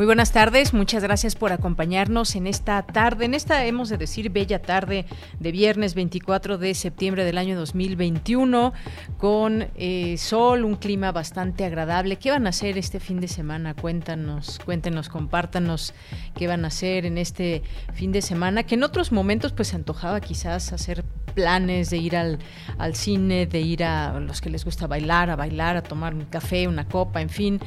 Muy 0.00 0.06
buenas 0.06 0.32
tardes, 0.32 0.72
muchas 0.72 1.02
gracias 1.02 1.36
por 1.36 1.52
acompañarnos 1.52 2.34
en 2.34 2.46
esta 2.46 2.80
tarde, 2.86 3.26
en 3.26 3.34
esta 3.34 3.66
hemos 3.66 3.90
de 3.90 3.98
decir 3.98 4.30
bella 4.30 4.62
tarde 4.62 5.04
de 5.38 5.52
viernes 5.52 5.94
24 5.94 6.56
de 6.56 6.72
septiembre 6.72 7.22
del 7.26 7.36
año 7.36 7.54
2021, 7.54 8.72
con 9.18 9.66
eh, 9.74 10.16
sol, 10.16 10.64
un 10.64 10.76
clima 10.76 11.12
bastante 11.12 11.66
agradable. 11.66 12.16
¿Qué 12.16 12.30
van 12.30 12.46
a 12.46 12.48
hacer 12.48 12.78
este 12.78 12.98
fin 12.98 13.20
de 13.20 13.28
semana? 13.28 13.74
Cuéntanos, 13.74 14.58
cuéntenos, 14.64 15.10
compártanos 15.10 15.92
qué 16.34 16.46
van 16.46 16.64
a 16.64 16.68
hacer 16.68 17.04
en 17.04 17.18
este 17.18 17.62
fin 17.92 18.10
de 18.10 18.22
semana, 18.22 18.62
que 18.62 18.76
en 18.76 18.84
otros 18.84 19.12
momentos 19.12 19.52
pues 19.52 19.68
se 19.68 19.76
antojaba 19.76 20.22
quizás 20.22 20.72
hacer 20.72 21.04
planes 21.34 21.90
de 21.90 21.98
ir 21.98 22.16
al, 22.16 22.38
al 22.78 22.96
cine, 22.96 23.46
de 23.46 23.60
ir 23.60 23.84
a 23.84 24.18
los 24.18 24.40
que 24.40 24.50
les 24.50 24.64
gusta 24.64 24.86
bailar, 24.86 25.28
a 25.30 25.36
bailar, 25.36 25.76
a 25.76 25.82
tomar 25.82 26.14
un 26.14 26.24
café, 26.24 26.66
una 26.66 26.88
copa, 26.88 27.20
en 27.20 27.28
fin. 27.28 27.60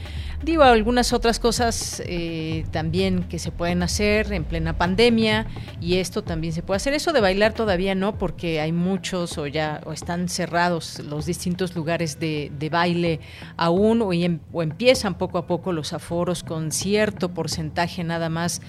Digo, 0.44 0.64
algunas 0.64 1.14
otras 1.14 1.40
cosas. 1.40 2.02
Eh, 2.08 2.23
eh, 2.26 2.66
también 2.72 3.24
que 3.24 3.38
se 3.38 3.52
pueden 3.52 3.84
hacer 3.84 4.32
en 4.32 4.46
plena 4.46 4.78
pandemia 4.78 5.46
y 5.82 5.98
esto 5.98 6.24
también 6.24 6.54
se 6.54 6.64
puede 6.64 6.78
hacer. 6.78 6.94
Eso 6.94 7.12
de 7.12 7.20
bailar 7.20 7.54
todavía 7.54 7.96
no, 7.96 8.18
porque 8.18 8.62
hay 8.62 8.72
muchos 8.72 9.38
o 9.38 9.46
ya 9.46 9.82
o 9.86 9.92
están 9.92 10.30
cerrados 10.30 11.00
los 11.00 11.26
distintos 11.26 11.76
lugares 11.76 12.22
de, 12.22 12.50
baile 12.72 13.20
aún 13.58 14.02
em, 14.14 14.40
o, 14.54 14.64
empiezan 14.64 15.18
poco 15.18 15.38
a 15.38 15.48
poco 15.48 15.74
los 15.74 15.92
aforos 15.92 16.44
con 16.44 16.72
cierto 16.72 17.34
porcentaje 17.34 18.06
nada 18.06 18.30
más 18.30 18.62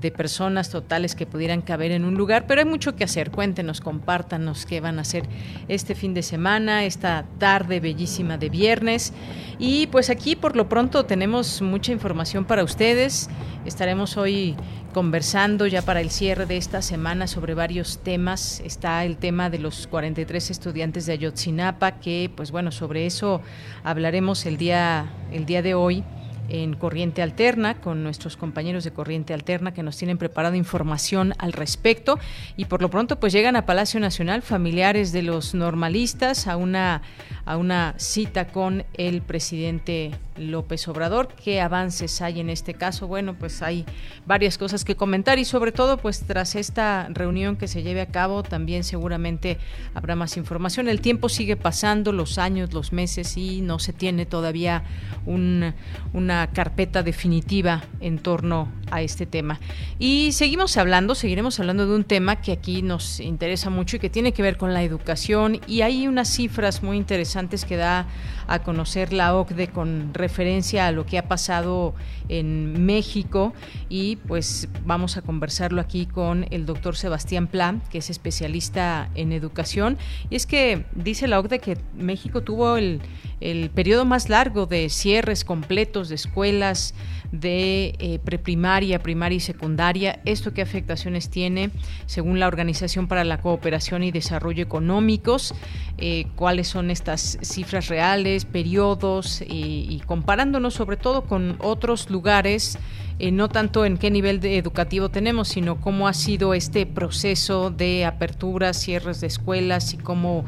de 0.00 0.10
personas 0.10 0.70
totales 0.70 1.14
que 1.14 1.26
pudieran 1.26 1.62
caber 1.62 1.92
en 1.92 2.04
un 2.04 2.14
lugar, 2.14 2.46
pero 2.46 2.60
hay 2.60 2.66
mucho 2.66 2.96
que 2.96 3.04
hacer. 3.04 3.30
Cuéntenos, 3.30 3.80
compártanos 3.80 4.66
qué 4.66 4.80
van 4.80 4.98
a 4.98 5.02
hacer 5.02 5.24
este 5.68 5.94
fin 5.94 6.14
de 6.14 6.22
semana, 6.22 6.84
esta 6.84 7.24
tarde 7.38 7.80
bellísima 7.80 8.38
de 8.38 8.50
viernes. 8.50 9.12
Y 9.58 9.86
pues 9.88 10.10
aquí 10.10 10.34
por 10.34 10.56
lo 10.56 10.68
pronto 10.68 11.04
tenemos 11.04 11.62
mucha 11.62 11.92
información 11.92 12.44
para 12.44 12.64
ustedes 12.64 13.28
Estaremos 13.64 14.16
hoy 14.16 14.56
conversando 14.92 15.68
ya 15.68 15.82
para 15.82 16.00
el 16.00 16.10
cierre 16.10 16.46
de 16.46 16.56
esta 16.56 16.82
semana 16.82 17.28
sobre 17.28 17.54
varios 17.54 18.00
temas. 18.02 18.60
Está 18.64 19.04
el 19.04 19.18
tema 19.18 19.50
de 19.50 19.60
los 19.60 19.86
43 19.86 20.50
estudiantes 20.50 21.06
de 21.06 21.12
Ayotzinapa, 21.12 22.00
que 22.00 22.28
pues 22.34 22.50
bueno, 22.50 22.72
sobre 22.72 23.06
eso 23.06 23.40
hablaremos 23.84 24.46
el 24.46 24.56
día, 24.56 25.06
el 25.30 25.46
día 25.46 25.62
de 25.62 25.74
hoy 25.74 26.02
en 26.48 26.74
Corriente 26.74 27.22
Alterna 27.22 27.80
con 27.80 28.02
nuestros 28.02 28.36
compañeros 28.36 28.84
de 28.84 28.92
Corriente 28.92 29.34
Alterna 29.34 29.72
que 29.72 29.82
nos 29.82 29.96
tienen 29.96 30.18
preparada 30.18 30.56
información 30.56 31.34
al 31.38 31.52
respecto. 31.52 32.18
Y 32.56 32.66
por 32.66 32.82
lo 32.82 32.90
pronto 32.90 33.18
pues 33.18 33.32
llegan 33.32 33.56
a 33.56 33.66
Palacio 33.66 34.00
Nacional 34.00 34.42
familiares 34.42 35.12
de 35.12 35.22
los 35.22 35.54
normalistas 35.54 36.46
a 36.46 36.56
una 36.56 37.02
a 37.44 37.56
una 37.56 37.94
cita 37.96 38.48
con 38.48 38.84
el 38.94 39.22
presidente 39.22 40.12
López 40.36 40.86
Obrador. 40.88 41.28
¿Qué 41.28 41.60
avances 41.60 42.20
hay 42.22 42.40
en 42.40 42.50
este 42.50 42.74
caso? 42.74 43.06
Bueno, 43.06 43.34
pues 43.34 43.62
hay 43.62 43.84
varias 44.26 44.58
cosas 44.58 44.84
que 44.84 44.96
comentar 44.96 45.38
y 45.38 45.44
sobre 45.44 45.72
todo 45.72 45.96
pues 45.96 46.24
tras 46.26 46.54
esta 46.54 47.08
reunión 47.10 47.56
que 47.56 47.68
se 47.68 47.82
lleve 47.82 48.00
a 48.00 48.06
cabo 48.06 48.42
también 48.42 48.84
seguramente 48.84 49.58
habrá 49.94 50.16
más 50.16 50.36
información. 50.36 50.88
El 50.88 51.00
tiempo 51.00 51.28
sigue 51.28 51.56
pasando, 51.56 52.12
los 52.12 52.38
años, 52.38 52.72
los 52.72 52.92
meses 52.92 53.36
y 53.36 53.60
no 53.60 53.78
se 53.78 53.92
tiene 53.92 54.26
todavía 54.26 54.84
un, 55.26 55.74
una 56.12 56.48
carpeta 56.52 57.02
definitiva 57.02 57.84
en 58.00 58.18
torno 58.18 58.68
a 58.90 59.02
este 59.02 59.26
tema. 59.26 59.58
Y 59.98 60.32
seguimos 60.32 60.76
hablando, 60.76 61.14
seguiremos 61.14 61.58
hablando 61.60 61.86
de 61.86 61.94
un 61.94 62.04
tema 62.04 62.40
que 62.40 62.52
aquí 62.52 62.82
nos 62.82 63.20
interesa 63.20 63.70
mucho 63.70 63.96
y 63.96 63.98
que 63.98 64.10
tiene 64.10 64.32
que 64.32 64.42
ver 64.42 64.56
con 64.56 64.74
la 64.74 64.82
educación 64.82 65.60
y 65.66 65.82
hay 65.82 66.06
unas 66.06 66.28
cifras 66.28 66.82
muy 66.82 66.96
interesantes 66.96 67.64
que 67.64 67.76
da 67.76 68.06
a 68.46 68.60
conocer 68.60 69.12
la 69.12 69.34
OCDE 69.36 69.68
con 69.68 70.14
referencia 70.14 70.86
a 70.86 70.92
lo 70.92 71.06
que 71.06 71.18
ha 71.18 71.28
pasado 71.28 71.94
en 72.28 72.84
México 72.84 73.52
y 73.88 74.16
pues 74.16 74.68
vamos 74.84 75.16
a 75.16 75.22
conversarlo 75.22 75.80
aquí 75.80 76.06
con 76.06 76.46
el 76.50 76.66
doctor 76.66 76.96
Sebastián 76.96 77.46
Pla, 77.46 77.76
que 77.90 77.98
es 77.98 78.10
especialista 78.10 79.10
en 79.14 79.32
educación. 79.32 79.98
Y 80.30 80.36
es 80.36 80.46
que 80.46 80.84
dice 80.94 81.28
la 81.28 81.40
OCDE 81.40 81.58
que 81.58 81.78
México 81.94 82.42
tuvo 82.42 82.76
el, 82.76 83.00
el 83.40 83.70
periodo 83.70 84.04
más 84.04 84.28
largo 84.28 84.66
de 84.66 84.88
cierres 84.88 85.44
completos 85.44 86.08
de 86.08 86.14
escuelas 86.14 86.94
de 87.32 87.96
eh, 87.98 88.18
preprimaria, 88.22 89.02
primaria 89.02 89.36
y 89.36 89.40
secundaria. 89.40 90.20
¿Esto 90.24 90.52
qué 90.52 90.62
afectaciones 90.62 91.30
tiene 91.30 91.70
según 92.06 92.38
la 92.38 92.46
Organización 92.46 93.08
para 93.08 93.24
la 93.24 93.40
Cooperación 93.40 94.04
y 94.04 94.12
Desarrollo 94.12 94.62
Económicos? 94.62 95.54
Eh, 95.98 96.26
¿Cuáles 96.36 96.68
son 96.68 96.90
estas 96.90 97.38
cifras 97.40 97.88
reales, 97.88 98.44
periodos 98.44 99.42
y, 99.46 100.00
comparándonos 100.06 100.74
sobre 100.74 100.96
todo 100.96 101.22
con 101.22 101.56
otros 101.60 102.10
lugares? 102.10 102.78
Eh, 103.22 103.30
no 103.30 103.48
tanto 103.48 103.84
en 103.84 103.98
qué 103.98 104.10
nivel 104.10 104.44
educativo 104.44 105.08
tenemos, 105.08 105.46
sino 105.46 105.80
cómo 105.80 106.08
ha 106.08 106.12
sido 106.12 106.54
este 106.54 106.86
proceso 106.86 107.70
de 107.70 108.04
apertura, 108.04 108.74
cierres 108.74 109.20
de 109.20 109.28
escuelas 109.28 109.94
y 109.94 109.96
cómo, 109.96 110.44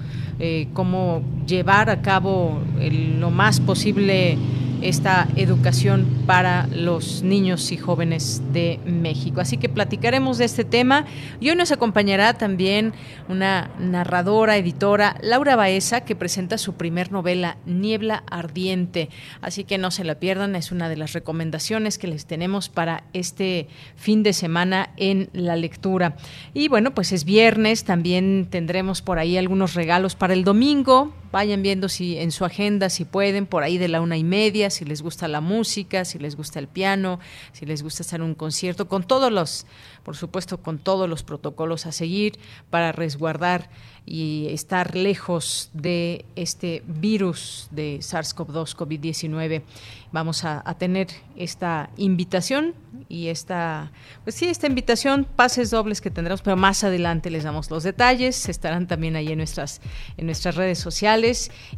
cómo 0.72 1.22
llevar 1.46 1.88
a 1.88 2.02
cabo 2.02 2.58
lo 3.20 3.30
más 3.30 3.60
posible 3.60 4.36
esta 4.84 5.28
educación 5.36 6.06
para 6.26 6.66
los 6.66 7.22
niños 7.22 7.72
y 7.72 7.78
jóvenes 7.78 8.42
de 8.52 8.78
México. 8.84 9.40
Así 9.40 9.56
que 9.56 9.70
platicaremos 9.70 10.36
de 10.36 10.44
este 10.44 10.64
tema 10.64 11.06
y 11.40 11.48
hoy 11.48 11.56
nos 11.56 11.72
acompañará 11.72 12.34
también 12.34 12.92
una 13.28 13.70
narradora, 13.78 14.58
editora, 14.58 15.16
Laura 15.22 15.56
Baeza, 15.56 16.02
que 16.02 16.14
presenta 16.14 16.58
su 16.58 16.74
primer 16.74 17.12
novela, 17.12 17.56
Niebla 17.64 18.24
Ardiente. 18.30 19.08
Así 19.40 19.64
que 19.64 19.78
no 19.78 19.90
se 19.90 20.04
la 20.04 20.16
pierdan, 20.16 20.54
es 20.54 20.70
una 20.70 20.90
de 20.90 20.96
las 20.96 21.14
recomendaciones 21.14 21.96
que 21.96 22.06
les 22.06 22.26
tenemos 22.26 22.63
para 22.68 23.04
este 23.12 23.68
fin 23.96 24.22
de 24.22 24.32
semana 24.32 24.90
en 24.96 25.30
la 25.32 25.56
lectura. 25.56 26.16
Y 26.52 26.68
bueno, 26.68 26.94
pues 26.94 27.12
es 27.12 27.24
viernes, 27.24 27.84
también 27.84 28.46
tendremos 28.50 29.02
por 29.02 29.18
ahí 29.18 29.36
algunos 29.36 29.74
regalos 29.74 30.14
para 30.14 30.34
el 30.34 30.44
domingo 30.44 31.12
vayan 31.34 31.62
viendo 31.62 31.88
si 31.88 32.16
en 32.16 32.30
su 32.30 32.44
agenda, 32.44 32.88
si 32.88 33.04
pueden, 33.04 33.46
por 33.46 33.64
ahí 33.64 33.76
de 33.76 33.88
la 33.88 34.00
una 34.00 34.16
y 34.16 34.22
media, 34.22 34.70
si 34.70 34.84
les 34.84 35.02
gusta 35.02 35.26
la 35.26 35.40
música, 35.40 36.04
si 36.04 36.20
les 36.20 36.36
gusta 36.36 36.60
el 36.60 36.68
piano, 36.68 37.18
si 37.52 37.66
les 37.66 37.82
gusta 37.82 38.04
estar 38.04 38.20
en 38.20 38.26
un 38.26 38.34
concierto, 38.36 38.86
con 38.86 39.02
todos 39.02 39.32
los, 39.32 39.66
por 40.04 40.14
supuesto, 40.14 40.58
con 40.58 40.78
todos 40.78 41.08
los 41.08 41.24
protocolos 41.24 41.86
a 41.86 41.92
seguir 41.92 42.38
para 42.70 42.92
resguardar 42.92 43.68
y 44.06 44.46
estar 44.50 44.94
lejos 44.94 45.70
de 45.72 46.24
este 46.36 46.84
virus 46.86 47.68
de 47.72 47.98
SARS-CoV-2, 47.98 48.76
COVID-19. 48.76 49.62
Vamos 50.12 50.44
a, 50.44 50.62
tener 50.78 51.08
esta 51.34 51.90
invitación 51.96 52.74
y 53.08 53.28
esta, 53.28 53.90
pues 54.22 54.36
sí, 54.36 54.46
esta 54.46 54.66
invitación, 54.66 55.24
pases 55.24 55.70
dobles 55.70 56.00
que 56.00 56.10
tendremos, 56.10 56.42
pero 56.42 56.56
más 56.56 56.84
adelante 56.84 57.30
les 57.30 57.42
damos 57.42 57.70
los 57.70 57.82
detalles, 57.82 58.48
estarán 58.48 58.86
también 58.86 59.16
ahí 59.16 59.28
en 59.28 59.38
nuestras, 59.38 59.80
en 60.16 60.26
nuestras 60.26 60.54
redes 60.54 60.78
sociales 60.78 61.23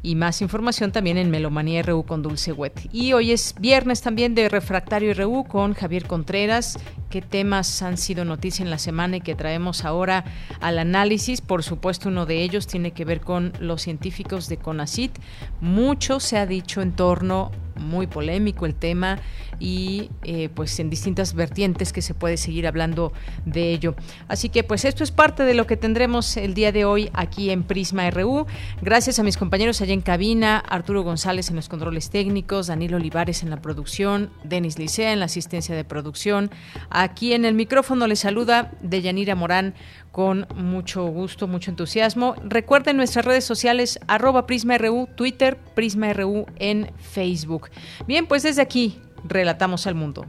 y 0.03 0.15
más 0.17 0.43
información 0.43 0.91
también 0.91 1.19
en 1.19 1.31
Melomanía 1.31 1.83
RU 1.83 2.05
con 2.05 2.23
Dulce 2.23 2.53
Wet. 2.53 2.89
Y 2.93 3.13
hoy 3.13 3.31
es 3.31 3.55
viernes 3.61 4.03
también 4.03 4.35
de 4.35 4.49
Refractario 4.49 5.15
RU 5.15 5.45
con 5.45 5.75
Javier 5.75 6.07
Contreras, 6.07 6.79
qué 7.11 7.23
temas 7.23 7.83
han 7.83 7.97
sido 7.97 8.25
noticia 8.25 8.65
en 8.65 8.71
la 8.71 8.79
semana 8.79 9.19
y 9.19 9.21
que 9.21 9.37
traemos 9.37 9.85
ahora 9.85 10.25
al 10.61 10.79
análisis. 10.79 11.41
Por 11.41 11.63
supuesto, 11.63 12.09
uno 12.09 12.27
de 12.27 12.43
ellos 12.43 12.67
tiene 12.67 12.91
que 12.91 13.05
ver 13.05 13.21
con 13.21 13.53
los 13.61 13.83
científicos 13.83 14.49
de 14.49 14.57
CONACIT. 14.57 15.13
Mucho 15.61 16.19
se 16.19 16.39
ha 16.39 16.47
dicho 16.47 16.83
en 16.83 16.93
torno 16.93 17.53
muy 17.77 18.07
polémico 18.07 18.67
el 18.67 18.75
tema 18.75 19.19
y 19.59 20.11
eh, 20.23 20.49
pues 20.55 20.79
en 20.81 20.91
distintas 20.91 21.35
vertientes 21.35 21.93
que 21.93 22.03
se 22.03 22.15
puede 22.15 22.37
seguir 22.37 22.67
hablando 22.67 23.13
de 23.45 23.73
ello. 23.73 23.95
Así 24.29 24.49
que 24.49 24.65
pues 24.65 24.85
esto 24.85 25.05
es 25.05 25.11
parte 25.11 25.45
de 25.45 25.55
lo 25.55 25.67
que 25.67 25.77
tendremos 25.77 26.37
el 26.37 26.55
día 26.55 26.73
de 26.73 26.85
hoy 26.85 27.11
aquí 27.13 27.51
en 27.51 27.63
Prisma 27.63 28.11
RU. 28.11 28.47
Gracias 28.83 29.19
a 29.19 29.23
mis 29.23 29.37
compañeros 29.37 29.81
allá 29.81 29.95
en 29.95 30.01
cabina, 30.01 30.59
Arturo 30.59 31.03
González 31.03 31.51
en 31.51 31.57
los 31.57 31.69
controles 31.69 32.11
técnicos, 32.11 32.67
Daniel 32.67 32.95
Olivares 32.95 33.43
en 33.43 33.51
la 33.51 33.61
producción, 33.61 34.31
Denis 34.45 34.79
Licea 34.79 35.13
en 35.13 35.21
la 35.21 35.27
asistencia 35.27 35.75
de 35.75 35.85
producción. 35.85 36.51
Aquí 36.91 37.33
en 37.33 37.45
el 37.45 37.55
micrófono 37.55 38.07
les 38.07 38.21
saluda 38.21 38.73
Deyanira 38.83 39.35
Morán 39.35 39.75
con 40.17 40.47
mucho 40.55 41.05
gusto, 41.09 41.47
mucho 41.47 41.71
entusiasmo. 41.71 42.37
Recuerden 42.43 42.97
nuestras 42.97 43.27
redes 43.27 43.45
sociales, 43.45 44.01
arroba 44.09 44.47
PrismaRU, 44.47 45.11
Twitter, 45.15 45.59
PrismaRU 45.75 46.47
en 46.57 46.91
Facebook. 46.97 47.69
Bien, 48.07 48.27
pues 48.27 48.43
desde 48.43 48.63
aquí, 48.63 48.99
relatamos 49.25 49.87
al 49.87 49.95
mundo. 49.95 50.25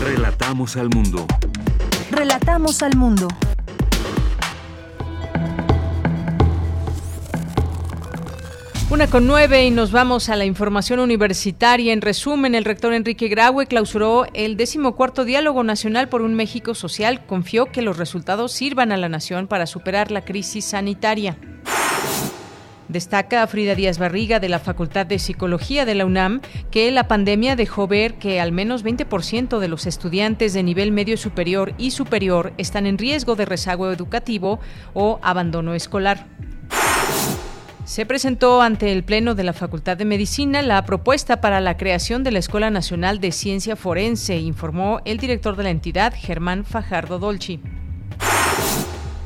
Relatamos 0.00 0.78
al 0.78 0.88
mundo. 0.88 1.26
Relatamos 2.10 2.82
al 2.82 2.96
mundo. 2.96 3.28
Una 8.90 9.06
con 9.06 9.26
nueve 9.26 9.66
y 9.66 9.70
nos 9.70 9.92
vamos 9.92 10.30
a 10.30 10.36
la 10.36 10.46
información 10.46 10.98
universitaria. 10.98 11.92
En 11.92 12.00
resumen, 12.00 12.54
el 12.54 12.64
rector 12.64 12.94
Enrique 12.94 13.28
Graue 13.28 13.66
clausuró 13.66 14.24
el 14.32 14.56
decimocuarto 14.56 15.26
Diálogo 15.26 15.62
Nacional 15.62 16.08
por 16.08 16.22
un 16.22 16.32
México 16.32 16.74
Social. 16.74 17.26
Confió 17.26 17.66
que 17.66 17.82
los 17.82 17.98
resultados 17.98 18.52
sirvan 18.52 18.90
a 18.90 18.96
la 18.96 19.10
nación 19.10 19.46
para 19.46 19.66
superar 19.66 20.10
la 20.10 20.24
crisis 20.24 20.64
sanitaria. 20.64 21.36
Destaca 22.88 23.46
Frida 23.46 23.74
Díaz 23.74 23.98
Barriga 23.98 24.40
de 24.40 24.48
la 24.48 24.58
Facultad 24.58 25.04
de 25.04 25.18
Psicología 25.18 25.84
de 25.84 25.94
la 25.94 26.06
UNAM 26.06 26.40
que 26.70 26.90
la 26.90 27.08
pandemia 27.08 27.56
dejó 27.56 27.86
ver 27.88 28.14
que 28.14 28.40
al 28.40 28.52
menos 28.52 28.86
20% 28.86 29.58
de 29.58 29.68
los 29.68 29.86
estudiantes 29.86 30.54
de 30.54 30.62
nivel 30.62 30.92
medio 30.92 31.18
superior 31.18 31.74
y 31.76 31.90
superior 31.90 32.54
están 32.56 32.86
en 32.86 32.96
riesgo 32.96 33.36
de 33.36 33.44
rezago 33.44 33.92
educativo 33.92 34.60
o 34.94 35.18
abandono 35.20 35.74
escolar. 35.74 36.26
Se 37.88 38.04
presentó 38.04 38.60
ante 38.60 38.92
el 38.92 39.02
Pleno 39.02 39.34
de 39.34 39.44
la 39.44 39.54
Facultad 39.54 39.96
de 39.96 40.04
Medicina 40.04 40.60
la 40.60 40.84
propuesta 40.84 41.40
para 41.40 41.58
la 41.62 41.78
creación 41.78 42.22
de 42.22 42.30
la 42.30 42.38
Escuela 42.38 42.68
Nacional 42.68 43.18
de 43.18 43.32
Ciencia 43.32 43.76
Forense, 43.76 44.36
informó 44.36 45.00
el 45.06 45.16
director 45.16 45.56
de 45.56 45.62
la 45.62 45.70
entidad, 45.70 46.12
Germán 46.14 46.66
Fajardo 46.66 47.18
Dolci. 47.18 47.60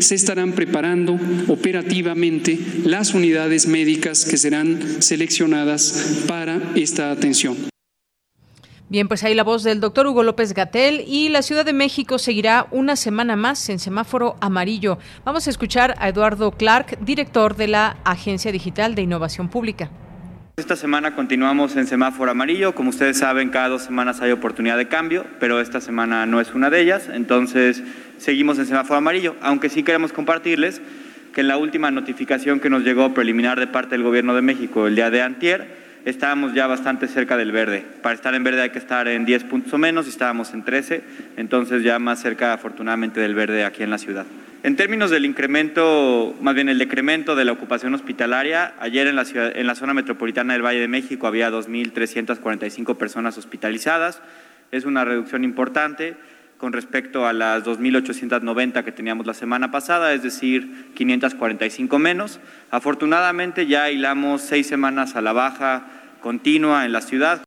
se 0.00 0.14
estarán 0.14 0.52
preparando 0.52 1.18
operativamente 1.48 2.58
las 2.84 3.14
unidades 3.14 3.66
médicas 3.66 4.24
que 4.24 4.36
serán 4.36 5.02
seleccionadas 5.02 6.24
para 6.26 6.60
esta 6.74 7.10
atención. 7.10 7.56
Bien, 8.88 9.08
pues 9.08 9.24
ahí 9.24 9.34
la 9.34 9.42
voz 9.42 9.64
del 9.64 9.80
doctor 9.80 10.06
Hugo 10.06 10.22
López 10.22 10.54
Gatel 10.54 11.04
y 11.08 11.28
la 11.28 11.42
Ciudad 11.42 11.64
de 11.64 11.72
México 11.72 12.18
seguirá 12.18 12.68
una 12.70 12.94
semana 12.94 13.34
más 13.34 13.68
en 13.68 13.80
semáforo 13.80 14.36
amarillo. 14.40 14.98
Vamos 15.24 15.48
a 15.48 15.50
escuchar 15.50 15.96
a 15.98 16.08
Eduardo 16.08 16.52
Clark, 16.52 16.98
director 17.04 17.56
de 17.56 17.66
la 17.66 17.96
Agencia 18.04 18.52
Digital 18.52 18.94
de 18.94 19.02
Innovación 19.02 19.48
Pública. 19.48 19.90
Esta 20.58 20.74
semana 20.74 21.14
continuamos 21.14 21.76
en 21.76 21.86
semáforo 21.86 22.30
amarillo. 22.30 22.74
Como 22.74 22.88
ustedes 22.88 23.18
saben, 23.18 23.50
cada 23.50 23.68
dos 23.68 23.82
semanas 23.82 24.22
hay 24.22 24.30
oportunidad 24.32 24.78
de 24.78 24.88
cambio, 24.88 25.26
pero 25.38 25.60
esta 25.60 25.82
semana 25.82 26.24
no 26.24 26.40
es 26.40 26.54
una 26.54 26.70
de 26.70 26.80
ellas. 26.80 27.10
Entonces, 27.12 27.82
seguimos 28.16 28.58
en 28.58 28.64
semáforo 28.64 28.96
amarillo, 28.96 29.36
aunque 29.42 29.68
sí 29.68 29.82
queremos 29.82 30.14
compartirles 30.14 30.80
que 31.34 31.42
en 31.42 31.48
la 31.48 31.58
última 31.58 31.90
notificación 31.90 32.58
que 32.58 32.70
nos 32.70 32.84
llegó 32.84 33.12
preliminar 33.12 33.60
de 33.60 33.66
parte 33.66 33.96
del 33.96 34.02
Gobierno 34.02 34.34
de 34.34 34.40
México 34.40 34.86
el 34.86 34.96
día 34.96 35.10
de 35.10 35.20
antier, 35.20 35.66
estábamos 36.06 36.54
ya 36.54 36.66
bastante 36.66 37.06
cerca 37.06 37.36
del 37.36 37.52
verde. 37.52 37.84
Para 38.00 38.14
estar 38.14 38.34
en 38.34 38.42
verde 38.42 38.62
hay 38.62 38.70
que 38.70 38.78
estar 38.78 39.08
en 39.08 39.26
10 39.26 39.44
puntos 39.44 39.74
o 39.74 39.78
menos 39.78 40.06
y 40.06 40.08
estábamos 40.08 40.54
en 40.54 40.64
13, 40.64 41.04
entonces 41.36 41.82
ya 41.82 41.98
más 41.98 42.22
cerca 42.22 42.54
afortunadamente 42.54 43.20
del 43.20 43.34
verde 43.34 43.66
aquí 43.66 43.82
en 43.82 43.90
la 43.90 43.98
ciudad. 43.98 44.24
En 44.66 44.74
términos 44.74 45.12
del 45.12 45.24
incremento, 45.24 46.34
más 46.40 46.56
bien 46.56 46.68
el 46.68 46.80
decremento 46.80 47.36
de 47.36 47.44
la 47.44 47.52
ocupación 47.52 47.94
hospitalaria, 47.94 48.74
ayer 48.80 49.06
en 49.06 49.14
la, 49.14 49.24
ciudad, 49.24 49.56
en 49.56 49.68
la 49.68 49.76
zona 49.76 49.94
metropolitana 49.94 50.54
del 50.54 50.66
Valle 50.66 50.80
de 50.80 50.88
México 50.88 51.28
había 51.28 51.52
2.345 51.52 52.96
personas 52.96 53.38
hospitalizadas. 53.38 54.22
Es 54.72 54.84
una 54.84 55.04
reducción 55.04 55.44
importante 55.44 56.16
con 56.58 56.72
respecto 56.72 57.28
a 57.28 57.32
las 57.32 57.62
2.890 57.62 58.82
que 58.82 58.90
teníamos 58.90 59.24
la 59.24 59.34
semana 59.34 59.70
pasada, 59.70 60.12
es 60.12 60.24
decir, 60.24 60.90
545 60.96 62.00
menos. 62.00 62.40
Afortunadamente 62.72 63.68
ya 63.68 63.92
hilamos 63.92 64.42
seis 64.42 64.66
semanas 64.66 65.14
a 65.14 65.20
la 65.20 65.32
baja 65.32 65.86
continua 66.20 66.84
en 66.84 66.90
la 66.90 67.02
ciudad. 67.02 67.44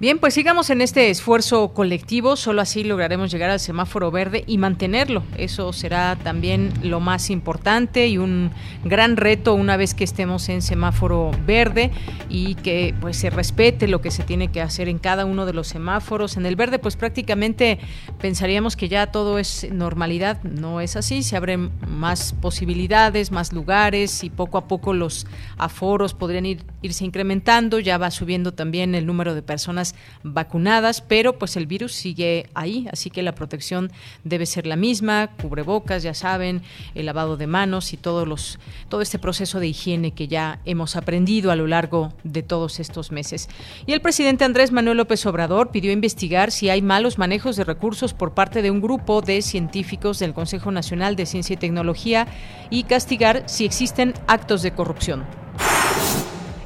Bien, 0.00 0.18
pues 0.18 0.32
sigamos 0.32 0.70
en 0.70 0.80
este 0.80 1.10
esfuerzo 1.10 1.74
colectivo, 1.74 2.34
solo 2.34 2.62
así 2.62 2.84
lograremos 2.84 3.30
llegar 3.30 3.50
al 3.50 3.60
semáforo 3.60 4.10
verde 4.10 4.44
y 4.46 4.56
mantenerlo. 4.56 5.22
Eso 5.36 5.74
será 5.74 6.16
también 6.16 6.72
lo 6.82 7.00
más 7.00 7.28
importante 7.28 8.06
y 8.08 8.16
un 8.16 8.50
gran 8.82 9.18
reto 9.18 9.52
una 9.52 9.76
vez 9.76 9.92
que 9.92 10.04
estemos 10.04 10.48
en 10.48 10.62
semáforo 10.62 11.32
verde 11.44 11.90
y 12.30 12.54
que 12.54 12.94
pues 12.98 13.18
se 13.18 13.28
respete 13.28 13.88
lo 13.88 14.00
que 14.00 14.10
se 14.10 14.22
tiene 14.22 14.48
que 14.48 14.62
hacer 14.62 14.88
en 14.88 14.98
cada 14.98 15.26
uno 15.26 15.44
de 15.44 15.52
los 15.52 15.68
semáforos. 15.68 16.38
En 16.38 16.46
el 16.46 16.56
verde 16.56 16.78
pues 16.78 16.96
prácticamente 16.96 17.78
pensaríamos 18.22 18.76
que 18.76 18.88
ya 18.88 19.08
todo 19.08 19.38
es 19.38 19.70
normalidad, 19.70 20.42
no 20.44 20.80
es 20.80 20.96
así, 20.96 21.22
se 21.22 21.36
abren 21.36 21.72
más 21.86 22.32
posibilidades, 22.40 23.32
más 23.32 23.52
lugares 23.52 24.24
y 24.24 24.30
poco 24.30 24.56
a 24.56 24.66
poco 24.66 24.94
los 24.94 25.26
aforos 25.58 26.14
podrían 26.14 26.46
ir, 26.46 26.64
irse 26.80 27.04
incrementando, 27.04 27.78
ya 27.80 27.98
va 27.98 28.10
subiendo 28.10 28.54
también 28.54 28.94
el 28.94 29.04
número 29.04 29.34
de 29.34 29.42
personas 29.42 29.89
vacunadas, 30.22 31.00
pero 31.00 31.38
pues 31.38 31.56
el 31.56 31.66
virus 31.66 31.92
sigue 31.92 32.48
ahí, 32.54 32.88
así 32.92 33.10
que 33.10 33.22
la 33.22 33.34
protección 33.34 33.90
debe 34.24 34.46
ser 34.46 34.66
la 34.66 34.76
misma, 34.76 35.30
cubrebocas, 35.40 36.02
ya 36.02 36.14
saben, 36.14 36.62
el 36.94 37.06
lavado 37.06 37.36
de 37.36 37.46
manos 37.46 37.92
y 37.92 37.96
todos 37.96 38.26
los, 38.26 38.58
todo 38.88 39.00
este 39.00 39.18
proceso 39.18 39.60
de 39.60 39.68
higiene 39.68 40.12
que 40.12 40.28
ya 40.28 40.60
hemos 40.64 40.96
aprendido 40.96 41.50
a 41.50 41.56
lo 41.56 41.66
largo 41.66 42.12
de 42.24 42.42
todos 42.42 42.80
estos 42.80 43.12
meses. 43.12 43.48
Y 43.86 43.92
el 43.92 44.00
presidente 44.00 44.44
Andrés 44.44 44.72
Manuel 44.72 44.98
López 44.98 45.24
Obrador 45.26 45.70
pidió 45.70 45.92
investigar 45.92 46.50
si 46.50 46.70
hay 46.70 46.82
malos 46.82 47.18
manejos 47.18 47.56
de 47.56 47.64
recursos 47.64 48.14
por 48.14 48.34
parte 48.34 48.62
de 48.62 48.70
un 48.70 48.80
grupo 48.80 49.20
de 49.22 49.42
científicos 49.42 50.18
del 50.18 50.34
Consejo 50.34 50.70
Nacional 50.70 51.16
de 51.16 51.26
Ciencia 51.26 51.54
y 51.54 51.56
Tecnología 51.56 52.26
y 52.70 52.84
castigar 52.84 53.44
si 53.46 53.64
existen 53.64 54.14
actos 54.26 54.62
de 54.62 54.72
corrupción. 54.72 55.24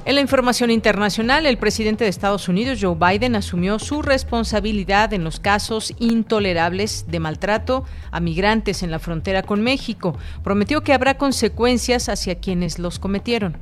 En 0.07 0.17
la 0.17 0.21
información 0.21 0.71
internacional, 0.71 1.47
el 1.47 1.57
presidente 1.57 2.05
de 2.05 2.11
Estados 2.11 2.51
Unidos, 2.51 2.79
Joe 2.79 2.95
Biden, 2.95 3.37
asumió 3.37 3.79
su 3.79 4.03
responsabilidad 4.03 5.15
en 5.15 5.25
los 5.25 5.41
casos 5.41 5.95
intolerables 5.99 7.07
de 7.09 7.21
maltrato 7.21 7.87
a 8.11 8.21
migrantes 8.21 8.83
en 8.83 8.91
la 8.91 8.99
frontera 8.99 9.43
con 9.43 9.63
México. 9.63 10.15
Prometió 10.43 10.83
que 10.83 10.93
habrá 10.93 11.17
consecuencias 11.17 12.11
hacia 12.11 12.35
quienes 12.35 12.79
los 12.79 12.99
cometieron. 12.99 13.57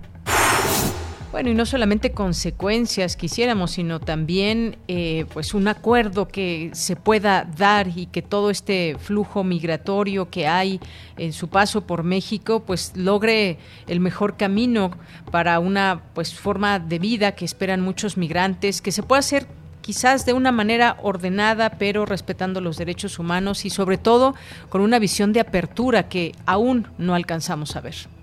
Bueno, 1.33 1.49
y 1.49 1.55
no 1.55 1.65
solamente 1.65 2.13
consecuencias 2.13 3.17
quisiéramos, 3.17 3.71
sino 3.71 4.01
también 4.01 4.77
eh, 4.87 5.25
pues 5.33 5.55
un 5.55 5.67
acuerdo 5.67 6.29
que 6.29 6.69
se 6.75 6.95
pueda 6.95 7.49
dar 7.57 7.89
y 7.97 8.05
que 8.05 8.21
todo 8.21 8.51
este 8.51 8.99
flujo 8.99 9.43
migratorio 9.43 10.29
que 10.29 10.47
hay 10.47 10.79
en 11.17 11.33
su 11.33 11.49
paso 11.49 11.87
por 11.87 12.03
México, 12.03 12.65
pues 12.67 12.93
logre 12.97 13.57
el 13.87 13.99
mejor 13.99 14.37
camino 14.37 14.91
para 15.31 15.59
una 15.59 16.03
pues 16.13 16.35
forma 16.35 16.79
de 16.79 16.99
vida 16.99 17.33
que 17.33 17.47
esperan 17.47 17.81
muchos 17.81 18.19
migrantes, 18.19 18.83
que 18.83 18.93
se 18.93 19.03
pueda 19.03 19.21
hacer 19.21 19.47
quizás 19.81 20.27
de 20.27 20.35
una 20.35 20.53
manera 20.53 20.99
ordenada, 21.03 21.79
pero 21.79 22.05
respetando 22.05 22.61
los 22.61 22.77
derechos 22.77 23.19
humanos 23.19 23.65
y 23.65 23.71
sobre 23.71 23.97
todo 23.97 24.35
con 24.69 24.83
una 24.83 24.99
visión 24.99 25.33
de 25.33 25.41
apertura 25.41 26.11
que 26.11 26.33
aún 26.45 26.89
no 26.99 27.15
alcanzamos 27.15 27.75
a 27.75 27.81
ver. 27.81 28.22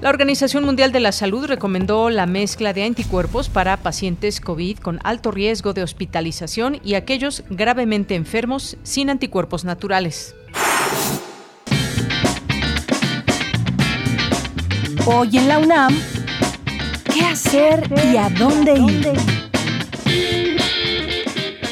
La 0.00 0.10
Organización 0.10 0.64
Mundial 0.64 0.92
de 0.92 1.00
la 1.00 1.10
Salud 1.10 1.46
recomendó 1.46 2.08
la 2.08 2.26
mezcla 2.26 2.72
de 2.72 2.84
anticuerpos 2.84 3.48
para 3.48 3.76
pacientes 3.78 4.40
COVID 4.40 4.78
con 4.78 5.00
alto 5.02 5.32
riesgo 5.32 5.72
de 5.72 5.82
hospitalización 5.82 6.80
y 6.84 6.94
aquellos 6.94 7.42
gravemente 7.50 8.14
enfermos 8.14 8.76
sin 8.84 9.10
anticuerpos 9.10 9.64
naturales. 9.64 10.36
Hoy 15.04 15.36
en 15.36 15.48
la 15.48 15.58
UNAM, 15.58 15.98
¿qué 17.12 17.22
hacer 17.22 17.90
y 18.12 18.16
a 18.16 18.28
dónde 18.28 18.74
ir? 18.74 19.47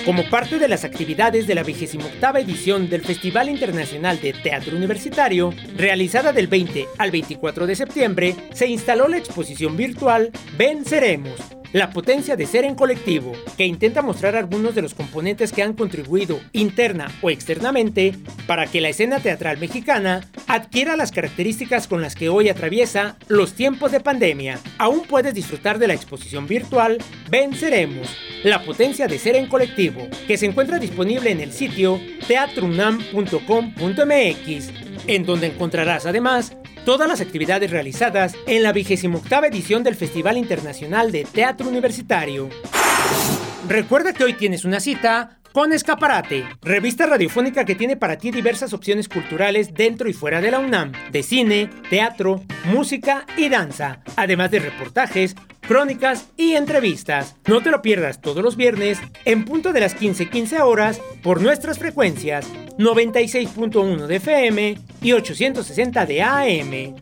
Como 0.06 0.22
parte 0.30 0.60
de 0.60 0.68
las 0.68 0.84
actividades 0.84 1.48
de 1.48 1.56
la 1.56 1.64
28 1.64 1.98
edición 2.38 2.88
del 2.88 3.02
Festival 3.02 3.48
Internacional 3.48 4.20
de 4.20 4.32
Teatro 4.34 4.76
Universitario, 4.76 5.52
realizada 5.76 6.32
del 6.32 6.46
20 6.46 6.86
al 6.96 7.10
24 7.10 7.66
de 7.66 7.74
septiembre, 7.74 8.36
se 8.52 8.68
instaló 8.68 9.08
la 9.08 9.18
exposición 9.18 9.76
virtual 9.76 10.30
Venceremos, 10.56 11.32
la 11.76 11.90
potencia 11.90 12.36
de 12.36 12.46
ser 12.46 12.64
en 12.64 12.74
colectivo, 12.74 13.34
que 13.58 13.66
intenta 13.66 14.00
mostrar 14.00 14.34
algunos 14.34 14.74
de 14.74 14.80
los 14.80 14.94
componentes 14.94 15.52
que 15.52 15.62
han 15.62 15.74
contribuido 15.74 16.40
interna 16.52 17.12
o 17.20 17.28
externamente 17.28 18.14
para 18.46 18.66
que 18.66 18.80
la 18.80 18.88
escena 18.88 19.20
teatral 19.20 19.58
mexicana 19.58 20.26
adquiera 20.46 20.96
las 20.96 21.12
características 21.12 21.86
con 21.86 22.00
las 22.00 22.14
que 22.14 22.30
hoy 22.30 22.48
atraviesa 22.48 23.18
los 23.28 23.52
tiempos 23.52 23.92
de 23.92 24.00
pandemia. 24.00 24.58
Aún 24.78 25.02
puedes 25.02 25.34
disfrutar 25.34 25.78
de 25.78 25.88
la 25.88 25.92
exposición 25.92 26.46
virtual 26.46 26.96
Venceremos, 27.28 28.08
la 28.42 28.64
potencia 28.64 29.06
de 29.06 29.18
ser 29.18 29.36
en 29.36 29.46
colectivo, 29.46 30.08
que 30.26 30.38
se 30.38 30.46
encuentra 30.46 30.78
disponible 30.78 31.30
en 31.30 31.40
el 31.40 31.52
sitio 31.52 32.00
teatrunam.com.mx, 32.26 34.70
en 35.08 35.26
donde 35.26 35.48
encontrarás 35.48 36.06
además 36.06 36.56
todas 36.86 37.08
las 37.08 37.20
actividades 37.20 37.72
realizadas 37.72 38.36
en 38.46 38.62
la 38.62 38.72
28 38.72 39.20
edición 39.46 39.82
del 39.82 39.96
Festival 39.96 40.38
Internacional 40.38 41.10
de 41.10 41.24
Teatro 41.24 41.68
Universitario. 41.68 42.48
Recuerda 43.68 44.12
que 44.12 44.22
hoy 44.22 44.34
tienes 44.34 44.64
una 44.64 44.78
cita 44.78 45.40
con 45.50 45.72
Escaparate, 45.72 46.44
revista 46.62 47.06
radiofónica 47.06 47.64
que 47.64 47.74
tiene 47.74 47.96
para 47.96 48.18
ti 48.18 48.30
diversas 48.30 48.72
opciones 48.72 49.08
culturales 49.08 49.74
dentro 49.74 50.08
y 50.08 50.12
fuera 50.12 50.40
de 50.40 50.52
la 50.52 50.60
UNAM, 50.60 50.92
de 51.10 51.24
cine, 51.24 51.70
teatro, 51.90 52.44
música 52.66 53.26
y 53.36 53.48
danza, 53.48 53.98
además 54.14 54.52
de 54.52 54.60
reportajes, 54.60 55.34
crónicas 55.66 56.28
y 56.36 56.54
entrevistas. 56.54 57.36
No 57.46 57.62
te 57.62 57.70
lo 57.70 57.82
pierdas 57.82 58.20
todos 58.20 58.42
los 58.42 58.56
viernes 58.56 58.98
en 59.24 59.44
punto 59.44 59.72
de 59.72 59.80
las 59.80 59.96
15:15 59.96 60.60
horas 60.60 61.00
por 61.22 61.40
nuestras 61.40 61.78
frecuencias 61.78 62.46
96.1 62.78 64.06
de 64.06 64.16
FM 64.16 64.78
y 65.02 65.12
860 65.12 66.06
de 66.06 66.22
AM. 66.22 66.96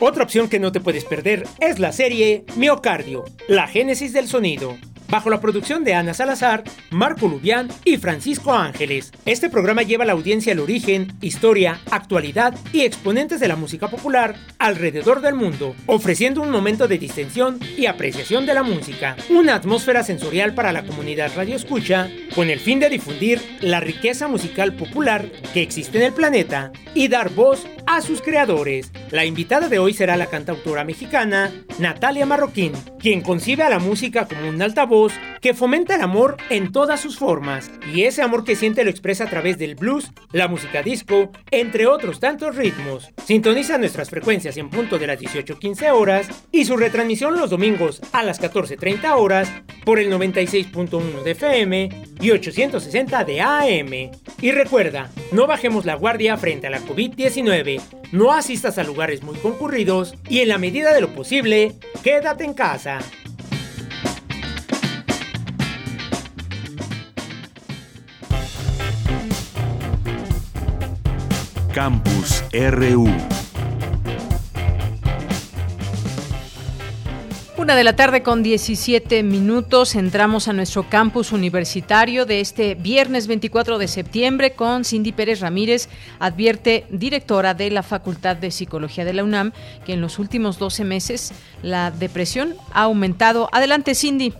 Otra 0.00 0.22
opción 0.22 0.48
que 0.48 0.60
no 0.60 0.70
te 0.70 0.80
puedes 0.80 1.04
perder 1.04 1.44
es 1.60 1.78
la 1.78 1.92
serie 1.92 2.44
Miocardio, 2.56 3.24
la 3.48 3.66
génesis 3.66 4.12
del 4.12 4.28
sonido 4.28 4.76
bajo 5.08 5.30
la 5.30 5.40
producción 5.40 5.84
de 5.84 5.94
Ana 5.94 6.14
Salazar, 6.14 6.64
Marco 6.90 7.28
Lubián 7.28 7.68
y 7.84 7.96
Francisco 7.96 8.52
Ángeles. 8.52 9.12
Este 9.24 9.48
programa 9.48 9.82
lleva 9.82 10.04
a 10.04 10.06
la 10.06 10.12
audiencia 10.12 10.52
el 10.52 10.60
origen, 10.60 11.12
historia, 11.20 11.80
actualidad 11.90 12.54
y 12.72 12.82
exponentes 12.82 13.40
de 13.40 13.48
la 13.48 13.56
música 13.56 13.88
popular 13.88 14.36
alrededor 14.58 15.20
del 15.20 15.34
mundo, 15.34 15.74
ofreciendo 15.86 16.42
un 16.42 16.50
momento 16.50 16.88
de 16.88 16.98
distensión 16.98 17.58
y 17.76 17.86
apreciación 17.86 18.46
de 18.46 18.54
la 18.54 18.62
música, 18.62 19.16
una 19.30 19.54
atmósfera 19.54 20.02
sensorial 20.02 20.54
para 20.54 20.72
la 20.72 20.84
comunidad 20.84 21.32
radio 21.34 21.56
escucha, 21.56 22.08
con 22.34 22.50
el 22.50 22.60
fin 22.60 22.80
de 22.80 22.90
difundir 22.90 23.40
la 23.60 23.80
riqueza 23.80 24.28
musical 24.28 24.74
popular 24.74 25.30
que 25.54 25.62
existe 25.62 25.98
en 25.98 26.04
el 26.04 26.12
planeta 26.12 26.72
y 26.94 27.08
dar 27.08 27.30
voz 27.30 27.66
a 27.86 28.02
sus 28.02 28.20
creadores. 28.20 28.92
La 29.10 29.24
invitada 29.24 29.68
de 29.68 29.78
hoy 29.78 29.94
será 29.94 30.16
la 30.16 30.26
cantautora 30.26 30.84
mexicana 30.84 31.50
Natalia 31.78 32.26
Marroquín, 32.26 32.72
quien 32.98 33.22
concibe 33.22 33.62
a 33.62 33.70
la 33.70 33.78
música 33.78 34.26
como 34.26 34.48
un 34.48 34.60
altavoz 34.60 34.97
que 35.40 35.54
fomenta 35.54 35.94
el 35.94 36.02
amor 36.02 36.36
en 36.50 36.72
todas 36.72 37.00
sus 37.00 37.18
formas, 37.18 37.70
y 37.94 38.02
ese 38.02 38.22
amor 38.22 38.44
que 38.44 38.56
siente 38.56 38.84
lo 38.84 38.90
expresa 38.90 39.24
a 39.24 39.30
través 39.30 39.58
del 39.58 39.74
blues, 39.74 40.10
la 40.32 40.48
música 40.48 40.82
disco, 40.82 41.30
entre 41.50 41.86
otros 41.86 42.20
tantos 42.20 42.56
ritmos. 42.56 43.10
Sintoniza 43.24 43.78
nuestras 43.78 44.10
frecuencias 44.10 44.56
en 44.56 44.70
punto 44.70 44.98
de 44.98 45.06
las 45.06 45.20
18.15 45.20 45.92
horas 45.92 46.28
y 46.50 46.64
su 46.64 46.76
retransmisión 46.76 47.38
los 47.38 47.50
domingos 47.50 48.00
a 48.12 48.22
las 48.22 48.40
14.30 48.40 49.16
horas 49.16 49.50
por 49.84 49.98
el 49.98 50.12
96.1 50.12 51.22
de 51.22 51.30
FM 51.30 51.88
y 52.20 52.30
860 52.30 53.24
de 53.24 53.40
AM. 53.40 54.10
Y 54.40 54.50
recuerda, 54.52 55.10
no 55.32 55.46
bajemos 55.46 55.84
la 55.84 55.94
guardia 55.94 56.36
frente 56.36 56.66
a 56.66 56.70
la 56.70 56.80
COVID-19, 56.80 57.80
no 58.12 58.32
asistas 58.32 58.78
a 58.78 58.84
lugares 58.84 59.22
muy 59.22 59.36
concurridos 59.36 60.14
y 60.28 60.40
en 60.40 60.48
la 60.48 60.58
medida 60.58 60.92
de 60.92 61.00
lo 61.00 61.08
posible, 61.08 61.74
quédate 62.02 62.44
en 62.44 62.54
casa. 62.54 62.98
Campus 71.74 72.44
RU. 72.52 73.06
Una 77.56 77.76
de 77.76 77.84
la 77.84 77.94
tarde 77.94 78.22
con 78.22 78.42
17 78.42 79.22
minutos 79.22 79.94
entramos 79.94 80.48
a 80.48 80.52
nuestro 80.52 80.84
campus 80.88 81.32
universitario 81.32 82.24
de 82.24 82.40
este 82.40 82.74
viernes 82.74 83.26
24 83.26 83.78
de 83.78 83.88
septiembre 83.88 84.52
con 84.52 84.84
Cindy 84.84 85.12
Pérez 85.12 85.40
Ramírez, 85.40 85.88
advierte 86.18 86.84
directora 86.90 87.54
de 87.54 87.70
la 87.70 87.82
Facultad 87.82 88.36
de 88.36 88.50
Psicología 88.50 89.04
de 89.04 89.12
la 89.12 89.24
UNAM 89.24 89.52
que 89.84 89.92
en 89.92 90.00
los 90.00 90.18
últimos 90.18 90.58
12 90.58 90.84
meses 90.84 91.32
la 91.62 91.90
depresión 91.90 92.54
ha 92.72 92.84
aumentado. 92.84 93.48
Adelante 93.52 93.94
Cindy. 93.94 94.32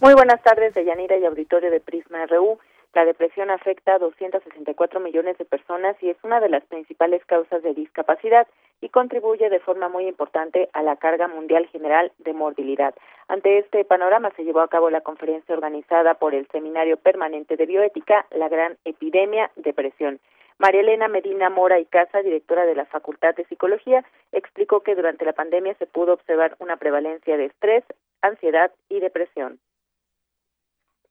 Muy 0.00 0.14
buenas 0.14 0.42
tardes 0.42 0.74
de 0.74 0.84
Yanira 0.84 1.16
y 1.18 1.24
auditorio 1.24 1.70
de 1.70 1.80
Prisma 1.80 2.26
RU. 2.26 2.58
La 2.94 3.06
depresión 3.06 3.50
afecta 3.50 3.94
a 3.94 3.98
264 3.98 5.00
millones 5.00 5.38
de 5.38 5.46
personas 5.46 5.96
y 6.02 6.10
es 6.10 6.16
una 6.22 6.40
de 6.40 6.50
las 6.50 6.62
principales 6.64 7.24
causas 7.24 7.62
de 7.62 7.72
discapacidad 7.72 8.46
y 8.82 8.90
contribuye 8.90 9.48
de 9.48 9.60
forma 9.60 9.88
muy 9.88 10.06
importante 10.06 10.68
a 10.74 10.82
la 10.82 10.96
carga 10.96 11.26
mundial 11.26 11.66
general 11.68 12.12
de 12.18 12.34
morbilidad. 12.34 12.94
Ante 13.28 13.58
este 13.58 13.86
panorama 13.86 14.30
se 14.36 14.44
llevó 14.44 14.60
a 14.60 14.68
cabo 14.68 14.90
la 14.90 15.00
conferencia 15.00 15.54
organizada 15.54 16.14
por 16.14 16.34
el 16.34 16.46
Seminario 16.48 16.98
Permanente 16.98 17.56
de 17.56 17.64
Bioética, 17.64 18.26
La 18.30 18.50
Gran 18.50 18.76
Epidemia 18.84 19.50
Depresión. 19.56 20.20
María 20.58 20.82
Elena 20.82 21.08
Medina 21.08 21.48
Mora 21.48 21.80
y 21.80 21.86
Casa, 21.86 22.20
directora 22.20 22.66
de 22.66 22.74
la 22.74 22.84
Facultad 22.84 23.34
de 23.34 23.46
Psicología, 23.46 24.04
explicó 24.32 24.80
que 24.80 24.94
durante 24.94 25.24
la 25.24 25.32
pandemia 25.32 25.74
se 25.74 25.86
pudo 25.86 26.12
observar 26.12 26.56
una 26.58 26.76
prevalencia 26.76 27.38
de 27.38 27.46
estrés, 27.46 27.84
ansiedad 28.20 28.70
y 28.90 29.00
depresión 29.00 29.58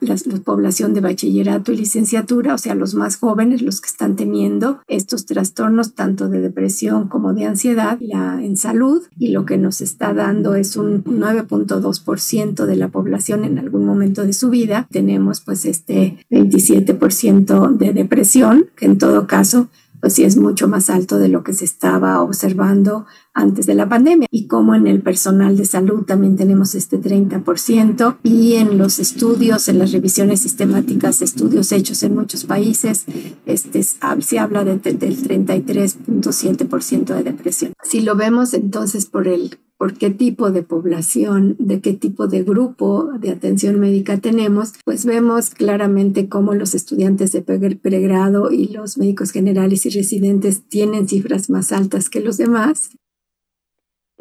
la, 0.02 0.16
población 0.44 0.94
de 0.94 1.02
bachillerato 1.02 1.72
y 1.72 1.78
licenciatura, 1.78 2.56
o 2.56 2.58
sea, 2.58 2.76
los 2.76 2.96
más 2.96 3.18
jóvenes, 3.18 3.62
los 3.62 3.80
que 3.80 3.88
están 3.88 4.16
teniendo 4.16 4.82
estos 4.88 5.26
trastornos 5.26 5.94
tanto 5.94 6.28
de 6.30 6.42
depresión 6.42 7.08
como 7.08 7.34
de 7.34 7.46
ansiedad 7.46 7.98
en 8.02 8.58
salud 8.58 9.04
y 9.18 9.30
lo 9.30 9.46
que 9.46 9.58
nos 9.58 9.82
está 9.82 10.14
dando 10.14 10.56
es 10.56 10.76
un 10.76 11.04
9.2% 11.04 12.66
de 12.66 12.76
la 12.76 12.90
población 12.90 13.46
en 13.46 13.60
algún 13.60 13.86
momento 13.86 14.26
de 14.26 14.34
su 14.34 14.50
vida. 14.50 14.88
Tenemos 14.92 15.42
pues 15.42 15.66
este 15.66 16.26
27% 16.32 17.78
de 17.78 17.94
depresión, 17.94 18.66
que 18.76 18.86
en 18.86 18.98
todo 18.98 19.28
caso 19.28 19.70
pues 20.02 20.14
sí 20.14 20.24
es 20.24 20.36
mucho 20.36 20.68
más 20.68 20.90
alto 20.90 21.20
de 21.20 21.30
lo 21.30 21.44
que 21.44 21.54
se 21.54 21.64
estaba 21.64 22.22
observando 22.22 23.06
antes 23.34 23.66
de 23.66 23.76
la 23.76 23.90
pandemia. 23.90 24.28
Y 24.32 24.48
como 24.48 24.76
en 24.76 24.88
el 24.88 25.02
personal 25.02 25.58
de 25.58 25.66
salud 25.66 26.04
también 26.04 26.36
tenemos 26.36 26.76
este 26.76 27.00
30% 27.00 28.18
y 28.24 28.54
en 28.56 28.78
los 28.78 29.00
estudios, 29.00 29.68
en 29.70 29.80
las 29.80 29.92
revisiones 29.92 30.42
sistemáticas, 30.42 31.22
estudios 31.22 31.72
hechos 31.72 32.04
en 32.04 32.16
muchos 32.16 32.46
países, 32.46 33.06
este, 33.46 33.84
se 33.84 34.40
habla 34.40 34.64
de, 34.64 34.78
del 34.78 35.18
33.7% 35.18 37.16
de 37.16 37.24
depresión. 37.24 37.74
Si 37.84 38.02
lo 38.02 38.16
vemos 38.16 38.54
entonces 38.54 39.06
por 39.06 39.28
el 39.28 39.58
por 39.78 39.96
qué 39.96 40.12
tipo 40.12 40.52
de 40.52 40.62
población, 40.62 41.56
de 41.58 41.82
qué 41.82 41.94
tipo 41.94 42.28
de 42.28 42.44
grupo 42.44 43.10
de 43.20 43.32
atención 43.32 43.80
médica 43.80 44.18
tenemos, 44.18 44.74
pues 44.86 45.06
vemos 45.06 45.50
claramente 45.50 46.30
cómo 46.30 46.54
los 46.54 46.76
estudiantes 46.76 47.32
de 47.32 47.42
pregrado 47.42 48.52
y 48.52 48.68
los 48.68 49.00
médicos 49.00 49.32
generales 49.32 49.88
y 49.88 49.90
residentes 49.90 50.62
tienen 50.70 51.08
cifras 51.08 51.50
más 51.50 51.72
altas 51.72 52.12
que 52.12 52.20
los 52.20 52.38
demás 52.38 52.92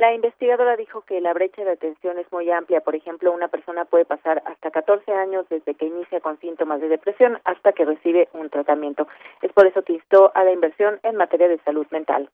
La 0.00 0.14
investigadora 0.14 0.76
dijo 0.76 1.02
que 1.02 1.20
la 1.20 1.34
brecha 1.34 1.62
de 1.62 1.72
atención 1.72 2.18
es 2.18 2.32
muy 2.32 2.50
amplia. 2.50 2.80
Por 2.80 2.94
ejemplo, 2.94 3.32
una 3.32 3.48
persona 3.48 3.84
puede 3.84 4.06
pasar 4.06 4.42
hasta 4.46 4.70
14 4.70 5.12
años 5.12 5.44
desde 5.50 5.74
que 5.74 5.84
inicia 5.84 6.22
con 6.22 6.40
síntomas 6.40 6.80
de 6.80 6.88
depresión 6.88 7.38
hasta 7.44 7.74
que 7.74 7.84
recibe 7.84 8.30
un 8.32 8.48
tratamiento. 8.48 9.06
Es 9.42 9.52
por 9.52 9.66
eso 9.66 9.82
que 9.82 9.92
instó 9.92 10.32
a 10.34 10.42
la 10.42 10.52
inversión 10.52 11.00
en 11.02 11.16
materia 11.16 11.48
de 11.48 11.58
salud 11.64 11.86
mental 11.90 12.30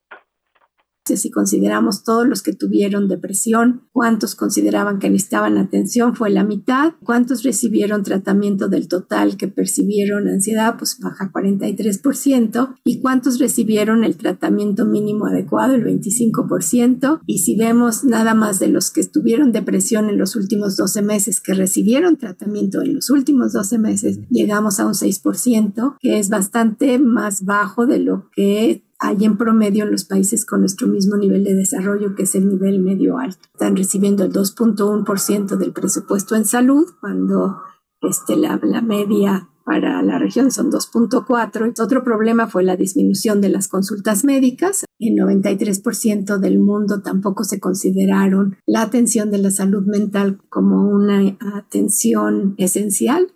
si 1.14 1.30
consideramos 1.30 2.02
todos 2.02 2.26
los 2.26 2.42
que 2.42 2.52
tuvieron 2.52 3.06
depresión, 3.06 3.82
cuántos 3.92 4.34
consideraban 4.34 4.98
que 4.98 5.10
necesitaban 5.10 5.58
atención, 5.58 6.16
fue 6.16 6.30
la 6.30 6.42
mitad, 6.42 6.94
cuántos 7.04 7.44
recibieron 7.44 8.02
tratamiento 8.02 8.68
del 8.68 8.88
total 8.88 9.36
que 9.36 9.46
percibieron 9.48 10.26
ansiedad, 10.28 10.76
pues 10.76 10.98
baja 10.98 11.30
43%, 11.32 12.74
y 12.84 13.00
cuántos 13.00 13.38
recibieron 13.38 14.04
el 14.04 14.16
tratamiento 14.16 14.86
mínimo 14.86 15.26
adecuado, 15.26 15.74
el 15.74 15.84
25%, 15.84 17.20
y 17.26 17.38
si 17.38 17.56
vemos 17.56 18.04
nada 18.04 18.34
más 18.34 18.58
de 18.58 18.68
los 18.68 18.90
que 18.90 19.04
tuvieron 19.04 19.52
depresión 19.52 20.08
en 20.08 20.18
los 20.18 20.34
últimos 20.34 20.76
12 20.76 21.02
meses, 21.02 21.40
que 21.40 21.54
recibieron 21.54 22.16
tratamiento 22.16 22.82
en 22.82 22.94
los 22.94 23.10
últimos 23.10 23.52
12 23.52 23.78
meses, 23.78 24.18
llegamos 24.30 24.80
a 24.80 24.86
un 24.86 24.94
6%, 24.94 25.96
que 26.00 26.18
es 26.18 26.30
bastante 26.30 26.98
más 26.98 27.44
bajo 27.44 27.86
de 27.86 27.98
lo 27.98 28.30
que 28.34 28.85
hay 28.98 29.24
en 29.24 29.36
promedio 29.36 29.84
en 29.84 29.92
los 29.92 30.04
países 30.04 30.46
con 30.46 30.60
nuestro 30.60 30.86
mismo 30.88 31.16
nivel 31.16 31.44
de 31.44 31.54
desarrollo, 31.54 32.14
que 32.14 32.24
es 32.24 32.34
el 32.34 32.48
nivel 32.48 32.80
medio 32.80 33.18
alto. 33.18 33.48
Están 33.52 33.76
recibiendo 33.76 34.24
el 34.24 34.32
2.1% 34.32 35.56
del 35.56 35.72
presupuesto 35.72 36.34
en 36.34 36.44
salud, 36.44 36.86
cuando 37.00 37.58
este, 38.02 38.36
la, 38.36 38.58
la 38.62 38.82
media 38.82 39.48
para 39.66 40.00
la 40.00 40.18
región 40.18 40.52
son 40.52 40.70
2.4. 40.70 41.80
Otro 41.80 42.04
problema 42.04 42.46
fue 42.46 42.62
la 42.62 42.76
disminución 42.76 43.40
de 43.40 43.48
las 43.48 43.66
consultas 43.66 44.24
médicas. 44.24 44.84
En 45.00 45.16
93% 45.16 46.38
del 46.38 46.60
mundo 46.60 47.02
tampoco 47.02 47.42
se 47.42 47.58
consideraron 47.58 48.56
la 48.64 48.82
atención 48.82 49.32
de 49.32 49.38
la 49.38 49.50
salud 49.50 49.84
mental 49.84 50.38
como 50.48 50.88
una 50.88 51.36
atención 51.56 52.54
esencial. 52.58 53.32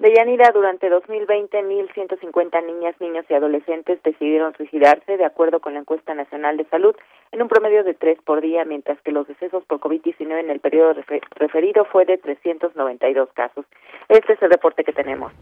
Deyanira, 0.00 0.50
durante 0.52 0.88
2020, 0.88 1.62
1.150 1.62 2.66
niñas, 2.66 2.94
niños 3.00 3.26
y 3.28 3.34
adolescentes 3.34 4.02
decidieron 4.02 4.56
suicidarse, 4.56 5.18
de 5.18 5.26
acuerdo 5.26 5.60
con 5.60 5.74
la 5.74 5.80
encuesta 5.80 6.14
nacional 6.14 6.56
de 6.56 6.64
salud, 6.70 6.96
en 7.32 7.42
un 7.42 7.48
promedio 7.48 7.84
de 7.84 7.92
tres 7.92 8.18
por 8.24 8.40
día, 8.40 8.64
mientras 8.64 8.98
que 9.02 9.12
los 9.12 9.28
decesos 9.28 9.62
por 9.66 9.78
COVID-19 9.78 10.40
en 10.40 10.48
el 10.48 10.58
periodo 10.58 10.94
referido 11.36 11.84
fue 11.84 12.06
de 12.06 12.16
392 12.16 13.28
casos. 13.34 13.66
Este 14.08 14.32
es 14.32 14.42
el 14.42 14.50
reporte 14.50 14.84
que 14.84 14.92
tenemos. 14.94 15.34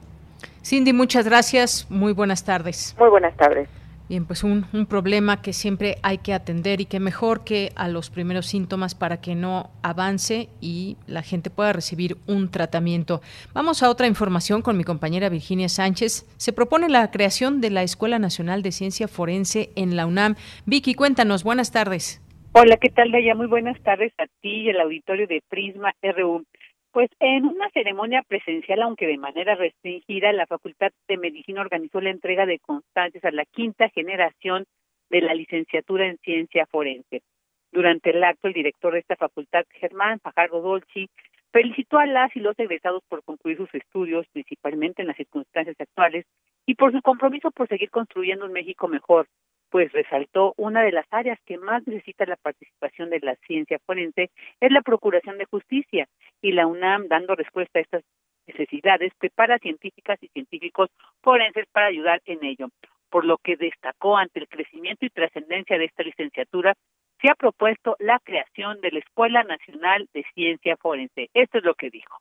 Cindy, 0.64 0.92
muchas 0.92 1.24
gracias. 1.24 1.86
Muy 1.88 2.12
buenas 2.12 2.44
tardes. 2.44 2.96
Muy 2.98 3.10
buenas 3.10 3.36
tardes. 3.36 3.68
Bien, 4.08 4.24
pues 4.24 4.42
un, 4.42 4.64
un, 4.72 4.86
problema 4.86 5.42
que 5.42 5.52
siempre 5.52 5.96
hay 6.02 6.16
que 6.16 6.32
atender 6.32 6.80
y 6.80 6.86
que 6.86 6.98
mejor 6.98 7.44
que 7.44 7.72
a 7.76 7.88
los 7.88 8.08
primeros 8.08 8.46
síntomas 8.46 8.94
para 8.94 9.20
que 9.20 9.34
no 9.34 9.70
avance 9.82 10.48
y 10.62 10.96
la 11.06 11.20
gente 11.20 11.50
pueda 11.50 11.74
recibir 11.74 12.16
un 12.26 12.50
tratamiento. 12.50 13.20
Vamos 13.52 13.82
a 13.82 13.90
otra 13.90 14.06
información 14.06 14.62
con 14.62 14.78
mi 14.78 14.84
compañera 14.84 15.28
Virginia 15.28 15.68
Sánchez. 15.68 16.26
Se 16.38 16.54
propone 16.54 16.88
la 16.88 17.10
creación 17.10 17.60
de 17.60 17.68
la 17.68 17.82
Escuela 17.82 18.18
Nacional 18.18 18.62
de 18.62 18.72
Ciencia 18.72 19.08
Forense 19.08 19.68
en 19.76 19.94
la 19.94 20.06
UNAM. 20.06 20.36
Vicky, 20.64 20.94
cuéntanos, 20.94 21.44
buenas 21.44 21.70
tardes. 21.70 22.22
Hola, 22.52 22.78
¿qué 22.78 22.88
tal, 22.88 23.10
Leia? 23.10 23.34
Muy 23.34 23.46
buenas 23.46 23.78
tardes 23.82 24.12
a 24.16 24.26
ti 24.40 24.62
y 24.62 24.70
al 24.70 24.80
auditorio 24.80 25.26
de 25.26 25.42
Prisma 25.50 25.92
RU. 26.02 26.46
Pues 26.90 27.10
en 27.20 27.44
una 27.44 27.68
ceremonia 27.70 28.22
presencial, 28.22 28.82
aunque 28.82 29.06
de 29.06 29.18
manera 29.18 29.54
restringida, 29.54 30.32
la 30.32 30.46
Facultad 30.46 30.90
de 31.06 31.18
Medicina 31.18 31.60
organizó 31.60 32.00
la 32.00 32.10
entrega 32.10 32.46
de 32.46 32.58
constancias 32.58 33.24
a 33.24 33.30
la 33.30 33.44
quinta 33.44 33.90
generación 33.90 34.64
de 35.10 35.20
la 35.20 35.34
licenciatura 35.34 36.06
en 36.06 36.18
ciencia 36.18 36.66
forense. 36.66 37.22
Durante 37.70 38.10
el 38.10 38.24
acto, 38.24 38.48
el 38.48 38.54
director 38.54 38.94
de 38.94 39.00
esta 39.00 39.16
facultad, 39.16 39.64
Germán 39.70 40.20
Fajardo 40.20 40.62
Dolci, 40.62 41.10
felicitó 41.52 41.98
a 41.98 42.06
las 42.06 42.34
y 42.34 42.40
los 42.40 42.58
egresados 42.58 43.02
por 43.08 43.22
concluir 43.22 43.58
sus 43.58 43.74
estudios, 43.74 44.26
principalmente 44.32 45.02
en 45.02 45.08
las 45.08 45.16
circunstancias 45.16 45.76
actuales, 45.78 46.24
y 46.66 46.74
por 46.74 46.92
su 46.92 47.02
compromiso 47.02 47.50
por 47.50 47.68
seguir 47.68 47.90
construyendo 47.90 48.46
un 48.46 48.52
México 48.52 48.88
mejor, 48.88 49.26
pues 49.70 49.92
resaltó 49.92 50.54
una 50.56 50.82
de 50.82 50.92
las 50.92 51.06
áreas 51.10 51.38
que 51.44 51.58
más 51.58 51.86
necesita 51.86 52.24
la 52.26 52.36
participación 52.36 53.10
de 53.10 53.20
la 53.20 53.36
ciencia 53.46 53.78
forense 53.86 54.30
es 54.60 54.72
la 54.72 54.82
procuración 54.82 55.38
de 55.38 55.44
justicia 55.44 56.08
y 56.42 56.52
la 56.52 56.66
UNAM 56.66 57.08
dando 57.08 57.34
respuesta 57.34 57.78
a 57.78 57.82
estas 57.82 58.04
necesidades 58.46 59.12
prepara 59.18 59.58
científicas 59.58 60.18
y 60.22 60.28
científicos 60.28 60.90
forenses 61.22 61.66
para 61.72 61.86
ayudar 61.86 62.22
en 62.24 62.44
ello. 62.44 62.68
Por 63.10 63.24
lo 63.24 63.38
que 63.38 63.56
destacó 63.56 64.16
ante 64.16 64.40
el 64.40 64.48
crecimiento 64.48 65.06
y 65.06 65.10
trascendencia 65.10 65.78
de 65.78 65.86
esta 65.86 66.02
licenciatura, 66.02 66.74
se 67.20 67.30
ha 67.30 67.34
propuesto 67.34 67.96
la 67.98 68.18
creación 68.22 68.80
de 68.80 68.90
la 68.90 68.98
Escuela 69.00 69.42
Nacional 69.44 70.08
de 70.12 70.24
Ciencia 70.34 70.76
Forense. 70.76 71.30
Esto 71.34 71.58
es 71.58 71.64
lo 71.64 71.74
que 71.74 71.90
dijo. 71.90 72.18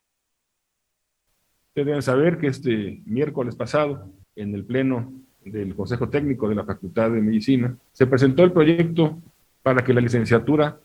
Ustedes 1.68 1.86
deben 1.86 2.02
saber 2.02 2.38
que 2.38 2.48
este 2.48 3.00
miércoles 3.04 3.54
pasado, 3.54 4.10
en 4.34 4.54
el 4.54 4.64
Pleno 4.64 5.12
del 5.50 5.74
Consejo 5.74 6.08
Técnico 6.08 6.48
de 6.48 6.54
la 6.54 6.64
Facultad 6.64 7.10
de 7.10 7.20
Medicina, 7.20 7.76
se 7.92 8.06
presentó 8.06 8.44
el 8.44 8.52
proyecto 8.52 9.18
para 9.62 9.82
que 9.82 9.92
la 9.92 10.00
licenciatura 10.00 10.78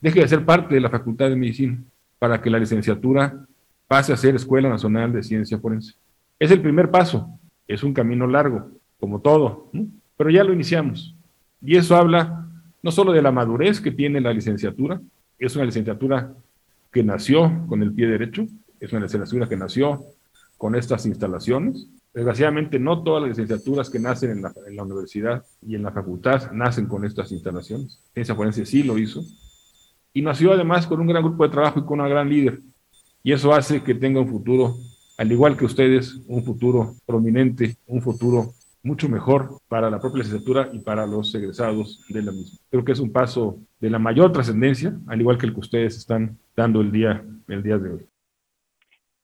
deje 0.00 0.20
de 0.20 0.28
ser 0.28 0.44
parte 0.44 0.74
de 0.74 0.80
la 0.80 0.90
Facultad 0.90 1.28
de 1.28 1.36
Medicina, 1.36 1.78
para 2.18 2.40
que 2.40 2.50
la 2.50 2.58
licenciatura 2.58 3.46
pase 3.86 4.12
a 4.12 4.16
ser 4.16 4.34
Escuela 4.34 4.68
Nacional 4.68 5.12
de 5.12 5.22
Ciencia 5.22 5.58
Forense. 5.58 5.94
Es 6.38 6.50
el 6.50 6.60
primer 6.60 6.90
paso, 6.90 7.28
es 7.66 7.82
un 7.82 7.92
camino 7.92 8.26
largo, 8.26 8.70
como 9.00 9.20
todo, 9.20 9.70
pero 10.16 10.30
ya 10.30 10.44
lo 10.44 10.52
iniciamos. 10.52 11.16
Y 11.60 11.76
eso 11.76 11.96
habla 11.96 12.46
no 12.82 12.92
solo 12.92 13.12
de 13.12 13.22
la 13.22 13.32
madurez 13.32 13.80
que 13.80 13.90
tiene 13.90 14.20
la 14.20 14.32
licenciatura, 14.32 15.00
es 15.38 15.54
una 15.56 15.64
licenciatura 15.64 16.32
que 16.92 17.02
nació 17.02 17.66
con 17.66 17.82
el 17.82 17.92
pie 17.92 18.06
derecho, 18.06 18.46
es 18.80 18.92
una 18.92 19.02
licenciatura 19.02 19.48
que 19.48 19.56
nació 19.56 20.04
con 20.56 20.74
estas 20.74 21.06
instalaciones, 21.06 21.88
Desgraciadamente, 22.18 22.80
no 22.80 23.04
todas 23.04 23.22
las 23.22 23.28
licenciaturas 23.28 23.88
que 23.88 24.00
nacen 24.00 24.32
en 24.32 24.42
la, 24.42 24.82
universidad 24.82 25.44
y 25.64 25.76
en 25.76 25.84
la 25.84 25.92
facultad 25.92 26.50
nacen 26.50 26.86
con 26.86 27.04
estas 27.04 27.30
instalaciones. 27.30 28.02
Ciencia 28.12 28.34
forense 28.34 28.66
sí 28.66 28.82
lo 28.82 28.98
hizo. 28.98 29.22
Y 30.12 30.22
nació 30.22 30.52
además 30.52 30.88
con 30.88 31.00
un 31.00 31.06
gran 31.06 31.22
grupo 31.22 31.44
de 31.44 31.50
trabajo 31.50 31.78
y 31.78 31.84
con 31.84 32.00
una 32.00 32.08
gran 32.08 32.28
líder. 32.28 32.58
Y 33.22 33.30
eso 33.30 33.54
hace 33.54 33.84
que 33.84 33.94
tenga 33.94 34.18
un 34.18 34.26
futuro, 34.26 34.74
al 35.16 35.30
igual 35.30 35.56
que 35.56 35.64
ustedes, 35.64 36.20
un 36.26 36.42
futuro 36.42 36.96
prominente, 37.06 37.76
un 37.86 38.02
futuro 38.02 38.52
mucho 38.82 39.08
mejor 39.08 39.60
para 39.68 39.88
la 39.88 40.00
propia 40.00 40.24
licenciatura 40.24 40.70
y 40.72 40.80
para 40.80 41.06
los 41.06 41.32
egresados 41.36 42.04
de 42.08 42.20
la 42.20 42.32
misma. 42.32 42.58
Creo 42.68 42.84
que 42.84 42.90
es 42.90 42.98
un 42.98 43.12
paso 43.12 43.60
de 43.78 43.90
la 43.90 44.00
mayor 44.00 44.32
trascendencia, 44.32 44.98
al 45.06 45.20
igual 45.20 45.38
que 45.38 45.46
el 45.46 45.54
que 45.54 45.60
ustedes 45.60 45.96
están 45.96 46.36
dando 46.56 46.80
el 46.80 46.90
día, 46.90 47.24
el 47.46 47.62
día 47.62 47.78
de 47.78 47.90
hoy. 47.90 48.08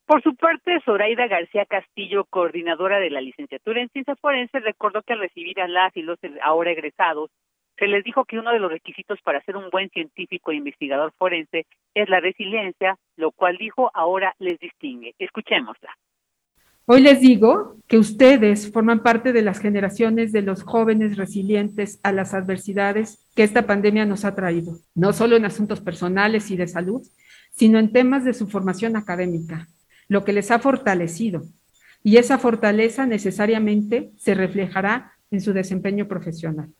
Por 0.06 0.22
su 0.22 0.36
parte, 0.36 0.80
Zoraida 0.84 1.26
García 1.28 1.64
Castillo, 1.64 2.26
coordinadora 2.26 2.98
de 2.98 3.08
la 3.08 3.22
licenciatura 3.22 3.80
en 3.80 3.88
ciencia 3.88 4.14
forense, 4.16 4.60
recordó 4.60 5.02
que 5.02 5.14
al 5.14 5.20
recibir 5.20 5.60
a 5.60 5.68
las 5.68 5.96
y 5.96 6.02
los 6.02 6.18
ahora 6.42 6.72
egresados, 6.72 7.30
se 7.78 7.86
les 7.86 8.04
dijo 8.04 8.26
que 8.26 8.38
uno 8.38 8.52
de 8.52 8.58
los 8.58 8.70
requisitos 8.70 9.18
para 9.22 9.42
ser 9.44 9.56
un 9.56 9.70
buen 9.70 9.88
científico 9.90 10.52
e 10.52 10.56
investigador 10.56 11.12
forense 11.18 11.66
es 11.94 12.08
la 12.08 12.20
resiliencia, 12.20 12.98
lo 13.16 13.32
cual 13.32 13.56
dijo 13.56 13.90
ahora 13.94 14.34
les 14.38 14.60
distingue. 14.60 15.14
Escuchémosla. 15.18 15.90
Hoy 16.86 17.00
les 17.00 17.22
digo 17.22 17.76
que 17.88 17.96
ustedes 17.96 18.70
forman 18.70 19.02
parte 19.02 19.32
de 19.32 19.40
las 19.40 19.58
generaciones 19.58 20.32
de 20.32 20.42
los 20.42 20.62
jóvenes 20.62 21.16
resilientes 21.16 21.98
a 22.02 22.12
las 22.12 22.34
adversidades 22.34 23.26
que 23.34 23.42
esta 23.42 23.66
pandemia 23.66 24.04
nos 24.04 24.26
ha 24.26 24.34
traído, 24.34 24.74
no 24.94 25.14
solo 25.14 25.36
en 25.36 25.46
asuntos 25.46 25.80
personales 25.80 26.50
y 26.50 26.58
de 26.58 26.68
salud, 26.68 27.00
sino 27.52 27.78
en 27.78 27.90
temas 27.90 28.26
de 28.26 28.34
su 28.34 28.46
formación 28.46 28.96
académica, 28.96 29.66
lo 30.08 30.24
que 30.24 30.32
les 30.32 30.50
ha 30.50 30.58
fortalecido. 30.58 31.42
Y 32.02 32.16
esa 32.18 32.38
fortaleza 32.38 33.06
necesariamente 33.06 34.10
se 34.16 34.34
reflejará 34.34 35.12
en 35.30 35.40
su 35.40 35.52
desempeño 35.52 36.06
profesional. 36.06 36.70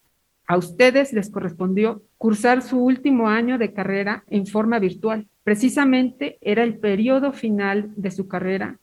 A 0.46 0.58
ustedes 0.58 1.12
les 1.12 1.30
correspondió 1.30 2.02
cursar 2.18 2.62
su 2.62 2.78
último 2.78 3.28
año 3.28 3.56
de 3.56 3.72
carrera 3.72 4.24
en 4.28 4.46
forma 4.46 4.78
virtual. 4.78 5.26
Precisamente 5.42 6.36
era 6.42 6.62
el 6.62 6.78
periodo 6.78 7.32
final 7.32 7.92
de 7.96 8.10
su 8.10 8.28
carrera 8.28 8.78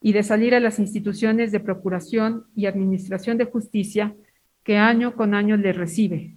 y 0.00 0.12
de 0.12 0.24
salir 0.24 0.54
a 0.54 0.60
las 0.60 0.78
instituciones 0.78 1.52
de 1.52 1.60
procuración 1.60 2.44
y 2.56 2.66
administración 2.66 3.38
de 3.38 3.44
justicia 3.44 4.14
que 4.64 4.76
año 4.76 5.14
con 5.14 5.34
año 5.34 5.56
les 5.56 5.76
recibe, 5.76 6.36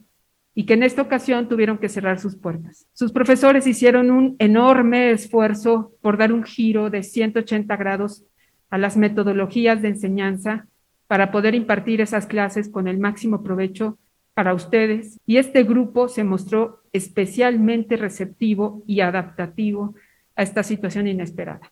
y 0.57 0.65
que 0.65 0.73
en 0.73 0.81
esta 0.81 1.03
ocasión 1.03 1.47
tuvieron 1.47 1.77
que 1.77 1.87
cerrar 1.87 2.17
sus 2.17 2.35
puertas. 2.35 2.89
Sus 2.91 3.11
profesores 3.11 3.67
hicieron 3.67 4.09
un 4.09 4.35
enorme 4.39 5.11
esfuerzo 5.11 5.91
por 6.01 6.17
dar 6.17 6.33
un 6.33 6.43
giro 6.43 6.89
de 6.89 7.03
180 7.03 7.77
grados 7.77 8.25
a 8.71 8.79
las 8.79 8.97
metodologías 8.97 9.83
de 9.83 9.89
enseñanza 9.89 10.65
para 11.05 11.29
poder 11.29 11.53
impartir 11.53 12.01
esas 12.01 12.25
clases 12.25 12.71
con 12.71 12.87
el 12.87 12.97
máximo 12.97 13.43
provecho 13.43 13.99
para 14.33 14.55
ustedes 14.55 15.19
y 15.27 15.37
este 15.37 15.61
grupo 15.61 16.07
se 16.07 16.23
mostró 16.23 16.81
especialmente 16.91 17.95
receptivo 17.95 18.81
y 18.87 19.01
adaptativo 19.01 19.93
a 20.35 20.41
esta 20.41 20.63
situación 20.63 21.07
inesperada. 21.07 21.71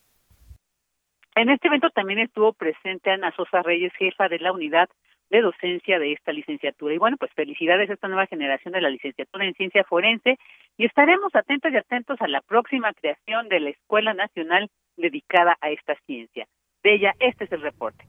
En 1.34 1.50
este 1.50 1.70
evento 1.70 1.90
también 1.90 2.20
estuvo 2.20 2.54
presente 2.54 3.10
Ana 3.10 3.34
Sosa 3.36 3.64
Reyes, 3.64 3.94
jefa 3.98 4.30
de 4.30 4.38
la 4.38 4.52
unidad 4.52 4.90
de 5.30 5.42
docencia 5.42 6.00
de 6.00 6.14
esta 6.14 6.32
licenciatura. 6.32 6.94
Y 6.94 6.98
bueno, 6.98 7.18
pues 7.18 7.32
felicidades 7.34 7.90
a 7.90 7.94
esta 7.94 8.08
nueva 8.08 8.28
generación 8.28 8.74
de 8.74 8.82
la 8.82 8.90
licenciatura 8.90 9.46
en 9.46 9.54
ciencia 9.54 9.84
forense 9.84 10.38
y 10.78 10.86
estaremos 10.86 11.36
atentos 11.36 11.72
y 11.72 11.78
atentos 11.78 12.22
a 12.22 12.28
la 12.28 12.42
próxima 12.42 12.94
creación 12.94 13.50
de 13.50 13.60
la 13.60 13.70
Escuela 13.70 14.14
Nacional 14.14 14.70
dedicada 14.98 15.58
a 15.62 15.70
esta 15.70 15.96
ciencia. 16.06 16.48
De 16.84 16.94
ella, 16.94 17.14
este 17.20 17.46
es 17.46 17.52
el 17.52 17.62
reporte. 17.62 18.06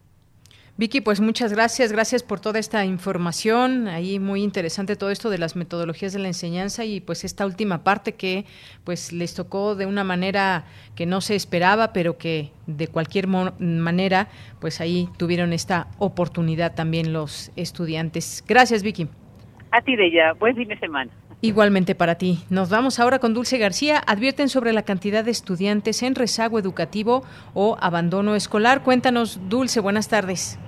Vicky, 0.79 1.01
pues 1.01 1.23
muchas 1.23 1.55
gracias, 1.55 1.91
gracias 1.91 2.23
por 2.23 2.39
toda 2.39 2.59
esta 2.59 2.85
información, 2.85 3.89
ahí 3.89 4.19
muy 4.19 4.43
interesante 4.43 4.95
todo 4.95 5.11
esto 5.11 5.31
de 5.31 5.39
las 5.39 5.57
metodologías 5.57 6.13
de 6.13 6.19
la 6.19 6.29
enseñanza 6.29 6.85
y 6.85 7.01
pues 7.01 7.25
esta 7.25 7.47
última 7.47 7.83
parte 7.83 8.13
que 8.13 8.45
pues 8.85 9.11
les 9.11 9.35
tocó 9.35 9.75
de 9.75 9.87
una 9.87 10.05
manera 10.05 10.67
que 10.95 11.07
no 11.07 11.23
se 11.23 11.35
esperaba, 11.35 11.95
pero 11.95 12.19
que 12.19 12.51
de 12.67 12.89
cualquier 12.89 13.27
manera 13.27 14.29
pues 14.61 14.83
ahí 14.83 15.09
tuvieron 15.17 15.55
esta 15.55 15.89
oportunidad 15.97 16.75
también 16.75 17.15
los 17.15 17.53
estudiantes. 17.57 18.45
Gracias, 18.47 18.83
Vicky. 18.83 19.09
A 19.71 19.81
ti, 19.81 19.97
de 19.97 20.09
ella, 20.09 20.35
buen 20.35 20.55
fin 20.57 20.69
de 20.69 20.79
semana. 20.79 21.11
Igualmente 21.41 21.95
para 21.95 22.17
ti. 22.17 22.45
Nos 22.51 22.69
vamos 22.69 22.99
ahora 22.99 23.19
con 23.19 23.33
Dulce 23.33 23.57
García. 23.57 24.03
Advierten 24.07 24.51
sobre 24.51 24.75
la 24.75 24.83
cantidad 24.83 25.25
de 25.25 25.31
estudiantes 25.31 26.03
en 26.03 26.15
rezago 26.15 26.59
educativo 26.59 27.25
o 27.55 27.79
abandono 27.81 28.35
escolar. 28.35 28.83
Cuéntanos, 28.83 29.41
Dulce, 29.49 29.81
buenas 29.81 30.09
tardes. 30.09 30.59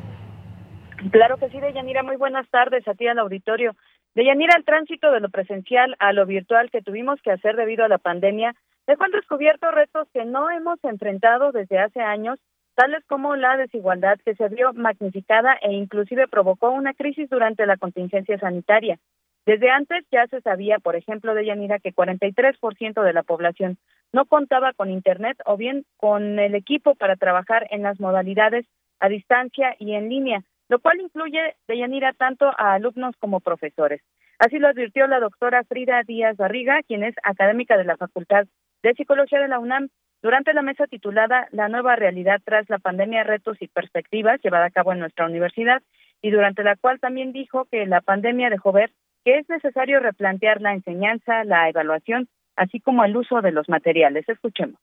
Claro 1.13 1.37
que 1.37 1.49
sí, 1.49 1.61
Deyanira. 1.61 2.03
Muy 2.03 2.17
buenas 2.17 2.49
tardes 2.51 2.87
a 2.89 2.95
ti 2.95 3.07
al 3.07 3.19
auditorio. 3.19 3.77
Deyanira, 4.15 4.55
el 4.57 4.65
tránsito 4.65 5.13
de 5.13 5.21
lo 5.21 5.29
presencial 5.29 5.95
a 6.01 6.13
lo 6.13 6.27
virtual 6.27 6.71
que 6.71 6.83
tuvimos 6.83 7.21
que 7.23 7.31
hacer 7.31 7.57
debido 7.57 7.85
a 7.85 7.89
la 7.89 7.99
pandemia 7.99 8.55
dejó 8.87 9.05
en 9.05 9.13
descubierto 9.13 9.71
retos 9.71 10.09
que 10.13 10.25
no 10.25 10.51
hemos 10.51 10.83
enfrentado 10.83 11.53
desde 11.53 11.79
hace 11.79 12.01
años, 12.01 12.41
tales 12.75 13.05
como 13.07 13.37
la 13.37 13.57
desigualdad 13.57 14.19
que 14.25 14.35
se 14.35 14.49
vio 14.49 14.73
magnificada 14.73 15.57
e 15.63 15.73
inclusive 15.73 16.27
provocó 16.27 16.71
una 16.71 16.95
crisis 16.95 17.29
durante 17.29 17.67
la 17.67 17.77
contingencia 17.77 18.39
sanitaria. 18.39 18.99
Desde 19.47 19.71
antes 19.71 20.05
ya 20.11 20.27
se 20.27 20.41
sabía, 20.41 20.79
por 20.79 20.97
ejemplo, 20.97 21.35
de 21.35 21.47
Yanira, 21.47 21.79
que 21.79 21.95
43% 21.95 23.03
de 23.03 23.13
la 23.13 23.23
población 23.23 23.79
no 24.13 24.27
contaba 24.27 24.73
con 24.73 24.91
Internet 24.91 25.39
o 25.47 25.57
bien 25.57 25.85
con 25.97 26.39
el 26.39 26.55
equipo 26.55 26.95
para 26.95 27.17
trabajar 27.17 27.67
en 27.71 27.83
las 27.83 28.01
modalidades 28.01 28.67
a 29.01 29.09
distancia 29.09 29.77
y 29.79 29.95
en 29.95 30.09
línea, 30.09 30.43
lo 30.69 30.79
cual 30.81 31.01
incluye, 31.01 31.57
de 31.67 31.79
Yanira, 31.79 32.13
tanto 32.13 32.47
a 32.47 32.75
alumnos 32.75 33.15
como 33.19 33.41
profesores. 33.41 34.03
Así 34.39 34.59
lo 34.59 34.69
advirtió 34.69 35.07
la 35.07 35.21
doctora 35.21 35.65
Frida 35.65 36.03
Díaz 36.07 36.37
Barriga, 36.37 36.81
quien 36.87 37.03
es 37.03 37.15
académica 37.23 37.77
de 37.77 37.85
la 37.85 37.97
Facultad 37.97 38.47
de 38.83 38.95
Psicología 38.95 39.41
de 39.41 39.49
la 39.49 39.59
UNAM, 39.59 39.89
durante 40.23 40.53
la 40.53 40.63
mesa 40.63 40.87
titulada 40.87 41.49
La 41.53 41.69
nueva 41.69 41.97
realidad 41.97 42.41
tras 42.45 42.69
la 42.69 42.79
pandemia, 42.79 43.25
retos 43.25 43.57
y 43.61 43.69
perspectivas, 43.69 44.41
llevada 44.43 44.67
a 44.67 44.71
cabo 44.71 44.93
en 44.93 44.99
nuestra 44.99 45.27
universidad, 45.27 45.83
y 46.23 46.31
durante 46.31 46.63
la 46.63 46.77
cual 46.77 46.99
también 47.01 47.33
dijo 47.33 47.67
que 47.71 47.87
la 47.87 48.01
pandemia 48.01 48.51
dejó 48.51 48.73
ver 48.73 48.93
que 49.25 49.39
es 49.39 49.49
necesario 49.49 50.01
replantear 50.01 50.61
la 50.61 50.75
enseñanza, 50.75 51.45
la 51.45 51.69
evaluación, 51.69 52.29
así 52.57 52.81
como 52.81 53.05
el 53.05 53.17
uso 53.17 53.41
de 53.41 53.53
los 53.53 53.69
materiales. 53.69 54.29
Escuchemos. 54.29 54.81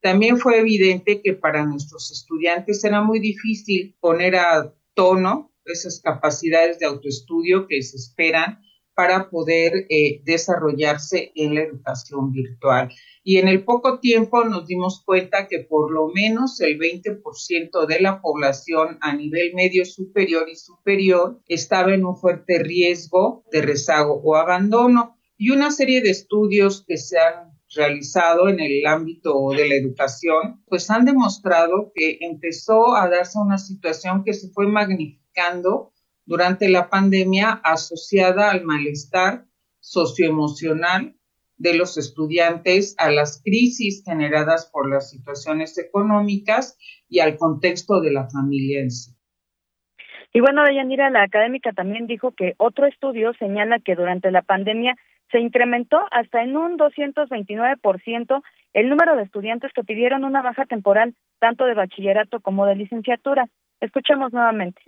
También 0.00 0.38
fue 0.38 0.58
evidente 0.58 1.20
que 1.22 1.34
para 1.34 1.64
nuestros 1.64 2.10
estudiantes 2.12 2.84
era 2.84 3.00
muy 3.00 3.20
difícil 3.20 3.96
poner 4.00 4.36
a 4.36 4.72
tono 4.98 5.52
esas 5.64 6.00
capacidades 6.00 6.80
de 6.80 6.86
autoestudio 6.86 7.68
que 7.68 7.80
se 7.82 7.96
esperan 7.96 8.60
para 8.96 9.30
poder 9.30 9.86
eh, 9.90 10.22
desarrollarse 10.24 11.30
en 11.36 11.54
la 11.54 11.62
educación 11.62 12.32
virtual. 12.32 12.92
Y 13.22 13.36
en 13.36 13.46
el 13.46 13.64
poco 13.64 14.00
tiempo 14.00 14.42
nos 14.44 14.66
dimos 14.66 15.04
cuenta 15.04 15.46
que 15.46 15.60
por 15.60 15.92
lo 15.92 16.08
menos 16.08 16.60
el 16.60 16.80
20% 16.80 17.86
de 17.86 18.00
la 18.00 18.20
población 18.20 18.98
a 19.00 19.14
nivel 19.14 19.54
medio 19.54 19.84
superior 19.84 20.48
y 20.48 20.56
superior 20.56 21.40
estaba 21.46 21.94
en 21.94 22.04
un 22.04 22.16
fuerte 22.16 22.58
riesgo 22.58 23.44
de 23.52 23.62
rezago 23.62 24.20
o 24.24 24.34
abandono. 24.34 25.16
Y 25.36 25.50
una 25.50 25.70
serie 25.70 26.02
de 26.02 26.10
estudios 26.10 26.84
que 26.84 26.96
se 26.96 27.20
han 27.20 27.47
realizado 27.74 28.48
en 28.48 28.60
el 28.60 28.86
ámbito 28.86 29.50
de 29.50 29.68
la 29.68 29.74
educación, 29.74 30.62
pues 30.66 30.90
han 30.90 31.04
demostrado 31.04 31.92
que 31.94 32.18
empezó 32.20 32.96
a 32.96 33.08
darse 33.08 33.38
una 33.38 33.58
situación 33.58 34.24
que 34.24 34.32
se 34.32 34.50
fue 34.50 34.66
magnificando 34.66 35.92
durante 36.24 36.68
la 36.68 36.88
pandemia 36.88 37.60
asociada 37.64 38.50
al 38.50 38.64
malestar 38.64 39.46
socioemocional 39.80 41.16
de 41.56 41.74
los 41.74 41.98
estudiantes, 41.98 42.94
a 42.98 43.10
las 43.10 43.42
crisis 43.42 44.02
generadas 44.04 44.70
por 44.72 44.88
las 44.88 45.10
situaciones 45.10 45.76
económicas 45.78 46.78
y 47.08 47.20
al 47.20 47.36
contexto 47.36 48.00
de 48.00 48.12
la 48.12 48.28
familia 48.28 48.80
en 48.80 48.90
sí. 48.90 49.12
Y 50.32 50.40
bueno, 50.40 50.62
Dayanira, 50.62 51.10
la 51.10 51.22
académica 51.22 51.72
también 51.72 52.06
dijo 52.06 52.32
que 52.32 52.54
otro 52.58 52.86
estudio 52.86 53.32
señala 53.38 53.80
que 53.80 53.94
durante 53.94 54.30
la 54.30 54.42
pandemia 54.42 54.96
se 55.30 55.40
incrementó 55.40 56.00
hasta 56.10 56.42
en 56.42 56.56
un 56.56 56.78
229% 56.78 58.42
el 58.74 58.88
número 58.88 59.16
de 59.16 59.22
estudiantes 59.22 59.72
que 59.72 59.84
pidieron 59.84 60.24
una 60.24 60.42
baja 60.42 60.64
temporal 60.66 61.14
tanto 61.38 61.64
de 61.64 61.74
bachillerato 61.74 62.40
como 62.40 62.66
de 62.66 62.76
licenciatura. 62.76 63.46
Escuchemos 63.80 64.32
nuevamente 64.32 64.82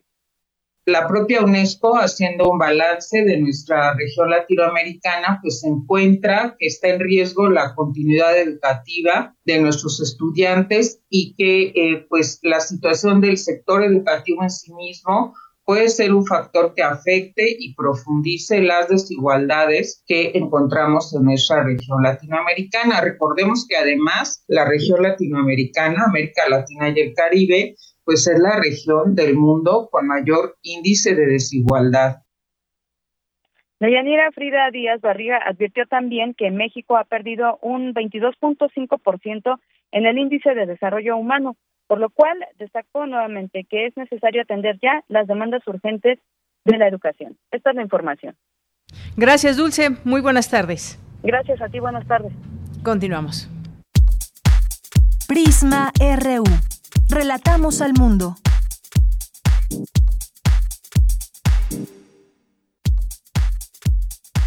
la 0.87 1.07
propia 1.07 1.43
UNESCO, 1.43 1.99
haciendo 1.99 2.51
un 2.51 2.59
balance 2.59 3.23
de 3.23 3.39
nuestra 3.39 3.95
región 3.95 4.31
latinoamericana, 4.31 5.39
pues 5.43 5.63
encuentra 5.65 6.57
que 6.59 6.67
está 6.67 6.89
en 6.89 7.01
riesgo 7.01 7.49
la 7.49 7.75
continuidad 7.75 8.37
educativa 8.39 9.35
de 9.45 9.61
nuestros 9.61 10.01
estudiantes 10.01 11.03
y 11.09 11.35
que 11.37 11.73
eh, 11.75 12.07
pues 12.09 12.41
la 12.43 12.61
situación 12.61 13.21
del 13.21 13.39
sector 13.39 13.85
educativo 13.85 14.43
en 14.43 14.51
sí 14.51 14.73
mismo 14.75 15.35
puede 15.71 15.89
ser 15.89 16.13
un 16.13 16.27
factor 16.27 16.75
que 16.75 16.83
afecte 16.83 17.47
y 17.57 17.77
profundice 17.77 18.61
las 18.61 18.89
desigualdades 18.89 20.03
que 20.05 20.33
encontramos 20.35 21.15
en 21.15 21.23
nuestra 21.27 21.63
región 21.63 22.03
latinoamericana. 22.03 23.01
Recordemos 23.01 23.69
que 23.69 23.77
además 23.77 24.45
la 24.49 24.65
región 24.65 25.01
latinoamericana, 25.01 26.07
América 26.09 26.49
Latina 26.49 26.89
y 26.89 26.99
el 26.99 27.15
Caribe, 27.15 27.77
pues 28.05 28.27
es 28.27 28.41
la 28.41 28.59
región 28.59 29.15
del 29.15 29.37
mundo 29.37 29.89
con 29.93 30.09
mayor 30.09 30.57
índice 30.63 31.15
de 31.15 31.27
desigualdad. 31.27 32.17
Deyanira 33.79 34.33
Frida 34.33 34.73
Díaz 34.73 35.01
Barriga 35.01 35.39
advirtió 35.39 35.87
también 35.87 36.35
que 36.35 36.51
México 36.51 36.97
ha 36.97 37.05
perdido 37.05 37.61
un 37.63 37.95
22.5% 37.95 39.57
en 39.93 40.07
el 40.07 40.19
índice 40.19 40.53
de 40.53 40.67
desarrollo 40.67 41.17
humano, 41.17 41.55
por 41.91 41.99
lo 41.99 42.09
cual 42.09 42.39
destacó 42.57 43.05
nuevamente 43.05 43.67
que 43.69 43.87
es 43.87 43.97
necesario 43.97 44.43
atender 44.43 44.79
ya 44.81 45.03
las 45.09 45.27
demandas 45.27 45.67
urgentes 45.67 46.21
de 46.65 46.79
la 46.79 46.87
educación. 46.87 47.37
Esta 47.51 47.71
es 47.71 47.77
la 47.77 47.83
información. 47.83 48.37
Gracias, 49.17 49.57
Dulce. 49.57 49.91
Muy 50.05 50.21
buenas 50.21 50.49
tardes. 50.49 51.01
Gracias 51.25 51.61
a 51.61 51.69
ti. 51.69 51.81
Buenas 51.81 52.07
tardes. 52.07 52.33
Continuamos. 52.85 53.51
Prisma 55.27 55.91
RU. 55.99 56.45
Relatamos 57.09 57.83
al 57.83 57.95
mundo. 57.95 58.37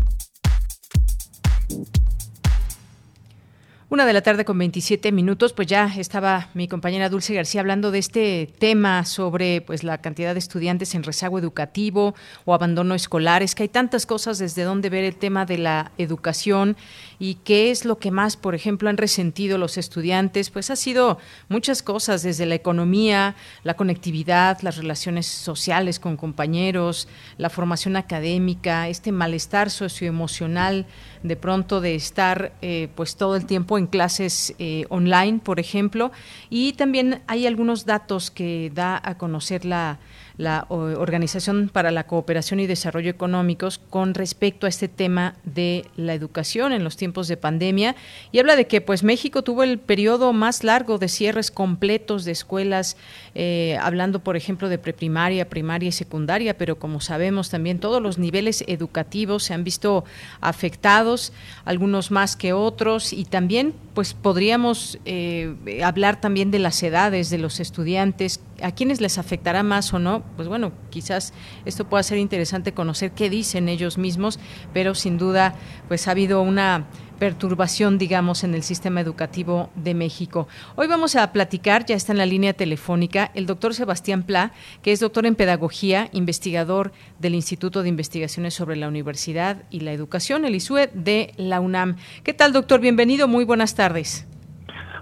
Una 3.91 4.05
de 4.05 4.13
la 4.13 4.21
tarde 4.21 4.45
con 4.45 4.59
27 4.59 5.11
minutos, 5.11 5.51
pues 5.51 5.67
ya 5.67 5.91
estaba 5.97 6.49
mi 6.53 6.67
compañera 6.67 7.09
Dulce 7.09 7.33
García 7.33 7.61
hablando 7.61 7.89
de 7.89 7.97
este 7.97 8.53
tema 8.59 9.03
sobre 9.03 9.61
pues 9.61 9.83
la 9.83 9.97
cantidad 9.97 10.33
de 10.33 10.39
estudiantes 10.39 10.93
en 10.93 11.01
rezago 11.01 11.39
educativo 11.39 12.13
o 12.45 12.53
abandono 12.53 12.93
escolar. 12.93 13.41
Es 13.41 13.55
que 13.55 13.63
hay 13.63 13.69
tantas 13.69 14.05
cosas 14.05 14.37
desde 14.37 14.61
donde 14.61 14.91
ver 14.91 15.05
el 15.05 15.15
tema 15.15 15.47
de 15.47 15.57
la 15.57 15.91
educación 15.97 16.77
y 17.19 17.35
qué 17.35 17.69
es 17.69 17.83
lo 17.83 17.97
que 17.97 18.11
más, 18.11 18.37
por 18.37 18.55
ejemplo, 18.55 18.89
han 18.89 18.97
resentido 18.97 19.57
los 19.57 19.77
estudiantes. 19.77 20.49
Pues 20.49 20.69
ha 20.69 20.77
sido 20.77 21.17
muchas 21.49 21.83
cosas, 21.83 22.23
desde 22.23 22.45
la 22.45 22.55
economía, 22.55 23.35
la 23.63 23.75
conectividad, 23.75 24.59
las 24.61 24.77
relaciones 24.77 25.27
sociales 25.27 25.99
con 25.99 26.15
compañeros, 26.15 27.09
la 27.37 27.49
formación 27.49 27.97
académica, 27.97 28.87
este 28.87 29.11
malestar 29.11 29.69
socioemocional 29.69 30.85
de 31.23 31.35
pronto 31.35 31.81
de 31.81 31.95
estar 31.95 32.53
eh, 32.61 32.87
pues 32.95 33.17
todo 33.17 33.35
el 33.35 33.45
tiempo 33.45 33.77
en 33.77 33.87
clases 33.87 34.55
eh, 34.57 34.85
online, 34.89 35.39
por 35.39 35.59
ejemplo, 35.59 36.11
y 36.49 36.73
también 36.73 37.21
hay 37.27 37.45
algunos 37.45 37.85
datos 37.85 38.31
que 38.31 38.71
da 38.73 39.01
a 39.03 39.17
conocer 39.17 39.65
la 39.65 39.99
la 40.39 40.65
Organización 40.69 41.67
para 41.67 41.91
la 41.91 42.07
Cooperación 42.07 42.61
y 42.61 42.65
Desarrollo 42.65 43.11
Económicos 43.11 43.77
con 43.77 44.13
respecto 44.13 44.65
a 44.65 44.69
este 44.69 44.87
tema 44.87 45.35
de 45.43 45.85
la 45.97 46.13
educación 46.13 46.71
en 46.71 46.85
los 46.85 46.95
tiempos 46.95 47.27
de 47.27 47.35
pandemia. 47.35 47.97
Y 48.31 48.39
habla 48.39 48.55
de 48.55 48.65
que 48.65 48.79
pues 48.79 49.03
México 49.03 49.43
tuvo 49.43 49.63
el 49.63 49.79
periodo 49.79 50.31
más 50.31 50.63
largo 50.63 50.97
de 50.97 51.09
cierres 51.09 51.51
completos 51.51 52.23
de 52.23 52.31
escuelas, 52.31 52.95
eh, 53.35 53.77
hablando 53.81 54.21
por 54.21 54.37
ejemplo 54.37 54.69
de 54.69 54.77
preprimaria, 54.77 55.49
primaria 55.49 55.89
y 55.89 55.91
secundaria, 55.91 56.57
pero 56.57 56.79
como 56.79 57.01
sabemos 57.01 57.49
también 57.49 57.79
todos 57.79 58.01
los 58.01 58.17
niveles 58.17 58.63
educativos 58.65 59.43
se 59.43 59.53
han 59.53 59.65
visto 59.65 60.05
afectados, 60.39 61.33
algunos 61.65 62.11
más 62.11 62.37
que 62.37 62.53
otros 62.53 63.11
y 63.11 63.25
también 63.25 63.73
pues 63.93 64.13
podríamos 64.13 64.99
eh, 65.03 65.81
hablar 65.83 66.21
también 66.21 66.49
de 66.49 66.59
las 66.59 66.81
edades 66.81 67.29
de 67.29 67.39
los 67.39 67.59
estudiantes, 67.59 68.39
a 68.63 68.71
quienes 68.71 69.01
les 69.01 69.17
afectará 69.17 69.63
más 69.63 69.93
o 69.93 69.99
no, 69.99 70.23
pues 70.35 70.47
bueno, 70.47 70.71
quizás 70.89 71.33
esto 71.65 71.85
pueda 71.85 72.03
ser 72.03 72.17
interesante 72.17 72.73
conocer 72.73 73.11
qué 73.11 73.29
dicen 73.29 73.69
ellos 73.69 73.97
mismos, 73.97 74.39
pero 74.73 74.95
sin 74.95 75.17
duda 75.17 75.55
pues 75.87 76.07
ha 76.07 76.11
habido 76.11 76.41
una 76.41 76.85
perturbación, 77.19 77.97
digamos, 77.97 78.43
en 78.43 78.55
el 78.55 78.63
sistema 78.63 79.01
educativo 79.01 79.69
de 79.75 79.93
México. 79.93 80.47
Hoy 80.75 80.87
vamos 80.87 81.15
a 81.15 81.31
platicar, 81.31 81.85
ya 81.85 81.95
está 81.95 82.13
en 82.13 82.17
la 82.17 82.25
línea 82.25 82.53
telefónica, 82.53 83.29
el 83.35 83.45
doctor 83.45 83.73
Sebastián 83.73 84.23
Pla, 84.23 84.53
que 84.81 84.93
es 84.93 85.01
doctor 85.01 85.25
en 85.25 85.35
Pedagogía, 85.35 86.07
investigador 86.13 86.91
del 87.19 87.35
Instituto 87.35 87.83
de 87.83 87.89
Investigaciones 87.89 88.53
sobre 88.53 88.77
la 88.77 88.87
Universidad 88.87 89.63
y 89.69 89.81
la 89.81 89.91
Educación, 89.91 90.45
el 90.45 90.55
ISUE 90.55 90.89
de 90.93 91.33
la 91.35 91.59
UNAM. 91.59 91.97
¿Qué 92.23 92.33
tal, 92.33 92.53
doctor? 92.53 92.79
Bienvenido, 92.79 93.27
muy 93.27 93.43
buenas 93.43 93.75
tardes. 93.75 94.25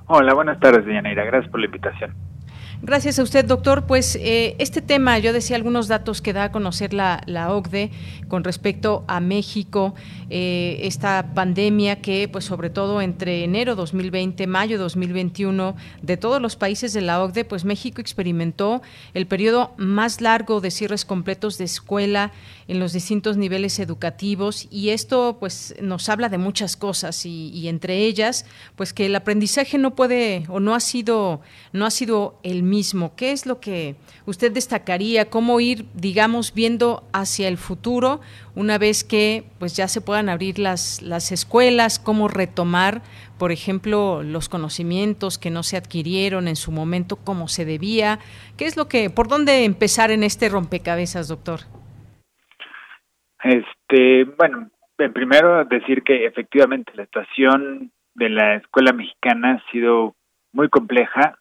Hola, 0.07 0.33
buenas 0.33 0.59
tardes, 0.59 0.85
Diana 0.85 1.13
Gracias 1.13 1.51
por 1.51 1.59
la 1.59 1.67
invitación. 1.67 2.15
Gracias 2.83 3.17
a 3.17 3.23
usted, 3.23 3.43
doctor. 3.43 3.87
Pues 3.87 4.15
eh, 4.21 4.55
este 4.59 4.83
tema, 4.83 5.17
yo 5.17 5.33
decía 5.33 5.55
algunos 5.55 5.87
datos 5.87 6.21
que 6.21 6.31
da 6.31 6.45
a 6.45 6.51
conocer 6.51 6.93
la, 6.93 7.23
la 7.25 7.51
OCDE 7.51 7.89
con 8.27 8.43
respecto 8.43 9.03
a 9.07 9.19
México, 9.19 9.95
eh, 10.29 10.79
esta 10.83 11.33
pandemia 11.33 12.01
que, 12.01 12.29
pues 12.31 12.45
sobre 12.45 12.69
todo 12.69 13.01
entre 13.01 13.43
enero 13.43 13.75
2020, 13.75 14.45
mayo 14.45 14.77
2021, 14.77 15.75
de 16.03 16.17
todos 16.17 16.39
los 16.39 16.55
países 16.55 16.93
de 16.93 17.01
la 17.01 17.23
OCDE, 17.23 17.45
pues 17.45 17.65
México 17.65 17.99
experimentó 17.99 18.83
el 19.15 19.25
periodo 19.25 19.73
más 19.77 20.21
largo 20.21 20.61
de 20.61 20.69
cierres 20.69 21.03
completos 21.03 21.57
de 21.57 21.65
escuela 21.65 22.31
en 22.67 22.79
los 22.79 22.93
distintos 22.93 23.37
niveles 23.37 23.79
educativos 23.79 24.67
y 24.69 24.89
esto, 24.89 25.37
pues, 25.39 25.73
nos 25.81 26.09
habla 26.09 26.29
de 26.29 26.37
muchas 26.37 26.77
cosas 26.77 27.25
y, 27.25 27.49
y 27.49 27.69
entre 27.69 28.05
ellas, 28.05 28.45
pues 28.75 28.93
que 28.93 29.07
el 29.07 29.15
aprendizaje 29.15 29.79
no 29.79 29.95
puede 29.95 30.43
o 30.47 30.59
no 30.59 30.75
ha 30.75 30.79
sido 30.79 31.41
no 31.77 31.85
ha 31.85 31.91
sido 31.91 32.39
el 32.43 32.63
mismo. 32.69 33.15
¿Qué 33.15 33.31
es 33.31 33.45
lo 33.45 33.59
que 33.59 33.95
usted 34.25 34.51
destacaría? 34.51 35.29
¿Cómo 35.29 35.59
ir, 35.59 35.85
digamos, 35.93 36.53
viendo 36.53 37.03
hacia 37.13 37.47
el 37.47 37.57
futuro 37.57 38.21
una 38.55 38.77
vez 38.77 39.03
que 39.03 39.45
pues 39.59 39.75
ya 39.75 39.87
se 39.87 40.01
puedan 40.01 40.29
abrir 40.29 40.59
las, 40.59 41.01
las 41.01 41.31
escuelas? 41.31 41.99
¿Cómo 41.99 42.27
retomar, 42.27 43.01
por 43.39 43.51
ejemplo, 43.51 44.21
los 44.23 44.49
conocimientos 44.49 45.37
que 45.37 45.49
no 45.49 45.63
se 45.63 45.77
adquirieron 45.77 46.47
en 46.47 46.55
su 46.55 46.71
momento 46.71 47.15
como 47.15 47.47
se 47.47 47.65
debía? 47.65 48.19
¿Qué 48.57 48.65
es 48.65 48.77
lo 48.77 48.87
que, 48.87 49.09
por 49.09 49.27
dónde 49.27 49.65
empezar 49.65 50.11
en 50.11 50.23
este 50.23 50.49
rompecabezas, 50.49 51.27
doctor? 51.27 51.61
Este, 53.43 54.25
bueno, 54.37 54.69
primero 55.13 55.63
decir 55.65 56.03
que 56.03 56.25
efectivamente 56.25 56.91
la 56.95 57.05
situación 57.05 57.91
de 58.15 58.29
la 58.29 58.55
escuela 58.55 58.93
mexicana 58.93 59.53
ha 59.53 59.71
sido 59.71 60.15
muy 60.51 60.69
compleja 60.69 61.37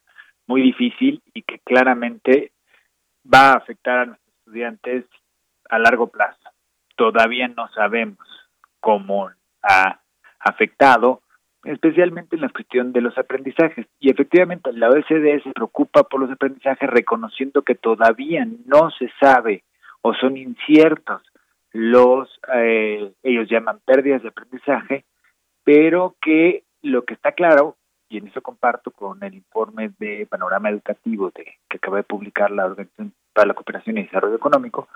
muy 0.47 0.61
difícil 0.61 1.21
y 1.33 1.43
que 1.43 1.59
claramente 1.59 2.51
va 3.31 3.51
a 3.51 3.57
afectar 3.57 3.99
a 3.99 4.05
nuestros 4.05 4.33
estudiantes 4.39 5.05
a 5.69 5.79
largo 5.79 6.07
plazo. 6.07 6.39
Todavía 6.95 7.47
no 7.49 7.67
sabemos 7.69 8.25
cómo 8.79 9.29
ha 9.61 9.99
afectado, 10.39 11.21
especialmente 11.63 12.35
en 12.35 12.41
la 12.41 12.49
cuestión 12.49 12.93
de 12.93 13.01
los 13.01 13.17
aprendizajes. 13.17 13.85
Y 13.99 14.09
efectivamente 14.09 14.71
la 14.71 14.89
OECD 14.89 15.43
se 15.43 15.51
preocupa 15.51 16.03
por 16.03 16.21
los 16.21 16.31
aprendizajes 16.31 16.89
reconociendo 16.89 17.61
que 17.61 17.75
todavía 17.75 18.47
no 18.65 18.89
se 18.91 19.11
sabe 19.19 19.63
o 20.01 20.13
son 20.13 20.37
inciertos 20.37 21.21
los, 21.73 22.29
eh, 22.55 23.11
ellos 23.23 23.47
llaman 23.49 23.79
pérdidas 23.85 24.23
de 24.23 24.29
aprendizaje, 24.29 25.05
pero 25.63 26.15
que 26.21 26.63
lo 26.81 27.03
que 27.03 27.13
está 27.13 27.33
claro 27.33 27.75
y 28.09 28.17
en 28.17 28.27
eso 28.27 28.41
comparto 28.41 28.91
con 28.91 29.21
el 29.23 29.35
informe 29.35 29.91
de 29.99 30.25
panorama 30.29 30.69
educativo 30.69 31.31
de, 31.35 31.57
que 31.69 31.77
acaba 31.77 31.97
de 31.97 32.03
publicar 32.03 32.51
la 32.51 32.65
Organización 32.65 33.13
para 33.33 33.47
la 33.47 33.53
Cooperación 33.53 33.97
y 33.97 34.03
Desarrollo 34.03 34.35
Económico, 34.35 34.87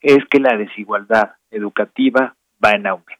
es 0.00 0.18
que 0.30 0.38
la 0.38 0.56
desigualdad 0.56 1.34
educativa 1.50 2.36
va 2.64 2.70
en 2.70 2.86
aumento. 2.86 3.18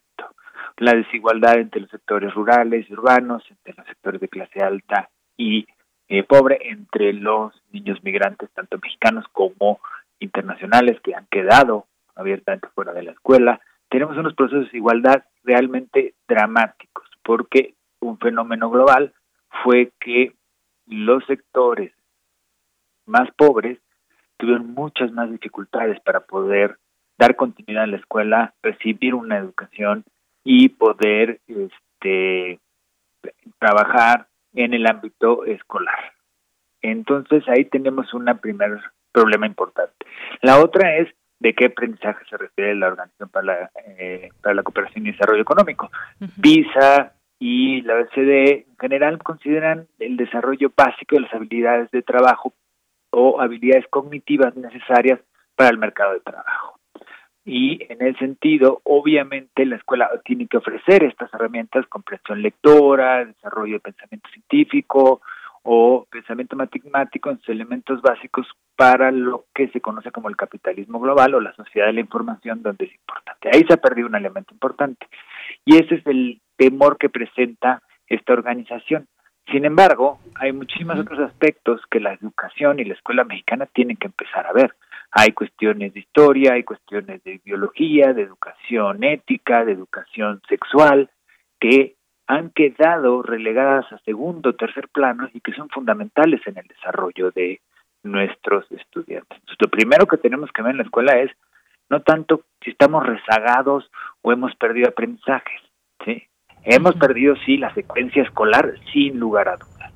La 0.77 0.93
desigualdad 0.93 1.57
entre 1.57 1.81
los 1.81 1.89
sectores 1.89 2.33
rurales 2.33 2.89
y 2.89 2.93
urbanos, 2.93 3.43
entre 3.49 3.73
los 3.73 3.85
sectores 3.87 4.21
de 4.21 4.29
clase 4.29 4.59
alta 4.61 5.09
y 5.35 5.67
eh, 6.07 6.23
pobre, 6.23 6.59
entre 6.69 7.13
los 7.13 7.53
niños 7.71 8.01
migrantes, 8.03 8.49
tanto 8.51 8.79
mexicanos 8.81 9.25
como 9.31 9.79
internacionales, 10.19 10.99
que 11.01 11.15
han 11.15 11.27
quedado 11.27 11.87
abiertamente 12.15 12.67
fuera 12.73 12.93
de 12.93 13.03
la 13.03 13.11
escuela. 13.11 13.59
Tenemos 13.89 14.17
unos 14.17 14.33
procesos 14.35 14.61
de 14.61 14.65
desigualdad 14.65 15.25
realmente 15.43 16.13
dramáticos, 16.27 17.09
porque 17.23 17.75
un 17.99 18.17
fenómeno 18.17 18.69
global 18.69 19.13
fue 19.63 19.91
que 19.99 20.33
los 20.87 21.25
sectores 21.25 21.91
más 23.05 23.29
pobres 23.35 23.79
tuvieron 24.37 24.73
muchas 24.73 25.11
más 25.11 25.29
dificultades 25.29 25.99
para 26.01 26.21
poder 26.21 26.77
dar 27.17 27.35
continuidad 27.35 27.83
a 27.83 27.87
la 27.87 27.97
escuela, 27.97 28.53
recibir 28.63 29.13
una 29.13 29.37
educación 29.37 30.05
y 30.43 30.69
poder 30.69 31.41
este 31.47 32.59
trabajar 33.59 34.27
en 34.53 34.73
el 34.73 34.87
ámbito 34.87 35.45
escolar. 35.45 36.13
Entonces 36.81 37.43
ahí 37.49 37.65
tenemos 37.65 38.13
un 38.13 38.25
primer 38.41 38.79
problema 39.11 39.45
importante. 39.45 40.05
La 40.41 40.59
otra 40.59 40.95
es 40.97 41.09
de 41.39 41.53
qué 41.53 41.65
aprendizaje 41.65 42.23
se 42.29 42.37
refiere 42.37 42.75
la 42.75 42.87
Organización 42.87 43.29
para 43.29 43.45
la, 43.45 43.71
eh, 43.85 44.29
para 44.41 44.55
la 44.55 44.63
Cooperación 44.63 45.05
y 45.05 45.11
Desarrollo 45.11 45.41
Económico. 45.41 45.89
PISA 46.41 47.13
y 47.39 47.81
la 47.81 47.95
OECD 47.95 48.65
en 48.67 48.77
general 48.77 49.23
consideran 49.23 49.87
el 49.97 50.17
desarrollo 50.17 50.71
básico 50.75 51.15
de 51.15 51.21
las 51.21 51.33
habilidades 51.33 51.89
de 51.91 52.01
trabajo 52.01 52.53
o 53.11 53.39
habilidades 53.39 53.87
cognitivas 53.89 54.55
necesarias 54.55 55.19
para 55.55 55.69
el 55.69 55.77
mercado 55.77 56.13
de 56.13 56.19
trabajo. 56.19 56.79
Y 57.45 57.81
en 57.91 58.05
ese 58.05 58.19
sentido, 58.19 58.81
obviamente, 58.83 59.65
la 59.65 59.77
escuela 59.77 60.09
tiene 60.23 60.47
que 60.47 60.57
ofrecer 60.57 61.03
estas 61.03 61.33
herramientas, 61.33 61.87
comprensión 61.87 62.41
lectora, 62.41 63.25
desarrollo 63.25 63.75
de 63.75 63.79
pensamiento 63.79 64.29
científico 64.29 65.21
o 65.63 66.05
pensamiento 66.11 66.55
matemático, 66.55 67.29
en 67.29 67.39
sus 67.39 67.49
elementos 67.49 68.01
básicos 68.01 68.45
para 68.75 69.11
lo 69.11 69.45
que 69.53 69.67
se 69.69 69.81
conoce 69.81 70.11
como 70.11 70.29
el 70.29 70.37
capitalismo 70.37 70.99
global 70.99 71.33
o 71.33 71.41
la 71.41 71.53
sociedad 71.53 71.87
de 71.87 71.93
la 71.93 72.01
información, 72.01 72.61
donde 72.61 72.85
es 72.85 72.93
importante. 72.93 73.49
Ahí 73.51 73.63
se 73.67 73.73
ha 73.73 73.77
perdido 73.77 74.07
un 74.07 74.15
elemento 74.15 74.53
importante. 74.53 75.07
Y 75.65 75.77
ese 75.77 75.95
es 75.95 76.07
el 76.07 76.41
temor 76.59 76.97
que 76.97 77.09
presenta 77.09 77.81
esta 78.07 78.33
organización. 78.33 79.07
Sin 79.49 79.65
embargo, 79.65 80.19
hay 80.35 80.51
muchísimos 80.51 80.99
otros 80.99 81.19
aspectos 81.19 81.81
que 81.89 81.99
la 81.99 82.13
educación 82.13 82.79
y 82.79 82.83
la 82.83 82.93
escuela 82.93 83.23
mexicana 83.23 83.65
tienen 83.65 83.97
que 83.97 84.07
empezar 84.07 84.45
a 84.45 84.53
ver. 84.53 84.75
Hay 85.11 85.31
cuestiones 85.31 85.93
de 85.93 86.01
historia, 86.01 86.53
hay 86.53 86.63
cuestiones 86.63 87.23
de 87.23 87.41
biología, 87.43 88.13
de 88.13 88.23
educación 88.23 89.03
ética, 89.03 89.65
de 89.65 89.71
educación 89.71 90.41
sexual, 90.47 91.09
que 91.59 91.95
han 92.27 92.51
quedado 92.51 93.23
relegadas 93.23 93.91
a 93.91 93.97
segundo 93.99 94.51
o 94.51 94.55
tercer 94.55 94.87
plano 94.89 95.29
y 95.33 95.39
que 95.39 95.53
son 95.53 95.69
fundamentales 95.69 96.41
en 96.45 96.59
el 96.59 96.67
desarrollo 96.67 97.31
de 97.31 97.59
nuestros 98.03 98.71
estudiantes. 98.71 99.39
lo 99.59 99.67
primero 99.67 100.05
que 100.05 100.17
tenemos 100.17 100.51
que 100.51 100.61
ver 100.61 100.71
en 100.71 100.77
la 100.77 100.83
escuela 100.83 101.19
es 101.19 101.31
no 101.89 102.01
tanto 102.01 102.43
si 102.63 102.69
estamos 102.69 103.05
rezagados 103.05 103.89
o 104.21 104.31
hemos 104.31 104.55
perdido 104.55 104.89
aprendizajes. 104.89 105.68
Hemos 106.63 106.95
perdido, 106.95 107.35
sí, 107.45 107.57
la 107.57 107.73
secuencia 107.73 108.23
escolar, 108.23 108.73
sin 108.91 109.19
lugar 109.19 109.49
a 109.49 109.57
dudas. 109.57 109.93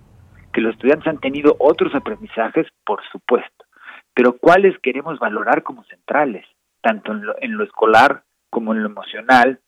Que 0.53 0.61
los 0.61 0.73
estudiantes 0.73 1.07
han 1.07 1.19
tenido 1.19 1.55
otros 1.59 1.93
aprendizajes, 1.95 2.67
por 2.85 3.01
supuesto, 3.11 3.65
pero 4.13 4.37
¿cuáles 4.37 4.77
queremos 4.79 5.19
valorar 5.19 5.63
como 5.63 5.83
centrales? 5.85 6.45
Tanto 6.81 7.11
en 7.11 7.25
lo, 7.25 7.35
en 7.41 7.57
lo 7.57 7.63
escolar 7.63 8.23
como 8.49 8.73
en 8.73 8.83
lo 8.83 8.89
emocional, 8.89 9.59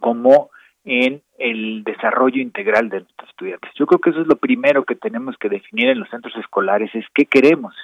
como 0.00 0.50
en 0.84 1.22
el 1.38 1.84
desarrollo 1.84 2.40
integral 2.40 2.88
de 2.88 3.00
nuestros 3.00 3.30
estudiantes. 3.30 3.70
Yo 3.78 3.86
creo 3.86 4.00
que 4.00 4.10
eso 4.10 4.20
es 4.20 4.26
lo 4.26 4.36
primero 4.36 4.84
que 4.84 4.96
tenemos 4.96 5.36
que 5.38 5.48
definir 5.48 5.88
en 5.88 6.00
los 6.00 6.10
centros 6.10 6.34
escolares, 6.36 6.92
es 6.94 7.04
qué 7.14 7.26
queremos 7.26 7.74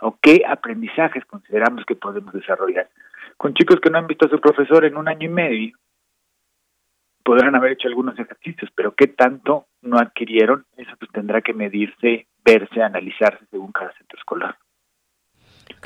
o 0.00 0.18
qué 0.20 0.42
aprendizajes 0.46 1.24
consideramos 1.24 1.84
que 1.86 1.96
podemos 1.96 2.32
desarrollar. 2.32 2.88
Con 3.36 3.54
chicos 3.54 3.80
que 3.80 3.90
no 3.90 3.98
han 3.98 4.06
visto 4.06 4.26
a 4.26 4.30
su 4.30 4.40
profesor 4.40 4.84
en 4.84 4.96
un 4.96 5.08
año 5.08 5.26
y 5.26 5.32
medio, 5.32 5.76
podrán 7.26 7.56
haber 7.56 7.72
hecho 7.72 7.88
algunos 7.88 8.16
ejercicios, 8.16 8.70
pero 8.76 8.94
qué 8.94 9.08
tanto 9.08 9.66
no 9.82 9.98
adquirieron, 9.98 10.64
eso 10.76 10.92
pues 10.96 11.10
tendrá 11.10 11.42
que 11.42 11.52
medirse, 11.52 12.28
verse, 12.44 12.80
analizarse 12.80 13.44
según 13.50 13.72
cada 13.72 13.92
centro 13.94 14.16
escolar. 14.16 14.56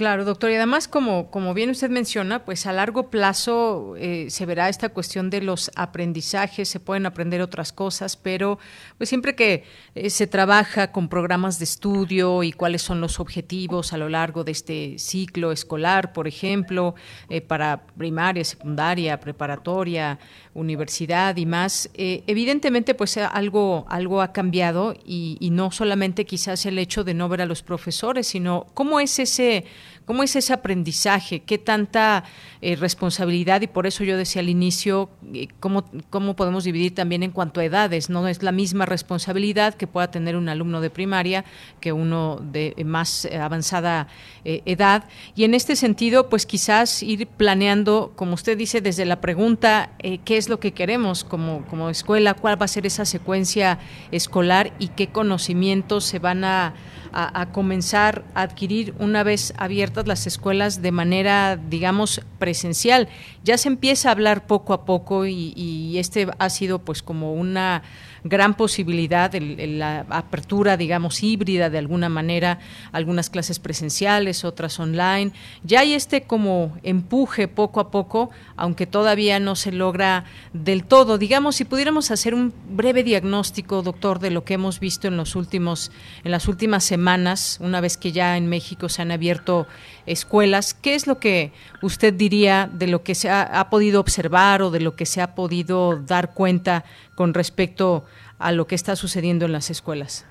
Claro, 0.00 0.24
doctor. 0.24 0.50
Y 0.50 0.54
además, 0.54 0.88
como, 0.88 1.30
como 1.30 1.52
bien 1.52 1.68
usted 1.68 1.90
menciona, 1.90 2.42
pues 2.46 2.64
a 2.64 2.72
largo 2.72 3.10
plazo 3.10 3.96
eh, 3.98 4.28
se 4.30 4.46
verá 4.46 4.70
esta 4.70 4.88
cuestión 4.88 5.28
de 5.28 5.42
los 5.42 5.70
aprendizajes, 5.76 6.70
se 6.70 6.80
pueden 6.80 7.04
aprender 7.04 7.42
otras 7.42 7.70
cosas, 7.70 8.16
pero 8.16 8.58
pues 8.96 9.10
siempre 9.10 9.34
que 9.34 9.64
eh, 9.94 10.08
se 10.08 10.26
trabaja 10.26 10.90
con 10.90 11.10
programas 11.10 11.58
de 11.58 11.64
estudio 11.64 12.42
y 12.42 12.52
cuáles 12.52 12.80
son 12.80 13.02
los 13.02 13.20
objetivos 13.20 13.92
a 13.92 13.98
lo 13.98 14.08
largo 14.08 14.42
de 14.42 14.52
este 14.52 14.98
ciclo 14.98 15.52
escolar, 15.52 16.14
por 16.14 16.26
ejemplo, 16.26 16.94
eh, 17.28 17.42
para 17.42 17.82
primaria, 17.98 18.42
secundaria, 18.42 19.20
preparatoria, 19.20 20.18
universidad 20.54 21.36
y 21.36 21.44
más, 21.44 21.90
evidentemente 21.94 22.94
pues 22.94 23.18
algo, 23.18 23.84
algo 23.88 24.20
ha 24.20 24.32
cambiado 24.32 24.94
y, 25.04 25.36
y 25.40 25.50
no 25.50 25.70
solamente 25.70 26.24
quizás 26.24 26.66
el 26.66 26.78
hecho 26.78 27.04
de 27.04 27.14
no 27.14 27.28
ver 27.28 27.42
a 27.42 27.46
los 27.46 27.62
profesores, 27.62 28.26
sino 28.26 28.66
cómo 28.74 28.98
es 28.98 29.18
ese 29.20 29.64
¿Cómo 30.10 30.24
es 30.24 30.34
ese 30.34 30.52
aprendizaje? 30.52 31.38
¿Qué 31.38 31.56
tanta 31.56 32.24
eh, 32.62 32.74
responsabilidad? 32.74 33.60
Y 33.60 33.68
por 33.68 33.86
eso 33.86 34.02
yo 34.02 34.16
decía 34.16 34.40
al 34.40 34.48
inicio, 34.48 35.08
eh, 35.32 35.46
¿cómo, 35.60 35.84
¿cómo 36.10 36.34
podemos 36.34 36.64
dividir 36.64 36.96
también 36.96 37.22
en 37.22 37.30
cuanto 37.30 37.60
a 37.60 37.64
edades? 37.64 38.10
No 38.10 38.26
es 38.26 38.42
la 38.42 38.50
misma 38.50 38.86
responsabilidad 38.86 39.74
que 39.74 39.86
pueda 39.86 40.10
tener 40.10 40.34
un 40.34 40.48
alumno 40.48 40.80
de 40.80 40.90
primaria 40.90 41.44
que 41.78 41.92
uno 41.92 42.40
de 42.42 42.74
más 42.84 43.24
avanzada 43.26 44.08
eh, 44.44 44.62
edad. 44.64 45.04
Y 45.36 45.44
en 45.44 45.54
este 45.54 45.76
sentido, 45.76 46.28
pues 46.28 46.44
quizás 46.44 47.04
ir 47.04 47.28
planeando, 47.28 48.12
como 48.16 48.34
usted 48.34 48.58
dice, 48.58 48.80
desde 48.80 49.04
la 49.04 49.20
pregunta, 49.20 49.92
¿qué 50.24 50.36
es 50.36 50.48
lo 50.48 50.58
que 50.58 50.72
queremos 50.72 51.22
como, 51.22 51.64
como 51.66 51.88
escuela? 51.88 52.34
¿Cuál 52.34 52.60
va 52.60 52.64
a 52.64 52.68
ser 52.68 52.84
esa 52.84 53.04
secuencia 53.04 53.78
escolar 54.10 54.72
y 54.80 54.88
qué 54.88 55.06
conocimientos 55.06 56.04
se 56.04 56.18
van 56.18 56.42
a 56.42 56.74
a, 57.12 57.46
comenzar 57.52 58.24
a 58.34 58.42
adquirir 58.42 58.94
una 58.98 59.22
vez 59.22 59.52
abiertas 59.56 60.06
las 60.06 60.26
escuelas 60.26 60.82
de 60.82 60.92
manera, 60.92 61.56
digamos, 61.56 62.22
presencial. 62.38 63.08
Ya 63.44 63.58
se 63.58 63.68
empieza 63.68 64.08
a 64.08 64.12
hablar 64.12 64.46
poco 64.46 64.72
a 64.72 64.84
poco 64.84 65.26
y, 65.26 65.98
este 65.98 66.28
ha 66.38 66.50
sido 66.50 66.78
pues 66.78 67.02
como 67.02 67.34
una 67.34 67.82
gran 68.24 68.54
posibilidad, 68.54 69.34
en 69.34 69.78
la 69.78 70.06
apertura, 70.10 70.76
digamos, 70.76 71.22
híbrida 71.22 71.70
de 71.70 71.78
alguna 71.78 72.08
manera, 72.08 72.58
algunas 72.92 73.30
clases 73.30 73.58
presenciales, 73.58 74.44
otras 74.44 74.78
online. 74.78 75.32
Ya 75.62 75.80
hay 75.80 75.94
este 75.94 76.22
como 76.22 76.76
empuje 76.82 77.48
poco 77.48 77.80
a 77.80 77.90
poco, 77.90 78.30
aunque 78.56 78.86
todavía 78.86 79.40
no 79.40 79.56
se 79.56 79.72
logra 79.72 80.24
del 80.52 80.84
todo. 80.84 81.18
Digamos, 81.18 81.56
si 81.56 81.64
pudiéramos 81.64 82.10
hacer 82.10 82.34
un 82.34 82.52
breve 82.70 83.02
diagnóstico, 83.02 83.82
doctor, 83.82 84.18
de 84.18 84.30
lo 84.30 84.44
que 84.44 84.54
hemos 84.54 84.80
visto 84.80 85.08
en 85.08 85.16
los 85.16 85.36
últimos, 85.36 85.90
en 86.24 86.30
las 86.30 86.48
últimas 86.48 86.84
semanas, 86.84 87.58
una 87.60 87.80
vez 87.80 87.96
que 87.96 88.12
ya 88.12 88.36
en 88.36 88.48
México 88.48 88.88
se 88.88 89.02
han 89.02 89.10
abierto 89.10 89.66
escuelas, 90.06 90.74
¿qué 90.74 90.94
es 90.94 91.06
lo 91.06 91.18
que 91.18 91.52
usted 91.82 92.12
diría 92.14 92.68
de 92.72 92.86
lo 92.86 93.02
que 93.02 93.14
se 93.14 93.30
ha 93.30 93.68
podido 93.70 94.00
observar 94.00 94.62
o 94.62 94.70
de 94.70 94.80
lo 94.80 94.96
que 94.96 95.06
se 95.06 95.20
ha 95.20 95.34
podido 95.34 95.96
dar 95.96 96.34
cuenta 96.34 96.84
con 97.20 97.34
respecto 97.34 98.06
a 98.38 98.50
lo 98.50 98.66
que 98.66 98.74
está 98.74 98.96
sucediendo 98.96 99.44
en 99.44 99.52
las 99.52 99.68
escuelas? 99.68 100.26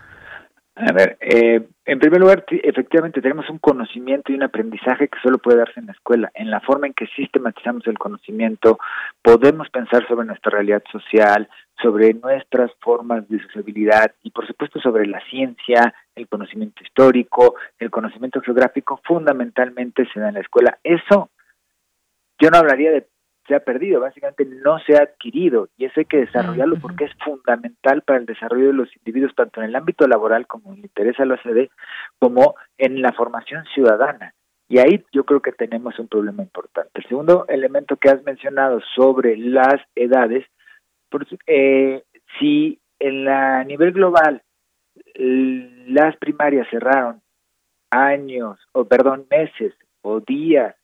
A 0.74 0.92
ver, 0.92 1.20
eh, 1.22 1.62
en 1.86 2.00
primer 2.00 2.20
lugar, 2.20 2.46
efectivamente 2.50 3.22
tenemos 3.22 3.48
un 3.48 3.60
conocimiento 3.60 4.32
y 4.32 4.36
un 4.36 4.42
aprendizaje 4.42 5.08
que 5.08 5.20
solo 5.22 5.38
puede 5.38 5.60
darse 5.60 5.80
en 5.80 5.86
la 5.86 5.92
escuela. 5.92 6.32
En 6.34 6.50
la 6.50 6.62
forma 6.62 6.88
en 6.88 6.96
que 6.96 7.06
sistematizamos 7.16 7.86
el 7.86 8.00
conocimiento, 8.00 8.80
podemos 9.22 9.70
pensar 9.70 10.08
sobre 10.08 10.26
nuestra 10.26 10.50
realidad 10.50 10.82
social, 10.92 11.48
sobre 11.80 12.16
nuestras 12.16 12.72
formas 12.82 13.30
de 13.30 13.40
sociabilidad 13.44 14.12
y, 14.24 14.32
por 14.32 14.48
supuesto, 14.48 14.80
sobre 14.80 15.06
la 15.06 15.22
ciencia, 15.30 15.94
el 16.16 16.28
conocimiento 16.28 16.82
histórico, 16.84 17.54
el 17.78 17.92
conocimiento 17.92 18.42
geográfico, 18.42 19.00
fundamentalmente 19.04 20.08
se 20.12 20.20
da 20.20 20.30
en 20.30 20.34
la 20.34 20.42
escuela. 20.42 20.80
Eso, 20.84 21.30
yo 22.40 22.50
no 22.50 22.58
hablaría 22.58 22.90
de 22.90 23.06
se 23.50 23.56
ha 23.56 23.60
perdido, 23.60 24.00
básicamente 24.00 24.46
no 24.46 24.80
se 24.80 24.96
ha 24.96 25.02
adquirido 25.02 25.70
y 25.76 25.86
eso 25.86 26.00
hay 26.00 26.06
que 26.06 26.20
desarrollarlo 26.20 26.78
porque 26.80 27.06
es 27.06 27.12
fundamental 27.26 28.04
para 28.04 28.20
el 28.20 28.28
desarrollo 28.28 28.68
de 28.68 28.74
los 28.74 28.96
individuos, 28.98 29.34
tanto 29.36 29.60
en 29.60 29.70
el 29.70 29.76
ámbito 29.76 30.08
laboral 30.08 30.46
como 30.46 30.74
le 30.74 30.82
interesa 30.82 31.26
la 31.26 31.34
OCDE, 31.34 31.72
como 32.20 32.56
en 32.78 33.02
la 33.02 33.12
formación 33.12 33.66
ciudadana. 33.74 34.36
Y 34.70 34.78
ahí 34.78 35.04
yo 35.12 35.26
creo 35.26 35.42
que 35.42 35.52
tenemos 35.52 35.98
un 35.98 36.08
problema 36.08 36.44
importante. 36.44 36.92
El 36.94 37.08
segundo 37.08 37.46
elemento 37.50 37.98
que 37.98 38.10
has 38.10 38.24
mencionado 38.24 38.80
sobre 38.96 39.36
las 39.36 39.82
edades, 39.96 40.46
eh, 41.48 42.04
si 42.40 42.80
en 43.00 43.26
la 43.26 43.64
nivel 43.64 43.94
global 43.94 44.44
las 45.16 46.16
primarias 46.18 46.68
cerraron 46.70 47.22
años, 47.90 48.60
o 48.74 48.86
perdón, 48.86 49.26
meses 49.32 49.74
o 50.04 50.20
días 50.20 50.76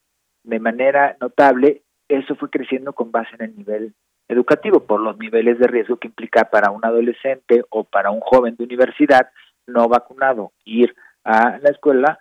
de 0.43 0.59
manera 0.59 1.15
notable, 1.21 1.83
eso 2.07 2.35
fue 2.35 2.49
creciendo 2.49 2.93
con 2.93 3.11
base 3.11 3.35
en 3.39 3.45
el 3.45 3.55
nivel 3.55 3.93
educativo, 4.27 4.81
por 4.81 4.99
los 4.99 5.17
niveles 5.17 5.59
de 5.59 5.67
riesgo 5.67 5.97
que 5.97 6.07
implica 6.07 6.45
para 6.45 6.71
un 6.71 6.83
adolescente 6.83 7.63
o 7.69 7.83
para 7.83 8.11
un 8.11 8.21
joven 8.21 8.55
de 8.55 8.63
universidad 8.63 9.29
no 9.67 9.87
vacunado 9.87 10.51
ir 10.63 10.95
a 11.23 11.57
la 11.59 11.69
escuela 11.69 12.19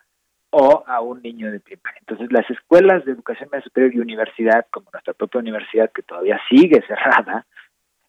o 0.51 0.85
a 0.87 1.01
un 1.01 1.21
niño 1.21 1.51
de 1.51 1.61
primaria. 1.61 1.99
Entonces, 2.01 2.31
las 2.31 2.49
escuelas 2.49 3.05
de 3.05 3.13
educación 3.13 3.49
media 3.51 3.65
superior 3.65 3.95
y 3.95 4.01
universidad, 4.01 4.67
como 4.71 4.89
nuestra 4.93 5.13
propia 5.13 5.41
universidad, 5.41 5.91
que 5.93 6.03
todavía 6.03 6.41
sigue 6.49 6.83
cerrada, 6.87 7.45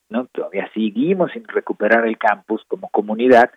no 0.09 0.27
todavía 0.27 0.69
seguimos 0.73 1.31
sin 1.31 1.47
recuperar 1.47 2.07
el 2.07 2.17
campus 2.17 2.63
como 2.67 2.89
comunidad, 2.89 3.51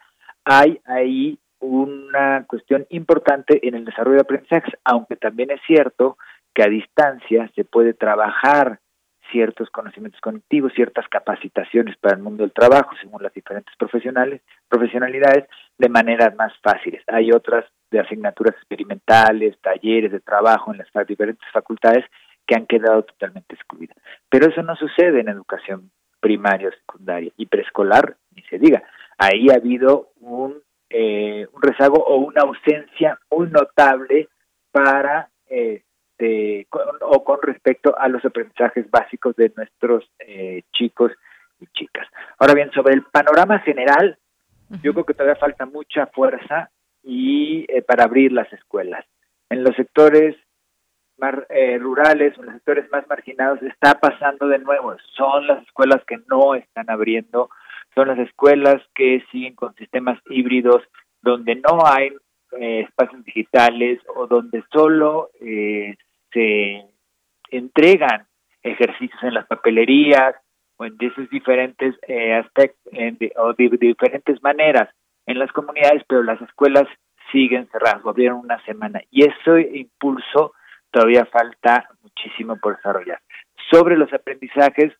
hay 0.44 0.80
ahí 0.86 1.38
una 1.60 2.44
cuestión 2.46 2.86
importante 2.88 3.66
en 3.66 3.74
el 3.74 3.84
desarrollo 3.84 4.16
de 4.16 4.22
aprendizajes, 4.22 4.74
aunque 4.84 5.16
también 5.16 5.50
es 5.50 5.60
cierto 5.66 6.16
que 6.58 6.64
a 6.64 6.68
distancia 6.68 7.48
se 7.54 7.64
puede 7.64 7.94
trabajar 7.94 8.80
ciertos 9.30 9.70
conocimientos 9.70 10.20
cognitivos, 10.20 10.72
ciertas 10.74 11.06
capacitaciones 11.08 11.96
para 11.98 12.16
el 12.16 12.22
mundo 12.22 12.42
del 12.42 12.50
trabajo, 12.50 12.90
según 13.00 13.22
las 13.22 13.32
diferentes 13.32 13.72
profesionales, 13.76 14.42
profesionalidades, 14.68 15.44
de 15.78 15.88
maneras 15.88 16.34
más 16.34 16.52
fáciles. 16.60 17.04
Hay 17.06 17.30
otras 17.30 17.64
de 17.92 18.00
asignaturas 18.00 18.56
experimentales, 18.56 19.56
talleres 19.60 20.10
de 20.10 20.18
trabajo 20.18 20.72
en 20.72 20.78
las 20.78 21.06
diferentes 21.06 21.48
facultades 21.52 22.04
que 22.44 22.56
han 22.56 22.66
quedado 22.66 23.04
totalmente 23.04 23.54
excluidas. 23.54 23.96
Pero 24.28 24.50
eso 24.50 24.60
no 24.64 24.74
sucede 24.74 25.20
en 25.20 25.28
educación 25.28 25.92
primaria, 26.18 26.72
secundaria 26.72 27.30
y 27.36 27.46
preescolar, 27.46 28.16
ni 28.34 28.42
se 28.50 28.58
diga. 28.58 28.82
Ahí 29.16 29.48
ha 29.50 29.58
habido 29.58 30.08
un, 30.18 30.60
eh, 30.90 31.46
un 31.52 31.62
rezago 31.62 32.02
o 32.02 32.16
una 32.16 32.42
ausencia 32.42 33.16
muy 33.30 33.46
notable 33.48 34.28
para 34.72 35.28
eh, 35.48 35.82
este, 36.18 36.66
o 37.00 37.24
con 37.24 37.38
respecto 37.42 37.96
a 37.98 38.08
los 38.08 38.24
aprendizajes 38.24 38.90
básicos 38.90 39.36
de 39.36 39.52
nuestros 39.56 40.04
eh, 40.18 40.62
chicos 40.72 41.12
y 41.60 41.66
chicas. 41.68 42.06
Ahora 42.38 42.54
bien, 42.54 42.70
sobre 42.72 42.94
el 42.94 43.02
panorama 43.02 43.60
general, 43.60 44.18
yo 44.82 44.92
creo 44.92 45.04
que 45.04 45.14
todavía 45.14 45.36
falta 45.36 45.64
mucha 45.66 46.06
fuerza 46.08 46.70
y 47.02 47.64
eh, 47.68 47.82
para 47.82 48.04
abrir 48.04 48.32
las 48.32 48.52
escuelas. 48.52 49.04
En 49.48 49.62
los 49.62 49.74
sectores 49.76 50.36
más 51.18 51.34
eh, 51.48 51.78
rurales, 51.78 52.36
en 52.36 52.46
los 52.46 52.54
sectores 52.54 52.90
más 52.90 53.08
marginados, 53.08 53.62
está 53.62 53.94
pasando 53.94 54.48
de 54.48 54.58
nuevo. 54.58 54.96
Son 55.16 55.46
las 55.46 55.62
escuelas 55.62 56.02
que 56.06 56.18
no 56.28 56.54
están 56.54 56.90
abriendo, 56.90 57.48
son 57.94 58.08
las 58.08 58.18
escuelas 58.18 58.82
que 58.94 59.24
siguen 59.30 59.54
con 59.54 59.74
sistemas 59.76 60.18
híbridos, 60.28 60.82
donde 61.22 61.54
no 61.56 61.86
hay 61.86 62.10
espacios 62.50 63.22
digitales 63.24 64.00
o 64.16 64.26
donde 64.26 64.64
solo 64.72 65.30
eh, 65.40 65.96
se 66.32 66.84
entregan 67.50 68.26
ejercicios 68.62 69.22
en 69.22 69.34
las 69.34 69.46
papelerías 69.46 70.34
o 70.76 70.84
en 70.84 70.96
esos 71.00 71.28
diferentes 71.30 71.94
eh, 72.06 72.34
aspectos 72.34 72.92
o 73.36 73.52
de, 73.54 73.68
diferentes 73.78 74.42
maneras 74.42 74.88
en 75.26 75.38
las 75.38 75.52
comunidades, 75.52 76.02
pero 76.08 76.22
las 76.22 76.40
escuelas 76.40 76.86
siguen 77.32 77.68
cerradas, 77.70 78.04
abrieron 78.04 78.38
una 78.38 78.62
semana 78.64 79.00
y 79.10 79.24
ese 79.24 79.76
impulso 79.76 80.52
todavía 80.90 81.26
falta 81.26 81.88
muchísimo 82.02 82.56
por 82.56 82.76
desarrollar. 82.76 83.20
Sobre 83.70 83.96
los 83.96 84.12
aprendizajes, 84.12 84.94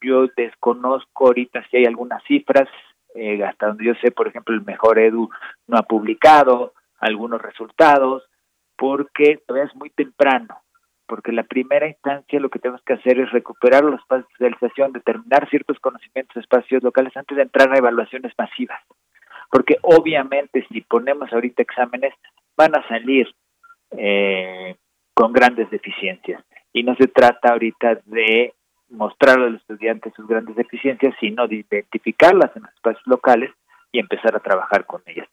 yo 0.00 0.28
desconozco 0.36 1.26
ahorita 1.26 1.64
si 1.68 1.78
hay 1.78 1.84
algunas 1.86 2.22
cifras, 2.24 2.68
eh, 3.14 3.42
hasta 3.42 3.68
donde 3.68 3.86
yo 3.86 3.94
sé, 4.00 4.10
por 4.10 4.28
ejemplo, 4.28 4.54
el 4.54 4.62
Mejor 4.62 4.98
Edu 4.98 5.28
no 5.66 5.78
ha 5.78 5.82
publicado 5.82 6.74
algunos 7.00 7.42
resultados, 7.42 8.28
porque 8.76 9.38
todavía 9.46 9.70
es 9.70 9.76
muy 9.76 9.90
temprano, 9.90 10.58
porque 11.06 11.32
la 11.32 11.44
primera 11.44 11.88
instancia 11.88 12.40
lo 12.40 12.50
que 12.50 12.58
tenemos 12.58 12.82
que 12.82 12.94
hacer 12.94 13.18
es 13.18 13.30
recuperar 13.30 13.84
los 13.84 14.00
espacios 14.00 14.28
de 14.28 14.34
socialización, 14.34 14.92
determinar 14.92 15.48
ciertos 15.48 15.78
conocimientos 15.80 16.34
de 16.34 16.40
espacios 16.40 16.82
locales 16.82 17.16
antes 17.16 17.36
de 17.36 17.42
entrar 17.44 17.72
a 17.72 17.78
evaluaciones 17.78 18.32
masivas, 18.36 18.80
porque 19.50 19.76
obviamente 19.82 20.66
si 20.68 20.80
ponemos 20.82 21.32
ahorita 21.32 21.62
exámenes 21.62 22.14
van 22.56 22.76
a 22.76 22.86
salir 22.88 23.28
eh, 23.92 24.76
con 25.14 25.32
grandes 25.32 25.70
deficiencias 25.70 26.42
y 26.72 26.82
no 26.82 26.94
se 26.96 27.08
trata 27.08 27.52
ahorita 27.52 28.00
de 28.04 28.52
mostrar 28.90 29.38
a 29.38 29.48
los 29.48 29.60
estudiantes 29.60 30.12
sus 30.14 30.26
grandes 30.26 30.56
deficiencias, 30.56 31.14
sino 31.18 31.48
de 31.48 31.56
identificarlas 31.56 32.54
en 32.56 32.62
los 32.62 32.74
espacios 32.74 33.06
locales 33.06 33.50
y 33.92 33.98
empezar 33.98 34.36
a 34.36 34.40
trabajar 34.40 34.84
con 34.84 35.02
ellas. 35.06 35.28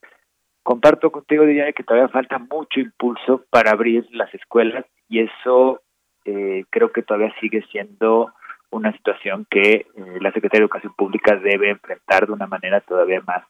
Comparto 0.63 1.11
contigo, 1.11 1.45
Diana, 1.45 1.73
que 1.73 1.83
todavía 1.83 2.09
falta 2.09 2.39
mucho 2.39 2.79
impulso 2.79 3.43
para 3.49 3.71
abrir 3.71 4.07
las 4.11 4.33
escuelas 4.33 4.85
y 5.09 5.19
eso 5.19 5.81
eh, 6.25 6.63
creo 6.69 6.91
que 6.91 7.03
todavía 7.03 7.33
sigue 7.39 7.63
siendo 7.71 8.33
una 8.71 8.91
situación 8.93 9.45
que 9.49 9.73
eh, 9.73 9.85
la 10.19 10.31
Secretaría 10.31 10.61
de 10.61 10.65
Educación 10.65 10.93
Pública 10.95 11.35
debe 11.35 11.69
enfrentar 11.69 12.25
de 12.25 12.33
una 12.33 12.47
manera 12.47 12.81
todavía 12.81 13.21
más, 13.21 13.43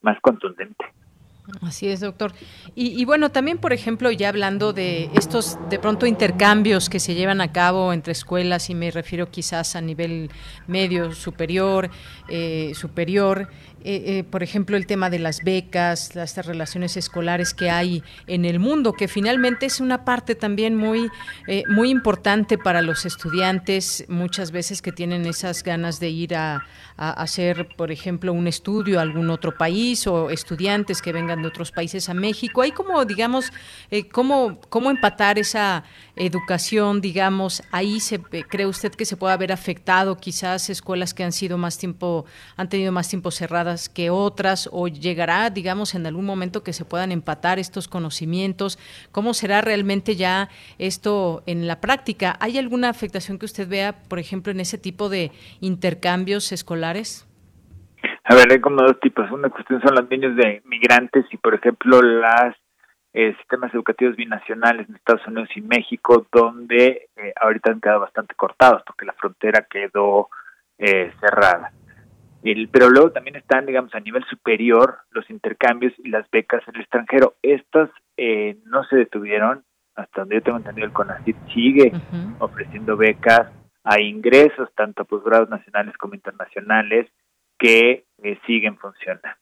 más 0.00 0.18
contundente. 0.20 0.84
Así 1.60 1.88
es, 1.88 2.00
doctor. 2.00 2.32
Y, 2.74 3.04
bueno, 3.04 3.30
también, 3.30 3.58
por 3.58 3.74
ejemplo, 3.74 4.10
ya 4.10 4.30
hablando 4.30 4.72
de 4.72 5.10
estos, 5.14 5.58
de 5.68 5.78
pronto, 5.78 6.06
intercambios 6.06 6.88
que 6.88 6.98
se 6.98 7.14
llevan 7.14 7.42
a 7.42 7.52
cabo 7.52 7.92
entre 7.92 8.12
escuelas, 8.12 8.70
y 8.70 8.74
me 8.74 8.90
refiero 8.90 9.30
quizás 9.30 9.76
a 9.76 9.82
nivel 9.82 10.30
medio, 10.66 11.12
superior, 11.12 11.90
eh, 12.30 12.72
superior, 12.74 13.50
eh, 13.84 14.18
eh, 14.18 14.24
por 14.24 14.42
ejemplo, 14.42 14.76
el 14.76 14.86
tema 14.86 15.10
de 15.10 15.18
las 15.18 15.44
becas, 15.44 16.14
las 16.14 16.36
relaciones 16.44 16.96
escolares 16.96 17.54
que 17.54 17.70
hay 17.70 18.02
en 18.26 18.44
el 18.44 18.58
mundo, 18.58 18.94
que 18.94 19.08
finalmente 19.08 19.66
es 19.66 19.80
una 19.80 20.04
parte 20.04 20.34
también 20.34 20.76
muy, 20.76 21.10
muy 21.68 21.90
importante 21.90 22.58
para 22.58 22.82
los 22.82 23.04
estudiantes, 23.04 24.04
muchas 24.08 24.50
veces 24.50 24.82
que 24.82 24.92
tienen 24.92 25.26
esas 25.26 25.62
ganas 25.62 26.00
de 26.00 26.08
ir 26.08 26.34
a, 26.34 26.64
a 26.96 27.10
hacer, 27.10 27.68
por 27.76 27.90
ejemplo, 27.90 28.32
un 28.32 28.46
estudio 28.46 28.98
a 28.98 29.02
algún 29.02 29.30
otro 29.30 29.56
país 29.56 30.06
o 30.06 30.30
estudiantes 30.30 31.02
que 31.02 31.12
vengan 31.12 31.42
de 31.42 31.48
otros 31.48 31.72
países 31.72 32.08
a 32.08 32.14
México. 32.14 32.62
Hay 32.62 32.72
como, 32.72 33.04
digamos, 33.04 33.52
eh, 33.90 34.08
cómo, 34.08 34.60
cómo 34.68 34.90
empatar 34.90 35.38
esa 35.38 35.84
educación, 36.16 37.00
digamos, 37.00 37.62
ahí 37.72 37.98
se 37.98 38.20
cree 38.20 38.66
usted 38.66 38.92
que 38.92 39.04
se 39.04 39.16
puede 39.16 39.34
haber 39.34 39.50
afectado 39.50 40.16
quizás 40.16 40.70
escuelas 40.70 41.14
que 41.14 41.24
han 41.24 41.32
sido 41.32 41.58
más 41.58 41.78
tiempo, 41.78 42.24
han 42.56 42.68
tenido 42.68 42.92
más 42.92 43.08
tiempo 43.08 43.30
cerradas 43.30 43.73
que 43.88 44.10
otras, 44.10 44.68
o 44.72 44.88
llegará, 44.88 45.50
digamos, 45.50 45.94
en 45.94 46.06
algún 46.06 46.24
momento 46.24 46.62
que 46.62 46.72
se 46.72 46.84
puedan 46.84 47.12
empatar 47.12 47.58
estos 47.58 47.88
conocimientos. 47.88 48.78
¿Cómo 49.12 49.34
será 49.34 49.60
realmente 49.60 50.16
ya 50.16 50.48
esto 50.78 51.42
en 51.46 51.66
la 51.66 51.80
práctica? 51.80 52.36
¿Hay 52.40 52.58
alguna 52.58 52.88
afectación 52.88 53.38
que 53.38 53.46
usted 53.46 53.68
vea, 53.68 53.94
por 54.08 54.18
ejemplo, 54.18 54.52
en 54.52 54.60
ese 54.60 54.78
tipo 54.78 55.08
de 55.08 55.32
intercambios 55.60 56.52
escolares? 56.52 57.28
A 58.24 58.34
ver, 58.34 58.52
hay 58.52 58.60
como 58.60 58.82
dos 58.82 58.98
tipos. 59.00 59.30
Una 59.30 59.50
cuestión 59.50 59.80
son 59.82 59.94
los 59.94 60.08
niños 60.08 60.36
de 60.36 60.62
migrantes 60.64 61.26
y, 61.30 61.36
por 61.36 61.54
ejemplo, 61.54 62.00
las 62.00 62.54
eh, 63.12 63.34
sistemas 63.36 63.72
educativos 63.72 64.16
binacionales 64.16 64.88
en 64.88 64.96
Estados 64.96 65.26
Unidos 65.26 65.48
y 65.54 65.60
México, 65.60 66.26
donde 66.32 67.08
eh, 67.16 67.32
ahorita 67.40 67.70
han 67.70 67.80
quedado 67.80 68.00
bastante 68.00 68.34
cortados 68.34 68.82
porque 68.86 69.04
la 69.04 69.12
frontera 69.12 69.66
quedó 69.70 70.30
eh, 70.78 71.12
cerrada. 71.20 71.72
El, 72.44 72.68
pero 72.68 72.90
luego 72.90 73.10
también 73.10 73.36
están, 73.36 73.66
digamos, 73.66 73.94
a 73.94 74.00
nivel 74.00 74.24
superior 74.24 74.98
los 75.10 75.28
intercambios 75.30 75.92
y 75.98 76.10
las 76.10 76.30
becas 76.30 76.62
en 76.68 76.76
el 76.76 76.82
extranjero. 76.82 77.34
Estas 77.42 77.90
no 78.66 78.84
se 78.84 78.96
detuvieron, 78.96 79.64
hasta 79.96 80.20
donde 80.20 80.36
yo 80.36 80.42
tengo 80.42 80.58
entendido, 80.58 80.86
el 80.86 80.92
CONACYT 80.92 81.36
sigue 81.52 81.92
ofreciendo 82.38 82.96
becas 82.96 83.50
a 83.84 84.00
ingresos, 84.00 84.68
tanto 84.74 85.02
a 85.02 85.04
posgrados 85.04 85.48
nacionales 85.48 85.96
como 85.96 86.14
internacionales, 86.14 87.10
que 87.58 88.04
eh, 88.22 88.38
siguen 88.46 88.76
funcionando. 88.78 89.38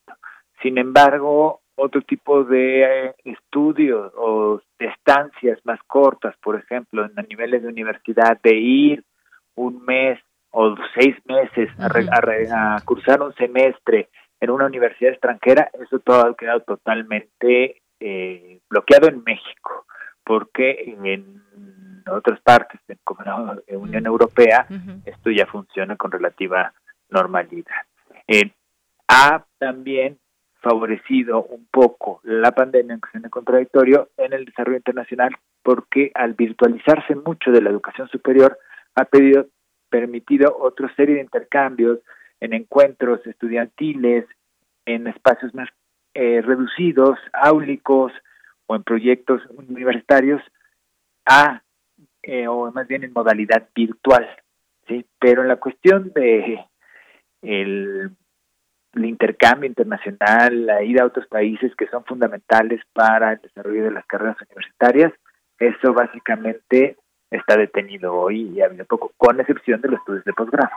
Sin 0.62 0.78
embargo, 0.78 1.60
otro 1.76 2.02
tipo 2.02 2.44
de 2.44 2.82
eh, 2.82 3.14
estudios 3.24 4.12
o 4.16 4.60
de 4.78 4.86
estancias 4.86 5.58
más 5.64 5.80
cortas, 5.86 6.36
por 6.42 6.56
ejemplo, 6.56 7.04
en 7.04 7.28
niveles 7.28 7.62
de 7.62 7.68
universidad, 7.68 8.38
de 8.42 8.54
ir 8.56 9.04
un 9.54 9.84
mes 9.84 10.18
o 10.52 10.74
seis 10.94 11.16
meses 11.26 11.68
a, 11.78 12.80
cursar 12.84 13.22
un 13.22 13.34
semestre 13.34 14.08
en 14.40 14.50
una 14.50 14.66
universidad 14.66 15.12
extranjera, 15.12 15.70
eso 15.80 15.98
todo 16.00 16.26
ha 16.26 16.36
quedado 16.36 16.60
totalmente 16.60 17.82
eh, 18.00 18.60
bloqueado 18.68 19.08
en 19.08 19.22
México, 19.24 19.86
porque 20.24 20.96
en 21.02 21.42
otras 22.10 22.40
partes, 22.40 22.80
como 23.04 23.22
la 23.22 23.56
Unión 23.76 24.06
Europea, 24.06 24.66
esto 25.04 25.30
ya 25.30 25.46
funciona 25.46 25.96
con 25.96 26.10
relativa 26.10 26.72
normalidad. 27.10 27.82
Eh, 28.26 28.50
ha 29.08 29.44
también 29.58 30.18
favorecido 30.62 31.42
un 31.44 31.66
poco 31.70 32.20
la 32.22 32.52
pandemia, 32.52 32.94
en 32.94 33.00
cuestión 33.00 33.24
de 33.24 33.30
contradictorio, 33.30 34.10
en 34.16 34.32
el 34.32 34.44
desarrollo 34.44 34.78
internacional, 34.78 35.34
porque 35.62 36.10
al 36.14 36.34
virtualizarse 36.34 37.14
mucho 37.16 37.50
de 37.50 37.60
la 37.60 37.70
educación 37.70 38.08
superior, 38.08 38.58
ha 38.94 39.04
pedido, 39.04 39.46
permitido 39.92 40.56
otra 40.58 40.92
serie 40.96 41.16
de 41.16 41.20
intercambios 41.20 41.98
en 42.40 42.54
encuentros 42.54 43.24
estudiantiles, 43.26 44.24
en 44.86 45.06
espacios 45.06 45.54
más 45.54 45.68
eh, 46.14 46.40
reducidos, 46.40 47.18
áulicos 47.32 48.10
o 48.66 48.74
en 48.74 48.82
proyectos 48.82 49.42
universitarios, 49.50 50.42
a, 51.26 51.62
eh, 52.22 52.48
o 52.48 52.72
más 52.72 52.88
bien 52.88 53.04
en 53.04 53.12
modalidad 53.12 53.68
virtual. 53.74 54.26
¿sí? 54.88 55.04
Pero 55.20 55.42
en 55.42 55.48
la 55.48 55.56
cuestión 55.56 56.10
de 56.14 56.64
el, 57.42 58.10
intercambio 58.94 59.68
internacional, 59.68 60.66
la 60.66 60.82
ida 60.82 61.02
a 61.02 61.06
otros 61.06 61.26
países 61.26 61.74
que 61.76 61.86
son 61.88 62.04
fundamentales 62.04 62.80
para 62.92 63.32
el 63.32 63.40
desarrollo 63.40 63.84
de 63.84 63.90
las 63.90 64.06
carreras 64.06 64.36
universitarias, 64.48 65.12
eso 65.58 65.92
básicamente 65.92 66.96
está 67.32 67.56
detenido 67.56 68.14
hoy 68.14 68.52
y 68.54 68.60
ha 68.60 68.66
habido 68.66 68.84
poco, 68.84 69.12
con 69.16 69.40
excepción 69.40 69.80
de 69.80 69.88
los 69.88 70.00
estudios 70.00 70.24
de 70.24 70.32
posgrado. 70.32 70.70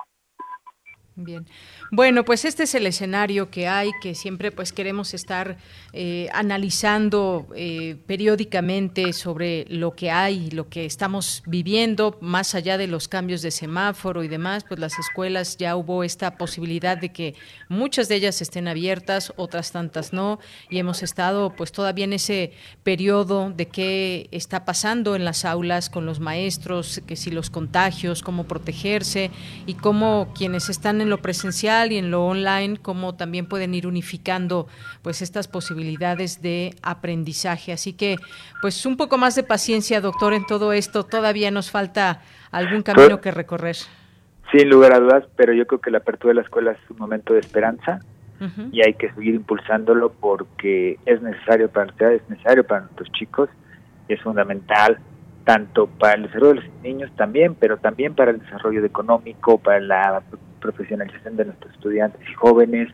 Bien. 1.17 1.47
Bueno, 1.91 2.25
pues 2.25 2.43
este 2.43 2.63
es 2.63 2.75
el 2.75 2.85
escenario 2.87 3.49
que 3.49 3.69
hay, 3.69 3.91
que 4.01 4.15
siempre 4.15 4.51
pues 4.51 4.73
queremos 4.73 5.13
estar 5.13 5.55
eh, 5.93 6.27
analizando 6.33 7.47
eh, 7.55 7.95
periódicamente 8.05 9.13
sobre 9.13 9.65
lo 9.69 9.95
que 9.95 10.11
hay, 10.11 10.49
lo 10.49 10.67
que 10.67 10.83
estamos 10.85 11.41
viviendo, 11.45 12.17
más 12.19 12.53
allá 12.53 12.77
de 12.77 12.87
los 12.87 13.07
cambios 13.07 13.41
de 13.41 13.51
semáforo 13.51 14.25
y 14.25 14.27
demás, 14.27 14.65
pues 14.67 14.77
las 14.77 14.99
escuelas 14.99 15.55
ya 15.55 15.77
hubo 15.77 16.03
esta 16.03 16.37
posibilidad 16.37 16.97
de 16.97 17.13
que 17.13 17.35
muchas 17.69 18.09
de 18.09 18.15
ellas 18.15 18.41
estén 18.41 18.67
abiertas, 18.67 19.31
otras 19.37 19.71
tantas 19.71 20.11
no, 20.11 20.39
y 20.69 20.79
hemos 20.79 21.01
estado 21.01 21.55
pues 21.55 21.71
todavía 21.71 22.03
en 22.03 22.13
ese 22.13 22.51
periodo 22.83 23.53
de 23.55 23.67
qué 23.67 24.27
está 24.31 24.65
pasando 24.65 25.15
en 25.15 25.23
las 25.23 25.45
aulas 25.45 25.89
con 25.89 26.05
los 26.05 26.19
maestros, 26.19 27.01
que 27.07 27.15
si 27.15 27.31
los 27.31 27.49
contagios, 27.49 28.21
cómo 28.21 28.43
protegerse 28.49 29.31
y 29.65 29.75
cómo 29.75 30.33
quienes 30.35 30.67
están 30.67 30.99
en 30.99 31.04
lo 31.09 31.17
presencial 31.17 31.91
y 31.91 31.97
en 31.97 32.11
lo 32.11 32.25
online, 32.25 32.77
cómo 32.81 33.15
también 33.15 33.47
pueden 33.47 33.73
ir 33.73 33.87
unificando 33.87 34.67
pues 35.01 35.21
estas 35.21 35.47
posibilidades 35.47 36.41
de 36.41 36.75
aprendizaje. 36.81 37.71
Así 37.71 37.93
que 37.93 38.17
pues 38.61 38.85
un 38.85 38.97
poco 38.97 39.17
más 39.17 39.35
de 39.35 39.43
paciencia, 39.43 40.01
doctor, 40.01 40.33
en 40.33 40.45
todo 40.45 40.73
esto. 40.73 41.03
Todavía 41.03 41.51
nos 41.51 41.71
falta 41.71 42.21
algún 42.51 42.83
camino 42.83 43.21
que 43.21 43.31
recorrer. 43.31 43.75
Sin 44.51 44.69
lugar 44.69 44.93
a 44.93 44.99
dudas, 44.99 45.23
pero 45.35 45.53
yo 45.53 45.65
creo 45.67 45.81
que 45.81 45.91
la 45.91 45.99
apertura 45.99 46.31
de 46.31 46.35
la 46.35 46.41
escuela 46.41 46.71
es 46.71 46.89
un 46.89 46.97
momento 46.97 47.33
de 47.33 47.39
esperanza 47.39 47.99
y 48.71 48.81
hay 48.81 48.93
que 48.95 49.11
seguir 49.13 49.33
impulsándolo 49.33 50.11
porque 50.11 50.99
es 51.05 51.21
necesario 51.21 51.69
para 51.69 51.91
la 51.97 52.13
es 52.13 52.29
necesario 52.29 52.65
para 52.65 52.81
nuestros 52.81 53.09
chicos 53.13 53.49
es 54.09 54.21
fundamental 54.21 54.99
tanto 55.45 55.87
para 55.87 56.15
el 56.15 56.23
desarrollo 56.23 56.61
de 56.61 56.67
los 56.67 56.81
niños 56.81 57.11
también, 57.15 57.55
pero 57.55 57.77
también 57.77 58.15
para 58.15 58.31
el 58.31 58.39
desarrollo 58.39 58.83
económico, 58.83 59.59
para 59.59 59.79
la 59.79 60.23
profesionalización 60.65 61.35
de 61.37 61.45
nuestros 61.45 61.73
estudiantes 61.73 62.21
y 62.27 62.33
jóvenes. 62.33 62.89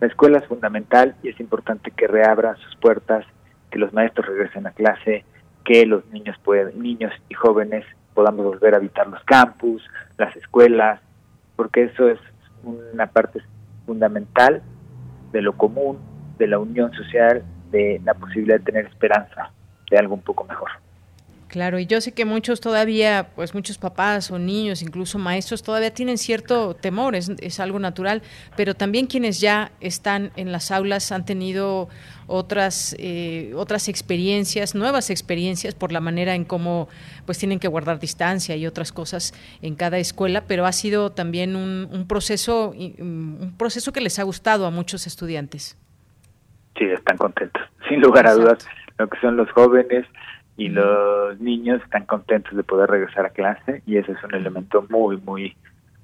La 0.00 0.08
escuela 0.08 0.38
es 0.38 0.46
fundamental 0.46 1.14
y 1.22 1.30
es 1.30 1.40
importante 1.40 1.90
que 1.90 2.06
reabra 2.06 2.56
sus 2.56 2.76
puertas, 2.76 3.24
que 3.70 3.78
los 3.78 3.92
maestros 3.92 4.26
regresen 4.26 4.66
a 4.66 4.72
clase, 4.72 5.24
que 5.64 5.86
los 5.86 6.04
niños 6.12 6.36
pueden, 6.44 6.82
niños 6.82 7.12
y 7.28 7.34
jóvenes 7.34 7.84
podamos 8.12 8.44
volver 8.44 8.74
a 8.74 8.76
habitar 8.76 9.06
los 9.08 9.22
campus, 9.24 9.82
las 10.18 10.36
escuelas, 10.36 11.00
porque 11.56 11.84
eso 11.84 12.08
es 12.08 12.18
una 12.62 13.06
parte 13.06 13.40
fundamental 13.86 14.62
de 15.32 15.42
lo 15.42 15.54
común, 15.56 15.98
de 16.38 16.46
la 16.46 16.58
unión 16.58 16.92
social, 16.92 17.42
de 17.70 18.00
la 18.04 18.14
posibilidad 18.14 18.58
de 18.58 18.64
tener 18.64 18.86
esperanza 18.86 19.50
de 19.90 19.98
algo 19.98 20.14
un 20.14 20.22
poco 20.22 20.44
mejor. 20.44 20.70
Claro, 21.54 21.78
y 21.78 21.86
yo 21.86 22.00
sé 22.00 22.10
que 22.10 22.24
muchos 22.24 22.60
todavía, 22.60 23.28
pues 23.36 23.54
muchos 23.54 23.78
papás 23.78 24.28
o 24.32 24.40
niños, 24.40 24.82
incluso 24.82 25.20
maestros, 25.20 25.62
todavía 25.62 25.94
tienen 25.94 26.18
cierto 26.18 26.74
temor, 26.74 27.14
es, 27.14 27.28
es, 27.38 27.60
algo 27.60 27.78
natural, 27.78 28.22
pero 28.56 28.74
también 28.74 29.06
quienes 29.06 29.40
ya 29.40 29.70
están 29.80 30.32
en 30.34 30.50
las 30.50 30.72
aulas 30.72 31.12
han 31.12 31.24
tenido 31.24 31.88
otras, 32.26 32.96
eh, 32.98 33.52
otras 33.54 33.86
experiencias, 33.88 34.74
nuevas 34.74 35.10
experiencias 35.10 35.76
por 35.76 35.92
la 35.92 36.00
manera 36.00 36.34
en 36.34 36.44
cómo 36.44 36.88
pues 37.24 37.38
tienen 37.38 37.60
que 37.60 37.68
guardar 37.68 38.00
distancia 38.00 38.56
y 38.56 38.66
otras 38.66 38.90
cosas 38.90 39.32
en 39.62 39.76
cada 39.76 39.98
escuela, 39.98 40.46
pero 40.48 40.66
ha 40.66 40.72
sido 40.72 41.12
también 41.12 41.54
un, 41.54 41.88
un 41.88 42.08
proceso, 42.08 42.70
un 42.72 43.54
proceso 43.56 43.92
que 43.92 44.00
les 44.00 44.18
ha 44.18 44.24
gustado 44.24 44.66
a 44.66 44.72
muchos 44.72 45.06
estudiantes. 45.06 45.78
Sí, 46.76 46.84
están 46.86 47.16
contentos, 47.16 47.62
sin 47.88 48.00
lugar 48.00 48.26
a 48.26 48.34
dudas, 48.34 48.66
lo 48.98 49.08
que 49.08 49.20
son 49.20 49.36
los 49.36 49.48
jóvenes, 49.52 50.04
y 50.56 50.68
los 50.68 51.38
niños 51.40 51.82
están 51.82 52.06
contentos 52.06 52.56
de 52.56 52.62
poder 52.62 52.90
regresar 52.90 53.26
a 53.26 53.30
clase 53.30 53.82
y 53.86 53.96
ese 53.96 54.12
es 54.12 54.22
un 54.22 54.34
elemento 54.34 54.86
muy, 54.88 55.16
muy, 55.18 55.56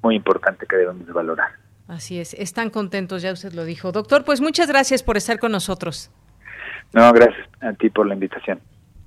muy 0.02 0.16
importante 0.16 0.66
que 0.66 0.76
debemos 0.76 1.06
valorar. 1.12 1.50
Así 1.88 2.20
es, 2.20 2.34
están 2.34 2.70
contentos, 2.70 3.22
ya 3.22 3.32
usted 3.32 3.52
lo 3.52 3.64
dijo. 3.64 3.92
Doctor, 3.92 4.24
pues 4.24 4.40
muchas 4.40 4.68
gracias 4.68 5.02
por 5.02 5.16
estar 5.16 5.38
con 5.38 5.52
nosotros. 5.52 6.10
No, 6.92 7.12
gracias 7.12 7.48
a 7.60 7.72
ti 7.72 7.90
por 7.90 8.06
la 8.06 8.14
invitación. 8.14 8.60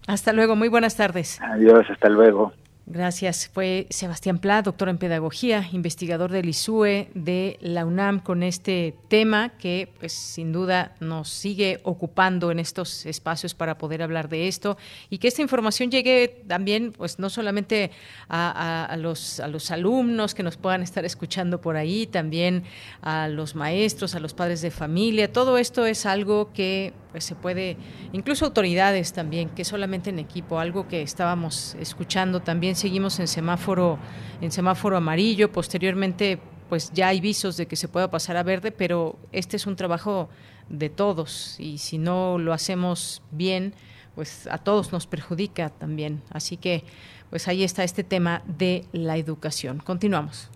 Hasta 0.07 0.33
luego, 0.33 0.55
muy 0.55 0.67
buenas 0.67 0.97
tardes. 0.97 1.39
Adiós, 1.41 1.89
hasta 1.89 2.09
luego. 2.09 2.53
Gracias. 2.85 3.47
Fue 3.47 3.87
Sebastián 3.91 4.39
Pla, 4.39 4.61
doctor 4.61 4.89
en 4.89 4.97
pedagogía, 4.97 5.65
investigador 5.71 6.31
del 6.31 6.49
ISUE 6.49 7.09
de 7.13 7.57
la 7.61 7.85
UNAM 7.85 8.19
con 8.19 8.43
este 8.43 8.93
tema 9.07 9.53
que 9.57 9.87
pues 9.99 10.11
sin 10.11 10.51
duda 10.51 10.93
nos 10.99 11.29
sigue 11.29 11.79
ocupando 11.83 12.51
en 12.51 12.59
estos 12.59 13.05
espacios 13.05 13.53
para 13.53 13.77
poder 13.77 14.03
hablar 14.03 14.27
de 14.27 14.49
esto 14.49 14.77
y 15.09 15.19
que 15.19 15.29
esta 15.29 15.41
información 15.41 15.91
llegue 15.91 16.43
también 16.45 16.91
pues 16.91 17.19
no 17.19 17.29
solamente 17.29 17.91
a, 18.27 18.97
los, 18.99 19.39
a 19.39 19.47
los 19.47 19.71
alumnos 19.71 20.35
que 20.35 20.43
nos 20.43 20.57
puedan 20.57 20.83
estar 20.83 21.05
escuchando 21.05 21.61
por 21.61 21.77
ahí, 21.77 22.05
también 22.05 22.65
a 23.01 23.29
los 23.29 23.55
maestros, 23.55 24.13
a 24.13 24.19
los 24.19 24.33
padres 24.33 24.61
de 24.61 24.71
familia. 24.71 25.31
Todo 25.31 25.57
esto 25.57 25.85
es 25.85 26.05
algo 26.05 26.51
que 26.51 26.91
pues 27.13 27.25
se 27.25 27.35
puede, 27.35 27.77
incluso 28.11 28.43
autoridades 28.43 29.13
también, 29.13 29.49
que 29.49 29.63
solamente 29.63 30.09
en 30.09 30.17
equipo, 30.17 30.57
algo 30.57 30.87
que 30.87 31.03
estábamos 31.03 31.77
escuchando 31.79 32.39
también, 32.39 32.72
seguimos 32.75 33.19
en 33.19 33.27
semáforo, 33.27 33.99
en 34.41 34.51
semáforo 34.51 34.97
amarillo, 34.97 35.51
posteriormente 35.51 36.39
pues 36.69 36.91
ya 36.93 37.09
hay 37.09 37.21
visos 37.21 37.57
de 37.57 37.67
que 37.67 37.75
se 37.75 37.87
pueda 37.87 38.09
pasar 38.09 38.37
a 38.37 38.43
verde, 38.43 38.71
pero 38.71 39.17
este 39.31 39.57
es 39.57 39.67
un 39.67 39.75
trabajo 39.75 40.29
de 40.69 40.89
todos 40.89 41.55
y 41.59 41.77
si 41.77 41.97
no 41.97 42.37
lo 42.39 42.53
hacemos 42.53 43.21
bien, 43.31 43.73
pues 44.15 44.47
a 44.47 44.57
todos 44.57 44.91
nos 44.91 45.07
perjudica 45.07 45.69
también. 45.69 46.21
Así 46.31 46.57
que 46.57 46.83
pues 47.29 47.47
ahí 47.47 47.63
está 47.63 47.83
este 47.83 48.03
tema 48.03 48.43
de 48.45 48.85
la 48.91 49.17
educación. 49.17 49.79
Continuamos. 49.79 50.49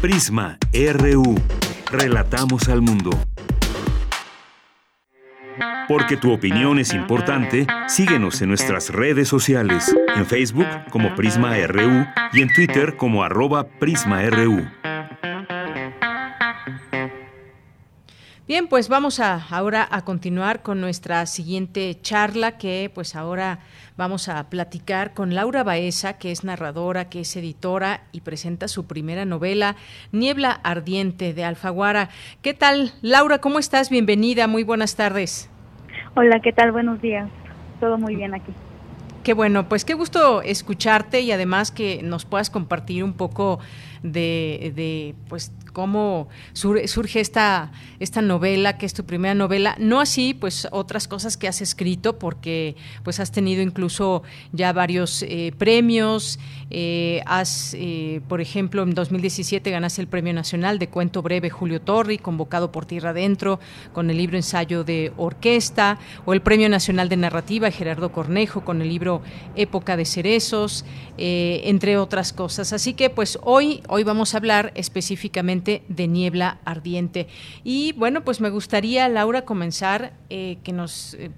Prisma 0.00 0.58
RU. 0.72 1.34
Relatamos 1.90 2.68
al 2.68 2.82
mundo. 2.82 3.10
Porque 5.88 6.16
tu 6.16 6.32
opinión 6.32 6.78
es 6.78 6.92
importante, 6.92 7.66
síguenos 7.86 8.42
en 8.42 8.48
nuestras 8.48 8.90
redes 8.90 9.28
sociales, 9.28 9.94
en 10.16 10.26
Facebook 10.26 10.66
como 10.90 11.14
Prisma 11.14 11.56
RU 11.66 12.06
y 12.32 12.42
en 12.42 12.52
Twitter 12.52 12.96
como 12.96 13.22
arroba 13.22 13.68
PrismaRU. 13.68 14.66
Bien, 18.48 18.68
pues 18.68 18.88
vamos 18.88 19.18
a, 19.18 19.44
ahora 19.50 19.88
a 19.90 20.04
continuar 20.04 20.62
con 20.62 20.80
nuestra 20.80 21.26
siguiente 21.26 21.98
charla 22.00 22.58
que 22.58 22.92
pues 22.94 23.16
ahora 23.16 23.58
vamos 23.96 24.28
a 24.28 24.48
platicar 24.48 25.14
con 25.14 25.34
Laura 25.34 25.64
Baeza, 25.64 26.12
que 26.12 26.30
es 26.30 26.44
narradora, 26.44 27.08
que 27.08 27.20
es 27.20 27.36
editora 27.36 28.04
y 28.12 28.20
presenta 28.20 28.68
su 28.68 28.86
primera 28.86 29.24
novela, 29.24 29.74
Niebla 30.12 30.52
Ardiente 30.52 31.34
de 31.34 31.44
Alfaguara. 31.44 32.08
¿Qué 32.40 32.54
tal, 32.54 32.92
Laura? 33.02 33.40
¿Cómo 33.40 33.58
estás? 33.58 33.90
Bienvenida, 33.90 34.46
muy 34.46 34.62
buenas 34.62 34.94
tardes. 34.94 35.50
Hola, 36.18 36.40
¿qué 36.40 36.50
tal? 36.50 36.72
Buenos 36.72 37.02
días. 37.02 37.28
Todo 37.78 37.98
muy 37.98 38.16
bien 38.16 38.32
aquí. 38.32 38.50
Qué 39.22 39.34
bueno, 39.34 39.68
pues 39.68 39.84
qué 39.84 39.92
gusto 39.92 40.40
escucharte 40.40 41.20
y 41.20 41.30
además 41.30 41.70
que 41.70 42.00
nos 42.02 42.24
puedas 42.24 42.48
compartir 42.48 43.04
un 43.04 43.12
poco 43.12 43.58
de, 44.02 44.72
de 44.74 45.14
pues 45.28 45.52
cómo 45.76 46.28
surge 46.54 47.20
esta, 47.20 47.70
esta 48.00 48.22
novela, 48.22 48.78
que 48.78 48.86
es 48.86 48.94
tu 48.94 49.04
primera 49.04 49.34
novela. 49.34 49.76
No 49.78 50.00
así, 50.00 50.32
pues, 50.32 50.66
otras 50.70 51.06
cosas 51.06 51.36
que 51.36 51.48
has 51.48 51.60
escrito, 51.60 52.18
porque 52.18 52.76
pues 53.02 53.20
has 53.20 53.30
tenido 53.30 53.60
incluso 53.60 54.22
ya 54.52 54.72
varios 54.72 55.22
eh, 55.22 55.52
premios. 55.58 56.38
Eh, 56.70 57.20
has, 57.26 57.76
eh, 57.78 58.22
por 58.26 58.40
ejemplo, 58.40 58.84
en 58.84 58.94
2017 58.94 59.70
ganaste 59.70 60.00
el 60.00 60.08
Premio 60.08 60.32
Nacional 60.32 60.78
de 60.78 60.88
Cuento 60.88 61.20
Breve 61.20 61.50
Julio 61.50 61.82
Torri, 61.82 62.16
convocado 62.16 62.72
por 62.72 62.86
Tierra 62.86 63.10
Adentro, 63.10 63.60
con 63.92 64.08
el 64.08 64.16
libro 64.16 64.38
Ensayo 64.38 64.82
de 64.82 65.12
Orquesta, 65.18 65.98
o 66.24 66.32
el 66.32 66.40
Premio 66.40 66.70
Nacional 66.70 67.10
de 67.10 67.18
Narrativa 67.18 67.70
Gerardo 67.70 68.12
Cornejo, 68.12 68.64
con 68.64 68.80
el 68.80 68.88
libro 68.88 69.20
Época 69.56 69.98
de 69.98 70.06
Cerezos, 70.06 70.86
entre 71.18 71.98
otras 71.98 72.32
cosas. 72.32 72.72
Así 72.72 72.94
que, 72.94 73.10
pues, 73.10 73.38
hoy, 73.42 73.82
hoy 73.88 74.04
vamos 74.04 74.32
a 74.32 74.38
hablar 74.38 74.72
específicamente 74.74 75.65
de 75.66 76.08
Niebla 76.08 76.58
Ardiente. 76.64 77.28
Y 77.64 77.92
bueno, 77.92 78.24
pues 78.24 78.40
me 78.40 78.50
gustaría, 78.50 79.08
Laura, 79.08 79.44
comenzar 79.44 80.12
eh, 80.30 80.58
que, 80.62 80.72
nos, 80.72 81.14
eh, 81.14 81.30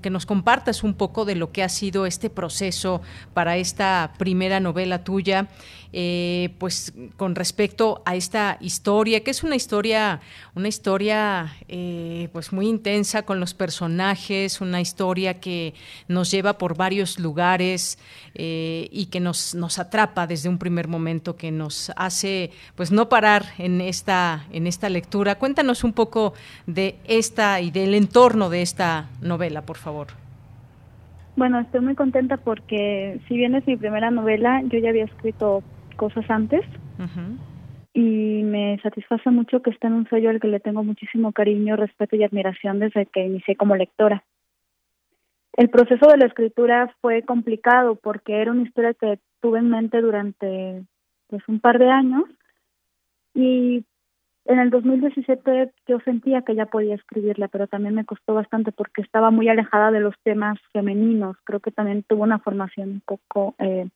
que 0.00 0.10
nos 0.10 0.26
compartas 0.26 0.82
un 0.82 0.94
poco 0.94 1.24
de 1.24 1.36
lo 1.36 1.52
que 1.52 1.62
ha 1.62 1.68
sido 1.68 2.06
este 2.06 2.30
proceso 2.30 3.00
para 3.34 3.56
esta 3.56 4.12
primera 4.18 4.60
novela 4.60 5.04
tuya. 5.04 5.48
Eh, 5.92 6.54
pues 6.58 6.94
con 7.16 7.34
respecto 7.34 8.02
a 8.06 8.16
esta 8.16 8.56
historia, 8.60 9.22
que 9.22 9.30
es 9.30 9.42
una 9.42 9.56
historia, 9.56 10.20
una 10.54 10.68
historia 10.68 11.52
pues 12.32 12.52
muy 12.52 12.68
intensa 12.68 13.22
con 13.22 13.40
los 13.40 13.54
personajes, 13.54 14.60
una 14.60 14.80
historia 14.80 15.40
que 15.40 15.74
nos 16.08 16.30
lleva 16.30 16.58
por 16.58 16.76
varios 16.76 17.18
lugares 17.18 17.98
y 18.34 19.08
que 19.10 19.20
nos, 19.20 19.54
nos 19.54 19.78
atrapa 19.78 20.26
desde 20.26 20.48
un 20.48 20.58
primer 20.58 20.88
momento, 20.88 21.36
que 21.36 21.50
nos 21.50 21.92
hace 21.96 22.50
pues 22.74 22.90
no 22.92 23.08
parar 23.08 23.44
en 23.58 23.80
esta, 23.80 24.46
en 24.52 24.66
esta 24.66 24.88
lectura. 24.88 25.36
Cuéntanos 25.36 25.84
un 25.84 25.92
poco 25.92 26.34
de 26.66 26.96
esta 27.04 27.60
y 27.60 27.70
del 27.70 27.94
entorno 27.94 28.48
de 28.48 28.62
esta 28.62 29.08
novela, 29.20 29.62
por 29.62 29.76
favor. 29.76 30.08
Bueno, 31.36 31.60
estoy 31.60 31.80
muy 31.80 31.94
contenta 31.94 32.36
porque 32.36 33.20
si 33.26 33.36
bien 33.36 33.54
es 33.54 33.66
mi 33.66 33.76
primera 33.76 34.10
novela, 34.10 34.62
yo 34.64 34.78
ya 34.78 34.90
había 34.90 35.04
escrito 35.04 35.62
cosas 35.94 36.28
antes 36.30 36.64
y 37.94 38.42
me 38.44 38.78
satisface 38.82 39.30
mucho 39.30 39.60
que 39.60 39.70
esté 39.70 39.86
en 39.86 39.94
un 39.94 40.08
sello 40.08 40.30
al 40.30 40.40
que 40.40 40.48
le 40.48 40.60
tengo 40.60 40.82
muchísimo 40.82 41.32
cariño, 41.32 41.76
respeto 41.76 42.16
y 42.16 42.24
admiración 42.24 42.78
desde 42.78 43.06
que 43.06 43.26
inicié 43.26 43.56
como 43.56 43.76
lectora. 43.76 44.24
El 45.54 45.68
proceso 45.68 46.06
de 46.06 46.16
la 46.16 46.26
escritura 46.26 46.94
fue 47.02 47.22
complicado 47.22 47.96
porque 47.96 48.40
era 48.40 48.52
una 48.52 48.62
historia 48.62 48.94
que 48.94 49.18
tuve 49.40 49.58
en 49.58 49.68
mente 49.68 50.00
durante 50.00 50.82
pues 51.26 51.42
un 51.48 51.60
par 51.60 51.78
de 51.78 51.90
años 51.90 52.24
y 53.34 53.84
en 54.44 54.58
el 54.58 54.70
2017 54.70 55.72
yo 55.86 56.00
sentía 56.00 56.42
que 56.42 56.54
ya 56.54 56.66
podía 56.66 56.94
escribirla, 56.94 57.48
pero 57.48 57.68
también 57.68 57.94
me 57.94 58.04
costó 58.04 58.34
bastante 58.34 58.72
porque 58.72 59.02
estaba 59.02 59.30
muy 59.30 59.48
alejada 59.48 59.90
de 59.90 60.00
los 60.00 60.14
temas 60.24 60.58
femeninos. 60.72 61.36
Creo 61.44 61.60
que 61.60 61.70
también 61.70 62.02
tuvo 62.02 62.24
una 62.24 62.38
formación 62.38 62.90
un 62.90 63.02
poco 63.02 63.54
eh, 63.58 63.88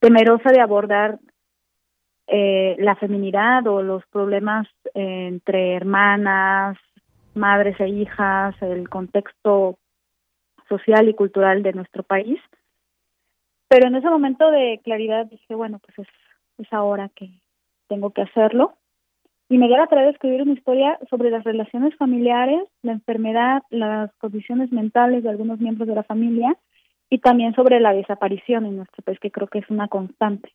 temerosa 0.00 0.50
de 0.50 0.60
abordar 0.60 1.18
eh, 2.26 2.76
la 2.78 2.96
feminidad 2.96 3.66
o 3.66 3.82
los 3.82 4.04
problemas 4.06 4.66
eh, 4.94 5.26
entre 5.28 5.74
hermanas, 5.74 6.78
madres 7.34 7.78
e 7.80 7.88
hijas, 7.88 8.54
el 8.62 8.88
contexto 8.88 9.78
social 10.68 11.08
y 11.08 11.14
cultural 11.14 11.62
de 11.62 11.72
nuestro 11.72 12.02
país. 12.02 12.40
Pero 13.68 13.88
en 13.88 13.96
ese 13.96 14.08
momento 14.08 14.50
de 14.50 14.80
claridad 14.84 15.26
dije, 15.26 15.54
bueno, 15.54 15.80
pues 15.80 16.08
es, 16.58 16.72
ahora 16.72 17.10
que 17.14 17.28
tengo 17.88 18.10
que 18.10 18.22
hacerlo 18.22 18.74
y 19.48 19.58
me 19.58 19.66
dio 19.66 19.76
la 19.76 19.86
tarea 19.86 20.04
de 20.04 20.12
escribir 20.12 20.42
una 20.42 20.52
historia 20.52 20.98
sobre 21.10 21.30
las 21.30 21.44
relaciones 21.44 21.94
familiares, 21.96 22.62
la 22.82 22.92
enfermedad, 22.92 23.62
las 23.70 24.14
condiciones 24.16 24.72
mentales 24.72 25.22
de 25.22 25.30
algunos 25.30 25.60
miembros 25.60 25.86
de 25.88 25.94
la 25.94 26.04
familia 26.04 26.56
y 27.10 27.18
también 27.18 27.54
sobre 27.54 27.80
la 27.80 27.92
desaparición 27.92 28.64
en 28.64 28.76
nuestro 28.76 29.02
país, 29.02 29.18
que 29.20 29.30
creo 29.30 29.48
que 29.48 29.58
es 29.58 29.68
una 29.68 29.88
constante. 29.88 30.52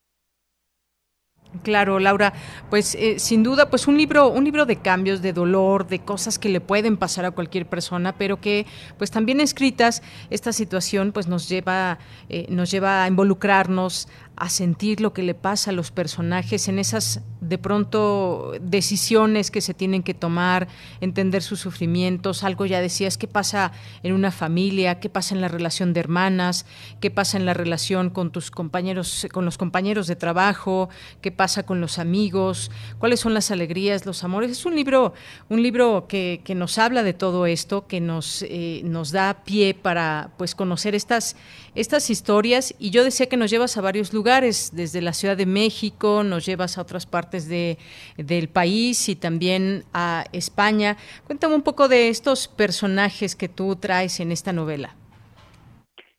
Claro, 1.64 1.98
Laura, 1.98 2.34
pues 2.70 2.94
eh, 2.94 3.18
sin 3.18 3.42
duda, 3.42 3.72
pues 3.72 3.88
un 3.88 3.98
libro, 3.98 4.30
un 4.30 4.44
libro 4.44 4.68
de 4.68 4.76
cambios, 4.76 5.24
de 5.24 5.34
dolor, 5.34 5.88
de 5.88 5.98
cosas 5.98 6.38
que 6.38 6.48
le 6.48 6.62
pueden 6.62 6.96
pasar 6.96 7.26
a 7.26 7.32
cualquier 7.32 7.66
persona, 7.66 8.14
pero 8.14 8.40
que, 8.40 8.68
pues 9.00 9.10
también 9.10 9.42
escritas, 9.42 10.04
esta 10.30 10.54
situación, 10.54 11.12
pues 11.12 11.28
nos 11.28 11.50
lleva, 11.50 11.98
eh, 12.30 12.46
nos 12.50 12.70
lleva 12.70 13.04
a 13.04 13.08
involucrarnos, 13.08 14.08
a 14.40 14.50
sentir 14.50 15.02
lo 15.02 15.14
que 15.14 15.22
le 15.22 15.36
pasa 15.36 15.72
a 15.72 15.74
los 15.74 15.92
personajes 15.92 16.68
en 16.68 16.80
esas 16.80 17.22
de 17.42 17.58
pronto 17.58 18.54
decisiones 18.62 19.52
que 19.52 19.62
se 19.62 19.74
tienen 19.74 20.04
que 20.04 20.14
tomar, 20.14 20.68
entender 21.02 21.42
sus 21.42 21.60
sufrimientos, 21.60 22.44
algo 22.44 22.66
ya 22.66 22.82
decías, 22.82 23.18
qué 23.18 23.28
pasa 23.28 23.72
en 24.04 24.14
una 24.14 24.32
familia, 24.32 25.00
qué 25.00 25.10
pasa 25.10 25.36
en 25.36 25.42
la 25.42 25.48
relación 25.48 25.94
de 25.94 26.00
hermanas, 26.00 26.66
qué 27.02 27.12
pasa 27.12 27.38
en 27.38 27.46
la 27.46 27.54
relación 27.54 28.10
con 28.10 28.32
tus 28.32 28.50
compañeros, 28.52 29.28
con 29.32 29.46
los 29.46 29.58
compañeros 29.58 30.08
de 30.08 30.16
trabajo, 30.16 30.90
qué 31.22 31.32
pasa 31.32 31.64
con 31.64 31.82
los 31.82 32.00
amigos, 32.00 32.72
cuáles 32.98 33.20
son 33.20 33.34
las 33.34 33.52
alegrías, 33.52 34.06
los 34.06 34.24
amores. 34.24 34.52
Es 34.52 34.66
un 34.66 34.76
libro, 34.76 35.14
un 35.50 35.62
libro 35.62 36.08
que, 36.08 36.42
que 36.44 36.56
nos 36.56 36.78
habla 36.78 37.04
de 37.04 37.14
todo 37.14 37.46
esto, 37.46 37.88
que 37.88 38.00
nos, 38.00 38.44
eh, 38.44 38.82
nos 38.86 39.12
da 39.12 39.44
pie 39.44 39.74
para 39.74 40.32
pues 40.38 40.56
conocer 40.56 40.96
estas, 40.96 41.36
estas 41.76 42.10
historias. 42.10 42.74
Y 42.80 42.92
yo 42.92 43.04
decía 43.04 43.28
que 43.28 43.38
nos 43.38 43.50
llevas 43.52 43.78
a 43.78 43.82
varios 43.82 44.14
lugares, 44.14 44.29
desde 44.30 45.02
la 45.02 45.14
Ciudad 45.14 45.36
de 45.36 45.48
México, 45.48 46.24
nos 46.24 46.46
llevas 46.46 46.78
a 46.78 46.82
otras 46.82 47.08
partes 47.08 47.50
de, 47.50 47.78
del 48.16 48.48
país 48.48 49.10
y 49.10 49.16
también 49.16 49.84
a 49.92 50.26
España. 50.34 50.98
Cuéntame 51.26 51.56
un 51.56 51.64
poco 51.64 51.88
de 51.88 52.10
estos 52.10 52.48
personajes 52.48 53.36
que 53.36 53.50
tú 53.50 53.76
traes 53.76 54.20
en 54.20 54.32
esta 54.32 54.54
novela. 54.54 54.96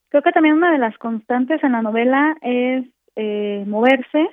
Creo 0.08 0.22
que 0.22 0.32
también 0.32 0.56
una 0.56 0.72
de 0.72 0.78
las 0.78 0.98
constantes 0.98 1.62
en 1.62 1.72
la 1.72 1.82
novela 1.82 2.36
es 2.42 2.84
eh, 3.14 3.64
moverse 3.66 4.28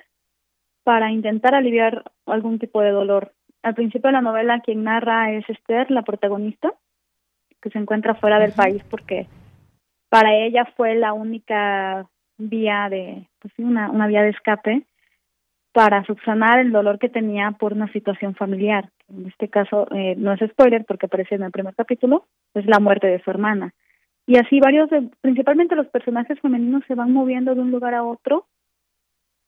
para 0.82 1.12
intentar 1.12 1.54
aliviar 1.54 2.02
algún 2.26 2.58
tipo 2.58 2.80
de 2.80 2.90
dolor. 2.90 3.32
Al 3.62 3.74
principio 3.74 4.08
de 4.08 4.14
la 4.14 4.22
novela 4.22 4.60
quien 4.60 4.82
narra 4.82 5.32
es 5.32 5.48
Esther, 5.48 5.88
la 5.92 6.02
protagonista, 6.02 6.72
que 7.62 7.70
se 7.70 7.78
encuentra 7.78 8.16
fuera 8.16 8.40
del 8.40 8.52
país 8.52 8.82
porque 8.90 9.28
para 10.08 10.34
ella 10.34 10.64
fue 10.76 10.96
la 10.96 11.12
única 11.12 12.08
vía 12.38 12.88
de, 12.90 13.27
pues 13.40 13.52
una, 13.58 13.90
una 13.90 14.06
vía 14.06 14.22
de 14.22 14.30
escape 14.30 14.84
para 15.72 16.04
subsanar 16.04 16.60
el 16.60 16.72
dolor 16.72 16.98
que 16.98 17.08
tenía 17.08 17.52
por 17.52 17.72
una 17.72 17.90
situación 17.92 18.34
familiar. 18.34 18.90
En 19.08 19.26
este 19.26 19.48
caso, 19.48 19.86
eh, 19.94 20.14
no 20.16 20.32
es 20.32 20.40
spoiler 20.50 20.84
porque 20.84 21.06
aparece 21.06 21.36
en 21.36 21.42
el 21.42 21.52
primer 21.52 21.74
capítulo, 21.74 22.26
es 22.54 22.66
la 22.66 22.80
muerte 22.80 23.06
de 23.06 23.22
su 23.22 23.30
hermana. 23.30 23.72
Y 24.26 24.36
así 24.38 24.60
varios, 24.60 24.90
de, 24.90 25.08
principalmente 25.20 25.76
los 25.76 25.86
personajes 25.88 26.38
femeninos, 26.40 26.82
se 26.86 26.94
van 26.94 27.12
moviendo 27.12 27.54
de 27.54 27.60
un 27.60 27.70
lugar 27.70 27.94
a 27.94 28.02
otro 28.02 28.46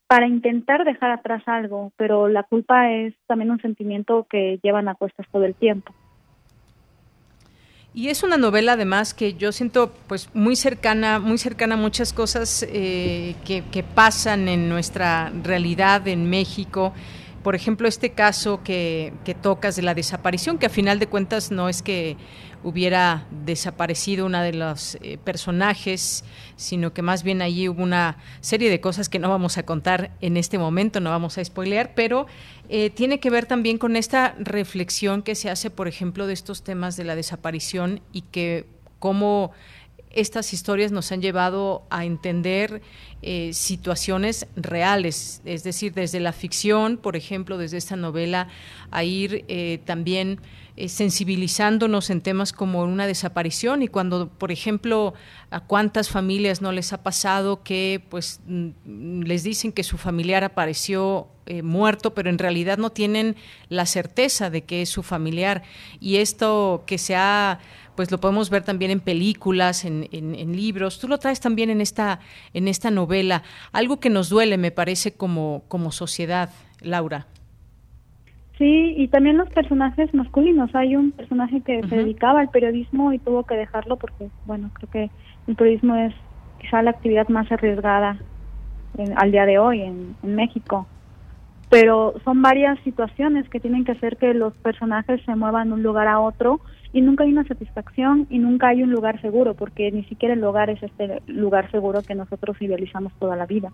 para 0.07 0.27
intentar 0.27 0.83
dejar 0.83 1.11
atrás 1.11 1.43
algo, 1.45 1.91
pero 1.97 2.27
la 2.27 2.43
culpa 2.43 2.91
es 2.91 3.13
también 3.27 3.51
un 3.51 3.61
sentimiento 3.61 4.25
que 4.29 4.59
llevan 4.63 4.87
a 4.89 4.95
cuestas 4.95 5.27
todo 5.31 5.45
el 5.45 5.55
tiempo. 5.55 5.93
Y 7.93 8.07
es 8.07 8.23
una 8.23 8.37
novela 8.37 8.73
además 8.73 9.13
que 9.13 9.33
yo 9.33 9.51
siento 9.51 9.91
pues 10.07 10.29
muy 10.33 10.55
cercana, 10.55 11.19
muy 11.19 11.37
cercana 11.37 11.75
a 11.75 11.77
muchas 11.77 12.13
cosas 12.13 12.65
eh, 12.69 13.35
que, 13.43 13.65
que, 13.69 13.83
pasan 13.83 14.47
en 14.47 14.69
nuestra 14.69 15.29
realidad 15.43 16.07
en 16.07 16.29
México. 16.29 16.93
Por 17.43 17.53
ejemplo, 17.53 17.89
este 17.89 18.11
caso 18.11 18.61
que, 18.63 19.11
que 19.25 19.33
tocas 19.33 19.75
de 19.75 19.81
la 19.81 19.93
desaparición, 19.93 20.57
que 20.57 20.67
a 20.67 20.69
final 20.69 20.99
de 20.99 21.07
cuentas 21.07 21.51
no 21.51 21.67
es 21.67 21.81
que 21.81 22.15
hubiera 22.63 23.25
desaparecido 23.45 24.25
una 24.25 24.43
de 24.43 24.53
los 24.53 24.95
eh, 25.01 25.17
personajes, 25.23 26.23
sino 26.55 26.93
que 26.93 27.01
más 27.01 27.23
bien 27.23 27.41
allí 27.41 27.67
hubo 27.67 27.81
una 27.81 28.17
serie 28.41 28.69
de 28.69 28.79
cosas 28.79 29.09
que 29.09 29.19
no 29.19 29.29
vamos 29.29 29.57
a 29.57 29.63
contar 29.63 30.11
en 30.21 30.37
este 30.37 30.57
momento, 30.57 30.99
no 30.99 31.09
vamos 31.09 31.37
a 31.37 31.43
spoilear, 31.43 31.93
pero 31.95 32.27
eh, 32.69 32.89
tiene 32.89 33.19
que 33.19 33.29
ver 33.29 33.45
también 33.45 33.77
con 33.77 33.95
esta 33.95 34.35
reflexión 34.39 35.23
que 35.23 35.35
se 35.35 35.49
hace, 35.49 35.69
por 35.69 35.87
ejemplo, 35.87 36.27
de 36.27 36.33
estos 36.33 36.61
temas 36.63 36.95
de 36.97 37.03
la 37.03 37.15
desaparición 37.15 38.01
y 38.11 38.21
que 38.21 38.65
cómo 38.99 39.51
estas 40.11 40.51
historias 40.53 40.91
nos 40.91 41.11
han 41.11 41.21
llevado 41.21 41.83
a 41.89 42.03
entender 42.03 42.81
eh, 43.21 43.51
situaciones 43.53 44.45
reales, 44.57 45.41
es 45.45 45.63
decir, 45.63 45.93
desde 45.93 46.19
la 46.19 46.33
ficción, 46.33 46.97
por 46.97 47.15
ejemplo, 47.15 47.57
desde 47.57 47.77
esta 47.77 47.95
novela, 47.95 48.49
a 48.91 49.03
ir 49.05 49.45
también 49.85 50.41
eh, 50.81 50.89
sensibilizándonos 50.89 52.09
en 52.09 52.21
temas 52.21 52.53
como 52.53 52.81
una 52.81 53.05
desaparición 53.05 53.83
y 53.83 53.87
cuando, 53.87 54.29
por 54.29 54.51
ejemplo, 54.51 55.13
a 55.51 55.59
cuántas 55.59 56.09
familias 56.09 56.63
no 56.63 56.71
les 56.71 56.91
ha 56.91 57.03
pasado 57.03 57.61
que 57.61 58.03
pues 58.09 58.39
mm, 58.47 59.21
les 59.21 59.43
dicen 59.43 59.73
que 59.73 59.83
su 59.83 59.99
familiar 59.99 60.43
apareció 60.43 61.27
eh, 61.45 61.61
muerto, 61.61 62.15
pero 62.15 62.31
en 62.31 62.39
realidad 62.39 62.79
no 62.79 62.89
tienen 62.89 63.35
la 63.69 63.85
certeza 63.85 64.49
de 64.49 64.63
que 64.63 64.81
es 64.81 64.89
su 64.89 65.03
familiar. 65.03 65.61
Y 65.99 66.15
esto 66.15 66.81
que 66.87 66.97
se 66.97 67.15
ha 67.15 67.59
pues 67.95 68.09
lo 68.09 68.19
podemos 68.19 68.49
ver 68.49 68.63
también 68.63 68.89
en 68.89 69.01
películas, 69.01 69.85
en, 69.85 70.09
en, 70.11 70.55
libros. 70.55 70.97
Tú 70.97 71.07
lo 71.07 71.19
traes 71.19 71.41
también 71.41 71.69
en 71.69 71.81
esta, 71.81 72.21
en 72.55 72.67
esta 72.67 72.89
novela. 72.89 73.43
Algo 73.71 73.99
que 73.99 74.09
nos 74.09 74.29
duele, 74.29 74.57
me 74.57 74.71
parece, 74.71 75.13
como, 75.13 75.63
como 75.67 75.91
sociedad, 75.91 76.49
Laura. 76.79 77.27
Sí, 78.61 78.93
y 78.95 79.07
también 79.07 79.37
los 79.37 79.49
personajes 79.49 80.13
masculinos. 80.13 80.69
Hay 80.75 80.95
un 80.95 81.13
personaje 81.13 81.61
que 81.61 81.81
se 81.81 81.95
dedicaba 81.95 82.41
al 82.41 82.49
periodismo 82.49 83.11
y 83.11 83.17
tuvo 83.17 83.43
que 83.43 83.55
dejarlo 83.55 83.97
porque, 83.97 84.29
bueno, 84.45 84.69
creo 84.75 84.89
que 84.91 85.09
el 85.47 85.55
periodismo 85.55 85.95
es 85.95 86.13
quizá 86.59 86.83
la 86.83 86.91
actividad 86.91 87.27
más 87.29 87.51
arriesgada 87.51 88.19
al 89.15 89.31
día 89.31 89.47
de 89.47 89.57
hoy 89.57 89.81
en, 89.81 90.15
México. 90.21 90.85
Pero 91.71 92.13
son 92.23 92.43
varias 92.43 92.77
situaciones 92.81 93.49
que 93.49 93.59
tienen 93.59 93.83
que 93.83 93.93
hacer 93.93 94.17
que 94.17 94.35
los 94.35 94.53
personajes 94.57 95.19
se 95.25 95.35
muevan 95.35 95.69
de 95.69 95.73
un 95.73 95.81
lugar 95.81 96.07
a 96.07 96.19
otro 96.19 96.59
y 96.93 97.01
nunca 97.01 97.23
hay 97.23 97.31
una 97.31 97.47
satisfacción 97.47 98.27
y 98.29 98.37
nunca 98.37 98.67
hay 98.67 98.83
un 98.83 98.91
lugar 98.91 99.19
seguro 99.21 99.55
porque 99.55 99.91
ni 99.91 100.03
siquiera 100.03 100.35
el 100.35 100.43
hogar 100.43 100.69
es 100.69 100.83
este 100.83 101.23
lugar 101.25 101.71
seguro 101.71 102.03
que 102.03 102.13
nosotros 102.13 102.61
idealizamos 102.61 103.11
toda 103.13 103.35
la 103.35 103.47
vida. 103.47 103.71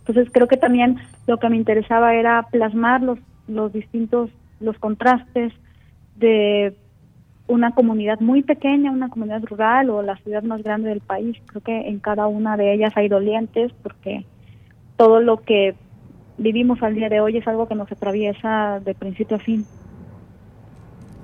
Entonces 0.00 0.28
creo 0.32 0.48
que 0.48 0.56
también 0.56 0.96
lo 1.28 1.36
que 1.36 1.48
me 1.48 1.56
interesaba 1.56 2.16
era 2.16 2.42
plasmar 2.50 3.00
los 3.00 3.20
los 3.48 3.72
distintos, 3.72 4.30
los 4.60 4.78
contrastes 4.78 5.52
de 6.16 6.76
una 7.46 7.72
comunidad 7.72 8.20
muy 8.20 8.42
pequeña, 8.42 8.92
una 8.92 9.08
comunidad 9.08 9.42
rural 9.44 9.90
o 9.90 10.02
la 10.02 10.16
ciudad 10.18 10.42
más 10.42 10.62
grande 10.62 10.90
del 10.90 11.00
país. 11.00 11.36
Creo 11.46 11.62
que 11.62 11.88
en 11.88 11.98
cada 11.98 12.26
una 12.26 12.56
de 12.56 12.74
ellas 12.74 12.92
hay 12.94 13.08
dolientes 13.08 13.72
porque 13.82 14.24
todo 14.96 15.20
lo 15.20 15.38
que 15.38 15.74
vivimos 16.36 16.82
al 16.82 16.94
día 16.94 17.08
de 17.08 17.20
hoy 17.20 17.38
es 17.38 17.48
algo 17.48 17.66
que 17.66 17.74
nos 17.74 17.90
atraviesa 17.90 18.80
de 18.84 18.94
principio 18.94 19.36
a 19.36 19.40
fin. 19.40 19.64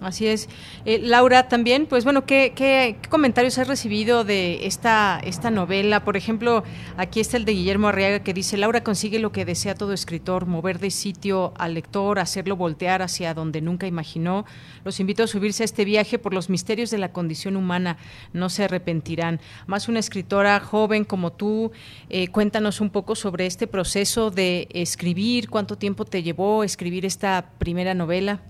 Así 0.05 0.27
es. 0.27 0.51
Eh, 0.85 0.99
Laura, 1.03 1.49
también, 1.49 1.87
pues 1.87 2.05
bueno, 2.05 2.27
¿qué, 2.27 2.53
¿qué, 2.55 2.99
comentarios 3.09 3.57
has 3.59 3.67
recibido 3.67 4.23
de 4.23 4.67
esta, 4.67 5.19
esta 5.25 5.51
novela? 5.51 6.05
Por 6.05 6.19
ejemplo, 6.19 6.63
aquí 6.99 7.21
está 7.21 7.39
el 7.39 7.47
de 7.47 7.53
Guillermo 7.53 7.89
Arriaga 7.89 8.23
que 8.23 8.35
dice, 8.35 8.59
Laura 8.59 8.85
consigue 8.85 9.19
lo 9.19 9.33
que 9.33 9.47
desea 9.47 9.75
todo 9.75 9.95
escritor, 9.95 10.45
mover 10.45 10.79
de 10.79 10.91
sitio 10.91 11.55
al 11.57 11.73
lector, 11.73 12.19
hacerlo 12.19 12.57
voltear 12.57 13.01
hacia 13.01 13.33
donde 13.33 13.63
nunca 13.63 13.87
imaginó. 13.87 14.45
Los 14.85 15.01
invito 15.01 15.23
a 15.23 15.27
subirse 15.27 15.63
a 15.63 15.65
este 15.65 15.87
viaje 15.87 16.19
por 16.19 16.35
los 16.35 16.51
misterios 16.51 16.91
de 16.91 16.99
la 16.99 17.13
condición 17.13 17.57
humana, 17.57 17.97
no 18.35 18.51
se 18.51 18.65
arrepentirán. 18.65 19.41
Más 19.67 19.89
una 19.89 20.01
escritora 20.01 20.61
joven 20.61 21.05
como 21.05 21.33
tú, 21.33 21.73
eh, 22.11 22.29
cuéntanos 22.29 22.83
un 22.83 22.91
poco 22.91 23.15
sobre 23.15 23.47
este 23.47 23.67
proceso 23.67 24.31
de 24.31 24.69
escribir, 24.71 25.49
cuánto 25.49 25.79
tiempo 25.79 26.05
te 26.05 26.23
llevó 26.23 26.63
escribir 26.63 27.07
esta 27.07 27.53
primera 27.59 27.95
novela 27.95 28.43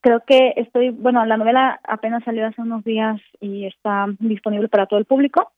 creo 0.00 0.20
que 0.26 0.54
estoy, 0.56 0.90
bueno, 0.90 1.24
la 1.24 1.36
novela 1.36 1.80
apenas 1.84 2.24
salió 2.24 2.46
hace 2.46 2.60
unos 2.60 2.84
días 2.84 3.20
y 3.40 3.66
está 3.66 4.06
disponible 4.18 4.68
para 4.68 4.86
todo 4.86 4.98
el 4.98 5.04
público, 5.04 5.52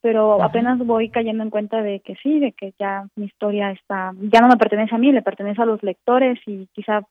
pero 0.00 0.42
apenas 0.42 0.78
voy 0.78 1.10
cayendo 1.10 1.42
en 1.42 1.50
cuenta 1.50 1.82
de 1.82 2.00
que 2.00 2.14
sí, 2.16 2.38
de 2.38 2.52
que 2.52 2.74
ya 2.78 3.06
mi 3.16 3.26
historia 3.26 3.70
está, 3.70 4.12
ya 4.20 4.40
no 4.40 4.48
me 4.48 4.56
pertenece 4.56 4.94
a 4.94 4.98
mí, 4.98 5.12
le 5.12 5.22
pertenece 5.22 5.62
a 5.62 5.66
los 5.66 5.82
lectores 5.82 6.38
y 6.46 6.68
quizá 6.72 7.02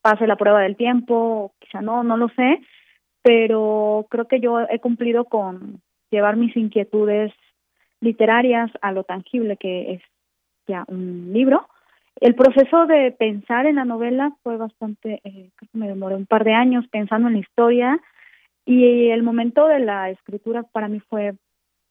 pase 0.00 0.26
la 0.26 0.36
prueba 0.36 0.60
del 0.62 0.76
tiempo, 0.76 1.52
quizá 1.58 1.80
no, 1.80 2.02
no 2.02 2.16
lo 2.16 2.28
sé, 2.30 2.60
pero 3.22 4.06
creo 4.08 4.26
que 4.26 4.40
yo 4.40 4.60
he 4.60 4.78
cumplido 4.78 5.24
con 5.24 5.80
llevar 6.10 6.36
mis 6.36 6.56
inquietudes 6.56 7.32
literarias 8.00 8.70
a 8.80 8.92
lo 8.92 9.04
tangible 9.04 9.56
que 9.56 9.94
es 9.94 10.02
ya 10.66 10.84
un 10.88 11.32
libro 11.32 11.68
el 12.20 12.34
proceso 12.34 12.86
de 12.86 13.12
pensar 13.12 13.66
en 13.66 13.76
la 13.76 13.84
novela 13.84 14.32
fue 14.42 14.56
bastante, 14.56 15.20
eh, 15.24 15.50
creo 15.54 15.70
que 15.72 15.78
me 15.78 15.88
demoré 15.88 16.16
un 16.16 16.26
par 16.26 16.44
de 16.44 16.52
años 16.52 16.86
pensando 16.90 17.28
en 17.28 17.34
la 17.34 17.40
historia 17.40 18.00
y 18.64 19.08
el 19.10 19.22
momento 19.22 19.66
de 19.66 19.78
la 19.80 20.10
escritura 20.10 20.64
para 20.64 20.88
mí 20.88 21.00
fue, 21.00 21.34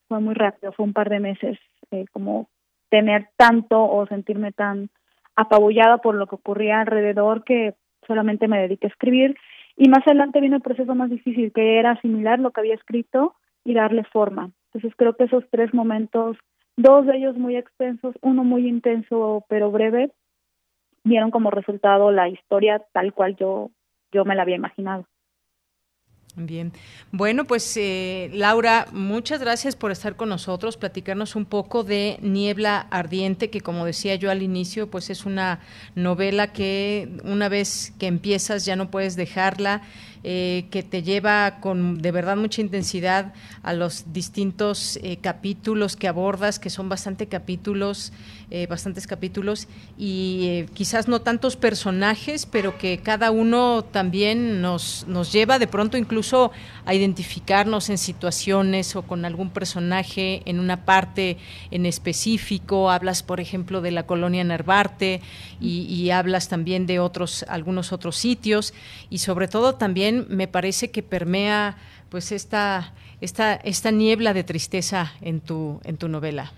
fue 0.07 0.19
muy 0.19 0.33
rápido, 0.33 0.73
fue 0.73 0.85
un 0.85 0.93
par 0.93 1.09
de 1.09 1.19
meses, 1.19 1.57
eh, 1.91 2.05
como 2.11 2.49
tener 2.89 3.29
tanto 3.37 3.81
o 3.81 4.05
sentirme 4.07 4.51
tan 4.51 4.89
apabullada 5.35 5.99
por 5.99 6.15
lo 6.15 6.27
que 6.27 6.35
ocurría 6.35 6.81
alrededor 6.81 7.43
que 7.43 7.75
solamente 8.05 8.47
me 8.47 8.59
dediqué 8.59 8.87
a 8.87 8.89
escribir 8.89 9.37
y 9.75 9.89
más 9.89 10.05
adelante 10.07 10.41
vino 10.41 10.55
el 10.55 10.61
proceso 10.61 10.95
más 10.95 11.09
difícil 11.09 11.51
que 11.53 11.79
era 11.79 11.91
asimilar 11.91 12.39
lo 12.39 12.51
que 12.51 12.61
había 12.61 12.75
escrito 12.75 13.35
y 13.63 13.73
darle 13.73 14.03
forma. 14.05 14.51
Entonces 14.67 14.95
creo 14.97 15.15
que 15.15 15.25
esos 15.25 15.43
tres 15.51 15.73
momentos 15.73 16.37
dos 16.77 17.05
de 17.05 17.17
ellos 17.17 17.35
muy 17.35 17.57
extensos, 17.57 18.15
uno 18.21 18.43
muy 18.43 18.67
intenso 18.67 19.43
pero 19.49 19.71
breve, 19.71 20.11
dieron 21.03 21.31
como 21.31 21.51
resultado 21.51 22.11
la 22.11 22.29
historia 22.29 22.81
tal 22.93 23.13
cual 23.13 23.35
yo, 23.35 23.71
yo 24.11 24.23
me 24.23 24.35
la 24.35 24.43
había 24.43 24.55
imaginado. 24.55 25.05
Bien. 26.39 26.71
Bueno, 27.11 27.45
pues 27.45 27.75
eh, 27.77 28.29
Laura, 28.31 28.85
muchas 28.91 29.39
gracias 29.39 29.75
por 29.75 29.89
estar 29.89 30.15
con 30.15 30.29
nosotros, 30.29 30.77
platicarnos 30.77 31.35
un 31.35 31.45
poco 31.45 31.83
de 31.83 32.19
Niebla 32.21 32.79
Ardiente, 32.91 33.49
que 33.49 33.61
como 33.61 33.85
decía 33.85 34.13
yo 34.13 34.29
al 34.29 34.43
inicio, 34.43 34.91
pues 34.91 35.09
es 35.09 35.25
una 35.25 35.61
novela 35.95 36.53
que 36.53 37.09
una 37.23 37.49
vez 37.49 37.91
que 37.99 38.05
empiezas 38.05 38.65
ya 38.65 38.75
no 38.75 38.91
puedes 38.91 39.15
dejarla 39.15 39.81
eh, 40.29 40.65
que 40.71 40.83
te 40.83 41.03
lleva 41.03 41.61
con 41.61 42.01
de 42.01 42.11
verdad 42.11 42.35
mucha 42.35 42.59
intensidad 42.59 43.33
a 43.63 43.71
los 43.71 44.11
distintos 44.11 44.99
eh, 45.01 45.19
capítulos 45.21 45.95
que 45.95 46.09
abordas, 46.09 46.59
que 46.59 46.69
son 46.69 46.89
bastante 46.89 47.27
capítulos, 47.27 48.11
eh, 48.51 48.67
bastantes 48.67 49.07
capítulos, 49.07 49.69
y 49.97 50.65
quizás 50.73 51.07
no 51.07 51.21
tantos 51.21 51.55
personajes, 51.55 52.45
pero 52.45 52.77
que 52.77 52.97
cada 52.97 53.31
uno 53.31 53.85
también 53.85 54.61
nos, 54.61 55.05
nos 55.07 55.31
lleva 55.31 55.59
de 55.59 55.67
pronto 55.67 55.95
incluso 55.97 56.51
a 56.85 56.93
identificarnos 56.93 57.89
en 57.89 57.97
situaciones 57.97 58.97
o 58.97 59.03
con 59.03 59.23
algún 59.23 59.49
personaje 59.49 60.41
en 60.43 60.59
una 60.59 60.83
parte 60.83 61.37
en 61.71 61.85
específico. 61.85 62.91
Hablas, 62.91 63.23
por 63.23 63.39
ejemplo, 63.39 63.79
de 63.79 63.91
la 63.91 64.05
colonia 64.05 64.43
Nervarte 64.43 65.21
y, 65.61 65.83
y 65.83 66.11
hablas 66.11 66.49
también 66.49 66.85
de 66.85 66.99
otros, 66.99 67.45
algunos 67.47 67.93
otros 67.93 68.17
sitios, 68.17 68.73
y 69.09 69.19
sobre 69.19 69.47
todo 69.47 69.75
también 69.75 70.16
me 70.29 70.47
parece 70.47 70.91
que 70.91 71.03
permea 71.03 71.75
pues 72.09 72.31
esta, 72.31 72.93
esta, 73.21 73.55
esta 73.55 73.91
niebla 73.91 74.33
de 74.33 74.43
tristeza 74.43 75.13
en 75.21 75.39
tu, 75.41 75.79
en 75.83 75.97
tu 75.97 76.07
novela. 76.07 76.51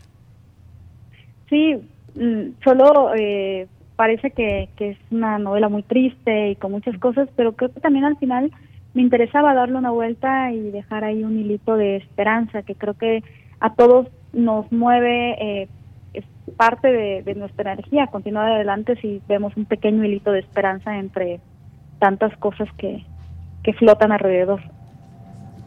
Sí, 1.49 1.75
mm, 2.15 2.61
solo 2.63 3.13
eh, 3.15 3.67
parece 3.95 4.31
que, 4.31 4.69
que, 4.77 4.91
es 4.91 4.97
una 5.11 5.39
novela 5.39 5.69
muy 5.69 5.83
triste 5.83 6.51
y 6.51 6.55
con 6.55 6.71
muchas 6.71 6.97
cosas, 6.99 7.27
pero 7.35 7.53
creo 7.53 7.73
que 7.73 7.79
también 7.79 8.05
al 8.05 8.17
final 8.17 8.51
me 8.93 9.01
interesaba 9.01 9.53
darle 9.53 9.77
una 9.77 9.91
vuelta 9.91 10.51
y 10.51 10.71
dejar 10.71 11.03
ahí 11.03 11.23
un 11.23 11.39
hilito 11.39 11.75
de 11.75 11.97
esperanza 11.97 12.63
que 12.63 12.75
creo 12.75 12.95
que 12.95 13.23
a 13.59 13.73
todos 13.73 14.07
nos 14.33 14.71
mueve, 14.71 15.35
eh, 15.39 15.67
es 16.13 16.25
parte 16.57 16.87
de, 16.87 17.35
nuestra 17.35 17.73
energía, 17.73 18.07
continuar 18.07 18.51
adelante 18.51 18.95
si 19.01 19.21
vemos 19.27 19.55
un 19.57 19.65
pequeño 19.65 20.03
hilito 20.03 20.31
de 20.31 20.39
esperanza 20.39 20.97
entre 20.97 21.39
tantas 21.99 22.35
cosas 22.37 22.67
que, 22.77 23.03
flotan 23.73 24.11
alrededor. 24.11 24.61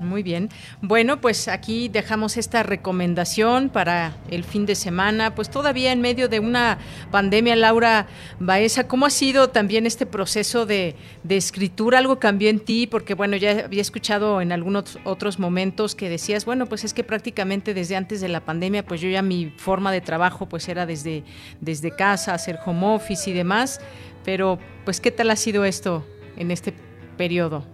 Muy 0.03 0.23
bien. 0.23 0.49
Bueno, 0.81 1.21
pues 1.21 1.47
aquí 1.47 1.89
dejamos 1.89 2.37
esta 2.37 2.63
recomendación 2.65 3.69
para 3.69 4.13
el 4.31 4.43
fin 4.43 4.67
de 4.67 4.75
semana. 4.75 5.35
Pues 5.35 5.49
todavía 5.49 5.93
en 5.93 6.01
medio 6.01 6.29
de 6.29 6.41
una 6.41 6.79
pandemia, 7.11 7.55
Laura 7.55 8.07
Baeza, 8.41 8.89
¿cómo 8.89 9.07
ha 9.07 9.11
sido 9.11 9.51
también 9.51 9.87
este 9.87 10.05
proceso 10.05 10.67
de, 10.67 10.97
escritura? 11.29 11.99
¿Algo 11.99 12.19
cambió 12.19 12.51
en 12.51 12.59
ti? 12.59 12.89
Porque 12.89 13.15
bueno, 13.15 13.37
ya 13.37 13.65
había 13.65 13.81
escuchado 13.81 14.41
en 14.41 14.51
algunos 14.51 14.99
otros 15.05 15.39
momentos 15.39 15.95
que 15.95 16.09
decías, 16.09 16.45
bueno, 16.45 16.67
pues 16.67 16.85
es 16.85 16.95
que 16.95 17.05
prácticamente 17.05 17.73
desde 17.73 17.95
antes 17.95 18.21
de 18.21 18.29
la 18.29 18.41
pandemia, 18.41 18.85
pues 18.85 19.01
yo 19.01 19.09
ya 19.09 19.23
mi 19.23 19.55
forma 19.57 19.93
de 19.93 20.01
trabajo 20.01 20.49
pues 20.49 20.69
era 20.69 20.85
desde, 20.85 21.23
desde 21.61 21.93
casa, 21.93 22.35
hacer 22.35 22.59
home 22.67 22.87
office 22.87 23.31
y 23.31 23.33
demás. 23.33 23.81
Pero 24.25 24.59
pues, 24.85 25.01
¿qué 25.01 25.13
tal 25.13 25.31
ha 25.31 25.37
sido 25.37 25.65
esto 25.65 26.05
en 26.37 26.51
este 26.51 26.75
periodo? 27.17 27.65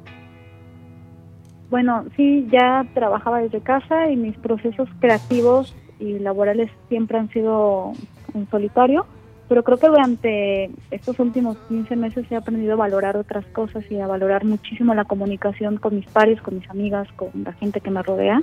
Bueno, 1.71 2.07
sí, 2.17 2.49
ya 2.51 2.87
trabajaba 2.95 3.41
desde 3.41 3.61
casa 3.61 4.09
y 4.11 4.17
mis 4.17 4.37
procesos 4.39 4.89
creativos 5.01 5.75
y 6.01 6.19
laborales 6.19 6.71
siempre 6.89 7.19
han 7.19 7.29
sido 7.31 7.93
en 8.35 8.49
solitario, 8.49 9.07
pero 9.49 9.63
creo 9.63 9.77
que 9.77 9.89
durante 9.89 10.71
estos 10.91 11.19
últimos 11.19 11.59
15 11.69 11.97
meses 11.97 12.27
he 12.31 12.37
aprendido 12.37 12.73
a 12.75 12.77
valorar 12.77 13.19
otras 13.19 13.45
cosas 13.47 13.85
y 13.91 14.01
a 14.01 14.07
valorar 14.07 14.45
muchísimo 14.45 14.95
la 14.95 15.05
comunicación 15.05 15.77
con 15.77 15.97
mis 15.97 16.07
pares, 16.07 16.41
con 16.41 16.57
mis 16.57 16.71
amigas, 16.71 17.07
con 17.17 17.31
la 17.45 17.53
gente 17.55 17.81
que 17.81 17.91
me 17.91 18.03
rodea, 18.03 18.41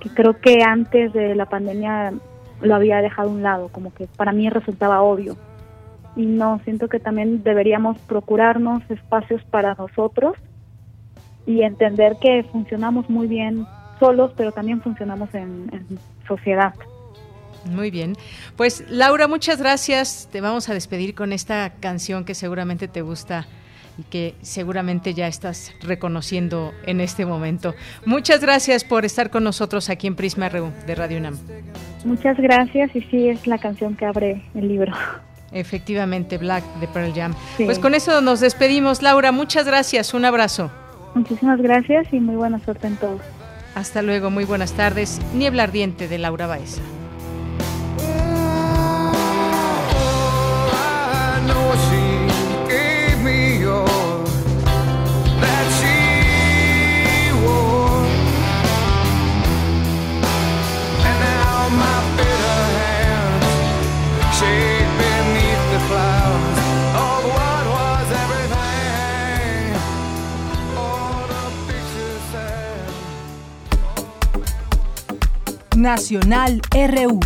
que 0.00 0.08
creo 0.08 0.40
que 0.40 0.62
antes 0.62 1.12
de 1.12 1.34
la 1.34 1.46
pandemia 1.46 2.14
lo 2.62 2.74
había 2.74 3.02
dejado 3.02 3.28
a 3.28 3.32
un 3.32 3.42
lado, 3.42 3.68
como 3.68 3.92
que 3.92 4.06
para 4.16 4.32
mí 4.32 4.48
resultaba 4.48 5.02
obvio. 5.02 5.36
Y 6.16 6.24
no, 6.24 6.60
siento 6.64 6.88
que 6.88 6.98
también 6.98 7.42
deberíamos 7.42 7.98
procurarnos 8.00 8.82
espacios 8.90 9.42
para 9.44 9.74
nosotros 9.74 10.34
y 11.48 11.62
entender 11.62 12.16
que 12.20 12.44
funcionamos 12.52 13.08
muy 13.08 13.26
bien 13.26 13.66
solos, 13.98 14.32
pero 14.36 14.52
también 14.52 14.82
funcionamos 14.82 15.34
en, 15.34 15.70
sociedad. 16.28 16.74
Muy 17.64 17.90
bien. 17.90 18.16
Pues 18.54 18.84
Laura, 18.90 19.26
muchas 19.26 19.58
gracias. 19.58 20.28
Te 20.30 20.42
vamos 20.42 20.68
a 20.68 20.74
despedir 20.74 21.14
con 21.14 21.32
esta 21.32 21.72
canción 21.80 22.26
que 22.26 22.34
seguramente 22.34 22.86
te 22.86 23.00
gusta 23.00 23.46
y 23.96 24.02
que 24.02 24.34
seguramente 24.42 25.14
ya 25.14 25.26
estás 25.26 25.72
reconociendo 25.80 26.72
en 26.84 27.00
este 27.00 27.24
momento. 27.24 27.74
Muchas 28.04 28.42
gracias 28.42 28.84
por 28.84 29.06
estar 29.06 29.30
con 29.30 29.42
nosotros 29.42 29.88
aquí 29.88 30.06
en 30.06 30.16
Prisma 30.16 30.50
RU 30.50 30.70
de 30.86 30.94
Radio 30.94 31.16
UNAM. 31.16 31.38
Muchas 32.04 32.36
gracias 32.36 32.94
y 32.94 33.00
sí 33.00 33.28
es 33.30 33.46
la 33.46 33.56
canción 33.56 33.96
que 33.96 34.04
abre 34.04 34.42
el 34.54 34.68
libro. 34.68 34.92
Efectivamente, 35.50 36.36
Black 36.36 36.62
de 36.78 36.88
Pearl 36.88 37.14
Jam. 37.14 37.34
Pues 37.56 37.78
con 37.78 37.94
eso 37.94 38.20
nos 38.20 38.40
despedimos, 38.40 39.00
Laura. 39.00 39.32
Muchas 39.32 39.64
gracias. 39.66 40.12
Un 40.12 40.26
abrazo. 40.26 40.70
Muchísimas 41.14 41.60
gracias 41.60 42.12
y 42.12 42.20
muy 42.20 42.36
buena 42.36 42.58
suerte 42.60 42.86
en 42.86 42.96
todo. 42.96 43.18
Hasta 43.74 44.02
luego, 44.02 44.30
muy 44.30 44.44
buenas 44.44 44.72
tardes. 44.72 45.20
Niebla 45.34 45.64
ardiente 45.64 46.08
de 46.08 46.18
Laura 46.18 46.46
Baeza. 46.46 46.82
Nacional 75.78 76.60
RU. 76.72 77.20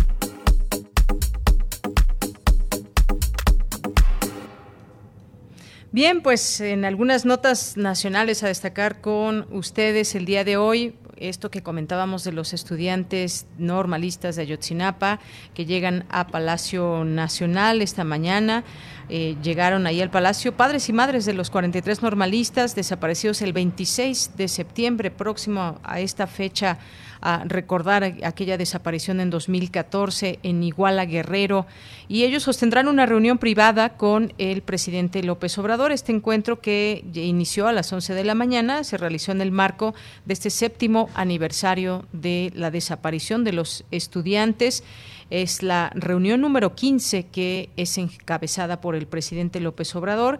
Bien, 5.91 6.21
pues 6.21 6.61
en 6.61 6.85
algunas 6.85 7.25
notas 7.25 7.77
nacionales 7.77 8.43
a 8.43 8.49
destacar 8.49 9.01
con 9.01 9.47
ustedes 9.51 10.13
el 10.13 10.25
día 10.25 10.43
de 10.43 10.57
hoy, 10.57 10.93
esto 11.17 11.49
que 11.49 11.63
comentábamos 11.63 12.23
de 12.23 12.31
los 12.31 12.53
estudiantes 12.53 13.47
normalistas 13.57 14.35
de 14.35 14.43
Ayotzinapa 14.43 15.19
que 15.55 15.65
llegan 15.65 16.05
a 16.09 16.27
Palacio 16.27 17.05
Nacional 17.05 17.81
esta 17.81 18.03
mañana. 18.03 18.63
Eh, 19.09 19.35
llegaron 19.41 19.87
ahí 19.87 20.01
al 20.01 20.11
Palacio 20.11 20.55
padres 20.55 20.89
y 20.89 20.93
madres 20.93 21.25
de 21.25 21.33
los 21.33 21.49
43 21.49 22.03
normalistas 22.03 22.75
desaparecidos 22.75 23.41
el 23.41 23.53
26 23.53 24.31
de 24.37 24.47
septiembre 24.47 25.11
próximo 25.11 25.79
a 25.83 25.99
esta 25.99 26.27
fecha 26.27 26.77
a 27.23 27.45
recordar 27.45 28.03
aquella 28.23 28.57
desaparición 28.57 29.21
en 29.21 29.29
2014 29.29 30.39
en 30.43 30.61
Iguala 30.61 31.05
Guerrero 31.05 31.65
y 32.09 32.23
ellos 32.23 32.43
sostendrán 32.43 32.89
una 32.89 33.05
reunión 33.05 33.37
privada 33.37 33.95
con 33.95 34.33
el 34.37 34.61
presidente 34.61 35.23
López 35.23 35.57
Obrador. 35.57 35.93
Este 35.93 36.11
encuentro 36.11 36.59
que 36.59 37.05
inició 37.13 37.67
a 37.67 37.71
las 37.71 37.93
11 37.93 38.13
de 38.13 38.25
la 38.25 38.35
mañana 38.35 38.83
se 38.83 38.97
realizó 38.97 39.31
en 39.31 39.39
el 39.39 39.51
marco 39.51 39.95
de 40.25 40.33
este 40.33 40.49
séptimo 40.49 41.09
aniversario 41.15 42.05
de 42.11 42.51
la 42.55 42.71
desaparición 42.71 43.45
de 43.45 43.53
los 43.53 43.85
estudiantes. 43.91 44.83
Es 45.29 45.63
la 45.63 45.91
reunión 45.95 46.41
número 46.41 46.75
15 46.75 47.27
que 47.27 47.69
es 47.77 47.97
encabezada 47.97 48.81
por 48.81 48.95
el 48.95 49.07
presidente 49.07 49.61
López 49.61 49.95
Obrador 49.95 50.39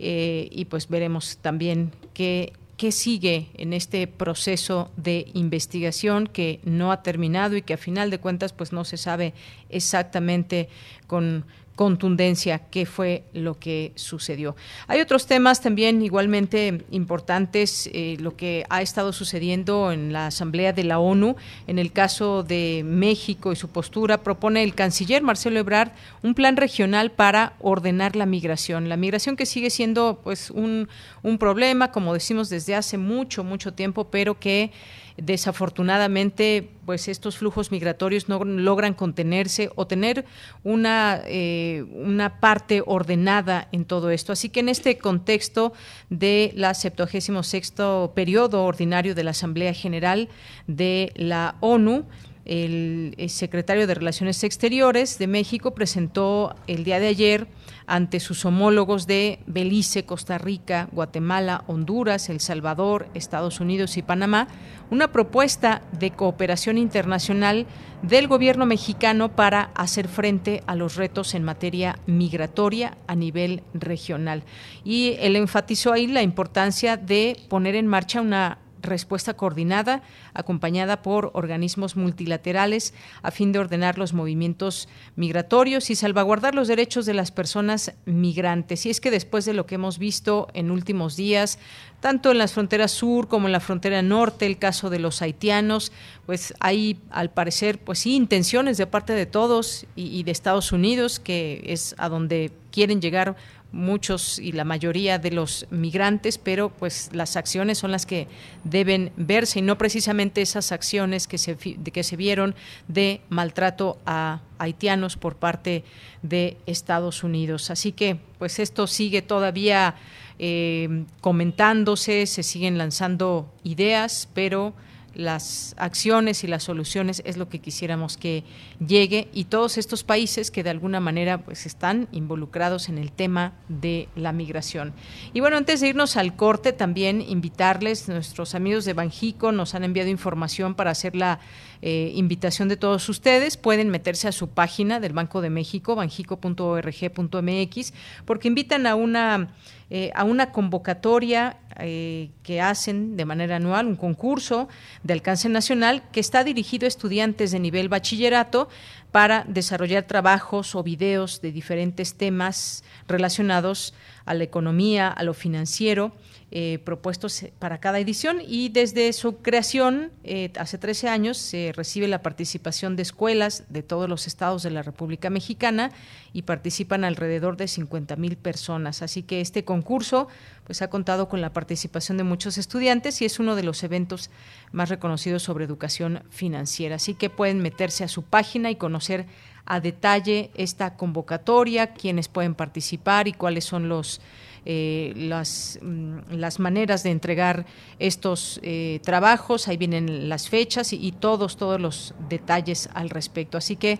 eh, 0.00 0.48
y 0.50 0.64
pues 0.64 0.88
veremos 0.88 1.38
también 1.40 1.92
qué 2.12 2.52
qué 2.76 2.92
sigue 2.92 3.48
en 3.54 3.72
este 3.72 4.06
proceso 4.06 4.90
de 4.96 5.26
investigación 5.34 6.26
que 6.26 6.60
no 6.64 6.92
ha 6.92 7.02
terminado 7.02 7.56
y 7.56 7.62
que 7.62 7.74
a 7.74 7.78
final 7.78 8.10
de 8.10 8.18
cuentas 8.18 8.52
pues 8.52 8.72
no 8.72 8.84
se 8.84 8.96
sabe 8.96 9.34
exactamente 9.68 10.68
con 11.06 11.44
contundencia 11.74 12.60
qué 12.70 12.86
fue 12.86 13.24
lo 13.32 13.58
que 13.58 13.92
sucedió. 13.96 14.54
Hay 14.86 15.00
otros 15.00 15.26
temas 15.26 15.60
también 15.60 16.02
igualmente 16.02 16.84
importantes, 16.90 17.90
eh, 17.92 18.16
lo 18.20 18.36
que 18.36 18.64
ha 18.68 18.82
estado 18.82 19.12
sucediendo 19.12 19.92
en 19.92 20.12
la 20.12 20.28
Asamblea 20.28 20.72
de 20.72 20.84
la 20.84 20.98
ONU. 20.98 21.36
En 21.66 21.78
el 21.78 21.92
caso 21.92 22.42
de 22.42 22.82
México 22.84 23.52
y 23.52 23.56
su 23.56 23.68
postura, 23.68 24.22
propone 24.22 24.62
el 24.62 24.74
canciller 24.74 25.22
Marcelo 25.22 25.58
Ebrard 25.58 25.92
un 26.22 26.34
plan 26.34 26.56
regional 26.56 27.10
para 27.10 27.54
ordenar 27.60 28.16
la 28.16 28.26
migración. 28.26 28.88
La 28.88 28.96
migración 28.96 29.36
que 29.36 29.46
sigue 29.46 29.70
siendo 29.70 30.20
pues 30.22 30.50
un, 30.50 30.88
un 31.22 31.38
problema, 31.38 31.90
como 31.90 32.14
decimos 32.14 32.48
desde 32.48 32.74
hace 32.74 32.98
mucho, 32.98 33.42
mucho 33.42 33.74
tiempo, 33.74 34.04
pero 34.04 34.38
que 34.38 34.70
desafortunadamente 35.16 36.70
pues 36.86 37.08
estos 37.08 37.38
flujos 37.38 37.70
migratorios 37.70 38.28
no 38.28 38.44
logran 38.44 38.94
contenerse 38.94 39.70
o 39.74 39.86
tener 39.86 40.24
una, 40.64 41.22
eh, 41.26 41.84
una 41.92 42.40
parte 42.40 42.82
ordenada 42.84 43.68
en 43.72 43.84
todo 43.84 44.10
esto. 44.10 44.32
Así 44.32 44.48
que 44.48 44.60
en 44.60 44.68
este 44.68 44.98
contexto 44.98 45.72
de 46.10 46.52
la 46.54 46.74
76 46.74 47.72
periodo 48.14 48.64
ordinario 48.64 49.14
de 49.14 49.24
la 49.24 49.30
Asamblea 49.30 49.72
General 49.72 50.28
de 50.66 51.12
la 51.16 51.56
ONU, 51.60 52.04
el 52.44 53.14
secretario 53.28 53.86
de 53.86 53.94
Relaciones 53.94 54.44
Exteriores 54.44 55.18
de 55.18 55.26
México 55.26 55.74
presentó 55.74 56.54
el 56.66 56.84
día 56.84 57.00
de 57.00 57.08
ayer 57.08 57.46
ante 57.86 58.20
sus 58.20 58.44
homólogos 58.44 59.06
de 59.06 59.40
Belice, 59.46 60.04
Costa 60.04 60.38
Rica, 60.38 60.88
Guatemala, 60.92 61.64
Honduras, 61.66 62.28
El 62.28 62.40
Salvador, 62.40 63.08
Estados 63.14 63.60
Unidos 63.60 63.96
y 63.96 64.02
Panamá 64.02 64.48
una 64.90 65.12
propuesta 65.12 65.82
de 65.98 66.10
cooperación 66.10 66.78
internacional 66.78 67.66
del 68.02 68.28
gobierno 68.28 68.66
mexicano 68.66 69.34
para 69.34 69.70
hacer 69.74 70.08
frente 70.08 70.62
a 70.66 70.76
los 70.76 70.96
retos 70.96 71.34
en 71.34 71.42
materia 71.42 71.98
migratoria 72.06 72.96
a 73.06 73.14
nivel 73.14 73.62
regional. 73.72 74.44
Y 74.84 75.16
él 75.18 75.36
enfatizó 75.36 75.92
ahí 75.92 76.06
la 76.06 76.22
importancia 76.22 76.96
de 76.96 77.36
poner 77.48 77.76
en 77.76 77.86
marcha 77.86 78.20
una 78.20 78.58
respuesta 78.84 79.34
coordinada, 79.34 80.02
acompañada 80.34 81.02
por 81.02 81.30
organismos 81.34 81.96
multilaterales, 81.96 82.94
a 83.22 83.30
fin 83.30 83.52
de 83.52 83.58
ordenar 83.58 83.98
los 83.98 84.12
movimientos 84.12 84.88
migratorios 85.16 85.90
y 85.90 85.96
salvaguardar 85.96 86.54
los 86.54 86.68
derechos 86.68 87.06
de 87.06 87.14
las 87.14 87.30
personas 87.30 87.94
migrantes. 88.04 88.86
Y 88.86 88.90
es 88.90 89.00
que 89.00 89.10
después 89.10 89.44
de 89.44 89.54
lo 89.54 89.66
que 89.66 89.74
hemos 89.74 89.98
visto 89.98 90.48
en 90.54 90.70
últimos 90.70 91.16
días, 91.16 91.58
tanto 92.00 92.30
en 92.30 92.38
las 92.38 92.52
fronteras 92.52 92.90
sur 92.92 93.28
como 93.28 93.46
en 93.48 93.52
la 93.52 93.60
frontera 93.60 94.02
norte, 94.02 94.46
el 94.46 94.58
caso 94.58 94.90
de 94.90 94.98
los 94.98 95.22
haitianos, 95.22 95.90
pues 96.26 96.52
hay 96.60 96.98
al 97.10 97.30
parecer, 97.30 97.78
pues 97.78 98.00
sí, 98.00 98.14
intenciones 98.14 98.76
de 98.76 98.86
parte 98.86 99.14
de 99.14 99.26
todos 99.26 99.86
y, 99.96 100.18
y 100.18 100.22
de 100.22 100.30
Estados 100.30 100.72
Unidos, 100.72 101.18
que 101.18 101.62
es 101.66 101.94
a 101.98 102.08
donde 102.08 102.52
quieren 102.70 103.00
llegar 103.00 103.36
muchos 103.74 104.38
y 104.38 104.52
la 104.52 104.64
mayoría 104.64 105.18
de 105.18 105.30
los 105.32 105.66
migrantes, 105.70 106.38
pero 106.38 106.70
pues 106.70 107.10
las 107.12 107.36
acciones 107.36 107.78
son 107.78 107.90
las 107.90 108.06
que 108.06 108.28
deben 108.62 109.12
verse 109.16 109.58
y 109.58 109.62
no 109.62 109.76
precisamente 109.76 110.40
esas 110.40 110.72
acciones 110.72 111.26
que 111.26 111.38
se, 111.38 111.56
que 111.56 112.02
se 112.02 112.16
vieron 112.16 112.54
de 112.88 113.20
maltrato 113.28 113.98
a 114.06 114.40
haitianos 114.58 115.16
por 115.16 115.36
parte 115.36 115.84
de 116.22 116.56
Estados 116.66 117.24
Unidos. 117.24 117.70
Así 117.70 117.92
que 117.92 118.18
pues 118.38 118.58
esto 118.58 118.86
sigue 118.86 119.20
todavía 119.20 119.96
eh, 120.38 121.04
comentándose, 121.20 122.26
se 122.26 122.42
siguen 122.42 122.78
lanzando 122.78 123.52
ideas, 123.64 124.28
pero 124.34 124.72
las 125.14 125.74
acciones 125.78 126.44
y 126.44 126.46
las 126.46 126.64
soluciones 126.64 127.22
es 127.24 127.36
lo 127.36 127.48
que 127.48 127.60
quisiéramos 127.60 128.16
que 128.16 128.44
llegue 128.84 129.28
y 129.32 129.44
todos 129.44 129.78
estos 129.78 130.04
países 130.04 130.50
que 130.50 130.62
de 130.62 130.70
alguna 130.70 131.00
manera 131.00 131.38
pues 131.38 131.66
están 131.66 132.08
involucrados 132.12 132.88
en 132.88 132.98
el 132.98 133.12
tema 133.12 133.52
de 133.68 134.08
la 134.16 134.32
migración. 134.32 134.92
Y 135.32 135.40
bueno, 135.40 135.56
antes 135.56 135.80
de 135.80 135.88
irnos 135.88 136.16
al 136.16 136.36
corte 136.36 136.72
también 136.72 137.20
invitarles, 137.20 138.08
nuestros 138.08 138.54
amigos 138.54 138.84
de 138.84 138.92
Banjico 138.92 139.52
nos 139.52 139.74
han 139.74 139.84
enviado 139.84 140.10
información 140.10 140.74
para 140.74 140.90
hacer 140.90 141.16
la 141.16 141.40
eh, 141.86 142.12
invitación 142.14 142.70
de 142.70 142.78
todos 142.78 143.06
ustedes. 143.10 143.58
Pueden 143.58 143.90
meterse 143.90 144.26
a 144.26 144.32
su 144.32 144.48
página 144.48 145.00
del 145.00 145.12
Banco 145.12 145.42
de 145.42 145.50
México, 145.50 145.94
banjico.org.mx, 145.94 147.92
porque 148.24 148.48
invitan 148.48 148.86
a 148.86 148.94
una, 148.94 149.50
eh, 149.90 150.10
a 150.14 150.24
una 150.24 150.50
convocatoria 150.50 151.58
eh, 151.78 152.30
que 152.42 152.62
hacen 152.62 153.18
de 153.18 153.26
manera 153.26 153.56
anual, 153.56 153.86
un 153.86 153.96
concurso 153.96 154.66
de 155.02 155.12
alcance 155.12 155.50
nacional 155.50 156.02
que 156.10 156.20
está 156.20 156.42
dirigido 156.42 156.86
a 156.86 156.88
estudiantes 156.88 157.50
de 157.50 157.60
nivel 157.60 157.90
bachillerato 157.90 158.70
para 159.12 159.44
desarrollar 159.46 160.04
trabajos 160.04 160.74
o 160.74 160.82
videos 160.82 161.42
de 161.42 161.52
diferentes 161.52 162.14
temas 162.14 162.82
relacionados 163.06 163.92
a 164.24 164.32
la 164.32 164.44
economía, 164.44 165.08
a 165.08 165.22
lo 165.22 165.34
financiero 165.34 166.12
eh, 166.56 166.78
propuestos 166.84 167.46
para 167.58 167.80
cada 167.80 167.98
edición 167.98 168.38
y 168.40 168.68
desde 168.68 169.12
su 169.12 169.38
creación, 169.38 170.12
eh, 170.22 170.52
hace 170.56 170.78
13 170.78 171.08
años, 171.08 171.36
se 171.36 171.72
recibe 171.74 172.06
la 172.06 172.22
participación 172.22 172.94
de 172.94 173.02
escuelas 173.02 173.64
de 173.70 173.82
todos 173.82 174.08
los 174.08 174.28
estados 174.28 174.62
de 174.62 174.70
la 174.70 174.82
República 174.82 175.30
Mexicana 175.30 175.90
y 176.32 176.42
participan 176.42 177.02
alrededor 177.02 177.56
de 177.56 177.66
50 177.66 178.14
mil 178.14 178.36
personas. 178.36 179.02
Así 179.02 179.24
que 179.24 179.40
este 179.40 179.64
concurso 179.64 180.28
pues, 180.62 180.80
ha 180.80 180.90
contado 180.90 181.28
con 181.28 181.40
la 181.40 181.52
participación 181.52 182.18
de 182.18 182.22
muchos 182.22 182.56
estudiantes 182.56 183.20
y 183.20 183.24
es 183.24 183.40
uno 183.40 183.56
de 183.56 183.64
los 183.64 183.82
eventos 183.82 184.30
más 184.70 184.90
reconocidos 184.90 185.42
sobre 185.42 185.64
educación 185.64 186.22
financiera. 186.30 186.94
Así 186.94 187.14
que 187.14 187.30
pueden 187.30 187.62
meterse 187.62 188.04
a 188.04 188.08
su 188.08 188.22
página 188.22 188.70
y 188.70 188.76
conocer 188.76 189.26
a 189.66 189.80
detalle 189.80 190.52
esta 190.54 190.96
convocatoria, 190.96 191.94
quiénes 191.94 192.28
pueden 192.28 192.54
participar 192.54 193.26
y 193.26 193.32
cuáles 193.32 193.64
son 193.64 193.88
los 193.88 194.20
eh, 194.66 195.12
las, 195.16 195.78
mm, 195.82 196.18
las 196.30 196.58
maneras 196.58 197.02
de 197.02 197.10
entregar 197.10 197.66
estos 197.98 198.60
eh, 198.62 199.00
trabajos, 199.04 199.68
ahí 199.68 199.76
vienen 199.76 200.28
las 200.28 200.48
fechas 200.48 200.92
y, 200.92 201.12
todos, 201.12 201.56
todos 201.56 201.80
los 201.80 202.14
detalles 202.28 202.88
al 202.94 203.10
respecto. 203.10 203.58
Así 203.58 203.76
que 203.76 203.98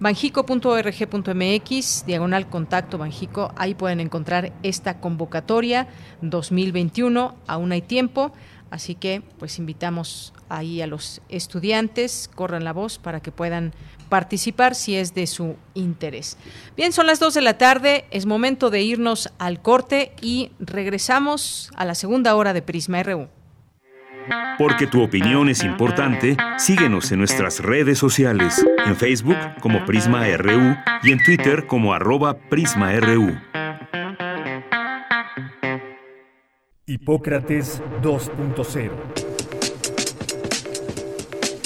banjico.org.mx, 0.00 2.06
diagonal 2.06 2.48
contacto 2.48 2.98
Banjico, 2.98 3.52
ahí 3.56 3.74
pueden 3.74 4.00
encontrar 4.00 4.52
esta 4.62 5.00
convocatoria 5.00 5.88
2021, 6.20 7.36
aún 7.46 7.72
hay 7.72 7.82
tiempo, 7.82 8.32
así 8.70 8.94
que 8.94 9.22
pues 9.38 9.58
invitamos 9.58 10.32
ahí 10.48 10.80
a 10.80 10.86
los 10.86 11.22
estudiantes, 11.28 12.30
corran 12.34 12.64
la 12.64 12.72
voz 12.72 12.98
para 12.98 13.20
que 13.20 13.32
puedan 13.32 13.72
participar 14.04 14.74
si 14.74 14.96
es 14.96 15.14
de 15.14 15.26
su 15.26 15.56
interés. 15.74 16.36
Bien, 16.76 16.92
son 16.92 17.06
las 17.06 17.20
2 17.20 17.34
de 17.34 17.40
la 17.40 17.58
tarde, 17.58 18.04
es 18.10 18.26
momento 18.26 18.70
de 18.70 18.82
irnos 18.82 19.32
al 19.38 19.60
corte 19.60 20.12
y 20.20 20.52
regresamos 20.58 21.70
a 21.76 21.84
la 21.84 21.94
segunda 21.94 22.34
hora 22.34 22.52
de 22.52 22.62
Prisma 22.62 23.02
RU. 23.02 23.28
Porque 24.58 24.86
tu 24.86 25.02
opinión 25.02 25.48
es 25.48 25.64
importante, 25.64 26.36
síguenos 26.58 27.10
en 27.12 27.18
nuestras 27.18 27.60
redes 27.60 27.98
sociales, 27.98 28.64
en 28.86 28.96
Facebook 28.96 29.36
como 29.60 29.84
Prisma 29.84 30.24
RU 30.36 30.76
y 31.02 31.12
en 31.12 31.22
Twitter 31.22 31.66
como 31.66 31.92
arroba 31.92 32.34
PrismaRU. 32.48 33.38
Hipócrates 36.86 37.82
2.0 38.02 39.23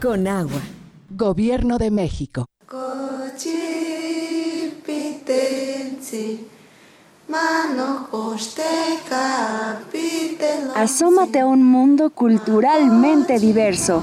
Con 0.00 0.26
agua. 0.26 0.60
Gobierno 1.10 1.76
de 1.76 1.90
México. 1.90 2.46
Asómate 10.74 11.40
a 11.40 11.46
un 11.46 11.62
mundo 11.62 12.10
culturalmente 12.10 13.38
diverso. 13.38 14.02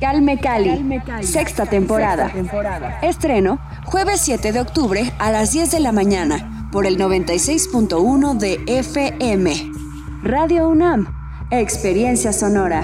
Calme 0.00 0.40
Cali, 0.40 1.00
sexta 1.22 1.66
temporada. 1.66 2.32
Estreno 3.02 3.60
jueves 3.84 4.20
7 4.22 4.52
de 4.52 4.60
octubre 4.60 5.12
a 5.20 5.30
las 5.30 5.52
10 5.52 5.70
de 5.70 5.80
la 5.80 5.92
mañana 5.92 6.68
por 6.72 6.84
el 6.84 6.98
96.1 6.98 8.36
de 8.36 8.60
FM. 8.66 9.70
Radio 10.24 10.68
UNAM, 10.68 11.15
experiencia 11.50 12.32
sonora. 12.32 12.82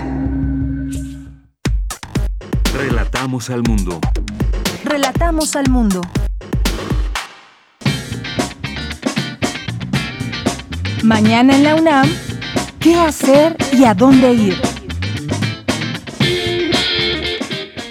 Relatamos 2.75 3.51
al 3.51 3.63
mundo. 3.63 4.01
Relatamos 4.85 5.57
al 5.57 5.69
mundo. 5.69 6.01
Mañana 11.03 11.57
en 11.57 11.65
la 11.65 11.75
UNAM, 11.75 12.09
¿qué 12.79 12.95
hacer 12.95 13.57
y 13.73 13.85
a 13.85 13.95
dónde 13.95 14.33
ir? 14.33 14.57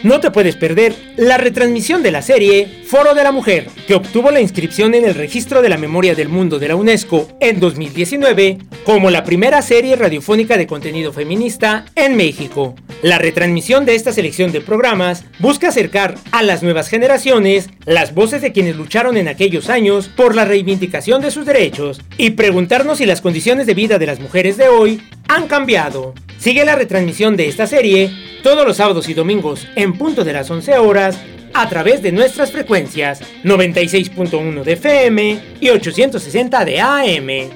No 0.03 0.19
te 0.19 0.31
puedes 0.31 0.55
perder 0.55 0.95
la 1.17 1.37
retransmisión 1.37 2.01
de 2.01 2.11
la 2.11 2.21
serie 2.21 2.80
Foro 2.91 3.13
de 3.13 3.23
la 3.23 3.31
Mujer, 3.31 3.69
que 3.87 3.95
obtuvo 3.95 4.31
la 4.31 4.41
inscripción 4.41 4.93
en 4.95 5.05
el 5.05 5.15
Registro 5.15 5.61
de 5.61 5.69
la 5.69 5.77
Memoria 5.77 6.13
del 6.13 6.27
Mundo 6.27 6.59
de 6.59 6.67
la 6.67 6.75
UNESCO 6.75 7.25
en 7.39 7.61
2019 7.61 8.57
como 8.83 9.09
la 9.09 9.23
primera 9.23 9.61
serie 9.61 9.95
radiofónica 9.95 10.57
de 10.57 10.67
contenido 10.67 11.13
feminista 11.13 11.85
en 11.95 12.17
México. 12.17 12.75
La 13.01 13.17
retransmisión 13.17 13.85
de 13.85 13.95
esta 13.95 14.11
selección 14.11 14.51
de 14.51 14.59
programas 14.59 15.23
busca 15.39 15.69
acercar 15.69 16.15
a 16.33 16.43
las 16.43 16.63
nuevas 16.63 16.89
generaciones 16.89 17.69
las 17.85 18.13
voces 18.13 18.41
de 18.41 18.51
quienes 18.51 18.75
lucharon 18.75 19.15
en 19.15 19.29
aquellos 19.29 19.69
años 19.69 20.09
por 20.09 20.35
la 20.35 20.43
reivindicación 20.43 21.21
de 21.21 21.31
sus 21.31 21.45
derechos 21.45 22.01
y 22.17 22.31
preguntarnos 22.31 22.97
si 22.97 23.05
las 23.05 23.21
condiciones 23.21 23.67
de 23.67 23.73
vida 23.73 23.99
de 23.99 24.07
las 24.07 24.19
mujeres 24.19 24.57
de 24.57 24.67
hoy 24.67 25.01
han 25.29 25.47
cambiado. 25.47 26.13
Sigue 26.39 26.65
la 26.65 26.75
retransmisión 26.75 27.37
de 27.37 27.47
esta 27.47 27.67
serie 27.67 28.11
todos 28.43 28.67
los 28.67 28.75
sábados 28.75 29.07
y 29.07 29.13
domingos 29.13 29.65
en 29.77 29.93
punto 29.93 30.25
de 30.25 30.33
las 30.33 30.51
11 30.51 30.77
horas 30.79 31.17
a 31.53 31.69
través 31.69 32.01
de 32.01 32.11
nuestras 32.11 32.51
frecuencias 32.51 33.21
96.1 33.43 34.63
de 34.63 34.73
FM 34.73 35.39
y 35.59 35.69
860 35.69 36.65
de 36.65 36.81
AM. 36.81 37.49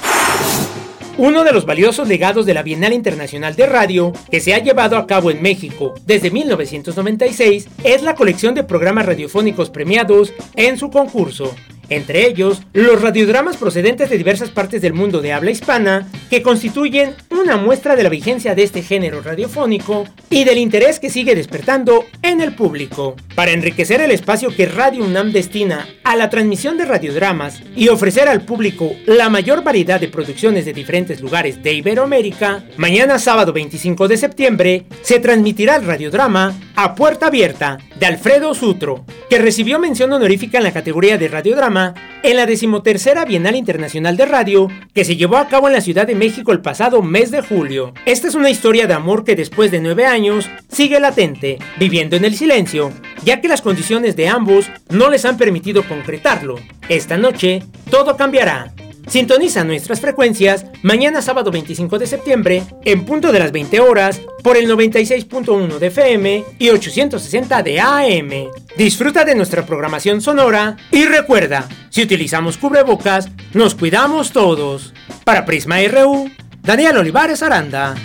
Uno 1.17 1.45
de 1.45 1.53
los 1.53 1.65
valiosos 1.65 2.09
legados 2.09 2.45
de 2.45 2.53
la 2.53 2.61
Bienal 2.61 2.91
Internacional 2.91 3.55
de 3.55 3.67
Radio, 3.67 4.11
que 4.29 4.41
se 4.41 4.53
ha 4.53 4.59
llevado 4.59 4.97
a 4.97 5.07
cabo 5.07 5.31
en 5.31 5.41
México 5.41 5.93
desde 6.05 6.29
1996, 6.29 7.69
es 7.86 8.01
la 8.01 8.15
colección 8.15 8.53
de 8.53 8.65
programas 8.65 9.05
radiofónicos 9.05 9.69
premiados 9.69 10.33
en 10.55 10.77
su 10.77 10.89
concurso, 10.89 11.55
entre 11.89 12.27
ellos 12.27 12.61
los 12.73 13.01
radiodramas 13.01 13.57
procedentes 13.57 14.09
de 14.09 14.17
diversas 14.17 14.49
partes 14.49 14.81
del 14.81 14.93
mundo 14.93 15.21
de 15.21 15.33
habla 15.33 15.51
hispana, 15.51 16.07
que 16.29 16.41
constituyen 16.41 17.13
una 17.29 17.57
muestra 17.57 17.95
de 17.95 18.03
la 18.03 18.09
vigencia 18.09 18.55
de 18.55 18.63
este 18.63 18.81
género 18.81 19.21
radiofónico 19.21 20.05
y 20.29 20.43
del 20.43 20.57
interés 20.57 20.99
que 20.99 21.09
sigue 21.09 21.36
despertando 21.36 22.05
en 22.21 22.41
el 22.41 22.55
público. 22.55 23.15
Para 23.36 23.51
enriquecer 23.51 24.01
el 24.01 24.11
espacio 24.11 24.55
que 24.55 24.65
Radio 24.65 25.03
UNAM 25.03 25.31
destina 25.31 25.88
a 26.03 26.15
la 26.15 26.29
transmisión 26.29 26.77
de 26.77 26.86
radiodramas 26.86 27.61
y 27.75 27.89
ofrecer 27.89 28.27
al 28.27 28.41
público 28.41 28.91
la 29.05 29.29
mayor 29.29 29.63
variedad 29.63 29.99
de 29.99 30.07
producciones 30.07 30.65
de 30.65 30.73
diferentes 30.73 31.21
lugares 31.21 31.61
de 31.61 31.73
Iberoamérica, 31.73 32.63
mañana 32.77 33.19
sábado 33.19 33.53
25 33.53 34.07
de 34.07 34.17
septiembre 34.17 34.86
se 35.01 35.19
transmitirá 35.19 35.75
el 35.75 35.86
radiodrama 35.86 36.53
A 36.75 36.95
Puerta 36.95 37.27
Abierta 37.27 37.77
de 37.99 38.05
Alfredo 38.05 38.53
Sutro, 38.53 39.05
que 39.29 39.39
recibió 39.39 39.79
mención 39.79 40.11
honorífica 40.11 40.57
en 40.57 40.63
la 40.63 40.73
categoría 40.73 41.17
de 41.17 41.27
radiodrama 41.27 41.74
en 42.23 42.38
la 42.38 42.45
decimotercera 42.45 43.26
Bienal 43.26 43.55
Internacional 43.55 44.15
de 44.15 44.26
Radio 44.26 44.69
que 44.93 45.03
se 45.03 45.17
llevó 45.17 45.38
a 45.38 45.47
cabo 45.47 45.67
en 45.67 45.73
la 45.73 45.82
Ciudad 45.82 46.07
de 46.07 46.15
México 46.15 46.51
el 46.51 46.61
pasado 46.61 47.01
mes 47.01 47.32
de 47.32 47.41
julio. 47.41 47.93
Esta 48.05 48.28
es 48.28 48.36
una 48.36 48.49
historia 48.49 48.88
de 48.88 48.93
amor 48.93 49.26
que 49.26 49.36
después 49.36 49.71
de 49.71 49.82
nueve 49.82 50.05
años 50.05 50.49
sigue 50.69 50.99
latente, 50.99 51.59
viviendo 51.78 52.15
en 52.15 52.23
el 52.23 52.36
silencio, 52.36 52.91
ya 53.23 53.41
que 53.41 53.49
las 53.49 53.61
condiciones 53.61 54.15
de 54.15 54.30
ambos 54.30 54.67
no 54.89 55.09
les 55.09 55.26
han 55.26 55.38
permitido 55.38 55.84
concretarlo. 55.84 56.55
Esta 56.88 57.17
noche 57.17 57.63
todo 57.89 58.15
cambiará. 58.15 58.73
Sintoniza 59.08 59.64
nuestras 59.64 60.01
frecuencias 60.01 60.66
mañana 60.82 61.22
sábado 61.22 61.51
25 61.51 61.99
de 61.99 62.08
septiembre 62.08 62.64
en 62.84 63.06
punto 63.06 63.32
de 63.32 63.39
las 63.39 63.51
20 63.51 63.80
horas 63.80 64.22
por 64.43 64.58
el 64.58 64.70
96.1 64.70 65.78
de 65.78 65.88
FM 65.88 66.43
y 66.58 66.70
860 66.70 67.64
de 67.64 67.80
AM. 67.80 68.49
Disfruta 68.78 69.24
de 69.24 69.36
nuestra 69.36 69.66
programación 69.66 70.22
sonora 70.22 70.78
y 70.91 71.06
recuerda, 71.06 71.68
si 71.89 72.01
utilizamos 72.01 72.58
cubrebocas, 72.58 73.30
nos 73.53 73.76
cuidamos 73.76 74.32
todos. 74.32 74.93
Para 75.24 75.45
Prisma 75.45 75.78
RU, 75.88 76.30
Daniel 76.62 76.97
Olivares 76.97 77.43
Aranda. 77.43 77.95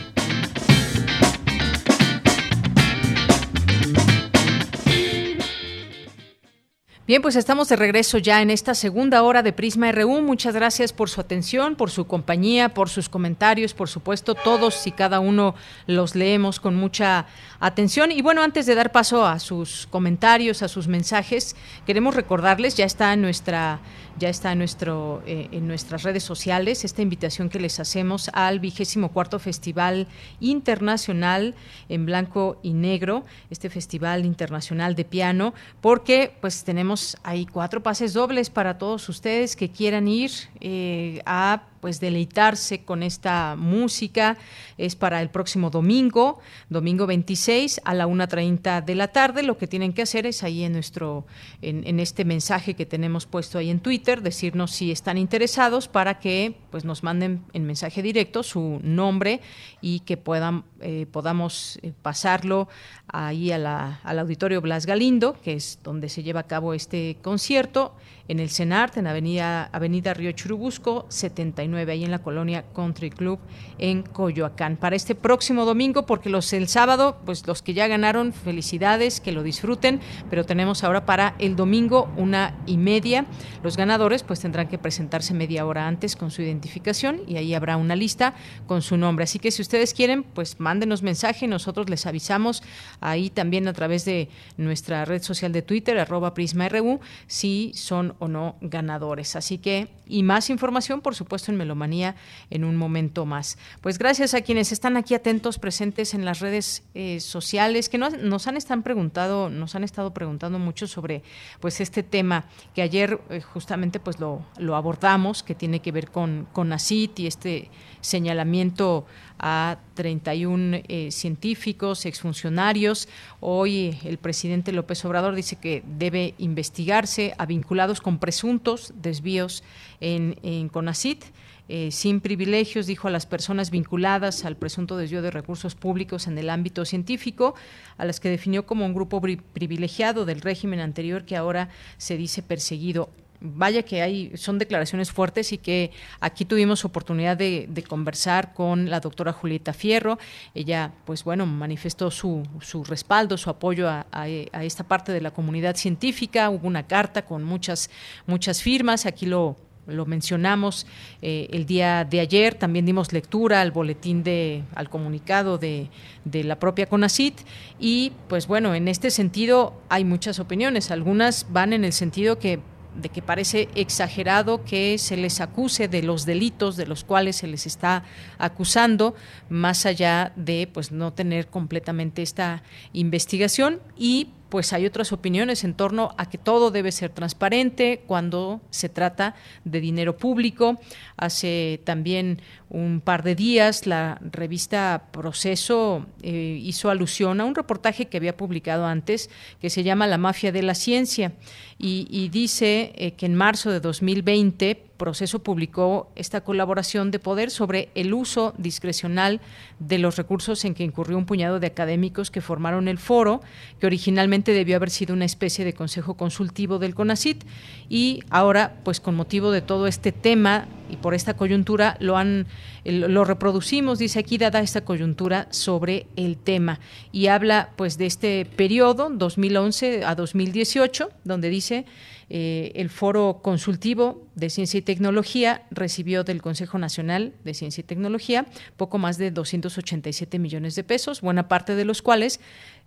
Bien, 7.11 7.23
pues 7.23 7.35
estamos 7.35 7.69
de 7.69 7.75
regreso 7.75 8.19
ya 8.19 8.41
en 8.41 8.51
esta 8.51 8.73
segunda 8.73 9.25
hora 9.25 9.43
de 9.43 9.53
Prisma 9.53 9.91
RU. 9.91 10.23
Muchas 10.23 10.55
gracias 10.55 10.93
por 10.93 11.11
su 11.11 11.21
atención, 11.21 11.75
por 11.75 11.91
su 11.91 12.07
compañía, 12.07 12.69
por 12.69 12.89
sus 12.89 13.09
comentarios. 13.09 13.75
Por 13.75 13.89
supuesto, 13.89 14.37
todos 14.37 14.87
y 14.87 14.93
cada 14.93 15.19
uno 15.19 15.57
los 15.89 16.15
leemos 16.15 16.61
con 16.61 16.77
mucha 16.77 17.27
atención. 17.59 18.13
Y 18.13 18.23
bueno, 18.23 18.45
antes 18.45 18.65
de 18.67 18.77
dar 18.77 18.93
paso 18.93 19.27
a 19.27 19.41
sus 19.41 19.89
comentarios, 19.89 20.63
a 20.63 20.69
sus 20.69 20.87
mensajes, 20.87 21.57
queremos 21.85 22.15
recordarles, 22.15 22.77
ya 22.77 22.85
está 22.85 23.13
en 23.13 23.23
nuestra 23.23 23.81
ya 24.21 24.29
está 24.29 24.55
nuestro, 24.55 25.23
eh, 25.27 25.49
en 25.51 25.67
nuestras 25.67 26.03
redes 26.03 26.23
sociales 26.23 26.85
esta 26.85 27.03
invitación 27.03 27.49
que 27.49 27.59
les 27.59 27.81
hacemos 27.81 28.31
al 28.35 28.61
vigésimo 28.61 29.11
cuarto 29.13 29.39
Festival 29.39 30.07
Internacional 30.41 31.55
en 31.89 32.07
Blanco 32.07 32.59
y 32.63 32.75
Negro, 32.75 33.25
este 33.49 33.71
Festival 33.71 34.25
Internacional 34.25 34.95
de 34.95 35.05
Piano, 35.05 35.55
porque 35.81 36.37
pues 36.41 36.65
tenemos 36.65 37.00
ahí 37.23 37.47
cuatro 37.47 37.83
pases 37.83 38.13
dobles 38.13 38.51
para 38.51 38.79
todos 38.79 39.09
ustedes 39.09 39.57
que 39.57 39.71
quieran 39.71 40.09
ir 40.09 40.31
eh, 40.61 41.21
a 41.27 41.63
pues 41.81 42.01
deleitarse 42.01 42.85
con 42.85 43.03
esta 43.03 43.57
música. 43.57 44.37
Es 44.79 44.97
para 44.97 45.21
el 45.23 45.31
próximo 45.31 45.71
domingo, 45.71 46.39
domingo 46.69 47.07
26 47.07 47.81
a 47.85 47.95
la 47.95 48.07
1.30 48.07 48.85
de 48.85 48.95
la 48.95 49.09
tarde. 49.09 49.43
Lo 49.43 49.59
que 49.59 49.67
tienen 49.67 49.93
que 49.93 50.03
hacer 50.03 50.27
es 50.27 50.43
ahí 50.43 50.65
en 50.65 50.73
nuestro, 50.73 51.27
en, 51.63 52.01
este 52.01 52.25
mensaje 52.25 52.75
que 52.75 52.87
tenemos 52.87 53.27
puesto 53.27 53.59
ahí 53.59 53.71
en 53.71 53.81
Twitter, 53.81 54.23
decirnos 54.23 54.71
si 54.71 54.91
están 54.91 55.19
interesados 55.19 55.89
para 55.89 56.19
que 56.19 56.55
pues 56.71 56.85
nos 56.85 57.03
manden 57.03 57.45
en 57.53 57.67
mensaje 57.67 58.03
directo 58.03 58.43
su 58.43 58.81
nombre 58.83 59.41
y 59.81 60.01
que 60.01 60.17
puedan, 60.17 60.65
eh, 60.81 61.07
podamos 61.11 61.79
eh, 61.83 61.93
pasarlo 62.03 62.69
ahí 63.09 63.51
a 63.53 63.59
la, 63.59 64.01
al 64.05 64.19
auditorio 64.19 64.61
Blas 64.61 64.87
Galindo, 64.87 65.37
que 65.43 65.55
es 65.55 65.79
donde 65.83 66.09
se 66.09 66.23
lleva 66.23 66.41
a 66.41 66.47
cabo 66.47 66.75
este 66.75 67.17
concierto 67.23 67.95
en 68.31 68.39
el 68.39 68.49
CENART, 68.49 68.97
en 68.97 69.09
Avenida, 69.09 69.69
Avenida 69.73 70.15
Río 70.15 70.31
Churubusco, 70.31 71.05
79, 71.09 71.91
ahí 71.91 72.05
en 72.05 72.13
la 72.13 72.21
colonia 72.21 72.65
Country 72.77 73.11
Club 73.11 73.41
en 73.77 74.03
Coyoacán. 74.03 74.77
Para 74.77 74.95
este 74.95 75.17
próximo 75.17 75.65
domingo, 75.65 76.07
porque 76.07 76.31
los 76.31 76.53
el 76.53 76.69
sábado, 76.69 77.19
pues 77.27 77.45
los 77.49 77.61
que 77.61 77.75
ya 77.75 77.89
ganaron, 77.89 78.33
felicidades, 78.33 79.21
que 79.21 79.33
lo 79.33 79.43
disfruten, 79.43 79.99
pero 80.31 80.47
tenemos 80.47 80.85
ahora 80.85 81.07
para 81.07 81.35
el 81.41 81.57
domingo 81.57 82.09
una 82.17 82.57
y 82.67 82.77
media. 82.77 83.27
Los 83.65 83.77
ganadores 83.77 84.23
pues 84.23 84.39
tendrán 84.39 84.69
que 84.69 84.79
presentarse 84.79 85.35
media 85.35 85.67
hora 85.67 85.89
antes 85.89 86.15
con 86.15 86.31
su 86.31 86.41
identificación 86.41 87.23
y 87.27 87.37
ahí 87.37 87.53
habrá 87.55 87.77
una 87.77 87.97
lista 87.97 88.35
con 88.69 88.81
su 88.81 88.97
nombre. 88.97 89.25
Así 89.25 89.41
que 89.41 89.51
si 89.51 89.61
ustedes 89.61 89.93
quieren, 89.93 90.23
pues 90.23 90.61
mándenos 90.61 91.03
mensaje, 91.03 91.49
nosotros 91.49 91.91
les 91.91 92.07
avisamos 92.07 92.63
ahí 93.01 93.29
también 93.29 93.67
a 93.67 93.73
través 93.73 94.05
de 94.05 94.29
nuestra 94.57 95.05
red 95.05 95.21
social 95.21 95.51
de 95.51 95.63
Twitter, 95.63 95.99
arroba 95.99 96.33
PrismaRU, 96.33 97.01
si 97.27 97.73
son 97.75 98.15
o 98.21 98.29
no 98.29 98.57
ganadores. 98.61 99.35
Así 99.35 99.59
que, 99.59 99.89
y 100.07 100.23
más 100.23 100.51
información, 100.51 101.01
por 101.01 101.15
supuesto, 101.15 101.51
en 101.51 101.59
Melomanía 101.59 102.15
en 102.51 102.65
un 102.65 102.77
momento 102.77 103.27
más. 103.27 103.59
Pues 103.81 103.99
gracias 103.99 104.35
a 104.35 104.43
quienes 104.43 104.71
están 104.71 104.97
aquí 104.97 105.15
atentos, 105.15 105.59
presentes 105.59 106.15
en 106.15 106.25
las 106.25 106.39
redes 106.39 106.85
eh, 106.95 107.19
sociales, 107.19 107.89
que 107.89 107.99
nos, 107.99 108.47
han 108.47 108.57
están 108.57 108.83
preguntado, 108.83 109.51
nos 109.51 109.75
han 109.75 109.83
estado 109.83 110.15
preguntando 110.15 110.59
mucho 110.59 110.87
sobre 110.87 111.23
pues 111.59 111.81
este 111.81 112.03
tema 112.03 112.45
que 112.75 112.83
ayer 112.83 113.21
eh, 113.31 113.41
justamente 113.41 113.99
pues 113.99 114.21
lo, 114.21 114.45
lo, 114.59 114.77
abordamos, 114.77 115.43
que 115.43 115.55
tiene 115.55 115.81
que 115.81 115.91
ver 115.91 116.11
con, 116.11 116.47
con 116.53 116.73
ACIT 116.73 117.21
y 117.21 117.27
este 117.27 117.71
señalamiento 118.01 119.07
a 119.41 119.79
31 119.95 120.83
eh, 120.87 121.11
científicos, 121.11 122.07
exfuncionarios. 122.07 123.09
Hoy 123.41 123.99
el 124.05 124.19
presidente 124.19 124.73
López 124.73 125.05
Obrador 125.05 125.35
dice 125.35 125.57
que 125.57 125.83
debe 125.99 126.35
investigarse 126.39 127.35
a 127.39 127.47
vinculados 127.47 128.01
con 128.01 128.19
presuntos 128.19 128.93
desvíos 129.01 129.65
en, 130.01 130.39
en 130.43 130.69
CONACIT. 130.69 131.25
Eh, 131.73 131.93
sin 131.93 132.21
privilegios, 132.21 132.89
dijo 132.89 133.07
a 133.07 133.13
las 133.13 133.27
personas 133.27 133.71
vinculadas 133.71 134.45
al 134.45 134.57
presunto 134.57 134.97
desvío 134.97 135.23
de 135.23 135.31
recursos 135.31 135.77
públicos 135.77 136.27
en 136.27 136.37
el 136.37 136.51
ámbito 136.51 136.85
científico, 136.85 137.55
a 137.97 138.05
las 138.05 138.19
que 138.19 138.29
definió 138.29 138.67
como 138.67 138.85
un 138.85 138.93
grupo 138.93 139.21
privilegiado 139.21 140.25
del 140.25 140.41
régimen 140.41 140.81
anterior 140.81 141.25
que 141.25 141.37
ahora 141.37 141.69
se 141.97 142.17
dice 142.17 142.43
perseguido 142.43 143.11
vaya 143.41 143.83
que 143.83 144.03
hay, 144.03 144.37
son 144.37 144.59
declaraciones 144.59 145.11
fuertes 145.11 145.53
y 145.53 145.59
que 145.59 145.91
aquí 146.21 146.45
tuvimos 146.45 146.85
oportunidad 146.85 147.37
de, 147.37 147.69
conversar 147.89 148.53
con 148.53 148.91
la 148.91 149.01
doctora 149.01 149.33
Julieta 149.33 149.73
Fierro. 149.73 150.19
Ella, 150.55 150.93
pues 151.07 151.25
bueno, 151.25 151.47
manifestó 151.47 152.11
su, 152.11 152.47
su 152.61 152.85
respaldo, 152.85 153.39
su 153.39 153.49
apoyo 153.49 153.89
a, 153.89 154.29
esta 154.63 154.85
parte 154.85 155.13
de 155.13 155.21
la 155.21 155.31
comunidad 155.31 155.77
científica. 155.77 156.51
Hubo 156.51 156.67
una 156.67 156.87
carta 156.87 157.23
con 157.23 157.43
muchas, 157.43 157.91
muchas 158.27 158.63
firmas. 158.63 159.07
Aquí 159.07 159.25
lo, 159.25 159.57
lo 159.87 160.05
mencionamos 160.05 160.87
eh, 161.23 161.49
el 161.51 161.65
día 161.65 162.05
de 162.05 162.21
ayer, 162.21 162.55
también 162.55 162.85
dimos 162.85 163.13
lectura 163.13 163.63
al 163.63 163.71
boletín 163.71 164.23
de, 164.23 164.63
al 164.75 164.91
comunicado 164.91 165.57
de, 165.57 165.89
de, 166.25 166.45
la 166.45 166.59
propia 166.59 166.87
CONACIT 166.87 167.41
y 167.79 168.13
pues 168.29 168.47
bueno, 168.47 168.75
en 168.75 168.89
este 168.89 169.11
sentido 169.11 169.81
hay 169.89 170.05
muchas 170.05 170.39
opiniones, 170.39 170.91
algunas 170.91 171.47
van 171.51 171.73
en 171.73 171.85
el 171.85 171.93
sentido 171.93 172.39
que 172.39 172.61
de 172.95 173.09
que 173.09 173.23
parece 173.23 173.69
exagerado 173.75 174.65
que 174.65 174.99
se 174.99 175.17
les 175.17 175.41
acuse 175.41 175.89
de 175.89 176.03
los 176.03 176.27
delitos 176.27 176.77
de 176.77 176.87
los 176.87 177.05
cuales 177.05 177.37
se 177.37 177.47
les 177.47 177.67
está 177.67 178.05
acusando, 178.39 179.15
más 179.49 179.87
allá 179.87 180.33
de 180.37 180.69
pues 180.73 180.93
no 180.93 181.13
tener 181.13 181.49
completamente 181.49 182.23
esta 182.23 182.63
investigación 182.93 183.81
y 183.97 184.29
pues 184.51 184.73
hay 184.73 184.85
otras 184.85 185.13
opiniones 185.13 185.65
en 185.65 185.75
torno 185.75 186.15
a 186.19 186.29
que 186.29 186.37
todo 186.37 186.71
debe 186.71 186.93
ser 186.93 187.11
transparente 187.11 188.03
cuando 188.07 188.61
se 188.71 188.89
trata 188.89 189.35
de 189.65 189.81
dinero 189.81 190.17
público. 190.17 190.81
Hace 191.17 191.81
también 191.85 192.43
un 192.69 193.01
par 193.01 193.23
de 193.23 193.35
días 193.35 193.87
la 193.87 194.19
revista 194.21 195.05
Proceso 195.13 196.07
eh, 196.23 196.59
hizo 196.61 196.91
alusión 196.91 197.41
a 197.41 197.45
un 197.45 197.55
reportaje 197.55 198.07
que 198.07 198.17
había 198.17 198.37
publicado 198.37 198.87
antes 198.87 199.31
que 199.61 199.71
se 199.71 199.83
llama 199.85 200.07
La 200.07 200.19
mafia 200.19 200.53
de 200.53 200.63
la 200.63 200.75
ciencia 200.75 201.33
y, 201.79 202.29
dice 202.29 202.93
eh, 202.97 203.13
que 203.13 203.27
en 203.27 203.35
marzo 203.35 203.71
de 203.71 203.81
2020 203.81 204.90
Proceso 205.01 205.39
publicó 205.39 206.13
esta 206.15 206.43
colaboración 206.43 207.11
de 207.11 207.19
poder 207.19 207.51
sobre 207.51 207.89
el 207.95 208.13
uso 208.13 208.53
discrecional 208.59 209.41
de 209.79 209.97
los 209.97 210.17
recursos 210.17 210.63
en 210.67 210.75
que 210.75 210.85
incurrió 210.85 211.17
un 211.17 211.25
puñado 211.25 211.59
de 211.59 211.69
académicos 211.69 212.31
que 212.31 212.43
formaron 212.43 212.87
el 212.87 212.99
foro, 212.99 213.41
que 213.79 213.87
originalmente 213.87 214.53
debió 214.53 214.77
haber 214.77 214.91
sido 214.91 215.15
una 215.15 215.25
especie 215.25 215.65
de 215.65 215.73
consejo 215.73 216.19
consultivo 216.19 216.79
del 216.79 216.95
CONACIT 216.95 217.45
y 217.89 218.23
ahora, 218.29 218.77
pues 218.85 219.01
con 219.01 219.15
motivo 219.15 219.53
de 219.53 219.63
todo 219.63 219.87
este 219.87 220.13
tema 220.13 220.69
y 220.91 220.97
por 220.97 221.15
esta 221.15 221.33
coyuntura 221.33 221.97
lo 221.99 222.19
han 222.19 222.47
lo 222.85 223.25
reproducimos, 223.25 223.99
dice 223.99 224.19
aquí 224.19 224.39
dada 224.39 224.61
esta 224.61 224.85
coyuntura 224.85 225.49
sobre 225.51 226.07
el 226.17 226.37
tema 226.37 226.81
y 227.13 227.27
habla 227.27 227.71
pues 227.77 227.99
de 227.99 228.07
este 228.07 228.47
periodo 228.57 229.11
2011 229.11 230.05
a 230.05 230.15
2018 230.15 231.11
donde 231.25 231.49
dice 231.51 231.85
eh, 232.33 232.71
el 232.77 232.91
foro 232.91 233.41
consultivo 233.43 234.25
de 234.37 234.51
ciencia 234.51 234.79
y 234.79 234.83
tecnología 234.83 235.67
recibió 235.73 236.23
del 236.23 236.41
Consejo 236.41 236.79
Nacional 236.79 237.35
de 237.43 237.55
Ciencia 237.55 237.81
y 237.81 237.85
Tecnología 237.85 238.47
poco 238.77 238.99
más 238.99 239.19
de 239.19 239.33
287 239.33 240.39
millones 240.39 240.77
de 240.77 240.85
pesos, 240.85 241.23
buena 241.23 241.49
parte 241.49 241.75
de 241.75 241.85
los 241.85 242.03
cuales 242.03 242.39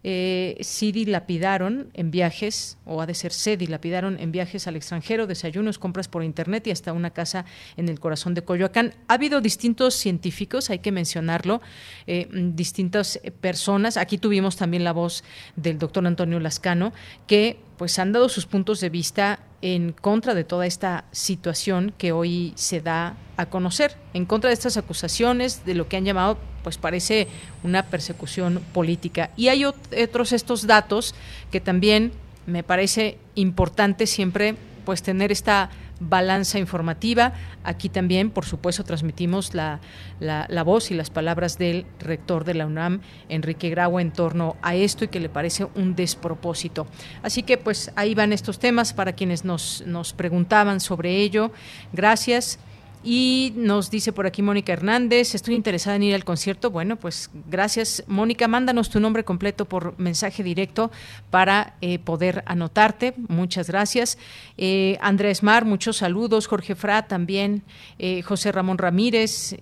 eh, 0.06 0.58
sí 0.62 0.94
dilapidaron 0.94 1.90
en 1.94 2.10
viajes, 2.10 2.78
o 2.86 3.02
ha 3.02 3.06
de 3.06 3.14
ser 3.16 3.34
se 3.34 3.58
dilapidaron 3.58 4.18
en 4.20 4.32
viajes 4.32 4.68
al 4.68 4.78
extranjero, 4.78 5.28
desayunos, 5.28 5.78
compras 5.78 6.08
por 6.08 6.24
internet 6.24 6.68
y 6.68 6.72
hasta 6.72 6.94
una 6.94 7.12
casa 7.12 7.44
en 7.76 7.90
el 7.90 8.00
corazón 8.00 8.34
de 8.34 8.44
Coyoacán. 8.44 8.94
Ha 9.10 9.16
habido 9.16 9.42
distintos 9.42 9.83
científicos, 9.92 10.70
hay 10.70 10.80
que 10.80 10.92
mencionarlo, 10.92 11.62
eh, 12.08 12.28
distintas 12.32 13.20
personas. 13.42 13.98
Aquí 13.98 14.18
tuvimos 14.18 14.56
también 14.56 14.84
la 14.84 14.94
voz 14.94 15.24
del 15.56 15.80
doctor 15.80 16.06
Antonio 16.06 16.40
Lascano, 16.40 16.94
que 17.28 17.60
pues 17.78 17.98
han 18.00 18.12
dado 18.12 18.30
sus 18.30 18.46
puntos 18.46 18.80
de 18.80 18.90
vista 18.90 19.40
en 19.62 19.94
contra 19.94 20.34
de 20.34 20.44
toda 20.44 20.66
esta 20.66 21.06
situación 21.12 21.94
que 21.98 22.12
hoy 22.12 22.54
se 22.56 22.82
da 22.82 23.16
a 23.38 23.46
conocer, 23.46 23.96
en 24.14 24.26
contra 24.26 24.50
de 24.50 24.54
estas 24.54 24.78
acusaciones, 24.78 25.66
de 25.66 25.74
lo 25.74 25.88
que 25.88 25.98
han 25.98 26.06
llamado, 26.06 26.38
pues 26.64 26.78
parece 26.78 27.28
una 27.64 27.84
persecución 27.84 28.62
política. 28.74 29.32
Y 29.36 29.48
hay 29.48 29.66
otros 29.66 30.34
estos 30.34 30.68
datos 30.68 31.16
que 31.52 31.62
también 31.62 32.12
me 32.46 32.64
parece 32.64 33.18
importante 33.36 34.08
siempre 34.08 34.56
pues 34.86 35.02
tener 35.02 35.32
esta 35.32 35.70
balanza 36.10 36.60
informativa. 36.60 37.34
Aquí 37.64 37.90
también, 37.90 38.30
por 38.30 38.46
supuesto, 38.46 38.84
transmitimos 38.84 39.54
la, 39.54 39.80
la, 40.20 40.64
voz 40.64 40.92
y 40.92 40.94
las 40.94 41.10
palabras 41.10 41.58
del 41.58 41.86
rector 42.00 42.44
de 42.46 42.54
la 42.54 42.66
UNAM, 42.66 43.02
Enrique 43.30 43.70
Grau, 43.70 44.00
en 44.00 44.12
torno 44.12 44.56
a 44.62 44.76
esto 44.76 45.06
y 45.06 45.08
que 45.08 45.20
le 45.20 45.30
parece 45.30 45.68
un 45.76 45.96
despropósito. 45.96 46.88
Así 47.22 47.44
que, 47.44 47.58
pues, 47.58 47.92
ahí 47.96 48.16
van 48.16 48.34
estos 48.34 48.60
temas 48.60 48.94
para 48.94 49.14
quienes 49.14 49.46
nos, 49.46 49.84
nos 49.86 50.14
preguntaban 50.14 50.80
sobre 50.80 51.18
ello. 51.18 51.52
Gracias. 51.92 52.60
Y 53.04 53.52
nos 53.58 53.92
dice 53.92 54.14
por 54.14 54.26
aquí 54.26 54.42
Mónica 54.42 54.72
Hernández, 54.72 55.36
estoy 55.36 55.56
interesada 55.56 55.98
en 55.98 56.04
ir 56.04 56.16
al 56.16 56.24
concierto. 56.24 56.72
Bueno, 56.72 56.96
pues 56.96 57.30
gracias 57.50 58.04
Mónica, 58.08 58.48
mándanos 58.48 58.90
tu 58.90 59.02
nombre 59.02 59.26
completo 59.26 59.66
por 59.66 60.00
mensaje 60.00 60.42
directo 60.42 60.90
para 61.30 61.76
eh, 61.82 62.00
poder 62.00 62.44
anotarte. 62.46 63.14
Muchas 63.28 63.68
gracias. 63.68 64.18
Eh, 64.58 64.98
Andrés 65.02 65.44
Mar, 65.44 65.66
muchos 65.66 65.98
saludos. 65.98 66.48
Jorge 66.48 66.76
Fra 66.76 67.08
también. 67.08 67.64
Eh, 68.00 68.22
José 68.22 68.54
Ramón 68.54 68.78
Ramírez 68.78 69.58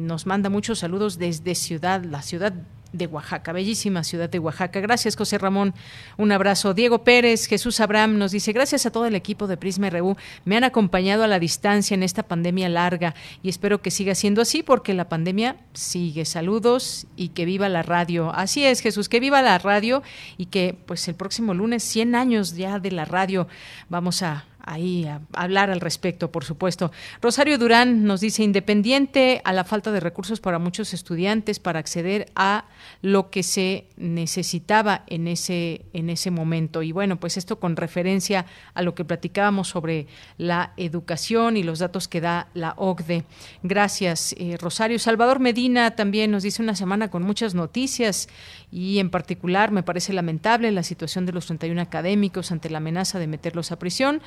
nos 0.00 0.26
manda 0.26 0.48
muchos 0.48 0.78
saludos 0.78 1.18
desde 1.18 1.54
Ciudad, 1.54 2.02
la 2.04 2.22
ciudad 2.22 2.54
de 2.92 3.06
Oaxaca, 3.06 3.52
bellísima 3.52 4.04
ciudad 4.04 4.30
de 4.30 4.38
Oaxaca. 4.38 4.80
Gracias, 4.80 5.16
José 5.16 5.38
Ramón. 5.38 5.74
Un 6.16 6.32
abrazo. 6.32 6.74
Diego 6.74 7.04
Pérez, 7.04 7.46
Jesús 7.46 7.80
Abraham 7.80 8.18
nos 8.18 8.32
dice, 8.32 8.52
gracias 8.52 8.86
a 8.86 8.90
todo 8.90 9.06
el 9.06 9.14
equipo 9.14 9.46
de 9.46 9.56
Prisma 9.56 9.90
RU, 9.90 10.16
me 10.44 10.56
han 10.56 10.64
acompañado 10.64 11.24
a 11.24 11.26
la 11.26 11.38
distancia 11.38 11.94
en 11.94 12.02
esta 12.02 12.22
pandemia 12.22 12.68
larga 12.68 13.14
y 13.42 13.48
espero 13.48 13.82
que 13.82 13.90
siga 13.90 14.14
siendo 14.14 14.42
así 14.42 14.62
porque 14.62 14.94
la 14.94 15.08
pandemia 15.08 15.56
sigue. 15.72 16.24
Saludos 16.24 17.06
y 17.16 17.28
que 17.28 17.44
viva 17.44 17.68
la 17.68 17.82
radio. 17.82 18.32
Así 18.34 18.64
es, 18.64 18.80
Jesús, 18.80 19.08
que 19.08 19.20
viva 19.20 19.42
la 19.42 19.58
radio 19.58 20.02
y 20.36 20.46
que 20.46 20.76
pues 20.86 21.06
el 21.08 21.14
próximo 21.14 21.54
lunes, 21.54 21.82
100 21.82 22.14
años 22.14 22.56
ya 22.56 22.78
de 22.78 22.90
la 22.90 23.04
radio, 23.04 23.48
vamos 23.88 24.22
a 24.22 24.44
ahí 24.66 25.08
hablar 25.32 25.70
al 25.70 25.80
respecto, 25.80 26.30
por 26.30 26.44
supuesto. 26.44 26.92
Rosario 27.22 27.56
Durán 27.58 28.04
nos 28.04 28.20
dice, 28.20 28.42
independiente 28.42 29.40
a 29.44 29.52
la 29.52 29.64
falta 29.64 29.92
de 29.92 30.00
recursos 30.00 30.40
para 30.40 30.58
muchos 30.58 30.92
estudiantes 30.92 31.58
para 31.58 31.78
acceder 31.78 32.30
a 32.34 32.66
lo 33.02 33.30
que 33.30 33.42
se 33.42 33.86
necesitaba 33.96 35.04
en 35.06 35.28
ese, 35.28 35.86
en 35.92 36.10
ese 36.10 36.30
momento. 36.30 36.82
Y 36.82 36.92
bueno, 36.92 37.18
pues 37.18 37.36
esto 37.36 37.58
con 37.58 37.76
referencia 37.76 38.46
a 38.74 38.82
lo 38.82 38.94
que 38.94 39.04
platicábamos 39.04 39.68
sobre 39.68 40.06
la 40.38 40.72
educación 40.76 41.56
y 41.56 41.62
los 41.62 41.78
datos 41.78 42.08
que 42.08 42.20
da 42.20 42.48
la 42.54 42.74
OCDE. 42.76 43.24
Gracias, 43.62 44.34
eh, 44.38 44.56
Rosario. 44.60 44.98
Salvador 44.98 45.40
Medina 45.40 45.92
también 45.92 46.30
nos 46.30 46.42
dice 46.42 46.62
una 46.62 46.74
semana 46.74 47.08
con 47.08 47.22
muchas 47.22 47.54
noticias 47.54 48.28
y 48.70 48.98
en 48.98 49.10
particular 49.10 49.70
me 49.70 49.82
parece 49.82 50.12
lamentable 50.12 50.70
la 50.72 50.82
situación 50.82 51.26
de 51.26 51.32
los 51.32 51.46
31 51.46 51.80
académicos 51.80 52.52
ante 52.52 52.70
la 52.70 52.78
amenaza 52.78 53.18
de 53.18 53.26
meterlos 53.26 53.72
a 53.72 53.78
prisión. 53.78 54.20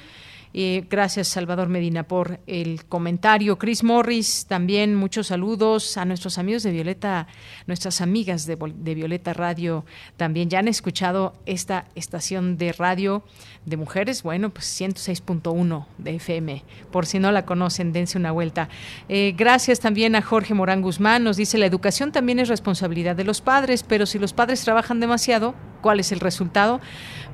Eh, 0.51 0.85
gracias, 0.89 1.27
Salvador 1.27 1.69
Medina, 1.69 2.03
por 2.03 2.39
el 2.47 2.85
comentario. 2.85 3.59
Chris 3.59 3.83
Morris, 3.83 4.47
también 4.47 4.95
muchos 4.95 5.27
saludos 5.27 5.95
a 5.97 6.05
nuestros 6.05 6.39
amigos 6.39 6.63
de 6.63 6.71
Violeta, 6.71 7.27
nuestras 7.67 8.01
amigas 8.01 8.47
de, 8.47 8.55
Violeta 8.95 9.33
Radio, 9.33 9.85
también 10.17 10.49
ya 10.49 10.59
han 10.59 10.67
escuchado 10.67 11.33
esta 11.45 11.85
estación 11.93 12.57
de 12.57 12.73
radio 12.73 13.23
de 13.65 13.77
mujeres, 13.77 14.23
bueno, 14.23 14.49
pues 14.49 14.65
106.1 14.79 15.85
de 15.99 16.15
FM. 16.15 16.63
Por 16.91 17.05
si 17.05 17.19
no 17.19 17.31
la 17.31 17.45
conocen, 17.45 17.93
dense 17.93 18.17
una 18.17 18.31
vuelta. 18.31 18.69
Eh, 19.07 19.35
gracias 19.37 19.79
también 19.79 20.15
a 20.15 20.23
Jorge 20.23 20.55
Morán 20.55 20.81
Guzmán, 20.81 21.23
nos 21.23 21.37
dice, 21.37 21.59
la 21.59 21.67
educación 21.67 22.11
también 22.11 22.39
es 22.39 22.47
responsabilidad 22.47 23.15
de 23.15 23.23
los 23.23 23.41
padres, 23.41 23.83
pero 23.83 24.07
si 24.07 24.17
los 24.17 24.33
padres 24.33 24.63
trabajan 24.63 24.99
demasiado, 24.99 25.53
¿cuál 25.81 25.99
es 25.99 26.11
el 26.11 26.19
resultado? 26.19 26.81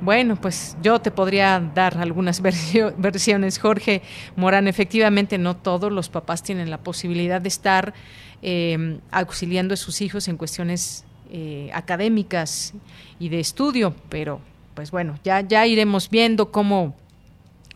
Bueno, 0.01 0.36
pues 0.36 0.76
yo 0.82 0.99
te 0.99 1.11
podría 1.11 1.59
dar 1.74 1.97
algunas 1.97 2.41
versiones, 2.41 2.95
Jorge 3.60 4.01
Morán. 4.36 4.68
Efectivamente, 4.68 5.38
no 5.38 5.56
todos 5.56 5.91
los 5.91 6.10
papás 6.10 6.43
tienen 6.43 6.70
la 6.70 6.80
posibilidad 6.80 7.41
de 7.41 7.49
estar 7.49 7.93
eh, 8.41 8.99
auxiliando 9.12 9.74
a 9.74 9.78
sus 9.78 10.01
hijos 10.01 10.28
en 10.28 10.38
cuestiones 10.38 11.06
eh, 11.32 11.70
académicas 11.74 12.74
y 13.20 13.30
de 13.30 13.39
estudio, 13.39 13.95
pero 14.10 14.39
pues 14.76 14.91
bueno, 14.91 15.18
ya, 15.24 15.41
ya 15.41 15.66
iremos 15.66 16.10
viendo 16.10 16.52
cómo 16.52 16.95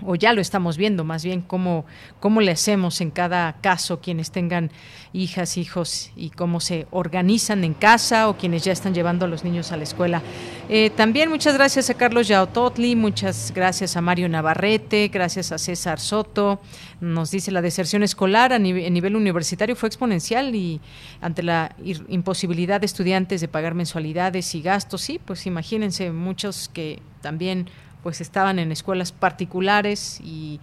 o 0.05 0.15
ya 0.15 0.33
lo 0.33 0.41
estamos 0.41 0.77
viendo 0.77 1.03
más 1.03 1.23
bien 1.23 1.41
cómo, 1.41 1.85
cómo 2.19 2.41
le 2.41 2.51
hacemos 2.51 3.01
en 3.01 3.11
cada 3.11 3.53
caso 3.61 3.99
quienes 3.99 4.31
tengan 4.31 4.71
hijas, 5.11 5.57
hijos 5.57 6.11
y 6.15 6.29
cómo 6.29 6.59
se 6.59 6.87
organizan 6.91 7.63
en 7.63 7.73
casa 7.73 8.29
o 8.29 8.37
quienes 8.37 8.63
ya 8.63 8.71
están 8.71 8.93
llevando 8.93 9.25
a 9.25 9.27
los 9.27 9.43
niños 9.43 9.71
a 9.71 9.77
la 9.77 9.83
escuela. 9.83 10.21
Eh, 10.69 10.91
también 10.91 11.29
muchas 11.29 11.55
gracias 11.55 11.89
a 11.89 11.95
Carlos 11.95 12.27
Yaototli, 12.27 12.95
muchas 12.95 13.51
gracias 13.55 13.97
a 13.97 14.01
Mario 14.01 14.29
Navarrete, 14.29 15.09
gracias 15.09 15.51
a 15.51 15.57
César 15.57 15.99
Soto. 15.99 16.61
Nos 17.01 17.31
dice 17.31 17.51
la 17.51 17.61
deserción 17.61 18.03
escolar 18.03 18.53
a 18.53 18.59
nivel, 18.59 18.91
nivel 18.93 19.15
universitario 19.15 19.75
fue 19.75 19.87
exponencial 19.87 20.53
y 20.55 20.79
ante 21.21 21.43
la 21.43 21.75
imposibilidad 22.07 22.79
de 22.79 22.85
estudiantes 22.85 23.41
de 23.41 23.47
pagar 23.47 23.73
mensualidades 23.73 24.53
y 24.55 24.61
gastos, 24.61 25.01
sí, 25.01 25.19
pues 25.23 25.45
imagínense 25.45 26.11
muchos 26.11 26.69
que 26.69 27.01
también 27.21 27.67
pues 28.03 28.21
estaban 28.21 28.59
en 28.59 28.71
escuelas 28.71 29.11
particulares 29.11 30.19
y 30.23 30.59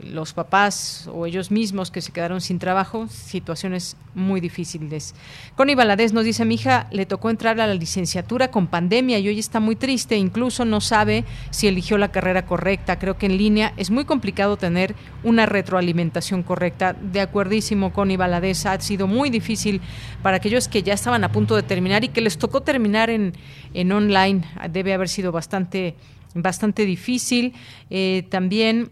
los 0.00 0.32
papás 0.32 1.08
o 1.12 1.26
ellos 1.26 1.50
mismos 1.50 1.90
que 1.90 2.00
se 2.00 2.12
quedaron 2.12 2.40
sin 2.40 2.58
trabajo, 2.58 3.08
situaciones 3.08 3.96
muy 4.14 4.40
difíciles. 4.40 5.14
Connie 5.56 5.74
Valadez 5.74 6.12
nos 6.12 6.24
dice, 6.24 6.44
mi 6.44 6.54
hija 6.54 6.86
le 6.90 7.06
tocó 7.06 7.30
entrar 7.30 7.60
a 7.60 7.66
la 7.66 7.74
licenciatura 7.74 8.50
con 8.50 8.68
pandemia 8.68 9.18
y 9.18 9.28
hoy 9.28 9.38
está 9.38 9.60
muy 9.60 9.76
triste, 9.76 10.16
incluso 10.16 10.64
no 10.64 10.80
sabe 10.80 11.24
si 11.50 11.66
eligió 11.66 11.98
la 11.98 12.12
carrera 12.12 12.46
correcta. 12.46 12.98
Creo 12.98 13.18
que 13.18 13.26
en 13.26 13.38
línea 13.38 13.72
es 13.76 13.90
muy 13.90 14.04
complicado 14.04 14.56
tener 14.56 14.94
una 15.24 15.46
retroalimentación 15.46 16.42
correcta. 16.42 16.92
De 16.92 17.20
acuerdísimo, 17.20 17.92
Connie 17.92 18.16
Valadez, 18.16 18.66
ha 18.66 18.80
sido 18.80 19.06
muy 19.06 19.30
difícil 19.30 19.80
para 20.22 20.36
aquellos 20.36 20.68
que 20.68 20.82
ya 20.82 20.94
estaban 20.94 21.24
a 21.24 21.32
punto 21.32 21.56
de 21.56 21.62
terminar 21.62 22.04
y 22.04 22.08
que 22.08 22.20
les 22.20 22.38
tocó 22.38 22.62
terminar 22.62 23.10
en, 23.10 23.34
en 23.74 23.92
online. 23.92 24.44
Debe 24.70 24.94
haber 24.94 25.08
sido 25.08 25.32
bastante 25.32 25.96
bastante 26.34 26.84
difícil. 26.84 27.54
Eh, 27.90 28.26
también 28.30 28.90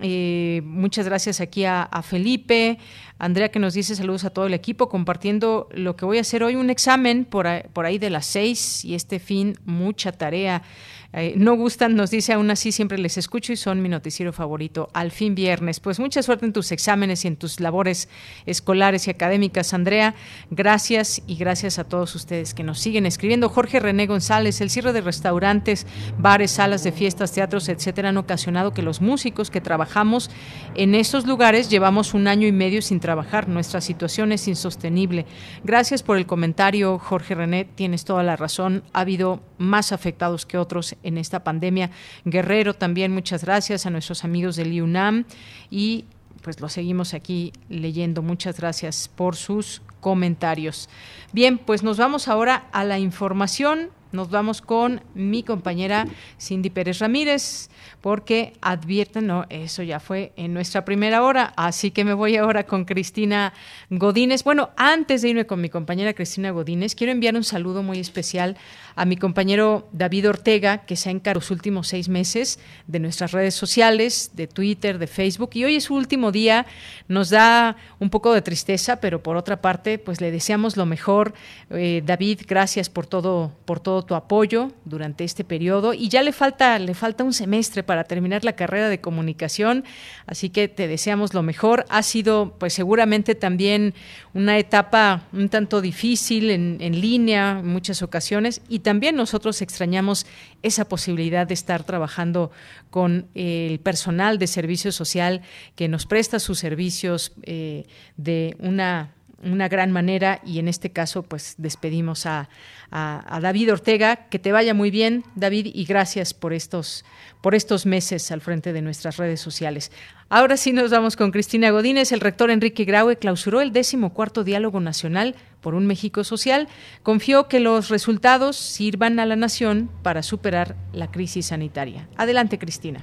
eh, 0.00 0.60
muchas 0.64 1.06
gracias 1.06 1.40
aquí 1.40 1.64
a, 1.64 1.88
Felipe, 2.02 2.78
Andrea 3.18 3.50
que 3.50 3.58
nos 3.58 3.72
dice 3.72 3.96
saludos 3.96 4.24
a 4.24 4.30
todo 4.30 4.46
el 4.46 4.54
equipo, 4.54 4.88
compartiendo 4.88 5.68
lo 5.72 5.96
que 5.96 6.04
voy 6.04 6.18
a 6.18 6.20
hacer 6.20 6.42
hoy, 6.42 6.54
un 6.54 6.68
examen 6.68 7.24
por, 7.24 7.46
por 7.72 7.86
ahí 7.86 7.98
de 7.98 8.10
las 8.10 8.26
seis 8.26 8.84
y 8.84 8.94
este 8.94 9.18
fin 9.18 9.58
mucha 9.64 10.12
tarea. 10.12 10.62
Eh, 11.12 11.34
no 11.36 11.54
gustan, 11.54 11.96
nos 11.96 12.10
dice 12.10 12.32
aún 12.32 12.50
así, 12.50 12.72
siempre 12.72 12.98
les 12.98 13.16
escucho 13.16 13.52
y 13.52 13.56
son 13.56 13.82
mi 13.82 13.88
noticiero 13.88 14.32
favorito. 14.32 14.90
Al 14.92 15.10
fin 15.10 15.34
viernes. 15.34 15.80
Pues 15.80 15.98
mucha 15.98 16.22
suerte 16.22 16.46
en 16.46 16.52
tus 16.52 16.72
exámenes 16.72 17.24
y 17.24 17.28
en 17.28 17.36
tus 17.36 17.60
labores 17.60 18.08
escolares 18.44 19.06
y 19.06 19.10
académicas, 19.10 19.72
Andrea. 19.74 20.14
Gracias 20.50 21.22
y 21.26 21.36
gracias 21.36 21.78
a 21.78 21.84
todos 21.84 22.14
ustedes 22.14 22.54
que 22.54 22.62
nos 22.62 22.78
siguen 22.80 23.06
escribiendo. 23.06 23.48
Jorge 23.48 23.80
René 23.80 24.06
González, 24.06 24.60
el 24.60 24.70
cierre 24.70 24.92
de 24.92 25.00
restaurantes, 25.00 25.86
bares, 26.18 26.50
salas 26.50 26.84
de 26.84 26.92
fiestas, 26.92 27.32
teatros, 27.32 27.68
etcétera, 27.68 28.10
han 28.10 28.16
ocasionado 28.16 28.72
que 28.72 28.82
los 28.82 29.00
músicos 29.00 29.50
que 29.50 29.60
trabajamos 29.60 30.30
en 30.74 30.94
esos 30.94 31.26
lugares 31.26 31.70
llevamos 31.70 32.14
un 32.14 32.28
año 32.28 32.46
y 32.46 32.52
medio 32.52 32.82
sin 32.82 33.00
trabajar. 33.00 33.48
Nuestra 33.48 33.80
situación 33.80 34.32
es 34.32 34.48
insostenible. 34.48 35.26
Gracias 35.64 36.02
por 36.02 36.16
el 36.16 36.26
comentario, 36.26 36.98
Jorge 36.98 37.34
René. 37.34 37.64
Tienes 37.64 38.04
toda 38.04 38.22
la 38.22 38.36
razón. 38.36 38.82
Ha 38.92 39.00
habido 39.00 39.40
más 39.58 39.92
afectados 39.92 40.46
que 40.46 40.58
otros 40.58 40.96
en 41.02 41.18
esta 41.18 41.44
pandemia. 41.44 41.90
Guerrero 42.24 42.74
también, 42.74 43.12
muchas 43.12 43.44
gracias 43.44 43.86
a 43.86 43.90
nuestros 43.90 44.24
amigos 44.24 44.56
del 44.56 44.72
IUNAM 44.72 45.24
y 45.70 46.04
pues 46.42 46.60
lo 46.60 46.68
seguimos 46.68 47.14
aquí 47.14 47.52
leyendo. 47.68 48.22
Muchas 48.22 48.58
gracias 48.58 49.08
por 49.08 49.36
sus 49.36 49.82
comentarios. 50.00 50.88
Bien, 51.32 51.58
pues 51.58 51.82
nos 51.82 51.96
vamos 51.96 52.28
ahora 52.28 52.68
a 52.72 52.84
la 52.84 52.98
información. 52.98 53.90
Nos 54.12 54.30
vamos 54.30 54.62
con 54.62 55.02
mi 55.14 55.42
compañera 55.42 56.06
Cindy 56.38 56.70
Pérez 56.70 57.00
Ramírez 57.00 57.68
porque 58.06 58.52
advierten, 58.60 59.26
no, 59.26 59.46
eso 59.50 59.82
ya 59.82 59.98
fue 59.98 60.32
en 60.36 60.54
nuestra 60.54 60.84
primera 60.84 61.24
hora, 61.24 61.52
así 61.56 61.90
que 61.90 62.04
me 62.04 62.14
voy 62.14 62.36
ahora 62.36 62.64
con 62.64 62.84
Cristina 62.84 63.52
Godínez. 63.90 64.44
Bueno, 64.44 64.70
antes 64.76 65.22
de 65.22 65.30
irme 65.30 65.44
con 65.44 65.60
mi 65.60 65.70
compañera 65.70 66.14
Cristina 66.14 66.52
Godínez, 66.52 66.94
quiero 66.94 67.12
enviar 67.12 67.34
un 67.34 67.42
saludo 67.42 67.82
muy 67.82 67.98
especial 67.98 68.56
a 68.94 69.04
mi 69.06 69.16
compañero 69.16 69.88
David 69.90 70.28
Ortega, 70.28 70.84
que 70.86 70.94
se 70.94 71.08
ha 71.08 71.12
encargado 71.12 71.40
los 71.40 71.50
últimos 71.50 71.88
seis 71.88 72.08
meses 72.08 72.60
de 72.86 73.00
nuestras 73.00 73.32
redes 73.32 73.56
sociales, 73.56 74.30
de 74.34 74.46
Twitter, 74.46 74.98
de 74.98 75.08
Facebook, 75.08 75.50
y 75.54 75.64
hoy 75.64 75.74
es 75.74 75.84
su 75.84 75.96
último 75.96 76.30
día. 76.30 76.64
Nos 77.08 77.30
da 77.30 77.76
un 77.98 78.08
poco 78.08 78.32
de 78.32 78.40
tristeza, 78.40 79.00
pero 79.00 79.20
por 79.20 79.36
otra 79.36 79.60
parte, 79.60 79.98
pues 79.98 80.20
le 80.20 80.30
deseamos 80.30 80.76
lo 80.76 80.86
mejor. 80.86 81.34
Eh, 81.70 82.02
David, 82.06 82.42
gracias 82.46 82.88
por 82.88 83.08
todo, 83.08 83.52
por 83.64 83.80
todo 83.80 84.04
tu 84.04 84.14
apoyo 84.14 84.70
durante 84.84 85.24
este 85.24 85.42
periodo. 85.42 85.92
Y 85.92 86.08
ya 86.08 86.22
le 86.22 86.30
falta, 86.30 86.78
le 86.78 86.94
falta 86.94 87.24
un 87.24 87.32
semestre 87.32 87.82
para 87.82 87.95
terminar 88.04 88.44
la 88.44 88.54
carrera 88.54 88.88
de 88.88 89.00
comunicación, 89.00 89.84
así 90.26 90.50
que 90.50 90.68
te 90.68 90.88
deseamos 90.88 91.34
lo 91.34 91.42
mejor. 91.42 91.84
Ha 91.88 92.02
sido, 92.02 92.56
pues 92.58 92.74
seguramente 92.74 93.34
también 93.34 93.94
una 94.34 94.58
etapa 94.58 95.24
un 95.32 95.48
tanto 95.48 95.80
difícil 95.80 96.50
en, 96.50 97.00
línea 97.00 97.58
en 97.60 97.66
muchas 97.66 98.02
ocasiones 98.02 98.62
y 98.68 98.80
también 98.80 99.16
nosotros 99.16 99.62
extrañamos 99.62 100.26
esa 100.62 100.88
posibilidad 100.88 101.46
de 101.46 101.54
estar 101.54 101.84
trabajando 101.84 102.50
con 102.90 103.28
el 103.34 103.80
personal 103.80 104.38
de 104.38 104.46
servicio 104.46 104.92
social 104.92 105.42
que 105.74 105.88
nos 105.88 106.06
presta 106.06 106.38
sus 106.38 106.58
servicios 106.58 107.32
eh, 107.42 107.86
de 108.16 108.56
una 108.58 109.15
una 109.42 109.68
gran 109.68 109.92
manera 109.92 110.40
y 110.44 110.58
en 110.58 110.68
este 110.68 110.90
caso 110.90 111.22
pues 111.22 111.54
despedimos 111.58 112.26
a, 112.26 112.48
a, 112.90 113.38
David 113.40 113.72
Ortega. 113.72 114.16
Que 114.30 114.38
te 114.38 114.52
vaya 114.52 114.74
muy 114.74 114.90
bien, 114.90 115.24
David, 115.34 115.68
y 115.72 115.84
gracias 115.84 116.34
por 116.34 116.52
estos, 116.52 117.04
por 117.42 117.54
estos 117.54 117.86
meses 117.86 118.30
al 118.32 118.40
frente 118.40 118.72
de 118.72 118.82
nuestras 118.82 119.16
redes 119.16 119.40
sociales. 119.40 119.90
Ahora 120.28 120.56
sí 120.56 120.72
nos 120.72 120.90
vamos 120.90 121.16
con 121.16 121.30
Cristina 121.30 121.70
Godínez. 121.70 122.12
El 122.12 122.20
rector 122.20 122.50
Enrique 122.50 122.84
Graue 122.84 123.16
clausuró 123.16 123.60
el 123.60 123.72
décimo 123.72 124.12
cuarto 124.12 124.42
diálogo 124.42 124.80
nacional 124.80 125.34
por 125.60 125.74
un 125.74 125.86
México 125.86 126.24
social. 126.24 126.68
Confió 127.02 127.48
que 127.48 127.60
los 127.60 127.90
resultados 127.90 128.56
sirvan 128.56 129.20
a 129.20 129.26
la 129.26 129.36
nación 129.36 129.90
para 130.02 130.22
superar 130.22 130.74
la 130.92 131.10
crisis 131.10 131.46
sanitaria. 131.46 132.08
Adelante, 132.16 132.58
Cristina. 132.58 133.00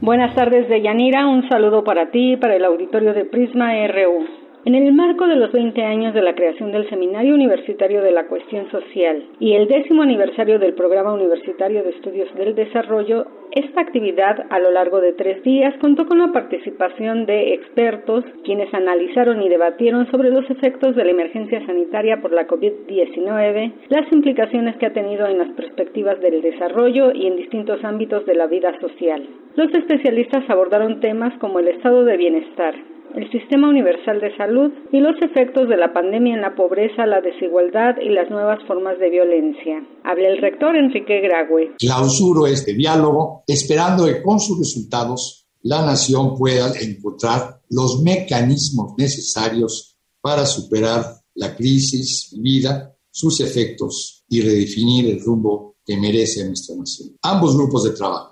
Buenas 0.00 0.34
tardes, 0.34 0.68
Deyanira. 0.68 1.26
Un 1.26 1.48
saludo 1.48 1.82
para 1.82 2.10
ti 2.10 2.32
y 2.32 2.36
para 2.36 2.56
el 2.56 2.64
auditorio 2.64 3.14
de 3.14 3.24
Prisma 3.24 3.72
RU. 3.86 4.45
En 4.66 4.74
el 4.74 4.92
marco 4.94 5.28
de 5.28 5.36
los 5.36 5.52
20 5.52 5.80
años 5.84 6.12
de 6.12 6.22
la 6.22 6.34
creación 6.34 6.72
del 6.72 6.90
Seminario 6.90 7.36
Universitario 7.36 8.02
de 8.02 8.10
la 8.10 8.26
Cuestión 8.26 8.68
Social 8.72 9.24
y 9.38 9.52
el 9.52 9.68
décimo 9.68 10.02
aniversario 10.02 10.58
del 10.58 10.74
Programa 10.74 11.12
Universitario 11.12 11.84
de 11.84 11.90
Estudios 11.90 12.34
del 12.34 12.56
Desarrollo, 12.56 13.28
esta 13.52 13.80
actividad 13.80 14.46
a 14.50 14.58
lo 14.58 14.70
largo 14.70 15.00
de 15.00 15.12
tres 15.12 15.42
días 15.42 15.74
contó 15.80 16.06
con 16.06 16.18
la 16.18 16.32
participación 16.32 17.26
de 17.26 17.54
expertos 17.54 18.24
quienes 18.44 18.72
analizaron 18.74 19.42
y 19.42 19.48
debatieron 19.48 20.10
sobre 20.10 20.30
los 20.30 20.48
efectos 20.50 20.94
de 20.96 21.04
la 21.04 21.10
emergencia 21.10 21.64
sanitaria 21.66 22.20
por 22.20 22.32
la 22.32 22.46
COVID-19, 22.46 23.72
las 23.88 24.12
implicaciones 24.12 24.76
que 24.76 24.86
ha 24.86 24.92
tenido 24.92 25.26
en 25.26 25.38
las 25.38 25.50
perspectivas 25.52 26.20
del 26.20 26.42
desarrollo 26.42 27.12
y 27.12 27.26
en 27.26 27.36
distintos 27.36 27.82
ámbitos 27.84 28.26
de 28.26 28.34
la 28.34 28.46
vida 28.46 28.78
social. 28.80 29.26
Los 29.54 29.72
especialistas 29.74 30.48
abordaron 30.48 31.00
temas 31.00 31.32
como 31.38 31.58
el 31.58 31.68
estado 31.68 32.04
de 32.04 32.16
bienestar, 32.16 32.74
el 33.16 33.30
sistema 33.30 33.68
universal 33.68 34.20
de 34.20 34.36
salud 34.36 34.70
y 34.92 35.00
los 35.00 35.16
efectos 35.22 35.68
de 35.68 35.76
la 35.76 35.92
pandemia 35.92 36.34
en 36.34 36.42
la 36.42 36.54
pobreza, 36.54 37.06
la 37.06 37.20
desigualdad 37.20 37.96
y 37.98 38.10
las 38.10 38.30
nuevas 38.30 38.62
formas 38.66 38.98
de 38.98 39.10
violencia. 39.10 39.82
Habla 40.04 40.28
el 40.28 40.38
rector 40.38 40.76
Enrique 40.76 41.20
Grague. 41.20 41.72
Clausuro 41.78 42.46
este 42.46 42.74
diálogo 42.74 43.42
esperando 43.46 44.06
que 44.06 44.22
con 44.22 44.40
sus 44.40 44.58
resultados 44.58 45.46
la 45.62 45.84
nación 45.84 46.36
pueda 46.36 46.72
encontrar 46.80 47.62
los 47.70 48.02
mecanismos 48.02 48.92
necesarios 48.96 49.96
para 50.20 50.46
superar 50.46 51.20
la 51.34 51.54
crisis 51.54 52.30
vivida, 52.32 52.94
sus 53.10 53.40
efectos 53.40 54.24
y 54.28 54.40
redefinir 54.40 55.06
el 55.06 55.20
rumbo 55.22 55.76
que 55.84 55.96
merece 55.96 56.44
nuestra 56.44 56.74
nación. 56.76 57.16
Ambos 57.22 57.56
grupos 57.56 57.84
de 57.84 57.90
trabajo, 57.90 58.30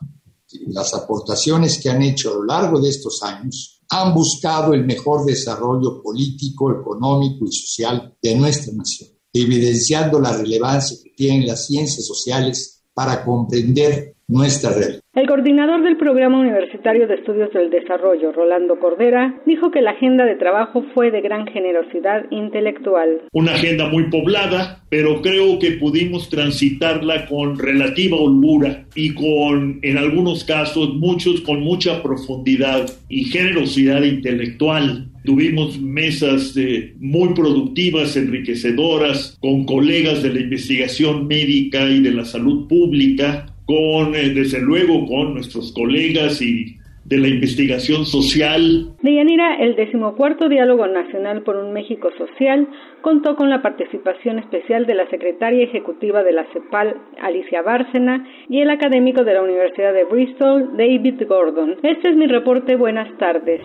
las 0.69 0.95
aportaciones 0.95 1.78
que 1.78 1.91
han 1.91 2.03
hecho 2.03 2.31
a 2.31 2.35
lo 2.35 2.45
largo 2.45 2.81
de 2.81 2.91
estos 2.91 3.23
años, 3.23 3.82
han 3.91 4.15
buscado 4.15 4.73
el 4.73 4.85
mejor 4.85 5.24
desarrollo 5.24 6.03
político, 6.03 6.73
económico 6.73 7.45
y 7.47 7.53
social 7.53 8.16
de 8.20 8.35
nuestra 8.35 8.73
nación, 8.73 9.11
evidenciando 9.32 10.20
la 10.20 10.36
relevancia 10.36 10.97
que 11.03 11.11
tienen 11.11 11.47
las 11.47 11.66
ciencias 11.66 12.07
sociales 12.07 12.82
para 12.93 13.24
comprender 13.24 14.16
nuestra 14.28 14.70
realidad. 14.70 15.01
El 15.14 15.28
coordinador 15.28 15.84
del 15.84 15.96
Programa 15.96 16.40
Universitario 16.40 17.06
de 17.06 17.14
Estudios 17.14 17.52
del 17.52 17.70
Desarrollo, 17.70 18.32
Rolando 18.32 18.80
Cordera, 18.80 19.40
dijo 19.46 19.70
que 19.70 19.80
la 19.80 19.92
agenda 19.92 20.24
de 20.24 20.34
trabajo 20.34 20.84
fue 20.92 21.12
de 21.12 21.20
gran 21.20 21.46
generosidad 21.46 22.24
intelectual. 22.30 23.22
Una 23.32 23.52
agenda 23.52 23.88
muy 23.88 24.10
poblada, 24.10 24.82
pero 24.88 25.22
creo 25.22 25.60
que 25.60 25.72
pudimos 25.72 26.30
transitarla 26.30 27.26
con 27.26 27.59
relativa 27.59 28.16
holgura 28.16 28.86
y 28.96 29.14
con, 29.14 29.78
en 29.82 29.98
algunos 29.98 30.42
casos, 30.42 30.94
muchos 30.94 31.40
con 31.42 31.60
mucha 31.60 32.02
profundidad 32.02 32.90
y 33.09 33.26
generosidad 33.26 34.02
intelectual. 34.02 35.10
Tuvimos 35.24 35.80
mesas 35.80 36.56
eh, 36.56 36.94
muy 36.98 37.34
productivas, 37.34 38.16
enriquecedoras, 38.16 39.38
con 39.40 39.64
colegas 39.64 40.22
de 40.22 40.34
la 40.34 40.40
investigación 40.40 41.28
médica 41.28 41.88
y 41.88 42.02
de 42.02 42.10
la 42.10 42.24
salud 42.24 42.66
pública, 42.68 43.53
con, 43.66 44.15
eh, 44.15 44.31
desde 44.31 44.61
luego, 44.61 45.07
con 45.07 45.35
nuestros 45.35 45.73
colegas 45.73 46.41
y 46.43 46.78
de 47.05 47.19
la 47.19 47.28
investigación 47.28 48.07
social. 48.07 48.95
Deyanira, 49.03 49.57
el 49.57 49.77
decimocuarto 49.77 50.49
Diálogo 50.49 50.86
Nacional 50.86 51.43
por 51.43 51.57
un 51.57 51.73
México 51.73 52.09
Social 52.16 52.66
contó 53.03 53.36
con 53.36 53.51
la 53.51 53.61
participación 53.61 54.39
especial 54.39 54.86
de 54.86 54.95
la 54.95 55.09
secretaria 55.11 55.65
ejecutiva 55.65 56.23
de 56.23 56.32
la 56.32 56.47
CEPAL, 56.53 56.97
Alicia 57.20 57.62
Bárcena, 57.62 58.27
y 58.49 58.61
el 58.61 58.70
académico 58.70 59.23
de 59.24 59.35
la 59.35 59.43
Universidad 59.43 59.93
de 59.93 60.05
Bristol, 60.05 60.77
David 60.77 61.23
Gordon. 61.28 61.77
Este 61.82 62.09
es 62.09 62.16
mi 62.16 62.27
reporte. 62.27 62.77
Buenas 62.77 63.09
tardes. 63.19 63.61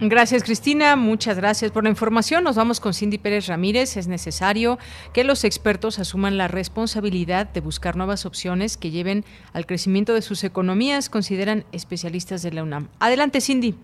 Gracias, 0.00 0.42
Cristina. 0.42 0.96
Muchas 0.96 1.36
gracias 1.36 1.70
por 1.70 1.84
la 1.84 1.90
información. 1.90 2.42
Nos 2.42 2.56
vamos 2.56 2.80
con 2.80 2.94
Cindy 2.94 3.16
Pérez 3.16 3.46
Ramírez. 3.46 3.96
Es 3.96 4.08
necesario 4.08 4.76
que 5.12 5.22
los 5.22 5.44
expertos 5.44 6.00
asuman 6.00 6.36
la 6.36 6.48
responsabilidad 6.48 7.48
de 7.48 7.60
buscar 7.60 7.94
nuevas 7.96 8.26
opciones 8.26 8.76
que 8.76 8.90
lleven 8.90 9.24
al 9.52 9.66
crecimiento 9.66 10.12
de 10.12 10.22
sus 10.22 10.42
economías, 10.42 11.08
consideran 11.08 11.64
especialistas 11.70 12.42
de 12.42 12.52
la 12.52 12.64
UNAM. 12.64 12.88
Adelante, 12.98 13.40
Cindy. 13.40 13.76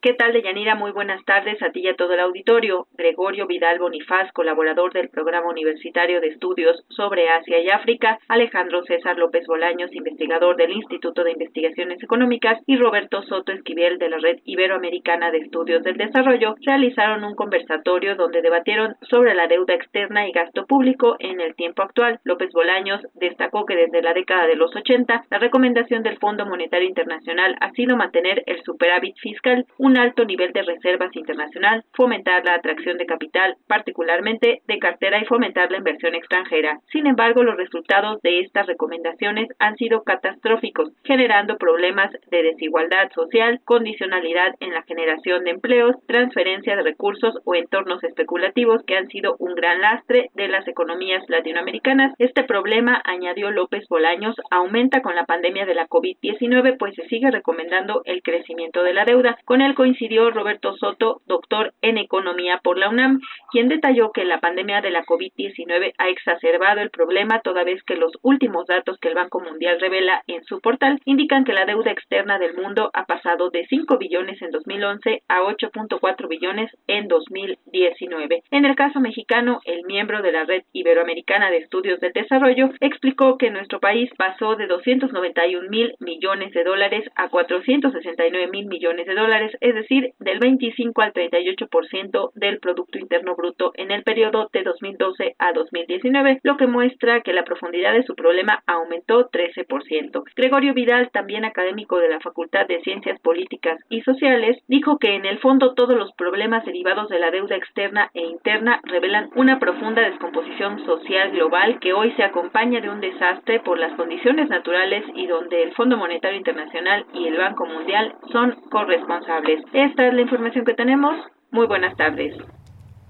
¿Qué 0.00 0.14
tal, 0.14 0.32
Deyanira? 0.32 0.76
Muy 0.76 0.92
buenas 0.92 1.24
tardes 1.24 1.60
a 1.60 1.72
ti 1.72 1.80
y 1.80 1.88
a 1.88 1.96
todo 1.96 2.12
el 2.12 2.20
auditorio. 2.20 2.86
Gregorio 2.96 3.48
Vidal 3.48 3.80
Bonifaz, 3.80 4.30
colaborador 4.30 4.92
del 4.92 5.08
Programa 5.08 5.48
Universitario 5.48 6.20
de 6.20 6.28
Estudios 6.28 6.84
sobre 6.90 7.28
Asia 7.28 7.58
y 7.58 7.68
África, 7.68 8.16
Alejandro 8.28 8.84
César 8.84 9.18
López 9.18 9.44
Bolaños, 9.48 9.92
investigador 9.92 10.54
del 10.54 10.70
Instituto 10.70 11.24
de 11.24 11.32
Investigaciones 11.32 12.00
Económicas, 12.00 12.62
y 12.66 12.76
Roberto 12.76 13.22
Soto 13.24 13.50
Esquivel 13.50 13.98
de 13.98 14.08
la 14.08 14.18
Red 14.18 14.38
Iberoamericana 14.44 15.32
de 15.32 15.38
Estudios 15.38 15.82
del 15.82 15.96
Desarrollo, 15.96 16.54
realizaron 16.64 17.24
un 17.24 17.34
conversatorio 17.34 18.14
donde 18.14 18.40
debatieron 18.40 18.94
sobre 19.10 19.34
la 19.34 19.48
deuda 19.48 19.74
externa 19.74 20.28
y 20.28 20.30
gasto 20.30 20.64
público 20.64 21.16
en 21.18 21.40
el 21.40 21.56
tiempo 21.56 21.82
actual. 21.82 22.20
López 22.22 22.52
Bolaños 22.52 23.04
destacó 23.14 23.66
que 23.66 23.74
desde 23.74 24.02
la 24.02 24.14
década 24.14 24.46
de 24.46 24.54
los 24.54 24.76
80, 24.76 25.24
la 25.28 25.38
recomendación 25.40 26.04
del 26.04 26.18
Fondo 26.18 26.46
Monetario 26.46 26.86
Internacional 26.86 27.56
ha 27.60 27.72
sido 27.72 27.96
mantener 27.96 28.44
el 28.46 28.62
superávit 28.62 29.16
fiscal, 29.18 29.66
alto 29.96 30.24
nivel 30.24 30.52
de 30.52 30.62
reservas 30.62 31.14
internacional, 31.14 31.84
fomentar 31.94 32.44
la 32.44 32.54
atracción 32.54 32.98
de 32.98 33.06
capital, 33.06 33.56
particularmente 33.66 34.62
de 34.66 34.78
cartera 34.78 35.20
y 35.20 35.24
fomentar 35.24 35.70
la 35.70 35.78
inversión 35.78 36.14
extranjera. 36.14 36.80
Sin 36.92 37.06
embargo, 37.06 37.42
los 37.42 37.56
resultados 37.56 38.20
de 38.22 38.40
estas 38.40 38.66
recomendaciones 38.66 39.48
han 39.58 39.76
sido 39.76 40.02
catastróficos, 40.02 40.92
generando 41.04 41.56
problemas 41.56 42.10
de 42.30 42.42
desigualdad 42.42 43.10
social, 43.14 43.60
condicionalidad 43.64 44.54
en 44.60 44.72
la 44.72 44.82
generación 44.82 45.44
de 45.44 45.50
empleos, 45.50 45.96
transferencia 46.06 46.76
de 46.76 46.82
recursos 46.82 47.38
o 47.44 47.54
entornos 47.54 48.02
especulativos 48.04 48.82
que 48.84 48.96
han 48.96 49.08
sido 49.08 49.36
un 49.38 49.54
gran 49.54 49.80
lastre 49.80 50.30
de 50.34 50.48
las 50.48 50.66
economías 50.68 51.22
latinoamericanas. 51.28 52.14
Este 52.18 52.44
problema, 52.44 53.00
añadió 53.04 53.50
López 53.50 53.86
Bolaños, 53.88 54.34
aumenta 54.50 55.02
con 55.02 55.14
la 55.14 55.24
pandemia 55.24 55.66
de 55.66 55.74
la 55.74 55.86
COVID-19, 55.86 56.76
pues 56.78 56.94
se 56.94 57.06
sigue 57.08 57.30
recomendando 57.30 58.02
el 58.04 58.22
crecimiento 58.22 58.82
de 58.82 58.94
la 58.94 59.04
deuda. 59.04 59.38
Con 59.44 59.60
el 59.60 59.74
coincidió 59.78 60.28
Roberto 60.32 60.76
Soto, 60.76 61.20
doctor 61.26 61.72
en 61.82 61.98
economía 61.98 62.58
por 62.64 62.78
la 62.78 62.88
UNAM, 62.88 63.20
quien 63.52 63.68
detalló 63.68 64.10
que 64.10 64.24
la 64.24 64.40
pandemia 64.40 64.80
de 64.80 64.90
la 64.90 65.04
COVID-19 65.04 65.92
ha 65.96 66.08
exacerbado 66.08 66.80
el 66.80 66.90
problema 66.90 67.42
toda 67.42 67.62
vez 67.62 67.80
que 67.84 67.94
los 67.94 68.10
últimos 68.22 68.66
datos 68.66 68.98
que 68.98 69.06
el 69.06 69.14
Banco 69.14 69.38
Mundial 69.38 69.78
revela 69.80 70.24
en 70.26 70.42
su 70.42 70.60
portal 70.60 71.00
indican 71.04 71.44
que 71.44 71.52
la 71.52 71.64
deuda 71.64 71.92
externa 71.92 72.40
del 72.40 72.56
mundo 72.56 72.90
ha 72.92 73.04
pasado 73.04 73.50
de 73.50 73.68
5 73.68 73.98
billones 73.98 74.42
en 74.42 74.50
2011 74.50 75.22
a 75.28 75.42
8.4 75.42 76.28
billones 76.28 76.76
en 76.88 77.06
2019. 77.06 78.42
En 78.50 78.64
el 78.64 78.74
caso 78.74 78.98
mexicano, 78.98 79.60
el 79.64 79.84
miembro 79.84 80.22
de 80.22 80.32
la 80.32 80.42
Red 80.42 80.64
Iberoamericana 80.72 81.50
de 81.50 81.58
Estudios 81.58 82.00
de 82.00 82.10
Desarrollo 82.10 82.70
explicó 82.80 83.38
que 83.38 83.52
nuestro 83.52 83.78
país 83.78 84.10
pasó 84.18 84.56
de 84.56 84.66
291 84.66 85.68
mil 85.68 85.94
millones 86.00 86.52
de 86.52 86.64
dólares 86.64 87.08
a 87.14 87.28
469 87.28 88.48
mil 88.50 88.66
millones 88.66 89.06
de 89.06 89.14
dólares 89.14 89.56
es 89.68 89.74
decir, 89.74 90.12
del 90.18 90.38
25 90.38 91.02
al 91.02 91.12
38% 91.12 92.30
del 92.34 92.58
Producto 92.58 92.98
Interno 92.98 93.34
Bruto 93.36 93.72
en 93.74 93.90
el 93.90 94.02
periodo 94.02 94.48
de 94.52 94.62
2012 94.62 95.34
a 95.38 95.52
2019, 95.52 96.40
lo 96.42 96.56
que 96.56 96.66
muestra 96.66 97.20
que 97.20 97.32
la 97.32 97.44
profundidad 97.44 97.92
de 97.92 98.02
su 98.02 98.14
problema 98.14 98.62
aumentó 98.66 99.30
13%. 99.30 100.22
Gregorio 100.34 100.74
Vidal, 100.74 101.10
también 101.12 101.44
académico 101.44 101.98
de 101.98 102.08
la 102.08 102.20
Facultad 102.20 102.66
de 102.66 102.80
Ciencias 102.80 103.20
Políticas 103.20 103.78
y 103.88 104.00
Sociales, 104.02 104.58
dijo 104.68 104.98
que 104.98 105.14
en 105.14 105.26
el 105.26 105.38
fondo 105.38 105.74
todos 105.74 105.96
los 105.96 106.12
problemas 106.12 106.64
derivados 106.64 107.08
de 107.08 107.18
la 107.18 107.30
deuda 107.30 107.56
externa 107.56 108.10
e 108.14 108.20
interna 108.20 108.80
revelan 108.84 109.30
una 109.34 109.58
profunda 109.58 110.02
descomposición 110.02 110.84
social 110.84 111.30
global 111.32 111.78
que 111.80 111.92
hoy 111.92 112.12
se 112.12 112.24
acompaña 112.24 112.80
de 112.80 112.90
un 112.90 113.00
desastre 113.00 113.60
por 113.60 113.78
las 113.78 113.92
condiciones 113.94 114.48
naturales 114.48 115.04
y 115.14 115.26
donde 115.26 115.62
el 115.62 115.74
Fondo 115.74 115.96
Monetario 115.96 116.38
Internacional 116.38 117.06
y 117.12 117.26
el 117.26 117.36
Banco 117.36 117.66
Mundial 117.66 118.14
son 118.32 118.56
corresponsables. 118.70 119.57
Esta 119.72 120.08
es 120.08 120.14
la 120.14 120.20
información 120.22 120.64
que 120.64 120.74
tenemos. 120.74 121.14
Muy 121.50 121.66
buenas 121.66 121.96
tardes. 121.96 122.34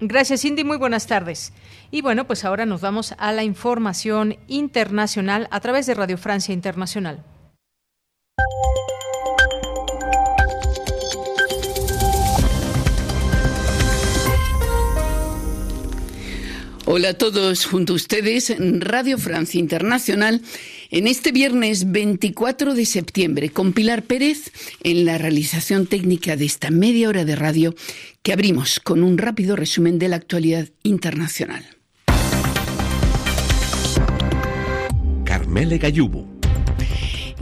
Gracias, 0.01 0.41
Cindy. 0.41 0.63
Muy 0.63 0.77
buenas 0.77 1.07
tardes. 1.07 1.53
Y 1.91 2.01
bueno, 2.01 2.25
pues 2.25 2.45
ahora 2.45 2.65
nos 2.65 2.81
vamos 2.81 3.13
a 3.17 3.31
la 3.33 3.43
información 3.43 4.37
internacional 4.47 5.47
a 5.51 5.59
través 5.59 5.85
de 5.87 5.93
Radio 5.93 6.17
Francia 6.17 6.53
Internacional. 6.53 7.23
Hola 16.91 17.09
a 17.09 17.13
todos, 17.13 17.67
junto 17.67 17.93
a 17.93 17.97
ustedes, 17.97 18.55
Radio 18.79 19.19
Francia 19.19 19.59
Internacional, 19.59 20.41
en 20.89 21.07
este 21.07 21.31
viernes 21.31 21.91
24 21.91 22.73
de 22.73 22.85
septiembre, 22.85 23.49
con 23.49 23.73
Pilar 23.73 24.03
Pérez 24.03 24.51
en 24.83 25.05
la 25.05 25.17
realización 25.17 25.85
técnica 25.87 26.35
de 26.35 26.45
esta 26.45 26.71
media 26.71 27.09
hora 27.09 27.25
de 27.25 27.35
radio 27.35 27.75
que 28.23 28.33
abrimos 28.33 28.79
con 28.79 29.03
un 29.03 29.17
rápido 29.17 29.55
resumen 29.55 29.99
de 29.99 30.07
la 30.09 30.15
actualidad 30.15 30.69
internacional. 30.83 31.65
Carmele 35.25 35.77
Gallubo. 35.77 36.38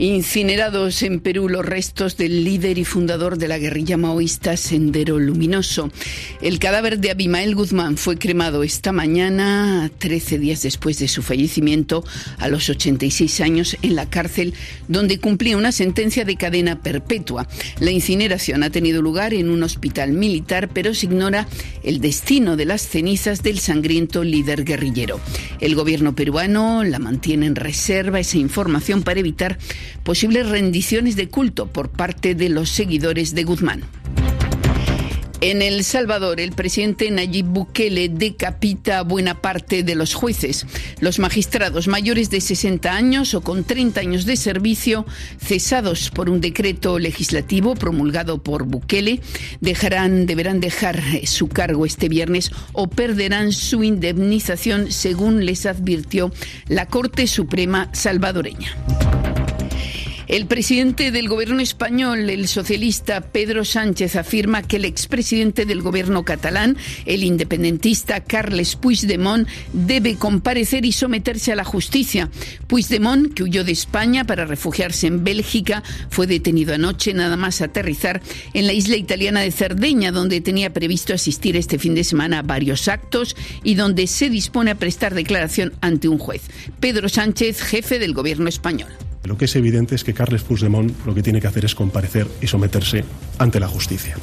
Incinerados 0.00 1.02
en 1.02 1.18
Perú 1.18 1.48
los 1.48 1.66
restos 1.66 2.16
del 2.16 2.44
líder 2.44 2.78
y 2.78 2.84
fundador 2.84 3.36
de 3.36 3.48
la 3.48 3.58
guerrilla 3.58 3.96
maoísta 3.96 4.56
Sendero 4.56 5.18
Luminoso. 5.18 5.90
El 6.40 6.60
cadáver 6.60 7.00
de 7.00 7.10
Abimael 7.10 7.56
Guzmán 7.56 7.96
fue 7.96 8.16
cremado 8.16 8.62
esta 8.62 8.92
mañana, 8.92 9.90
13 9.98 10.38
días 10.38 10.62
después 10.62 11.00
de 11.00 11.08
su 11.08 11.22
fallecimiento, 11.22 12.04
a 12.38 12.46
los 12.46 12.70
86 12.70 13.40
años, 13.40 13.76
en 13.82 13.96
la 13.96 14.08
cárcel 14.08 14.54
donde 14.86 15.18
cumplía 15.18 15.56
una 15.56 15.72
sentencia 15.72 16.24
de 16.24 16.36
cadena 16.36 16.80
perpetua. 16.80 17.48
La 17.80 17.90
incineración 17.90 18.62
ha 18.62 18.70
tenido 18.70 19.02
lugar 19.02 19.34
en 19.34 19.50
un 19.50 19.64
hospital 19.64 20.12
militar, 20.12 20.68
pero 20.72 20.94
se 20.94 21.06
ignora 21.06 21.48
el 21.82 22.00
destino 22.00 22.56
de 22.56 22.66
las 22.66 22.82
cenizas 22.82 23.42
del 23.42 23.58
sangriento 23.58 24.22
líder 24.22 24.62
guerrillero. 24.62 25.20
El 25.58 25.74
gobierno 25.74 26.14
peruano 26.14 26.84
la 26.84 27.00
mantiene 27.00 27.46
en 27.46 27.56
reserva 27.56 28.20
esa 28.20 28.38
información 28.38 29.02
para 29.02 29.18
evitar 29.18 29.58
posibles 30.02 30.48
rendiciones 30.48 31.16
de 31.16 31.28
culto 31.28 31.66
por 31.66 31.90
parte 31.90 32.34
de 32.34 32.48
los 32.48 32.70
seguidores 32.70 33.34
de 33.34 33.44
Guzmán. 33.44 33.84
En 35.40 35.62
El 35.62 35.84
Salvador, 35.84 36.40
el 36.40 36.50
presidente 36.50 37.08
Nayib 37.12 37.46
Bukele 37.46 38.08
decapita 38.08 38.98
a 38.98 39.02
buena 39.02 39.40
parte 39.40 39.84
de 39.84 39.94
los 39.94 40.12
jueces. 40.12 40.66
Los 40.98 41.20
magistrados 41.20 41.86
mayores 41.86 42.28
de 42.28 42.40
60 42.40 42.92
años 42.92 43.34
o 43.34 43.40
con 43.40 43.62
30 43.62 44.00
años 44.00 44.24
de 44.24 44.36
servicio, 44.36 45.06
cesados 45.40 46.10
por 46.10 46.28
un 46.28 46.40
decreto 46.40 46.98
legislativo 46.98 47.76
promulgado 47.76 48.42
por 48.42 48.64
Bukele, 48.64 49.20
dejarán, 49.60 50.26
deberán 50.26 50.58
dejar 50.58 51.00
su 51.24 51.46
cargo 51.46 51.86
este 51.86 52.08
viernes 52.08 52.50
o 52.72 52.88
perderán 52.88 53.52
su 53.52 53.84
indemnización, 53.84 54.90
según 54.90 55.46
les 55.46 55.66
advirtió 55.66 56.32
la 56.66 56.86
Corte 56.86 57.28
Suprema 57.28 57.90
salvadoreña. 57.92 58.74
El 60.28 60.46
presidente 60.46 61.10
del 61.10 61.26
gobierno 61.26 61.62
español, 61.62 62.28
el 62.28 62.48
socialista 62.48 63.22
Pedro 63.22 63.64
Sánchez, 63.64 64.14
afirma 64.14 64.62
que 64.62 64.76
el 64.76 64.84
expresidente 64.84 65.64
del 65.64 65.80
gobierno 65.80 66.22
catalán, 66.22 66.76
el 67.06 67.24
independentista 67.24 68.22
Carles 68.22 68.76
Puigdemont, 68.76 69.48
debe 69.72 70.16
comparecer 70.16 70.84
y 70.84 70.92
someterse 70.92 71.52
a 71.52 71.56
la 71.56 71.64
justicia. 71.64 72.28
Puigdemont, 72.66 73.32
que 73.32 73.42
huyó 73.42 73.64
de 73.64 73.72
España 73.72 74.24
para 74.24 74.44
refugiarse 74.44 75.06
en 75.06 75.24
Bélgica, 75.24 75.82
fue 76.10 76.26
detenido 76.26 76.74
anoche 76.74 77.14
nada 77.14 77.38
más 77.38 77.62
aterrizar 77.62 78.20
en 78.52 78.66
la 78.66 78.74
isla 78.74 78.96
italiana 78.96 79.40
de 79.40 79.50
Cerdeña, 79.50 80.12
donde 80.12 80.42
tenía 80.42 80.74
previsto 80.74 81.14
asistir 81.14 81.56
este 81.56 81.78
fin 81.78 81.94
de 81.94 82.04
semana 82.04 82.40
a 82.40 82.42
varios 82.42 82.88
actos 82.88 83.34
y 83.64 83.76
donde 83.76 84.06
se 84.06 84.28
dispone 84.28 84.72
a 84.72 84.78
prestar 84.78 85.14
declaración 85.14 85.72
ante 85.80 86.06
un 86.06 86.18
juez. 86.18 86.42
Pedro 86.80 87.08
Sánchez, 87.08 87.62
jefe 87.62 87.98
del 87.98 88.12
gobierno 88.12 88.50
español. 88.50 88.90
Lo 89.28 89.36
que 89.36 89.44
es 89.44 89.54
evidente 89.56 89.94
es 89.94 90.04
que 90.04 90.14
Carles 90.14 90.42
Puigdemont 90.42 90.90
lo 91.04 91.14
que 91.14 91.22
tiene 91.22 91.38
que 91.38 91.46
hacer 91.46 91.66
es 91.66 91.74
comparecer 91.74 92.26
y 92.40 92.46
someterse 92.46 93.04
ante 93.36 93.60
la 93.60 93.68
justicia. 93.68 94.16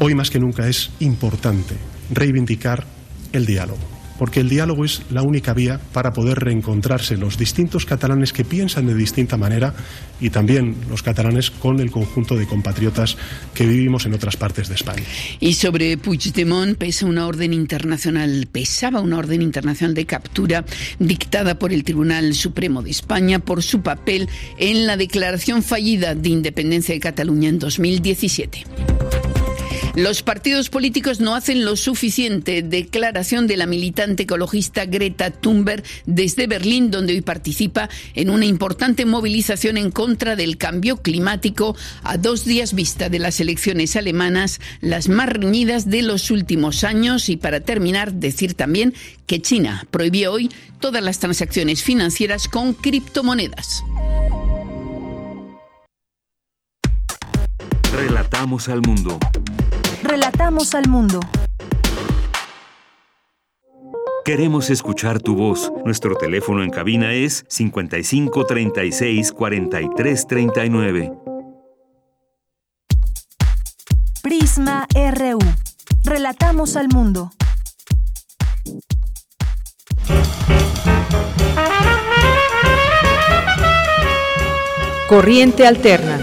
Hoy 0.00 0.14
más 0.14 0.30
que 0.30 0.40
nunca 0.40 0.66
es 0.66 0.90
importante 1.00 1.74
reivindicar 2.10 2.86
el 3.34 3.44
diálogo 3.44 3.97
porque 4.18 4.40
el 4.40 4.48
diálogo 4.48 4.84
es 4.84 5.02
la 5.10 5.22
única 5.22 5.54
vía 5.54 5.80
para 5.92 6.12
poder 6.12 6.38
reencontrarse 6.38 7.16
los 7.16 7.38
distintos 7.38 7.86
catalanes 7.86 8.32
que 8.32 8.44
piensan 8.44 8.86
de 8.86 8.94
distinta 8.94 9.36
manera 9.36 9.74
y 10.20 10.30
también 10.30 10.76
los 10.90 11.02
catalanes 11.02 11.50
con 11.50 11.80
el 11.80 11.90
conjunto 11.90 12.36
de 12.36 12.46
compatriotas 12.46 13.16
que 13.54 13.66
vivimos 13.66 14.06
en 14.06 14.14
otras 14.14 14.36
partes 14.36 14.68
de 14.68 14.74
España. 14.74 15.04
Y 15.40 15.54
sobre 15.54 15.96
Puigdemont 15.96 16.76
pesa 16.76 17.06
una 17.06 17.26
orden 17.26 17.52
internacional, 17.52 18.48
pesaba 18.50 19.00
una 19.00 19.18
orden 19.18 19.42
internacional 19.42 19.94
de 19.94 20.06
captura 20.06 20.64
dictada 20.98 21.58
por 21.58 21.72
el 21.72 21.84
Tribunal 21.84 22.34
Supremo 22.34 22.82
de 22.82 22.90
España 22.90 23.38
por 23.38 23.62
su 23.62 23.82
papel 23.82 24.28
en 24.58 24.86
la 24.86 24.96
declaración 24.96 25.62
fallida 25.62 26.14
de 26.14 26.28
independencia 26.28 26.94
de 26.94 27.00
Cataluña 27.00 27.48
en 27.48 27.58
2017. 27.58 28.64
Los 29.94 30.22
partidos 30.22 30.70
políticos 30.70 31.18
no 31.20 31.34
hacen 31.34 31.64
lo 31.64 31.74
suficiente. 31.74 32.62
Declaración 32.62 33.46
de 33.46 33.56
la 33.56 33.66
militante 33.66 34.22
ecologista 34.22 34.86
Greta 34.86 35.30
Thunberg 35.30 35.82
desde 36.06 36.46
Berlín, 36.46 36.90
donde 36.90 37.14
hoy 37.14 37.20
participa 37.20 37.88
en 38.14 38.30
una 38.30 38.44
importante 38.44 39.06
movilización 39.06 39.76
en 39.76 39.90
contra 39.90 40.36
del 40.36 40.56
cambio 40.56 40.98
climático 40.98 41.76
a 42.04 42.16
dos 42.16 42.44
días 42.44 42.74
vista 42.74 43.08
de 43.08 43.18
las 43.18 43.40
elecciones 43.40 43.96
alemanas, 43.96 44.60
las 44.80 45.08
más 45.08 45.30
reñidas 45.30 45.90
de 45.90 46.02
los 46.02 46.30
últimos 46.30 46.84
años. 46.84 47.28
Y 47.28 47.36
para 47.36 47.60
terminar, 47.60 48.12
decir 48.12 48.54
también 48.54 48.94
que 49.26 49.42
China 49.42 49.86
prohibió 49.90 50.32
hoy 50.32 50.50
todas 50.80 51.02
las 51.02 51.18
transacciones 51.18 51.82
financieras 51.82 52.46
con 52.48 52.72
criptomonedas. 52.72 53.82
Relatamos 57.92 58.68
al 58.68 58.80
mundo. 58.82 59.18
Relatamos 60.08 60.74
al 60.74 60.88
mundo. 60.88 61.20
Queremos 64.24 64.70
escuchar 64.70 65.20
tu 65.20 65.36
voz. 65.36 65.70
Nuestro 65.84 66.14
teléfono 66.14 66.62
en 66.62 66.70
cabina 66.70 67.12
es 67.12 67.44
55 67.48 68.46
36 68.46 69.32
43 69.32 70.26
39. 70.26 71.12
Prisma 74.22 74.86
RU. 74.94 75.38
Relatamos 76.04 76.76
al 76.76 76.88
mundo. 76.88 77.30
Corriente 85.06 85.66
Alterna. 85.66 86.18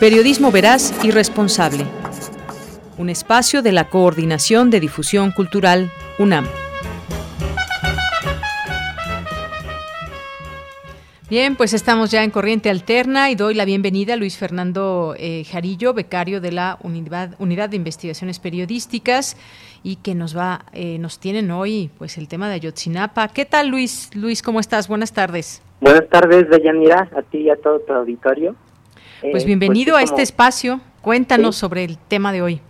Periodismo 0.00 0.50
veraz 0.50 0.92
y 1.04 1.12
responsable. 1.12 1.99
Un 3.00 3.08
espacio 3.08 3.62
de 3.62 3.72
la 3.72 3.88
Coordinación 3.88 4.68
de 4.68 4.78
Difusión 4.78 5.32
Cultural, 5.32 5.90
UNAM. 6.18 6.46
Bien, 11.30 11.56
pues 11.56 11.72
estamos 11.72 12.10
ya 12.10 12.22
en 12.22 12.30
Corriente 12.30 12.68
Alterna 12.68 13.30
y 13.30 13.36
doy 13.36 13.54
la 13.54 13.64
bienvenida 13.64 14.12
a 14.12 14.16
Luis 14.18 14.36
Fernando 14.36 15.14
eh, 15.16 15.44
Jarillo, 15.50 15.94
becario 15.94 16.42
de 16.42 16.52
la 16.52 16.76
Unidad, 16.82 17.36
Unidad 17.38 17.70
de 17.70 17.76
Investigaciones 17.76 18.38
Periodísticas 18.38 19.38
y 19.82 19.96
que 19.96 20.14
nos 20.14 20.36
va, 20.36 20.66
eh, 20.74 20.98
nos 20.98 21.18
tienen 21.20 21.50
hoy 21.50 21.90
pues 21.96 22.18
el 22.18 22.28
tema 22.28 22.50
de 22.50 22.56
Ayotzinapa. 22.56 23.28
¿Qué 23.28 23.46
tal 23.46 23.68
Luis? 23.68 24.10
Luis, 24.14 24.42
¿cómo 24.42 24.60
estás? 24.60 24.88
Buenas 24.88 25.14
tardes. 25.14 25.62
Buenas 25.80 26.06
tardes, 26.10 26.50
Deyanira, 26.50 27.08
a 27.16 27.22
ti 27.22 27.38
y 27.38 27.48
a 27.48 27.56
todo 27.56 27.80
tu 27.80 27.94
auditorio. 27.94 28.56
Pues 29.22 29.44
eh, 29.44 29.46
bienvenido 29.46 29.94
pues 29.94 30.02
a 30.02 30.04
este 30.04 30.20
espacio. 30.20 30.82
Cuéntanos 31.00 31.56
sobre 31.56 31.84
el 31.84 31.96
tema 31.96 32.30
de 32.30 32.42
hoy. 32.42 32.60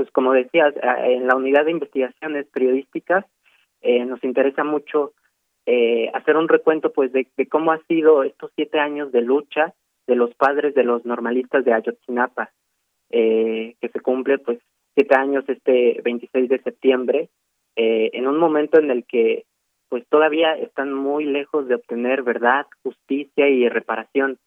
Pues 0.00 0.10
como 0.12 0.32
decías, 0.32 0.72
en 1.04 1.26
la 1.26 1.36
Unidad 1.36 1.66
de 1.66 1.72
Investigaciones 1.72 2.46
Periodísticas 2.46 3.26
nos 3.82 4.24
interesa 4.24 4.64
mucho 4.64 5.12
eh, 5.66 6.10
hacer 6.14 6.38
un 6.38 6.48
recuento 6.48 6.90
pues 6.90 7.12
de, 7.12 7.26
cómo 7.50 7.72
ha 7.72 7.82
sido 7.84 8.22
estos 8.22 8.50
siete 8.56 8.78
años 8.78 9.12
de 9.12 9.20
lucha 9.20 9.74
de 10.06 10.16
los 10.16 10.34
padres 10.36 10.74
de 10.74 10.84
los 10.84 11.04
normalistas 11.04 11.66
de 11.66 11.74
Ayotzinapa, 11.74 12.50
eh, 13.10 13.74
que 13.78 13.88
se 13.90 14.00
cumple 14.00 14.38
pues 14.38 14.58
siete 14.94 15.14
años 15.18 15.44
este 15.48 16.00
26 16.02 16.48
de 16.48 16.62
septiembre, 16.62 17.28
eh, 17.76 18.08
en 18.14 18.26
un 18.26 18.38
momento 18.38 18.78
en 18.78 18.90
el 18.90 19.04
que 19.04 19.44
pues 19.90 20.06
todavía 20.08 20.54
están 20.54 20.94
muy 20.94 21.26
lejos 21.26 21.68
de 21.68 21.74
obtener 21.74 22.22
verdad, 22.22 22.64
justicia 22.82 23.50
y 23.50 23.68
reparación. 23.68 24.38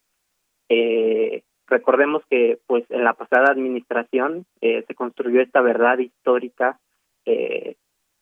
Eh, 0.67 1.43
recordemos 1.67 2.23
que 2.29 2.59
pues 2.67 2.83
en 2.89 3.03
la 3.03 3.13
pasada 3.13 3.51
administración 3.51 4.45
eh, 4.61 4.83
se 4.87 4.95
construyó 4.95 5.41
esta 5.41 5.61
verdad 5.61 5.99
histórica 5.99 6.79
eh, 7.25 7.75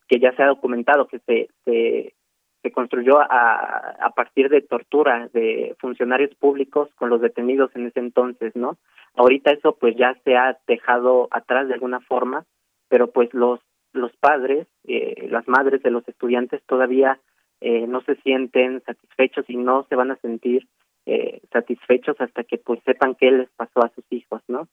que 0.08 0.20
ya 0.20 0.36
se 0.36 0.44
ha 0.44 0.48
documentado, 0.48 1.08
que 1.08 1.20
se, 1.20 1.50
se 1.66 2.14
se 2.62 2.72
construyó 2.72 3.20
a, 3.20 3.96
a 4.00 4.10
partir 4.12 4.50
de 4.50 4.62
tortura 4.62 5.30
de 5.34 5.76
funcionarios 5.80 6.34
públicos 6.36 6.90
con 6.96 7.10
los 7.10 7.22
detenidos 7.22 7.76
en 7.76 7.88
ese 7.88 8.00
entonces, 8.00 8.56
¿no? 8.56 8.78
Ahorita 9.16 9.52
eso 9.52 9.76
pues 9.80 9.96
ya 9.98 10.16
se 10.24 10.36
ha 10.36 10.60
dejado 10.68 11.28
atrás 11.32 11.68
de 11.68 11.74
alguna 11.74 12.02
forma, 12.02 12.46
pero 12.88 13.08
pues 13.12 13.34
los 13.34 13.60
los 13.94 14.16
padres, 14.18 14.68
eh, 14.86 15.28
las 15.30 15.46
madres 15.50 15.84
de 15.84 15.92
los 15.92 16.08
estudiantes 16.08 16.62
todavía 16.66 17.20
eh, 17.60 17.86
no 17.88 18.02
se 18.04 18.16
sienten 18.22 18.82
satisfechos 18.86 19.44
y 19.50 19.58
no 19.58 19.86
se 19.90 19.96
van 19.96 20.12
a 20.12 20.16
sentir 20.18 20.66
eh, 21.12 21.42
satisfechos 21.52 22.16
hasta 22.20 22.44
que 22.44 22.58
pues 22.58 22.80
sepan 22.86 23.16
qué 23.16 23.32
les 23.32 23.50
pasó 23.52 23.84
a 23.84 23.92
sus 23.94 24.06
hijos, 24.12 24.42
¿no? 24.48 24.68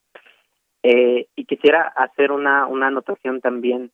Eh, 0.83 1.27
y 1.35 1.45
quisiera 1.45 1.83
hacer 1.83 2.31
una 2.33 2.67
una 2.67 2.87
anotación 2.89 3.41
también. 3.41 3.91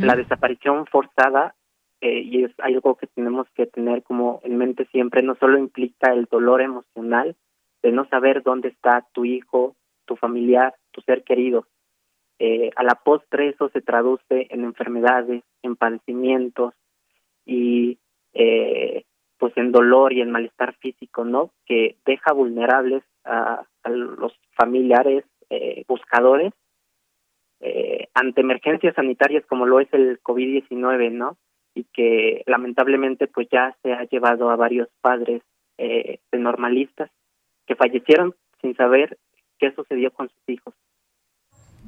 La 0.00 0.16
desaparición 0.16 0.86
forzada 0.86 1.54
eh, 2.00 2.20
y 2.20 2.44
es 2.44 2.52
algo 2.58 2.96
que 2.96 3.06
tenemos 3.06 3.46
que 3.54 3.66
tener 3.66 4.02
como 4.02 4.40
en 4.44 4.56
mente 4.56 4.86
siempre, 4.92 5.22
no 5.22 5.34
solo 5.36 5.58
implica 5.58 6.12
el 6.12 6.26
dolor 6.30 6.60
emocional 6.60 7.36
de 7.82 7.92
no 7.92 8.06
saber 8.08 8.42
dónde 8.42 8.68
está 8.68 9.06
tu 9.12 9.24
hijo, 9.24 9.74
tu 10.04 10.16
familiar, 10.16 10.74
tu 10.90 11.00
ser 11.02 11.22
querido. 11.22 11.66
Eh, 12.38 12.70
a 12.76 12.82
la 12.82 12.94
postre 12.94 13.48
eso 13.48 13.68
se 13.70 13.80
traduce 13.80 14.48
en 14.50 14.64
enfermedades, 14.64 15.44
en 15.62 15.76
padecimientos 15.76 16.74
y 17.46 17.98
eh, 18.34 19.04
pues 19.44 19.56
en 19.58 19.72
dolor 19.72 20.14
y 20.14 20.22
en 20.22 20.30
malestar 20.30 20.74
físico, 20.76 21.22
¿no? 21.22 21.50
Que 21.66 21.98
deja 22.06 22.32
vulnerables 22.32 23.02
a, 23.24 23.66
a 23.82 23.90
los 23.90 24.32
familiares 24.56 25.22
eh, 25.50 25.84
buscadores 25.86 26.54
eh, 27.60 28.08
ante 28.14 28.40
emergencias 28.40 28.94
sanitarias 28.94 29.44
como 29.44 29.66
lo 29.66 29.80
es 29.80 29.88
el 29.92 30.18
COVID-19, 30.22 31.12
¿no? 31.12 31.36
y 31.74 31.84
que 31.92 32.42
lamentablemente 32.46 33.26
pues 33.26 33.48
ya 33.52 33.76
se 33.82 33.92
ha 33.92 34.04
llevado 34.04 34.48
a 34.48 34.56
varios 34.56 34.88
padres 35.02 35.42
eh, 35.76 36.20
de 36.32 36.38
normalistas 36.38 37.10
que 37.66 37.74
fallecieron 37.74 38.34
sin 38.62 38.74
saber 38.76 39.18
qué 39.58 39.72
sucedió 39.72 40.10
con 40.10 40.30
sus 40.30 40.48
hijos. 40.48 40.74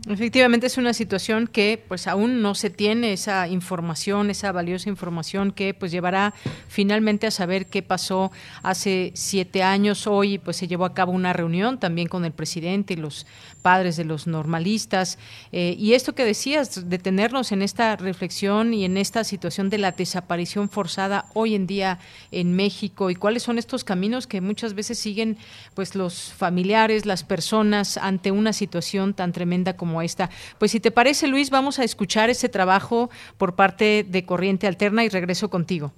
Efectivamente 0.09 0.69
es 0.69 0.79
una 0.79 0.95
situación 0.95 1.49
que 1.49 1.83
pues 1.89 2.07
aún 2.07 2.41
no 2.41 2.55
se 2.55 2.71
tiene 2.71 3.13
esa 3.13 3.49
información, 3.49 4.31
esa 4.31 4.53
valiosa 4.53 4.89
información 4.89 5.51
que 5.51 5.75
pues 5.75 5.91
llevará 5.91 6.33
finalmente 6.69 7.27
a 7.27 7.33
saber 7.33 7.67
qué 7.67 7.83
pasó 7.83 8.31
hace 8.63 9.11
siete 9.17 9.65
años. 9.65 10.07
Hoy 10.07 10.39
pues 10.39 10.59
se 10.59 10.69
llevó 10.69 10.85
a 10.85 10.95
cabo 10.95 11.11
una 11.11 11.33
reunión 11.33 11.81
también 11.81 12.07
con 12.07 12.25
el 12.25 12.31
presidente 12.31 12.95
y 12.95 12.99
los 12.99 13.27
padres 13.63 13.97
de 13.97 14.05
los 14.05 14.29
normalistas. 14.29 15.19
Eh, 15.51 15.75
y 15.77 15.95
esto 15.95 16.15
que 16.15 16.25
decías, 16.25 16.89
detenernos 16.89 17.51
en 17.51 17.63
esta 17.63 17.97
reflexión 17.97 18.75
y 18.75 18.85
en 18.85 18.99
esta 18.99 19.25
situación 19.25 19.71
de 19.71 19.79
la 19.79 19.91
desaparición 19.91 20.69
forzada 20.69 21.25
hoy 21.35 21.57
en 21.57 21.67
día 21.67 21.99
en 22.31 22.55
México 22.55 23.11
y 23.11 23.17
cuáles 23.17 23.43
son 23.43 23.59
estos 23.59 23.83
caminos 23.83 24.29
que 24.29 24.41
muchas 24.41 24.75
veces 24.75 25.01
siguen 25.01 25.37
pues 25.75 25.97
los 25.97 26.33
familiares, 26.33 27.07
las 27.07 27.25
personas 27.25 27.97
ante 27.97 28.31
una 28.31 28.53
situación 28.53 29.13
tan 29.13 29.33
tremenda 29.33 29.77
como 29.77 29.96
esta. 30.03 30.31
Pues 30.59 30.71
si 30.71 30.81
te 30.81 30.91
parece, 30.91 31.27
Luis, 31.27 31.51
vamos 31.51 31.79
a 31.79 31.85
escuchar 31.85 32.31
ese 32.31 32.49
trabajo 32.49 33.11
por 33.39 33.55
parte 33.55 34.05
de 34.09 34.25
Corriente 34.25 34.67
Alterna 34.67 35.05
y 35.05 35.09
regreso 35.09 35.51
contigo. 35.51 35.93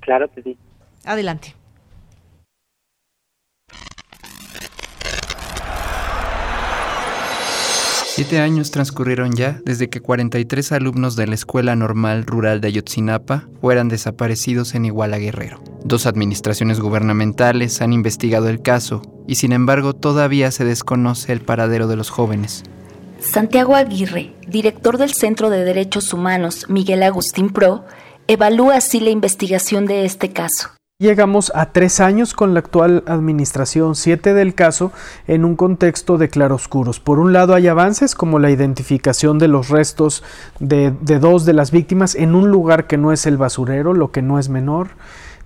Claro 0.00 0.30
que 0.32 0.42
sí. 0.42 0.56
Adelante. 1.04 1.54
Siete 8.14 8.38
años 8.38 8.70
transcurrieron 8.70 9.32
ya 9.32 9.60
desde 9.64 9.90
que 9.90 10.00
43 10.00 10.70
alumnos 10.70 11.16
de 11.16 11.26
la 11.26 11.34
Escuela 11.34 11.74
Normal 11.74 12.24
Rural 12.24 12.60
de 12.60 12.68
Ayotzinapa 12.68 13.48
fueran 13.60 13.88
desaparecidos 13.88 14.76
en 14.76 14.84
Iguala 14.84 15.18
Guerrero. 15.18 15.60
Dos 15.82 16.06
administraciones 16.06 16.78
gubernamentales 16.78 17.82
han 17.82 17.92
investigado 17.92 18.48
el 18.48 18.62
caso 18.62 19.02
y 19.26 19.34
sin 19.34 19.50
embargo 19.50 19.94
todavía 19.94 20.52
se 20.52 20.64
desconoce 20.64 21.32
el 21.32 21.40
paradero 21.40 21.88
de 21.88 21.96
los 21.96 22.10
jóvenes. 22.10 22.62
Santiago 23.24 23.74
Aguirre, 23.74 24.32
director 24.46 24.98
del 24.98 25.12
Centro 25.12 25.48
de 25.50 25.64
Derechos 25.64 26.12
Humanos 26.12 26.66
Miguel 26.68 27.02
Agustín 27.02 27.48
Pro, 27.48 27.84
evalúa 28.28 28.76
así 28.76 29.00
la 29.00 29.10
investigación 29.10 29.86
de 29.86 30.04
este 30.04 30.30
caso. 30.30 30.68
Llegamos 31.00 31.50
a 31.56 31.72
tres 31.72 31.98
años 32.00 32.34
con 32.34 32.54
la 32.54 32.60
actual 32.60 33.02
administración, 33.06 33.96
siete 33.96 34.34
del 34.34 34.54
caso, 34.54 34.92
en 35.26 35.44
un 35.44 35.56
contexto 35.56 36.18
de 36.18 36.28
claroscuros. 36.28 37.00
Por 37.00 37.18
un 37.18 37.32
lado 37.32 37.54
hay 37.54 37.66
avances 37.66 38.14
como 38.14 38.38
la 38.38 38.50
identificación 38.50 39.38
de 39.38 39.48
los 39.48 39.70
restos 39.70 40.22
de, 40.60 40.92
dos 40.92 41.44
de 41.44 41.54
las 41.54 41.72
víctimas 41.72 42.14
en 42.14 42.34
un 42.34 42.50
lugar 42.50 42.86
que 42.86 42.98
no 42.98 43.10
es 43.10 43.26
el 43.26 43.38
basurero, 43.38 43.94
lo 43.94 44.12
que 44.12 44.22
no 44.22 44.38
es 44.38 44.48
menor. 44.48 44.90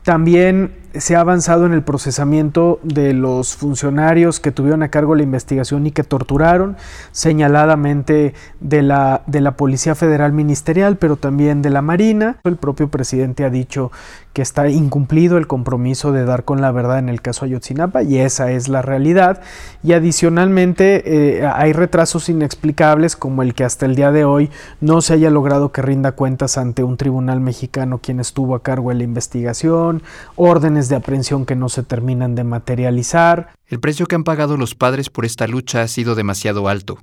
También 0.03 0.75
se 0.95 1.17
ha 1.17 1.21
avanzado 1.21 1.67
en 1.67 1.73
el 1.73 1.83
procesamiento 1.83 2.81
de 2.83 3.13
los 3.13 3.57
funcionarios 3.57 4.41
que 4.41 4.53
tuvieron 4.53 4.83
a 4.83 4.91
cargo 4.91 5.15
la 5.15 5.23
investigación 5.23 5.87
y 5.87 5.93
que 5.93 6.05
torturaron, 6.05 6.77
señaladamente 7.13 8.35
de 8.61 8.83
la, 8.83 9.23
de 9.27 9.41
la 9.41 9.57
Policía 9.57 9.95
Federal 9.95 10.33
Ministerial, 10.33 10.97
pero 10.97 11.17
también 11.17 11.63
de 11.63 11.71
la 11.71 11.83
Marina. 11.83 12.39
El 12.45 12.57
propio 12.57 12.89
presidente 12.89 13.45
ha 13.45 13.51
dicho 13.51 13.91
que 14.39 14.43
está 14.43 14.69
incumplido 14.69 15.37
el 15.37 15.49
compromiso 15.49 16.13
de 16.13 16.25
dar 16.25 16.45
con 16.45 16.61
la 16.61 16.71
verdad 16.71 17.01
en 17.01 17.09
el 17.09 17.21
caso 17.21 17.45
Ayotzinapa 17.45 18.05
y 18.05 18.19
esa 18.19 18.53
es 18.53 18.69
la 18.69 18.83
realidad. 18.83 19.41
Y 19.83 19.95
adicionalmente 19.95 21.39
eh, 21.41 21.45
hay 21.45 21.73
retrasos 21.73 22.29
inexplicables 22.29 23.17
como 23.17 23.43
el 23.43 23.55
que 23.55 23.65
hasta 23.65 23.85
el 23.85 23.97
día 23.97 24.13
de 24.13 24.25
hoy 24.25 24.49
no 24.81 25.01
se 25.01 25.15
haya 25.15 25.29
logrado 25.31 25.73
que 25.73 25.83
rinda 25.83 26.13
cuentas 26.13 26.57
ante 26.57 26.85
un 26.85 26.97
tribunal 26.97 27.41
mexicano 27.41 27.99
quien 27.99 28.21
estuvo 28.21 28.55
a 28.55 28.63
cargo 28.63 28.91
de 28.91 28.95
la 28.95 29.03
investigación, 29.03 30.03
órdenes 30.37 30.78
de 30.89 30.95
aprehensión 30.95 31.45
que 31.45 31.57
no 31.57 31.69
se 31.69 31.83
terminan 31.83 32.37
de 32.37 32.45
materializar. 32.45 33.49
El 33.67 33.81
precio 33.81 34.07
que 34.07 34.15
han 34.15 34.23
pagado 34.23 34.57
los 34.57 34.77
padres 34.77 35.11
por 35.11 35.25
esta 35.25 35.49
lucha 35.49 35.83
ha 35.83 35.89
sido 35.89 36.15
demasiado 36.15 36.69
alto. 36.69 36.99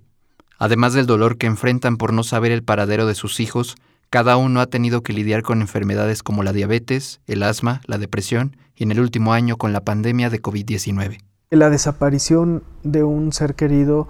Además 0.57 0.93
del 0.93 1.05
dolor 1.05 1.37
que 1.37 1.47
enfrentan 1.47 1.97
por 1.97 2.13
no 2.13 2.23
saber 2.23 2.53
el 2.53 2.63
paradero 2.63 3.05
de 3.05 3.15
sus 3.15 3.41
hijos, 3.41 3.75
cada 4.09 4.37
uno 4.37 4.61
ha 4.61 4.67
tenido 4.67 5.03
que 5.03 5.11
lidiar 5.11 5.43
con 5.43 5.59
enfermedades 5.59 6.23
como 6.23 6.43
la 6.43 6.53
diabetes, 6.53 7.19
el 7.27 7.43
asma, 7.43 7.81
la 7.85 7.97
depresión 7.97 8.55
y 8.75 8.83
en 8.83 8.91
el 8.91 9.01
último 9.01 9.33
año 9.33 9.57
con 9.57 9.73
la 9.73 9.81
pandemia 9.81 10.29
de 10.29 10.41
COVID-19. 10.41 11.19
La 11.49 11.69
desaparición 11.69 12.63
de 12.83 13.03
un 13.03 13.33
ser 13.33 13.55
querido 13.55 14.07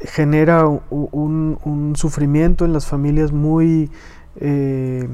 genera 0.00 0.66
un, 0.66 1.92
sufrimiento 1.96 2.64
en 2.64 2.72
las 2.72 2.86
familias 2.86 3.32
muy, 3.32 3.90
eh, 4.36 5.08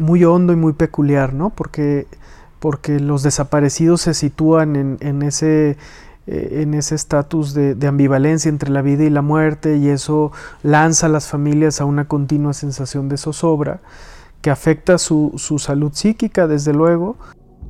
muy 0.00 0.24
hondo 0.24 0.52
y 0.52 0.56
muy 0.56 0.72
peculiar, 0.72 1.32
¿no? 1.32 1.50
Porque, 1.50 2.06
porque 2.58 3.00
los 3.00 3.22
desaparecidos 3.22 4.02
se 4.02 4.14
sitúan 4.14 4.98
en, 5.00 5.22
ese 5.22 5.76
eh, 6.26 6.62
en 6.62 6.74
ese 6.74 6.94
estatus 6.94 7.54
de, 7.54 7.76
ambivalencia 7.86 8.48
entre 8.48 8.70
la 8.70 8.82
vida 8.82 9.04
y 9.04 9.10
la 9.10 9.22
muerte 9.22 9.76
y 9.76 9.88
eso 9.88 10.32
lanza 10.62 11.06
a 11.06 11.08
las 11.08 11.28
familias 11.28 11.80
a 11.80 11.84
una 11.84 12.06
continua 12.06 12.52
sensación 12.52 13.08
de 13.08 13.16
zozobra 13.16 13.80
que 14.42 14.50
afecta 14.50 14.98
su, 14.98 15.32
su 15.36 15.58
salud 15.58 15.92
psíquica, 15.92 16.46
desde 16.46 16.72
luego. 16.72 17.16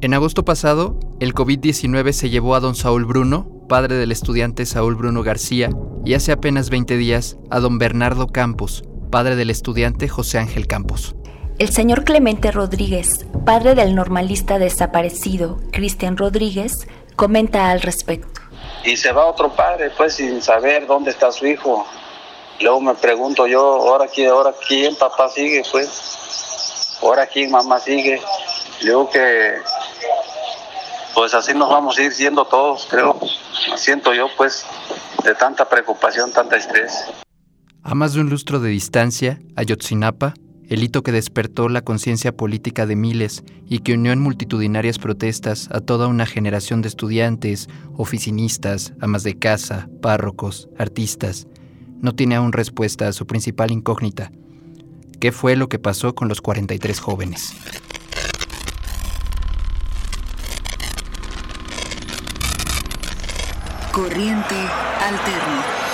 En 0.03 0.13
agosto 0.13 0.45
pasado, 0.45 1.01
el 1.21 1.33
COVID-19 1.33 2.13
se 2.13 2.29
llevó 2.29 2.55
a 2.55 2.61
don 2.61 2.75
Saúl 2.75 3.07
Bruno, 3.07 3.49
padre 3.67 3.95
del 3.95 4.13
estudiante 4.13 4.67
Saúl 4.67 4.95
Bruno 4.95 5.23
García, 5.23 5.71
y 6.05 6.13
hace 6.13 6.33
apenas 6.33 6.69
20 6.69 6.99
días 6.99 7.39
a 7.51 7.61
don 7.61 7.79
Bernardo 7.79 8.27
Campos, 8.27 8.85
padre 9.11 9.37
del 9.37 9.49
estudiante 9.49 10.07
José 10.09 10.39
Ángel 10.39 10.67
Campos. 10.67 11.17
El 11.59 11.71
señor 11.71 12.05
Clemente 12.05 12.51
Rodríguez, 12.51 13.25
padre 13.47 13.75
del 13.75 13.95
normalista 13.95 14.59
desaparecido 14.59 15.59
Cristian 15.73 16.19
Rodríguez, 16.19 16.87
comenta 17.17 17.71
al 17.71 17.81
respecto 17.81 18.43
y 18.85 18.97
se 18.97 19.11
va 19.11 19.27
otro 19.27 19.51
padre, 19.55 19.91
pues 19.97 20.15
sin 20.15 20.41
saber 20.41 20.87
dónde 20.87 21.11
está 21.11 21.33
su 21.33 21.47
hijo. 21.47 21.87
Luego 22.61 22.81
me 22.81 22.95
pregunto 22.95 23.47
yo, 23.47 23.61
ahora 23.61 24.07
quién, 24.07 24.31
ahora 24.31 24.55
quién 24.67 24.95
papá 24.97 25.29
sigue, 25.29 25.63
pues, 25.73 26.99
ahora 27.03 27.27
quién 27.27 27.51
mamá 27.51 27.81
sigue. 27.81 28.21
Luego 28.83 29.11
que, 29.11 29.55
pues 31.15 31.35
así 31.35 31.53
nos 31.53 31.69
vamos 31.69 31.99
a 31.99 32.03
ir 32.03 32.13
siendo 32.13 32.45
todos, 32.45 32.87
creo. 32.89 33.19
Siento 33.77 34.15
yo, 34.15 34.29
pues, 34.37 34.65
de 35.25 35.35
tanta 35.35 35.69
preocupación, 35.69 36.33
tanta 36.33 36.57
estrés. 36.57 37.07
A 37.83 37.95
más 37.95 38.15
de 38.15 38.21
un 38.21 38.31
lustro 38.31 38.61
de 38.61 38.69
distancia, 38.69 39.41
Ayotzinapa 39.57 40.35
el 40.69 40.83
hito 40.83 41.03
que 41.03 41.13
despertó 41.13 41.69
la 41.69 41.83
conciencia 41.83 42.37
política 42.37 42.87
de 42.87 42.97
miles 42.97 43.45
y 43.69 43.81
que 43.81 43.95
unió 43.95 44.13
en 44.13 44.21
multitudinarias 44.21 44.99
protestas 44.99 45.69
a 45.71 45.81
toda 45.81 46.09
una 46.09 46.27
generación 46.27 46.83
de 46.83 46.89
estudiantes, 46.89 47.69
oficinistas, 47.97 48.93
amas 49.01 49.23
de 49.23 49.39
casa, 49.39 49.89
párrocos, 50.03 50.69
artistas, 50.79 51.47
no 52.01 52.15
tiene 52.15 52.35
aún 52.35 52.53
respuesta 52.53 53.09
a 53.09 53.13
su 53.13 53.27
principal 53.27 53.71
incógnita. 53.71 54.33
¿Qué 55.21 55.33
fue 55.33 55.57
lo 55.57 55.69
que 55.69 55.79
pasó 55.79 56.15
con 56.15 56.29
los 56.29 56.41
43 56.41 57.01
jóvenes? 57.01 57.55
Corriente 63.93 64.57
alterna. 65.01 65.86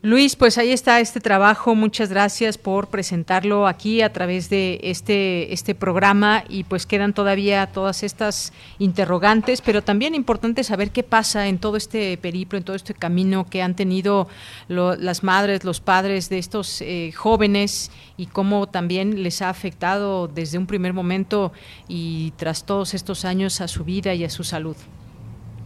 Luis, 0.00 0.36
pues 0.36 0.58
ahí 0.58 0.70
está 0.70 1.00
este 1.00 1.18
trabajo. 1.18 1.74
Muchas 1.74 2.08
gracias 2.10 2.56
por 2.56 2.86
presentarlo 2.86 3.66
aquí 3.66 4.00
a 4.00 4.12
través 4.12 4.48
de 4.48 4.78
este, 4.84 5.52
este 5.52 5.74
programa 5.74 6.44
y 6.48 6.62
pues 6.62 6.86
quedan 6.86 7.12
todavía 7.12 7.66
todas 7.66 8.04
estas 8.04 8.52
interrogantes, 8.78 9.60
pero 9.60 9.82
también 9.82 10.14
importante 10.14 10.62
saber 10.62 10.92
qué 10.92 11.02
pasa 11.02 11.48
en 11.48 11.58
todo 11.58 11.76
este 11.76 12.16
periplo, 12.16 12.58
en 12.58 12.62
todo 12.62 12.76
este 12.76 12.94
camino 12.94 13.46
que 13.50 13.60
han 13.60 13.74
tenido 13.74 14.28
las 14.68 15.24
madres, 15.24 15.64
los 15.64 15.80
padres 15.80 16.28
de 16.28 16.38
estos 16.38 16.80
eh, 16.80 17.10
jóvenes 17.10 17.90
y 18.16 18.26
cómo 18.26 18.68
también 18.68 19.24
les 19.24 19.42
ha 19.42 19.48
afectado 19.48 20.28
desde 20.28 20.58
un 20.58 20.68
primer 20.68 20.92
momento 20.92 21.50
y 21.88 22.32
tras 22.36 22.64
todos 22.64 22.94
estos 22.94 23.24
años 23.24 23.60
a 23.60 23.66
su 23.66 23.82
vida 23.82 24.14
y 24.14 24.22
a 24.22 24.30
su 24.30 24.44
salud. 24.44 24.76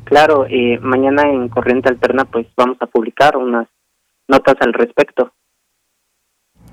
Claro, 0.05 0.47
eh, 0.49 0.79
mañana 0.81 1.25
en 1.31 1.51
Corriente 1.51 1.91
Alterna 1.91 2.25
pues 2.25 2.47
vamos 2.57 2.79
a 2.81 2.87
publicar 2.87 3.37
unas 3.37 3.69
notas 4.33 4.57
al 4.61 4.73
respecto. 4.73 5.33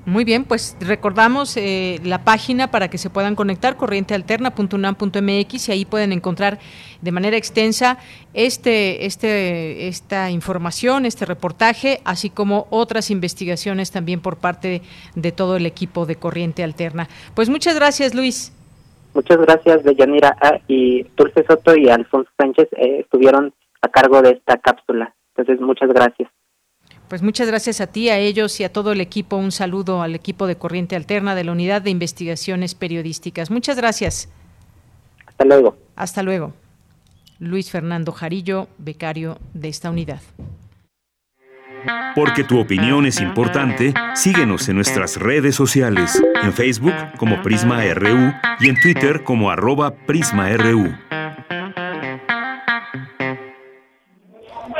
Muy 0.05 0.23
bien, 0.23 0.45
pues 0.45 0.77
recordamos 0.79 1.55
eh, 1.57 1.99
la 2.03 2.23
página 2.23 2.71
para 2.71 2.87
que 2.87 2.97
se 2.97 3.11
puedan 3.11 3.35
conectar, 3.35 3.75
corrientealterna.unam.mx, 3.75 5.69
y 5.69 5.71
ahí 5.71 5.85
pueden 5.85 6.13
encontrar 6.13 6.57
de 7.01 7.11
manera 7.11 7.37
extensa 7.37 7.99
este, 8.33 9.05
este, 9.05 9.87
esta 9.87 10.31
información, 10.31 11.05
este 11.05 11.25
reportaje, 11.25 11.99
así 12.05 12.31
como 12.31 12.65
otras 12.71 13.11
investigaciones 13.11 13.91
también 13.91 14.19
por 14.21 14.37
parte 14.37 14.81
de 15.15 15.31
todo 15.31 15.57
el 15.57 15.67
equipo 15.67 16.07
de 16.07 16.15
Corriente 16.15 16.63
Alterna. 16.63 17.07
Pues 17.35 17.49
muchas 17.49 17.75
gracias, 17.75 18.15
Luis. 18.15 18.51
Muchas 19.13 19.37
gracias, 19.37 19.83
Deyanira. 19.83 20.35
Ah, 20.41 20.59
y 20.67 21.03
Dulce 21.17 21.45
Soto 21.45 21.75
y 21.75 21.89
Alfonso 21.89 22.31
Sánchez 22.37 22.69
eh, 22.77 23.01
estuvieron 23.01 23.53
a 23.81 23.89
cargo 23.89 24.21
de 24.21 24.31
esta 24.31 24.57
cápsula. 24.57 25.13
Entonces, 25.35 25.61
muchas 25.61 25.89
gracias. 25.89 26.29
Pues 27.09 27.23
muchas 27.23 27.47
gracias 27.47 27.81
a 27.81 27.87
ti, 27.87 28.09
a 28.09 28.19
ellos 28.19 28.59
y 28.59 28.63
a 28.63 28.71
todo 28.71 28.91
el 28.91 29.01
equipo. 29.01 29.35
Un 29.35 29.51
saludo 29.51 30.03
al 30.03 30.13
equipo 30.13 30.45
de 30.45 30.57
Corriente 30.57 30.95
Alterna 30.95 31.33
de 31.33 31.43
la 31.43 31.51
Unidad 31.51 31.81
de 31.81 31.89
Investigaciones 31.89 32.75
Periodísticas. 32.75 33.49
Muchas 33.49 33.77
gracias. 33.77 34.29
Hasta 35.25 35.43
luego. 35.43 35.75
Hasta 35.95 36.21
luego. 36.21 36.53
Luis 37.39 37.71
Fernando 37.71 38.11
Jarillo, 38.11 38.67
becario 38.77 39.39
de 39.55 39.69
esta 39.69 39.89
unidad. 39.89 40.21
Porque 42.13 42.43
tu 42.43 42.59
opinión 42.59 43.05
es 43.05 43.21
importante, 43.21 43.93
síguenos 44.13 44.67
en 44.69 44.75
nuestras 44.75 45.17
redes 45.17 45.55
sociales, 45.55 46.21
en 46.43 46.53
Facebook 46.53 46.93
como 47.17 47.41
Prisma 47.41 47.81
RU 47.93 48.33
y 48.59 48.69
en 48.69 48.79
Twitter 48.81 49.23
como 49.23 49.49
arroba 49.49 49.95
PrismaRU. 50.05 50.93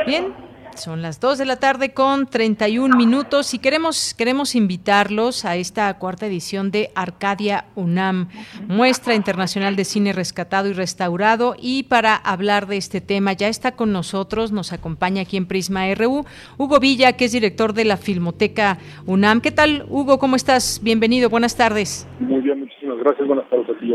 Bien, 0.06 0.34
son 0.80 1.02
las 1.02 1.20
2 1.20 1.36
de 1.36 1.44
la 1.44 1.56
tarde 1.56 1.92
con 1.92 2.26
31 2.26 2.96
minutos 2.96 3.52
y 3.52 3.58
queremos, 3.58 4.14
queremos 4.14 4.54
invitarlos 4.54 5.44
a 5.44 5.56
esta 5.56 5.92
cuarta 5.98 6.26
edición 6.26 6.70
de 6.70 6.90
Arcadia 6.94 7.66
UNAM, 7.74 8.28
muestra 8.66 9.14
internacional 9.14 9.76
de 9.76 9.84
cine 9.84 10.12
rescatado 10.12 10.68
y 10.68 10.72
restaurado. 10.72 11.54
Y 11.60 11.82
para 11.84 12.16
hablar 12.16 12.66
de 12.66 12.78
este 12.78 13.00
tema 13.00 13.34
ya 13.34 13.48
está 13.48 13.72
con 13.72 13.92
nosotros, 13.92 14.52
nos 14.52 14.72
acompaña 14.72 15.22
aquí 15.22 15.36
en 15.36 15.46
Prisma 15.46 15.92
RU, 15.94 16.24
Hugo 16.56 16.80
Villa, 16.80 17.12
que 17.12 17.26
es 17.26 17.32
director 17.32 17.74
de 17.74 17.84
la 17.84 17.98
Filmoteca 17.98 18.78
UNAM. 19.06 19.42
¿Qué 19.42 19.50
tal, 19.50 19.84
Hugo? 19.88 20.18
¿Cómo 20.18 20.36
estás? 20.36 20.80
Bienvenido, 20.82 21.28
buenas 21.28 21.56
tardes. 21.56 22.08
Muy 22.20 22.40
bien, 22.40 22.60
muchísimas 22.60 22.98
gracias. 22.98 23.28
Buenas 23.28 23.48
tardes 23.50 23.68
a 23.68 23.78
ti. 23.78 23.94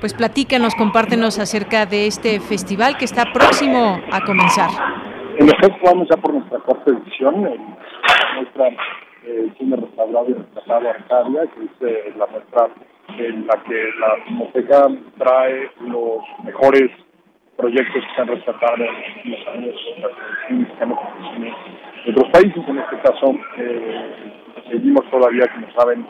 Pues 0.00 0.14
platícanos, 0.14 0.74
compártenos 0.74 1.38
acerca 1.38 1.84
de 1.84 2.06
este 2.06 2.40
festival 2.40 2.96
que 2.96 3.04
está 3.04 3.32
próximo 3.32 4.00
a 4.10 4.24
comenzar. 4.24 4.70
En 5.38 5.48
efecto, 5.48 5.78
vamos 5.84 6.08
ya 6.10 6.16
por 6.16 6.34
nuestra 6.34 6.58
cuarta 6.58 6.90
edición, 6.90 7.42
nuestra 7.42 8.68
eh, 9.24 9.48
cine 9.56 9.76
restaurado 9.76 10.26
y 10.30 10.32
rescatado 10.32 10.90
Arcadia, 10.90 11.42
que 11.54 11.64
es 11.64 11.70
eh, 11.88 12.12
la 12.18 12.26
muestra 12.26 12.68
en 13.16 13.46
la 13.46 13.54
que 13.62 13.90
la 14.00 14.16
biblioteca 14.26 14.88
trae 15.16 15.70
los 15.82 16.24
mejores 16.42 16.90
proyectos 17.56 18.02
que 18.02 18.14
se 18.16 18.20
han 18.20 18.26
rescatado 18.26 18.84
en 18.84 19.30
los 19.30 19.46
años 19.46 19.76
de 22.04 22.10
otros 22.10 22.30
países. 22.32 22.68
En 22.68 22.78
este 22.78 22.98
caso, 22.98 23.34
eh, 23.58 24.32
seguimos 24.68 25.08
todavía, 25.08 25.46
como 25.54 25.70
saben, 25.80 26.04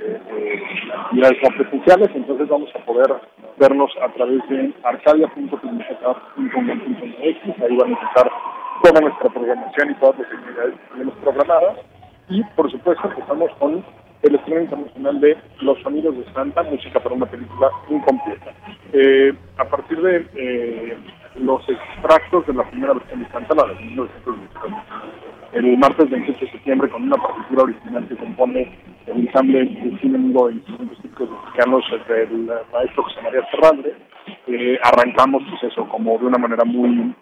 eh, 0.00 0.62
actividades 0.94 1.38
presenciales, 1.56 2.10
entonces 2.14 2.48
vamos 2.48 2.70
a 2.74 2.78
poder 2.84 3.14
vernos 3.58 3.90
a 4.02 4.08
través 4.12 4.46
de 4.48 4.74
arcadia.publicitar.com.mx, 4.84 7.62
ahí 7.62 7.76
van 7.76 7.88
a 7.88 7.92
empezar 7.92 8.30
toda 8.82 9.00
nuestra 9.00 9.30
programación 9.30 9.90
y 9.90 9.94
todas 9.94 10.18
las 10.18 10.32
actividades 10.32 10.74
que 10.74 10.88
tenemos 10.92 11.14
programadas. 11.16 11.78
Y 12.28 12.44
por 12.54 12.70
supuesto 12.70 13.08
empezamos 13.08 13.50
con 13.58 13.82
el 14.22 14.34
estreno 14.34 14.62
internacional 14.62 15.20
de 15.20 15.36
Los 15.60 15.80
Sonidos 15.82 16.16
de 16.16 16.24
Santa, 16.32 16.62
música 16.64 16.98
para 17.00 17.14
una 17.14 17.26
película 17.26 17.70
incompleta. 17.88 18.52
Eh, 18.92 19.32
a 19.56 19.64
partir 19.64 20.00
de 20.00 20.26
eh, 20.34 20.96
los 21.36 21.62
extractos 21.68 22.46
de 22.46 22.54
la 22.54 22.68
primera 22.70 22.94
versión 22.94 23.22
de 23.22 23.28
Santa, 23.30 23.54
la 23.54 23.66
de 23.66 23.74
1918, 23.80 24.76
el 25.52 25.78
martes 25.78 26.10
28 26.10 26.44
de 26.44 26.50
septiembre, 26.50 26.88
con 26.90 27.02
una 27.02 27.16
partitura 27.16 27.62
original 27.62 28.06
que 28.08 28.16
compone 28.16 28.70
el 29.06 29.26
ensamble 29.26 29.64
de 29.64 29.98
cine 30.00 30.18
mudo 30.18 30.48
de 30.48 30.54
instrumentos 30.54 30.98
típicos 31.02 31.30
mexicanos 31.30 31.84
del 32.08 32.50
maestro 32.72 33.02
José 33.04 33.22
María 33.22 33.48
Serralde, 33.50 33.94
eh, 34.46 34.78
arrancamos 34.82 35.42
pues 35.48 35.72
eso, 35.72 35.88
como 35.88 36.18
de 36.18 36.26
una 36.26 36.38
manera 36.38 36.64
muy 36.64 37.14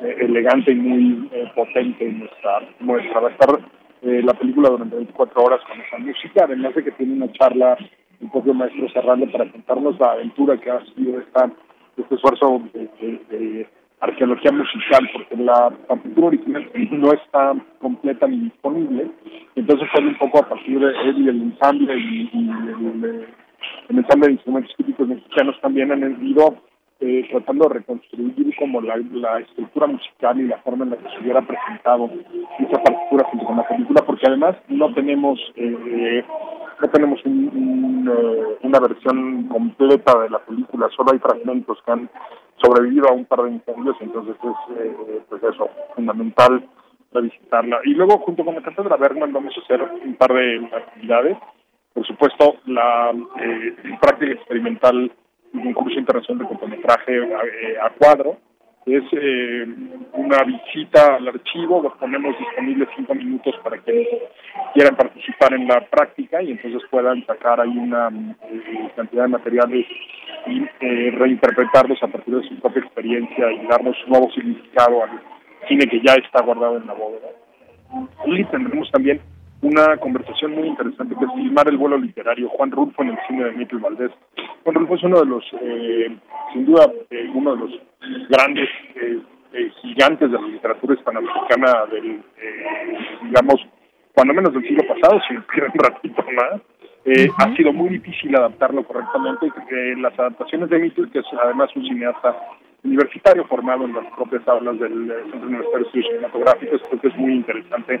elegante 0.00 0.72
y 0.72 0.76
muy 0.76 1.30
potente 1.54 2.06
en 2.06 2.20
nuestra 2.20 2.60
muestra. 2.80 3.20
Va 3.20 3.28
a 3.28 3.32
estar 3.32 3.60
eh, 4.02 4.22
la 4.24 4.34
película 4.34 4.70
durante 4.70 4.96
24 4.96 5.42
horas 5.42 5.60
con 5.68 5.80
esa 5.80 5.98
música, 5.98 6.44
además 6.44 6.74
de 6.74 6.84
que 6.84 6.90
tiene 6.92 7.14
una 7.14 7.32
charla 7.32 7.76
un 8.20 8.30
propio 8.30 8.54
maestro 8.54 8.88
Serrano 8.90 9.26
para 9.30 9.50
contarnos 9.50 9.98
la 9.98 10.12
aventura 10.12 10.58
que 10.58 10.70
ha 10.70 10.84
sido 10.94 11.18
esta, 11.20 11.50
este 11.96 12.14
esfuerzo 12.14 12.62
de, 12.74 13.66
arqueología 14.00 14.50
musical, 14.52 15.08
porque 15.12 15.36
la 15.36 15.70
partitura 15.86 16.28
original 16.28 16.70
no 16.90 17.12
está 17.12 17.54
completa 17.80 18.26
ni 18.26 18.38
disponible, 18.38 19.10
entonces 19.54 19.88
fue 19.92 20.04
un 20.04 20.14
poco 20.16 20.38
a 20.38 20.48
partir 20.48 20.78
de 20.78 20.88
él 21.08 21.18
y 21.18 21.28
el 21.28 21.42
ensamble 21.42 21.98
y, 21.98 22.30
el, 23.88 23.98
ensamble 23.98 24.28
de 24.28 24.32
instrumentos 24.32 24.74
típicos 24.76 25.08
mexicanos 25.08 25.60
también 25.60 25.92
han 25.92 26.26
ido 26.26 26.56
eh, 27.00 27.26
tratando 27.30 27.68
de 27.68 27.74
reconstruir 27.74 28.54
como 28.58 28.80
la, 28.80 28.94
estructura 29.40 29.86
musical 29.86 30.40
y 30.40 30.48
la 30.48 30.58
forma 30.58 30.84
en 30.84 30.90
la 30.90 30.96
que 30.96 31.08
se 31.10 31.20
hubiera 31.20 31.42
presentado 31.42 32.10
esa 32.58 32.82
partitura 32.82 33.24
junto 33.24 33.46
con 33.46 33.56
la 33.56 33.68
película, 33.68 34.02
porque 34.06 34.26
además 34.26 34.56
no 34.68 34.92
tenemos 34.94 35.38
eh, 35.56 36.24
no 36.80 36.88
tenemos 36.88 37.20
eh, 37.24 38.58
una 38.62 38.80
versión 38.80 39.48
completa 39.48 40.18
de 40.20 40.30
la 40.30 40.38
película, 40.38 40.88
solo 40.96 41.12
hay 41.12 41.18
fragmentos 41.18 41.78
que 41.84 41.92
han 41.92 42.10
sobrevivido 42.62 43.08
a 43.08 43.12
un 43.12 43.24
par 43.24 43.42
de 43.42 43.50
incendios, 43.50 43.96
entonces 44.00 44.36
es 44.42 45.22
pues 45.28 45.42
eso, 45.42 45.68
fundamental 45.94 46.68
revisitarla. 47.12 47.80
Y 47.84 47.94
luego 47.94 48.18
junto 48.18 48.44
con 48.44 48.54
la 48.54 48.62
Cátedra 48.62 48.96
Bergman 48.96 49.32
vamos 49.32 49.54
a 49.56 49.60
hacer 49.60 49.82
un 49.82 50.14
par 50.14 50.32
de 50.32 50.68
actividades, 50.72 51.36
por 51.92 52.06
supuesto 52.06 52.56
la 52.66 53.12
práctica 54.00 54.32
experimental 54.32 55.10
un 55.52 55.72
curso 55.72 55.98
internacional 55.98 56.44
de 56.44 56.48
cortometraje 56.48 57.16
eh, 57.16 57.78
a, 57.82 57.90
cuadro. 57.90 58.38
Es 58.90 59.04
eh, 59.12 59.66
una 60.14 60.42
visita 60.44 61.16
al 61.16 61.28
archivo, 61.28 61.82
los 61.82 61.92
ponemos 61.94 62.36
disponibles 62.38 62.88
cinco 62.96 63.14
minutos 63.14 63.54
para 63.62 63.78
quienes 63.78 64.08
quieran 64.74 64.96
participar 64.96 65.54
en 65.54 65.68
la 65.68 65.80
práctica 65.86 66.42
y 66.42 66.52
entonces 66.52 66.82
puedan 66.90 67.24
sacar 67.26 67.60
ahí 67.60 67.76
una 67.76 68.08
eh, 68.08 68.90
cantidad 68.96 69.22
de 69.22 69.28
materiales 69.28 69.86
y 70.46 70.64
reinterpretarlos 71.10 72.02
a 72.02 72.08
partir 72.08 72.34
de 72.34 72.48
su 72.48 72.58
propia 72.60 72.82
experiencia 72.82 73.52
y 73.52 73.66
darnos 73.66 73.96
un 74.04 74.10
nuevo 74.10 74.30
significado 74.32 75.04
al 75.04 75.20
cine 75.68 75.86
que 75.86 76.00
ya 76.00 76.14
está 76.14 76.42
guardado 76.42 76.78
en 76.78 76.86
la 76.86 76.94
bóveda. 76.94 77.28
Y 78.26 78.44
tendremos 78.44 78.90
también 78.90 79.20
una 79.62 79.96
conversación 79.98 80.52
muy 80.52 80.68
interesante 80.68 81.14
que 81.18 81.24
es 81.24 81.32
filmar 81.34 81.68
el 81.68 81.76
vuelo 81.76 81.98
literario. 81.98 82.48
Juan 82.48 82.70
Rulfo 82.70 83.02
en 83.02 83.10
el 83.10 83.18
cine 83.28 83.44
de 83.44 83.52
Miguel 83.52 83.78
Valdés. 83.78 84.10
Juan 84.64 84.74
Rulfo 84.74 84.94
es 84.94 85.02
uno 85.02 85.20
de 85.20 85.26
los, 85.26 85.44
eh, 85.60 86.16
sin 86.52 86.66
duda, 86.66 86.90
eh, 87.10 87.30
uno 87.34 87.54
de 87.54 87.60
los 87.60 87.70
grandes 88.28 88.68
eh, 88.94 89.70
gigantes 89.82 90.30
de 90.30 90.40
la 90.40 90.46
literatura 90.46 90.94
hispanoamericana 90.94 91.86
del, 91.90 92.22
digamos, 93.24 93.56
cuando 94.14 94.34
menos 94.34 94.52
del 94.54 94.62
siglo 94.62 94.82
pasado, 94.86 95.20
si 95.28 95.34
nos 95.34 95.44
un 95.46 95.78
ratito 95.78 96.24
más. 96.32 96.60
Ha 97.38 97.56
sido 97.56 97.72
muy 97.72 97.88
difícil 97.90 98.36
adaptarlo 98.36 98.84
correctamente. 98.84 99.50
las 99.96 100.18
adaptaciones 100.18 100.68
de 100.70 100.78
Mitchell, 100.78 101.10
que 101.10 101.20
es 101.20 101.26
además 101.42 101.70
un 101.74 101.84
cineasta 101.84 102.36
universitario 102.82 103.44
formado 103.46 103.84
en 103.84 103.94
las 103.94 104.06
propias 104.14 104.46
aulas 104.48 104.78
del 104.78 105.10
eh, 105.10 105.14
Centro 105.30 105.48
Universitario 105.48 105.78
de 105.78 105.86
Estudios 105.86 106.06
Cinematográficos. 106.06 106.82
Creo 106.88 107.00
que 107.00 107.08
es 107.08 107.16
muy 107.16 107.34
interesante 107.34 107.94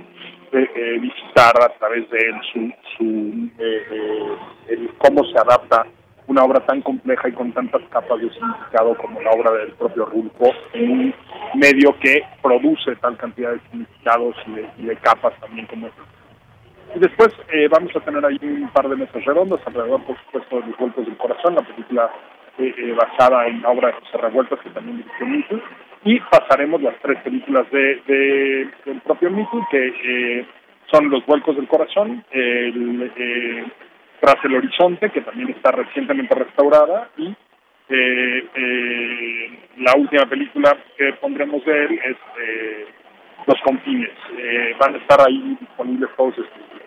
eh, 0.52 0.70
eh, 0.74 0.98
visitar 0.98 1.54
a 1.62 1.68
través 1.78 2.08
de 2.10 2.18
él 2.18 2.34
su, 2.52 2.72
su 2.96 3.50
el 4.68 4.90
cómo 4.98 5.24
se 5.24 5.38
adapta 5.38 5.86
una 6.26 6.44
obra 6.44 6.64
tan 6.64 6.80
compleja 6.82 7.28
y 7.28 7.32
con 7.32 7.52
tantas 7.52 7.82
capas 7.90 8.20
de 8.20 8.30
significado 8.30 8.96
como 8.96 9.20
la 9.20 9.30
obra 9.32 9.50
del 9.52 9.72
propio 9.72 10.06
Rulfo 10.06 10.52
en 10.72 10.90
un 10.90 11.14
medio 11.54 11.94
que 12.00 12.22
produce 12.40 12.94
tal 12.96 13.16
cantidad 13.16 13.52
de 13.52 13.60
significados 13.70 14.36
y 14.78 14.84
de, 14.84 14.96
capas 14.96 15.34
también 15.40 15.66
como 15.66 15.88
este. 15.88 16.00
Y 16.94 17.00
después 17.00 17.30
vamos 17.70 17.94
a 17.96 18.00
tener 18.00 18.24
ahí 18.24 18.38
un 18.42 18.68
par 18.70 18.88
de 18.88 18.96
mesas 18.96 19.24
redondas 19.24 19.60
alrededor, 19.66 20.04
por 20.04 20.16
supuesto, 20.24 20.60
de 20.60 20.66
los 20.68 20.76
golpes 20.76 21.06
del 21.06 21.16
corazón, 21.16 21.56
la 21.56 21.62
película 21.62 22.10
eh, 22.58 22.74
eh, 22.76 22.92
basada 22.92 23.46
en 23.46 23.62
la 23.62 23.70
obra 23.70 23.88
de 23.88 23.94
José 23.94 24.18
Revueltas, 24.18 24.60
que 24.60 24.70
también 24.70 24.98
dirigió 24.98 25.26
Mitu, 25.26 25.60
y 26.04 26.20
pasaremos 26.20 26.82
las 26.82 26.94
tres 27.00 27.22
películas 27.22 27.70
de, 27.70 28.70
del 28.84 29.00
propio 29.00 29.30
Mitu, 29.30 29.64
que 29.70 29.94
eh, 30.04 30.46
son 30.90 31.10
Los 31.10 31.24
Vuelcos 31.26 31.56
del 31.56 31.68
Corazón, 31.68 32.24
el, 32.30 33.12
Tras 34.20 34.44
el 34.44 34.56
Horizonte, 34.56 35.10
que 35.10 35.22
también 35.22 35.50
está 35.50 35.72
recientemente 35.72 36.34
restaurada, 36.34 37.08
y 37.16 37.34
la 39.78 39.94
última 39.96 40.26
película 40.26 40.76
que 40.96 41.12
pondremos 41.14 41.64
de 41.64 41.84
él 41.84 42.00
es 42.04 42.16
Los 43.46 43.60
Confines. 43.62 44.12
van 44.78 44.94
a 44.94 44.98
estar 44.98 45.20
ahí 45.26 45.56
disponibles 45.60 46.10
todos 46.16 46.38
estos 46.38 46.80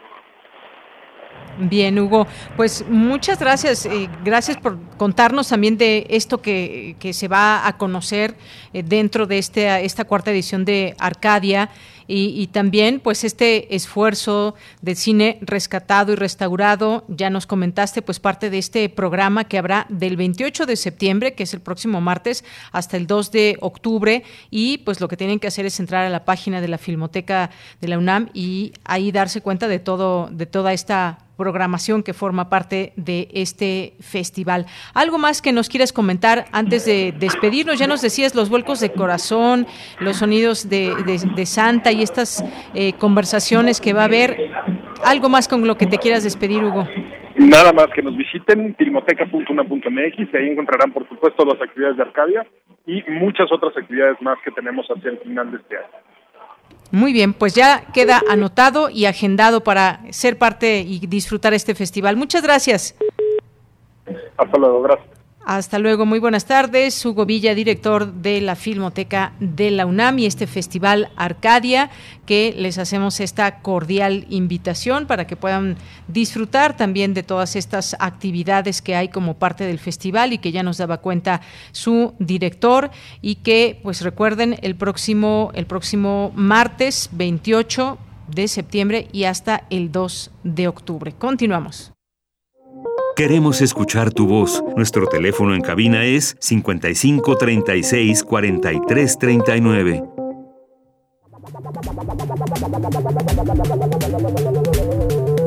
Bien, 1.57 1.99
Hugo, 1.99 2.25
pues 2.57 2.83
muchas 2.89 3.39
gracias. 3.39 3.85
Eh, 3.85 4.09
gracias 4.23 4.57
por 4.57 4.79
contarnos 4.97 5.49
también 5.49 5.77
de 5.77 6.07
esto 6.09 6.41
que, 6.41 6.95
que 6.99 7.13
se 7.13 7.27
va 7.27 7.67
a 7.67 7.77
conocer 7.77 8.35
eh, 8.73 8.81
dentro 8.81 9.27
de 9.27 9.37
este, 9.37 9.85
esta 9.85 10.05
cuarta 10.05 10.31
edición 10.31 10.65
de 10.65 10.95
Arcadia. 10.97 11.69
Y, 12.07 12.47
también 12.47 12.99
pues 12.99 13.23
este 13.23 13.73
esfuerzo 13.75 14.55
de 14.81 14.95
cine 14.95 15.37
rescatado 15.41 16.11
y 16.11 16.15
restaurado, 16.15 17.05
ya 17.07 17.29
nos 17.29 17.47
comentaste 17.47 18.01
pues 18.01 18.19
parte 18.19 18.49
de 18.49 18.57
este 18.57 18.89
programa 18.89 19.45
que 19.45 19.57
habrá 19.57 19.85
del 19.89 20.17
28 20.17 20.65
de 20.65 20.75
septiembre, 20.75 21.33
que 21.33 21.43
es 21.43 21.53
el 21.53 21.61
próximo 21.61 22.01
martes, 22.01 22.43
hasta 22.71 22.97
el 22.97 23.07
2 23.07 23.31
de 23.31 23.57
octubre 23.61 24.23
y 24.51 24.79
pues 24.79 24.99
lo 24.99 25.07
que 25.07 25.17
tienen 25.17 25.39
que 25.39 25.47
hacer 25.47 25.65
es 25.65 25.79
entrar 25.79 26.05
a 26.05 26.09
la 26.09 26.25
página 26.25 26.59
de 26.61 26.67
la 26.67 26.77
Filmoteca 26.77 27.49
de 27.79 27.87
la 27.87 27.97
UNAM 27.97 28.29
y 28.33 28.73
ahí 28.83 29.11
darse 29.11 29.41
cuenta 29.41 29.67
de 29.67 29.79
todo 29.79 30.29
de 30.31 30.45
toda 30.45 30.73
esta 30.73 31.19
programación 31.43 32.03
que 32.03 32.13
forma 32.13 32.49
parte 32.49 32.93
de 32.95 33.27
este 33.33 33.93
festival. 33.99 34.65
¿Algo 34.93 35.17
más 35.17 35.41
que 35.41 35.51
nos 35.51 35.67
quieras 35.67 35.91
comentar 35.91 36.45
antes 36.53 36.85
de 36.85 37.13
despedirnos? 37.19 37.77
Ya 37.79 37.87
nos 37.87 38.01
decías 38.01 38.33
los 38.33 38.49
vuelcos 38.49 38.79
de 38.79 38.93
corazón, 38.93 39.67
los 39.99 40.15
sonidos 40.17 40.69
de, 40.69 41.43
Santa 41.45 41.91
y 41.91 42.01
estas 42.01 42.45
eh, 42.73 42.93
conversaciones 42.93 43.81
que 43.81 43.91
va 43.91 44.03
a 44.03 44.05
haber. 44.05 44.37
¿Algo 45.03 45.27
más 45.27 45.49
con 45.49 45.67
lo 45.67 45.75
que 45.75 45.85
te 45.85 45.97
quieras 45.97 46.23
despedir, 46.23 46.63
Hugo? 46.63 46.87
Nada 47.35 47.73
más 47.73 47.87
que 47.93 48.01
nos 48.01 48.15
visiten 48.15 48.73
filmoteca.una.mx 48.77 50.35
ahí 50.35 50.47
encontrarán, 50.49 50.93
por 50.93 51.07
supuesto, 51.09 51.43
las 51.43 51.61
actividades 51.61 51.97
de 51.97 52.03
Arcadia 52.03 52.47
y 52.85 53.03
muchas 53.09 53.51
otras 53.51 53.75
actividades 53.75 54.21
más 54.21 54.37
que 54.45 54.51
tenemos 54.51 54.87
hacia 54.87 55.11
el 55.11 55.19
final 55.19 55.51
de 55.51 55.57
este 55.57 55.75
año. 55.75 55.87
Muy 56.93 57.11
bien, 57.11 57.33
pues 57.33 57.55
ya 57.55 57.85
queda 57.91 58.21
anotado 58.29 58.87
y 58.87 59.05
agendado 59.05 59.63
para 59.63 60.01
ser 60.11 60.37
parte 60.37 60.81
y 60.81 60.99
disfrutar 61.07 61.51
este 61.55 61.73
festival. 61.73 62.15
Muchas 62.17 62.43
gracias. 62.43 62.95
Hasta 64.37 64.57
luego, 64.59 64.83
gracias. 64.83 65.22
Hasta 65.45 65.77
luego, 65.77 66.05
muy 66.05 66.19
buenas 66.19 66.45
tardes. 66.45 67.05
Hugo 67.05 67.25
Villa, 67.25 67.53
director 67.53 68.13
de 68.13 68.39
la 68.39 68.55
Filmoteca 68.55 69.33
de 69.41 69.71
la 69.71 69.85
UNAM 69.85 70.19
y 70.19 70.25
este 70.25 70.47
festival 70.47 71.11
Arcadia, 71.17 71.89
que 72.25 72.53
les 72.57 72.77
hacemos 72.77 73.19
esta 73.19 73.59
cordial 73.59 74.25
invitación 74.29 75.05
para 75.05 75.27
que 75.27 75.35
puedan 75.35 75.75
disfrutar 76.07 76.77
también 76.77 77.13
de 77.13 77.23
todas 77.23 77.57
estas 77.57 77.97
actividades 77.99 78.81
que 78.81 78.95
hay 78.95 79.09
como 79.09 79.37
parte 79.37 79.65
del 79.65 79.79
festival 79.79 80.31
y 80.31 80.37
que 80.37 80.53
ya 80.53 80.63
nos 80.63 80.77
daba 80.77 80.99
cuenta 80.99 81.41
su 81.73 82.13
director 82.19 82.89
y 83.21 83.35
que 83.35 83.81
pues 83.83 83.99
recuerden 84.01 84.57
el 84.61 84.75
próximo 84.75 85.51
el 85.55 85.65
próximo 85.65 86.31
martes 86.35 87.09
28 87.11 87.97
de 88.33 88.47
septiembre 88.47 89.09
y 89.11 89.25
hasta 89.25 89.65
el 89.69 89.91
2 89.91 90.31
de 90.45 90.69
octubre. 90.69 91.11
Continuamos. 91.11 91.92
Queremos 93.15 93.61
escuchar 93.61 94.11
tu 94.11 94.25
voz. 94.25 94.63
Nuestro 94.75 95.05
teléfono 95.05 95.53
en 95.53 95.61
cabina 95.61 96.03
es 96.03 96.35
55 96.39 97.37
36 97.37 98.23
43 98.23 99.19
39. 99.19 100.03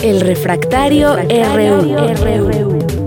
El 0.01 0.21
refractario, 0.21 1.17
RU. 1.17 3.06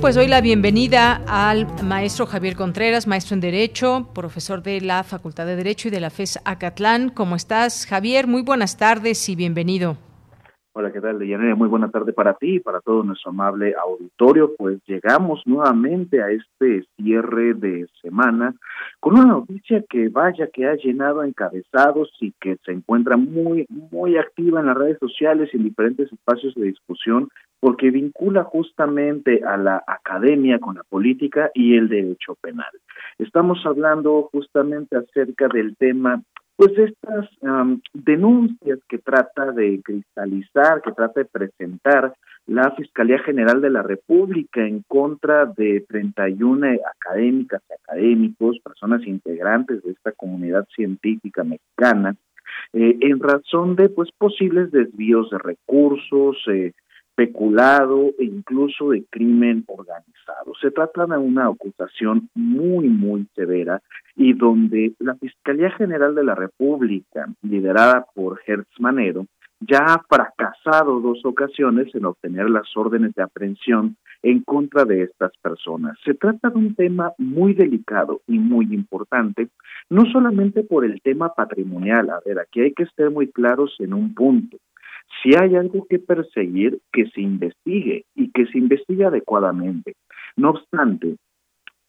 Pues 0.00 0.16
doy 0.16 0.28
la 0.28 0.40
bienvenida 0.40 1.22
al 1.26 1.66
maestro 1.82 2.26
Javier 2.26 2.56
Contreras, 2.56 3.06
maestro 3.06 3.34
en 3.34 3.40
Derecho, 3.40 4.08
profesor 4.14 4.62
de 4.62 4.80
la 4.80 5.02
Facultad 5.02 5.46
de 5.46 5.56
Derecho 5.56 5.88
y 5.88 5.90
de 5.90 6.00
la 6.00 6.10
FES 6.10 6.40
Acatlán. 6.44 7.08
¿Cómo 7.08 7.36
estás, 7.36 7.86
Javier? 7.86 8.26
Muy 8.26 8.42
buenas 8.42 8.76
tardes 8.76 9.28
y 9.28 9.36
bienvenido. 9.36 9.96
Hola, 10.76 10.90
¿qué 10.90 11.00
tal, 11.00 11.20
Deyanira? 11.20 11.54
Muy 11.54 11.68
buena 11.68 11.88
tarde 11.88 12.12
para 12.12 12.34
ti 12.34 12.56
y 12.56 12.60
para 12.60 12.80
todo 12.80 13.04
nuestro 13.04 13.30
amable 13.30 13.74
auditorio. 13.80 14.56
Pues 14.58 14.80
llegamos 14.86 15.40
nuevamente 15.46 16.20
a 16.20 16.30
este 16.30 16.84
cierre 16.96 17.54
de 17.54 17.86
semana 18.02 18.54
con 18.98 19.14
una 19.14 19.26
noticia 19.26 19.84
que 19.88 20.08
vaya 20.08 20.48
que 20.52 20.66
ha 20.66 20.74
llenado 20.74 21.22
encabezados 21.22 22.10
y 22.20 22.32
que 22.40 22.56
se 22.64 22.72
encuentra 22.72 23.16
muy, 23.16 23.66
muy 23.68 24.18
activa 24.18 24.60
en 24.60 24.66
las 24.66 24.76
redes 24.76 24.98
sociales 24.98 25.48
y 25.52 25.58
en 25.58 25.64
diferentes 25.64 26.12
espacios 26.12 26.54
de 26.56 26.66
discusión 26.66 27.28
porque 27.64 27.90
vincula 27.90 28.44
justamente 28.44 29.40
a 29.42 29.56
la 29.56 29.82
academia 29.86 30.58
con 30.58 30.74
la 30.74 30.82
política 30.82 31.50
y 31.54 31.78
el 31.78 31.88
derecho 31.88 32.34
penal. 32.34 32.68
Estamos 33.16 33.64
hablando 33.64 34.28
justamente 34.30 34.98
acerca 34.98 35.48
del 35.48 35.74
tema 35.78 36.20
pues 36.56 36.72
estas 36.76 37.30
denuncias 37.94 38.80
que 38.86 38.98
trata 38.98 39.50
de 39.52 39.80
cristalizar, 39.82 40.82
que 40.82 40.92
trata 40.92 41.20
de 41.20 41.24
presentar 41.24 42.14
la 42.46 42.70
Fiscalía 42.72 43.18
General 43.20 43.62
de 43.62 43.70
la 43.70 43.82
República 43.82 44.60
en 44.60 44.82
contra 44.86 45.46
de 45.46 45.86
31 45.88 46.66
académicas 46.94 47.62
y 47.70 47.72
académicos, 47.72 48.58
personas 48.62 49.06
integrantes 49.06 49.82
de 49.82 49.92
esta 49.92 50.12
comunidad 50.12 50.68
científica 50.76 51.44
mexicana, 51.44 52.14
eh, 52.74 52.98
en 53.00 53.20
razón 53.20 53.74
de 53.74 53.88
pues 53.88 54.10
posibles 54.18 54.70
desvíos 54.70 55.30
de 55.30 55.38
recursos, 55.38 56.36
eh, 56.48 56.72
peculado 57.14 58.12
e 58.18 58.24
incluso 58.24 58.90
de 58.90 59.04
crimen 59.10 59.64
organizado. 59.66 60.52
Se 60.60 60.70
trata 60.70 61.06
de 61.06 61.16
una 61.18 61.46
acusación 61.46 62.28
muy, 62.34 62.88
muy 62.88 63.26
severa 63.34 63.80
y 64.16 64.32
donde 64.32 64.94
la 64.98 65.14
Fiscalía 65.16 65.70
General 65.70 66.14
de 66.14 66.24
la 66.24 66.34
República, 66.34 67.28
liderada 67.42 68.06
por 68.14 68.40
Hertz 68.46 68.80
Manero, 68.80 69.26
ya 69.60 69.78
ha 69.78 70.02
fracasado 70.08 71.00
dos 71.00 71.24
ocasiones 71.24 71.94
en 71.94 72.04
obtener 72.04 72.50
las 72.50 72.76
órdenes 72.76 73.14
de 73.14 73.22
aprehensión 73.22 73.96
en 74.22 74.42
contra 74.42 74.84
de 74.84 75.02
estas 75.02 75.32
personas. 75.38 75.98
Se 76.04 76.14
trata 76.14 76.50
de 76.50 76.58
un 76.58 76.74
tema 76.74 77.12
muy 77.18 77.54
delicado 77.54 78.20
y 78.26 78.38
muy 78.38 78.66
importante, 78.74 79.48
no 79.90 80.04
solamente 80.06 80.64
por 80.64 80.84
el 80.84 81.00
tema 81.02 81.34
patrimonial, 81.34 82.10
a 82.10 82.20
ver, 82.24 82.38
aquí 82.38 82.60
hay 82.60 82.72
que 82.72 82.84
estar 82.84 83.10
muy 83.10 83.30
claros 83.30 83.74
en 83.78 83.94
un 83.94 84.14
punto. 84.14 84.58
Si 85.22 85.34
hay 85.34 85.56
algo 85.56 85.86
que 85.88 85.98
perseguir, 85.98 86.80
que 86.92 87.06
se 87.10 87.20
investigue 87.20 88.04
y 88.14 88.30
que 88.30 88.46
se 88.46 88.58
investigue 88.58 89.04
adecuadamente. 89.04 89.94
No 90.36 90.50
obstante, 90.50 91.16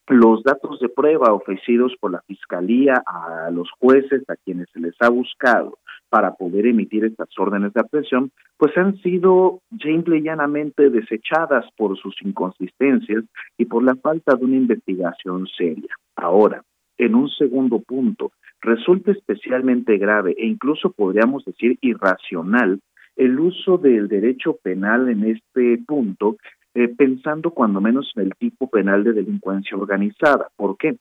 los 0.08 0.44
datos 0.44 0.80
de 0.80 0.90
prueba 0.90 1.34
ofrecidos 1.34 1.94
por 2.00 2.12
la 2.12 2.22
Fiscalía 2.28 3.02
a 3.06 3.50
los 3.52 3.70
jueces 3.80 4.24
a 4.30 4.36
quienes 4.36 4.70
se 4.72 4.80
les 4.80 4.94
ha 5.00 5.10
buscado 5.10 5.80
para 6.10 6.36
poder 6.36 6.68
emitir 6.68 7.04
estas 7.04 7.30
órdenes 7.38 7.74
de 7.74 7.82
aprehensión, 7.82 8.32
pues 8.58 8.78
han 8.78 8.98
sido 8.98 9.62
simple 9.82 10.18
y 10.18 10.22
llanamente 10.22 10.90
desechadas 10.90 11.66
por 11.76 11.98
sus 11.98 12.16
inconsistencias 12.22 13.24
y 13.58 13.66
por 13.66 13.84
la 13.84 13.96
falta 13.96 14.36
de 14.36 14.46
una 14.46 14.56
investigación 14.56 15.48
seria. 15.58 15.94
Ahora, 16.16 16.64
en 16.98 17.16
un 17.16 17.30
segundo 17.30 17.80
punto, 17.80 18.32
resulta 18.62 19.12
especialmente 19.12 19.98
grave 19.98 20.36
e 20.38 20.46
incluso 20.46 20.92
podríamos 20.92 21.44
decir 21.46 21.78
irracional 21.82 22.80
el 23.16 23.40
uso 23.40 23.78
del 23.78 24.08
derecho 24.08 24.58
penal 24.62 25.10
en 25.10 25.24
este 25.24 25.80
punto, 25.86 26.38
eh, 26.74 26.90
pensando 26.90 27.52
cuando 27.52 27.80
menos 27.80 28.12
en 28.16 28.24
el 28.24 28.34
tipo 28.36 28.70
penal 28.70 29.04
de 29.04 29.14
delincuencia 29.14 29.78
organizada. 29.78 30.50
¿Por 30.56 30.78
qué? 30.78 30.98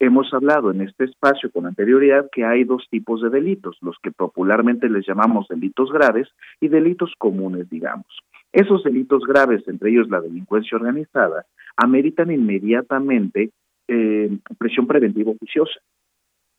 Hemos 0.00 0.34
hablado 0.34 0.72
en 0.72 0.80
este 0.80 1.04
espacio 1.04 1.50
con 1.52 1.66
anterioridad 1.66 2.28
que 2.32 2.44
hay 2.44 2.64
dos 2.64 2.86
tipos 2.90 3.22
de 3.22 3.30
delitos, 3.30 3.78
los 3.80 3.96
que 4.02 4.10
popularmente 4.10 4.88
les 4.88 5.06
llamamos 5.06 5.46
delitos 5.48 5.92
graves 5.92 6.28
y 6.60 6.68
delitos 6.68 7.12
comunes, 7.16 7.70
digamos. 7.70 8.06
Esos 8.52 8.82
delitos 8.82 9.22
graves, 9.24 9.66
entre 9.68 9.90
ellos 9.90 10.08
la 10.10 10.20
delincuencia 10.20 10.76
organizada, 10.76 11.46
ameritan 11.76 12.32
inmediatamente 12.32 13.50
eh, 13.86 14.30
presión 14.58 14.86
preventiva 14.86 15.30
oficiosa. 15.30 15.80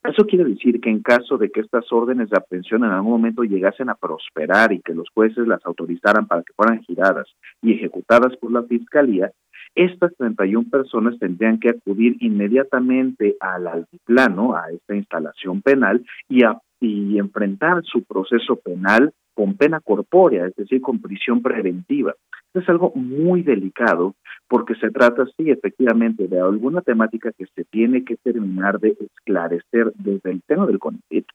Eso 0.07 0.25
quiere 0.25 0.45
decir 0.45 0.79
que 0.79 0.89
en 0.89 1.01
caso 1.01 1.37
de 1.37 1.49
que 1.49 1.61
estas 1.61 1.91
órdenes 1.91 2.29
de 2.29 2.37
aprehensión 2.37 2.83
en 2.83 2.91
algún 2.91 3.13
momento 3.13 3.43
llegasen 3.43 3.89
a 3.89 3.95
prosperar 3.95 4.71
y 4.71 4.81
que 4.81 4.93
los 4.93 5.09
jueces 5.09 5.47
las 5.47 5.65
autorizaran 5.65 6.27
para 6.27 6.43
que 6.43 6.53
fueran 6.53 6.81
giradas 6.83 7.27
y 7.61 7.73
ejecutadas 7.73 8.35
por 8.37 8.51
la 8.51 8.63
Fiscalía, 8.63 9.31
estas 9.73 10.15
31 10.15 10.69
personas 10.69 11.19
tendrían 11.19 11.59
que 11.59 11.69
acudir 11.69 12.15
inmediatamente 12.19 13.35
al 13.39 13.67
altiplano, 13.67 14.55
a 14.55 14.71
esta 14.71 14.95
instalación 14.95 15.61
penal, 15.61 16.05
y, 16.29 16.43
y 16.79 17.19
enfrentar 17.19 17.83
su 17.83 18.03
proceso 18.03 18.55
penal 18.57 19.11
con 19.33 19.55
pena 19.55 19.81
corpórea, 19.81 20.47
es 20.47 20.55
decir, 20.55 20.81
con 20.81 21.01
prisión 21.01 21.41
preventiva. 21.41 22.13
Es 22.55 22.69
algo 22.69 22.91
muy 22.95 23.43
delicado 23.43 24.15
porque 24.47 24.75
se 24.75 24.89
trata, 24.89 25.25
sí, 25.37 25.49
efectivamente, 25.49 26.27
de 26.27 26.39
alguna 26.39 26.81
temática 26.81 27.31
que 27.37 27.45
se 27.53 27.65
tiene 27.65 28.05
que 28.05 28.15
terminar 28.17 28.79
de 28.79 28.97
esclarecer 28.99 29.91
desde 29.95 30.31
el 30.31 30.41
tema 30.43 30.65
del 30.65 30.79
CONICET 30.79 31.25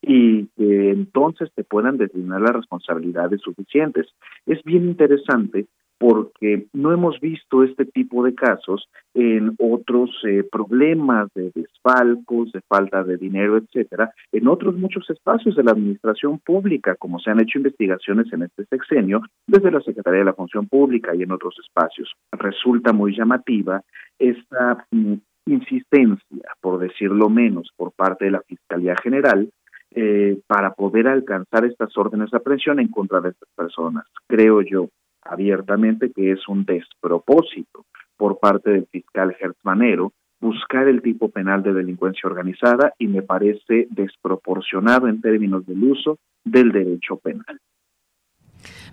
y 0.00 0.46
que 0.56 0.90
entonces 0.90 1.50
te 1.54 1.64
puedan 1.64 1.96
designar 1.96 2.40
las 2.40 2.52
responsabilidades 2.52 3.40
suficientes. 3.40 4.06
Es 4.46 4.62
bien 4.62 4.84
interesante 4.84 5.66
porque 5.98 6.66
no 6.72 6.92
hemos 6.92 7.18
visto 7.20 7.64
este 7.64 7.84
tipo 7.84 8.24
de 8.24 8.34
casos 8.34 8.88
en 9.14 9.54
otros 9.58 10.10
eh, 10.26 10.44
problemas 10.50 11.28
de 11.34 11.50
desfalcos, 11.54 12.52
de 12.52 12.60
falta 12.68 13.02
de 13.02 13.16
dinero, 13.16 13.56
etcétera, 13.56 14.12
en 14.32 14.46
otros 14.46 14.76
muchos 14.76 15.08
espacios 15.10 15.56
de 15.56 15.64
la 15.64 15.72
administración 15.72 16.38
pública, 16.38 16.94
como 16.94 17.18
se 17.18 17.30
han 17.30 17.40
hecho 17.40 17.58
investigaciones 17.58 18.32
en 18.32 18.44
este 18.44 18.64
sexenio 18.66 19.22
desde 19.46 19.72
la 19.72 19.80
Secretaría 19.80 20.20
de 20.20 20.26
la 20.26 20.34
Función 20.34 20.68
Pública 20.68 21.14
y 21.14 21.22
en 21.22 21.32
otros 21.32 21.56
espacios. 21.58 22.12
Resulta 22.32 22.92
muy 22.92 23.16
llamativa 23.16 23.82
esta 24.18 24.86
mm, 24.92 25.14
insistencia, 25.46 26.52
por 26.60 26.78
decirlo 26.78 27.28
menos, 27.28 27.70
por 27.76 27.92
parte 27.92 28.26
de 28.26 28.30
la 28.32 28.42
Fiscalía 28.42 28.94
General 29.02 29.48
eh, 29.94 30.38
para 30.46 30.74
poder 30.74 31.08
alcanzar 31.08 31.64
estas 31.64 31.96
órdenes 31.96 32.30
de 32.30 32.36
aprehensión 32.36 32.78
en 32.78 32.88
contra 32.88 33.20
de 33.20 33.30
estas 33.30 33.48
personas. 33.56 34.04
Creo 34.26 34.60
yo 34.60 34.88
abiertamente 35.28 36.10
que 36.12 36.32
es 36.32 36.48
un 36.48 36.64
despropósito 36.64 37.86
por 38.16 38.38
parte 38.38 38.70
del 38.70 38.86
fiscal 38.86 39.36
Manero 39.62 40.12
buscar 40.40 40.88
el 40.88 41.02
tipo 41.02 41.28
penal 41.28 41.62
de 41.62 41.72
delincuencia 41.72 42.28
organizada 42.28 42.94
y 42.98 43.08
me 43.08 43.22
parece 43.22 43.88
desproporcionado 43.90 45.08
en 45.08 45.20
términos 45.20 45.66
del 45.66 45.82
uso 45.82 46.18
del 46.44 46.70
derecho 46.72 47.16
penal. 47.16 47.60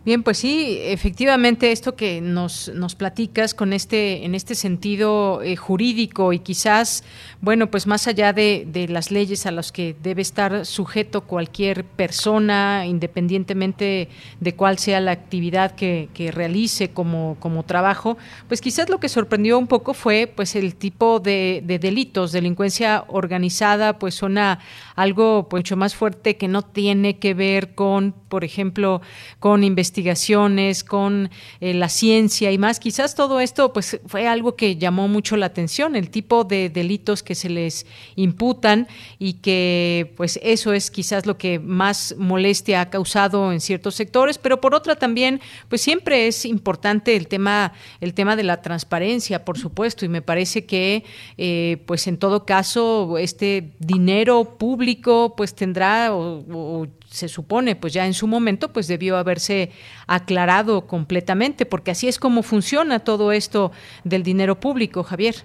Bien, 0.06 0.22
pues 0.22 0.38
sí, 0.38 0.77
efectivamente 0.84 1.72
esto 1.72 1.95
que 1.95 2.22
nos, 2.22 2.69
nos 2.76 2.94
platicas 2.94 3.56
con 3.56 3.73
este, 3.73 4.23
en 4.23 4.36
este 4.36 4.53
sentido 4.53 5.41
eh, 5.41 5.56
jurídico 5.56 6.32
y 6.32 6.38
quizás, 6.38 7.03
bueno, 7.41 7.72
pues 7.72 7.88
más 7.88 8.07
allá 8.07 8.32
de, 8.32 8.68
de, 8.72 8.88
las 8.88 9.10
leyes 9.10 9.48
a 9.48 9.52
las 9.52 9.72
que 9.72 9.95
debe 10.03 10.22
estar 10.22 10.68
sujeto 10.68 11.22
cualquier 11.22 11.86
persona, 11.86 12.86
independientemente 12.86 14.10
de 14.40 14.56
cuál 14.56 14.77
sea 14.77 14.99
la 14.99 15.10
actividad 15.10 15.72
que, 15.72 16.10
que 16.14 16.32
realice 16.32 16.91
como, 16.91 17.38
como 17.40 17.64
trabajo, 17.64 18.15
pues 18.48 18.61
quizás 18.61 18.90
lo 18.90 18.99
que 18.99 19.10
sorprendió 19.10 19.57
un 19.57 19.65
poco 19.65 19.95
fue 19.95 20.27
pues 20.27 20.56
el 20.56 20.76
tipo 20.76 21.19
de, 21.19 21.64
de 21.65 21.80
delitos, 21.80 22.32
delincuencia 22.32 23.06
organizada, 23.07 23.98
pues 23.98 24.14
suena 24.14 24.60
algo 24.95 25.49
pues, 25.49 25.61
mucho 25.61 25.77
más 25.77 25.95
fuerte 25.95 26.38
que 26.38 26.48
no 26.48 26.61
tiene 26.61 27.18
que 27.18 27.34
ver 27.34 27.73
con, 27.73 28.14
por 28.30 28.44
ejemplo, 28.44 29.02
con 29.40 29.64
investigación 29.64 29.94
investigaciones, 29.95 30.84
con 30.84 31.30
eh, 31.61 31.73
la 31.73 31.88
ciencia 31.88 32.51
y 32.51 32.57
más. 32.57 32.80
Quizás 32.80 33.15
todo 33.15 33.39
esto 33.39 33.72
pues 33.72 33.99
fue 34.05 34.27
algo 34.27 34.55
que 34.55 34.76
llamó 34.76 35.07
mucho 35.07 35.38
la 35.38 35.45
atención, 35.45 35.95
el 35.95 36.09
tipo 36.09 36.43
de 36.43 36.69
delitos 36.69 37.23
que 37.23 37.34
se 37.34 37.49
les 37.49 37.85
imputan 38.15 38.88
y 39.19 39.34
que 39.35 40.13
pues 40.17 40.38
eso 40.43 40.73
es 40.73 40.91
quizás 40.91 41.26
lo 41.26 41.38
que 41.38 41.59
más 41.59 42.15
molestia 42.17 42.81
ha 42.81 42.89
causado 42.89 43.53
en 43.53 43.61
ciertos 43.61 43.95
sectores, 43.95 44.38
pero 44.38 44.59
por 44.59 44.76
otra 44.76 44.95
también 44.95 45.39
pues 45.69 45.81
siempre 45.81 46.27
es 46.27 46.45
importante 46.45 47.15
el 47.15 47.27
tema 47.27 47.72
el 48.01 48.13
tema 48.13 48.35
de 48.35 48.43
la 48.43 48.61
transparencia, 48.61 49.45
por 49.45 49.57
supuesto, 49.57 50.03
y 50.03 50.09
me 50.09 50.22
parece 50.22 50.65
que 50.65 51.05
eh, 51.38 51.77
pues 51.85 52.07
en 52.07 52.17
todo 52.17 52.45
caso 52.45 53.17
este 53.17 53.72
dinero 53.80 54.57
público 54.57 55.35
pues 55.38 55.55
tendrá 55.55 56.13
o 56.13 56.88
se 57.15 57.27
supone, 57.27 57.75
pues 57.75 57.93
ya 57.93 58.05
en 58.05 58.13
su 58.13 58.27
momento, 58.27 58.73
pues 58.73 58.87
debió 58.87 59.17
haberse 59.17 59.71
aclarado 60.07 60.85
completamente, 60.85 61.65
porque 61.65 61.91
así 61.91 62.07
es 62.07 62.19
como 62.19 62.43
funciona 62.43 62.99
todo 62.99 63.31
esto 63.31 63.71
del 64.03 64.23
dinero 64.23 64.55
público, 64.55 65.03
Javier. 65.03 65.35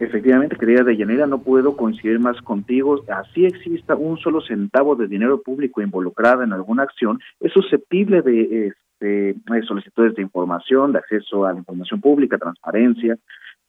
Efectivamente, 0.00 0.56
querida 0.56 0.82
Deyanira, 0.82 1.26
no 1.26 1.42
puedo 1.42 1.76
coincidir 1.76 2.18
más 2.18 2.40
contigo. 2.40 3.04
Así 3.08 3.44
exista 3.44 3.94
un 3.94 4.16
solo 4.18 4.40
centavo 4.40 4.96
de 4.96 5.06
dinero 5.06 5.42
público 5.42 5.82
involucrado 5.82 6.42
en 6.42 6.52
alguna 6.54 6.84
acción, 6.84 7.20
es 7.38 7.52
susceptible 7.52 8.22
de 8.22 8.68
este, 8.68 9.36
solicitudes 9.66 10.14
de 10.14 10.22
información, 10.22 10.92
de 10.92 10.98
acceso 10.98 11.44
a 11.44 11.52
la 11.52 11.58
información 11.58 12.00
pública, 12.00 12.38
transparencia, 12.38 13.18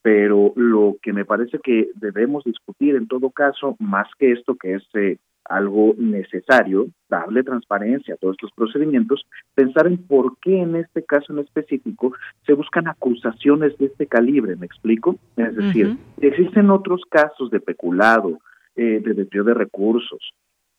pero 0.02 0.54
lo 0.56 0.96
que 1.02 1.14
me 1.14 1.26
parece 1.26 1.60
que 1.60 1.90
debemos 1.96 2.44
discutir 2.44 2.96
en 2.96 3.08
todo 3.08 3.30
caso, 3.30 3.76
más 3.80 4.08
que 4.18 4.32
esto 4.32 4.56
que 4.56 4.76
es 4.76 4.84
eh, 4.94 5.18
algo 5.46 5.94
necesario, 5.98 6.88
darle 7.10 7.44
transparencia 7.44 8.14
a 8.14 8.18
todos 8.18 8.36
estos 8.36 8.52
procedimientos, 8.54 9.26
pensar 9.54 9.88
en 9.88 9.98
por 9.98 10.38
qué 10.40 10.60
en 10.62 10.76
este 10.76 11.04
caso 11.04 11.34
en 11.34 11.40
específico 11.40 12.14
se 12.46 12.54
buscan 12.54 12.88
acusaciones 12.88 13.78
de 13.78 13.88
este 13.88 14.08
calibre, 14.08 14.56
¿me 14.56 14.66
explico? 14.66 15.18
Es 15.36 15.56
decir, 15.56 15.98
existen 16.22 16.70
otros 16.70 17.02
casos 17.10 17.50
de 17.52 17.60
peculado, 17.60 18.40
eh, 18.76 19.02
de 19.04 19.14
desvío 19.14 19.44
de 19.44 19.54
recursos, 19.54 20.32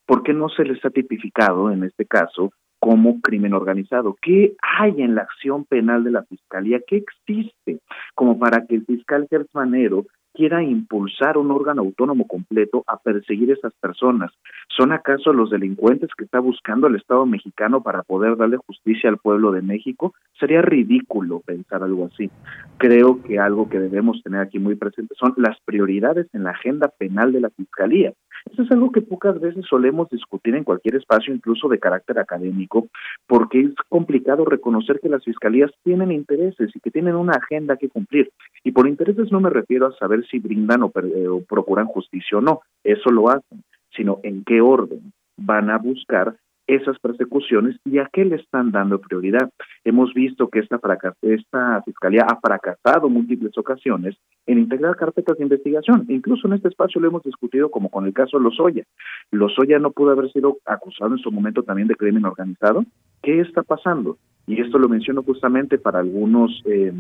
¿por 0.07 0.23
qué 0.23 0.33
no 0.33 0.49
se 0.49 0.65
les 0.65 0.85
ha 0.85 0.91
tipificado 0.91 1.71
en 1.71 1.85
este 1.85 2.07
caso 2.07 2.53
como 2.83 3.21
crimen 3.21 3.55
organizado. 3.55 4.17
¿Qué 4.21 4.57
hay 4.61 5.03
en 5.03 5.15
la 5.15 5.23
acción 5.23 5.65
penal 5.67 6.03
de 6.03 6.11
la 6.11 6.25
Fiscalía? 6.25 6.81
¿Qué 6.85 6.97
existe 6.97 7.79
como 8.17 8.41
para 8.41 8.67
que 8.67 8.75
el 8.75 8.85
fiscal 8.85 9.29
Manero 9.55 10.05
quiera 10.35 10.63
impulsar 10.63 11.37
un 11.39 11.51
órgano 11.51 11.83
autónomo 11.83 12.27
completo 12.27 12.85
a 12.87 12.97
perseguir 12.99 13.51
a 13.51 13.55
esas 13.55 13.73
personas. 13.75 14.33
¿Son 14.69 14.93
acaso 14.93 15.33
los 15.33 15.51
delincuentes 15.51 16.11
que 16.17 16.25
está 16.25 16.41
buscando 16.41 16.87
el 16.87 16.97
Estado 16.97 17.27
mexicano 17.27 17.83
para 17.83 18.03
poder 18.03 18.37
darle 18.37 18.57
justicia 18.57 19.11
al 19.11 19.19
pueblo 19.19 19.53
de 19.53 19.63
México? 19.63 20.15
Sería 20.39 20.63
ridículo 20.63 21.41
pensar 21.41 21.83
algo 21.83 22.07
así. 22.07 22.31
Creo 22.79 23.23
que 23.23 23.39
algo 23.39 23.69
que 23.69 23.79
debemos 23.79 24.23
tener 24.23 24.41
aquí 24.41 24.59
muy 24.59 24.75
presente 24.77 25.15
son 25.19 25.35
las 25.37 25.59
prioridades 25.65 26.27
en 26.33 26.45
la 26.45 26.51
agenda 26.51 26.89
penal 26.89 27.33
de 27.33 27.41
la 27.41 27.51
Fiscalía. 27.51 28.13
Eso 28.51 28.63
es 28.63 28.71
algo 28.73 28.91
que 28.91 29.03
pocas 29.03 29.41
veces 29.41 29.65
solemos 29.69 30.09
discutir 30.11 30.55
en 30.57 30.65
cualquier 30.65 30.97
espacio, 30.97 31.33
incluso 31.33 31.69
de 31.69 31.79
carácter 31.79 32.19
académico, 32.19 32.89
porque 33.27 33.61
es 33.61 33.75
complicado 33.89 34.45
reconocer 34.45 34.99
que 35.01 35.09
las 35.09 35.25
fiscalías 35.25 35.71
tienen 35.85 36.11
intereses 36.11 36.71
y 36.75 36.81
que 36.81 36.91
tienen 36.91 37.15
una 37.15 37.35
agenda 37.35 37.77
que 37.77 37.89
cumplir. 37.89 38.31
Y 38.65 38.73
por 38.73 38.89
intereses 38.89 39.31
no 39.31 39.41
me 39.41 39.51
refiero 39.51 39.87
a 39.87 39.97
saber 39.97 40.22
si 40.31 40.39
brindan 40.39 40.83
o, 40.83 40.93
eh, 40.95 41.29
o 41.29 41.43
procuran 41.45 41.87
justicia 41.87 42.39
o 42.39 42.41
no, 42.41 42.61
eso 42.85 43.11
lo 43.11 43.29
hacen, 43.29 43.63
sino 43.97 44.21
en 44.23 44.45
qué 44.45 44.61
orden 44.61 45.13
van 45.37 45.71
a 45.71 45.79
buscar 45.79 46.37
esas 46.67 46.99
persecuciones 47.01 47.77
y 47.85 47.99
a 47.99 48.09
qué 48.13 48.25
le 48.25 48.37
están 48.37 48.71
dando 48.71 49.01
prioridad. 49.01 49.51
Hemos 49.85 50.15
visto 50.15 50.49
que 50.49 50.61
esta, 50.61 50.81
esta 51.23 51.83
fiscalía 51.83 52.27
ha 52.29 52.41
fracasado 52.41 53.09
múltiples 53.09 53.57
ocasiones 53.59 54.17
en 54.47 54.59
integrar 54.59 54.97
carpetas 54.97 55.39
de 55.39 55.45
investigación. 55.45 56.07
Incluso 56.09 56.47
en 56.47 56.55
este 56.55 56.69
espacio 56.69 57.01
lo 57.01 57.09
hemos 57.09 57.23
discutido 57.23 57.71
como 57.71 57.91
con 57.91 58.07
el 58.07 58.13
caso 58.13 58.39
Lozoya. 58.39 58.85
Lozoya 59.31 59.79
no 59.79 59.91
pudo 59.91 60.13
haber 60.13 60.31
sido 60.33 60.59
acusado 60.65 61.13
en 61.13 61.19
su 61.19 61.31
momento 61.31 61.63
también 61.63 61.89
de 61.89 61.97
crimen 61.97 62.25
organizado. 62.25 62.85
¿Qué 63.23 63.41
está 63.41 63.63
pasando? 63.63 64.17
Y 64.47 64.61
esto 64.61 64.79
lo 64.79 64.89
menciono 64.89 65.23
justamente 65.23 65.79
para 65.79 66.01
algunos 66.01 66.63
eh, 66.65 66.93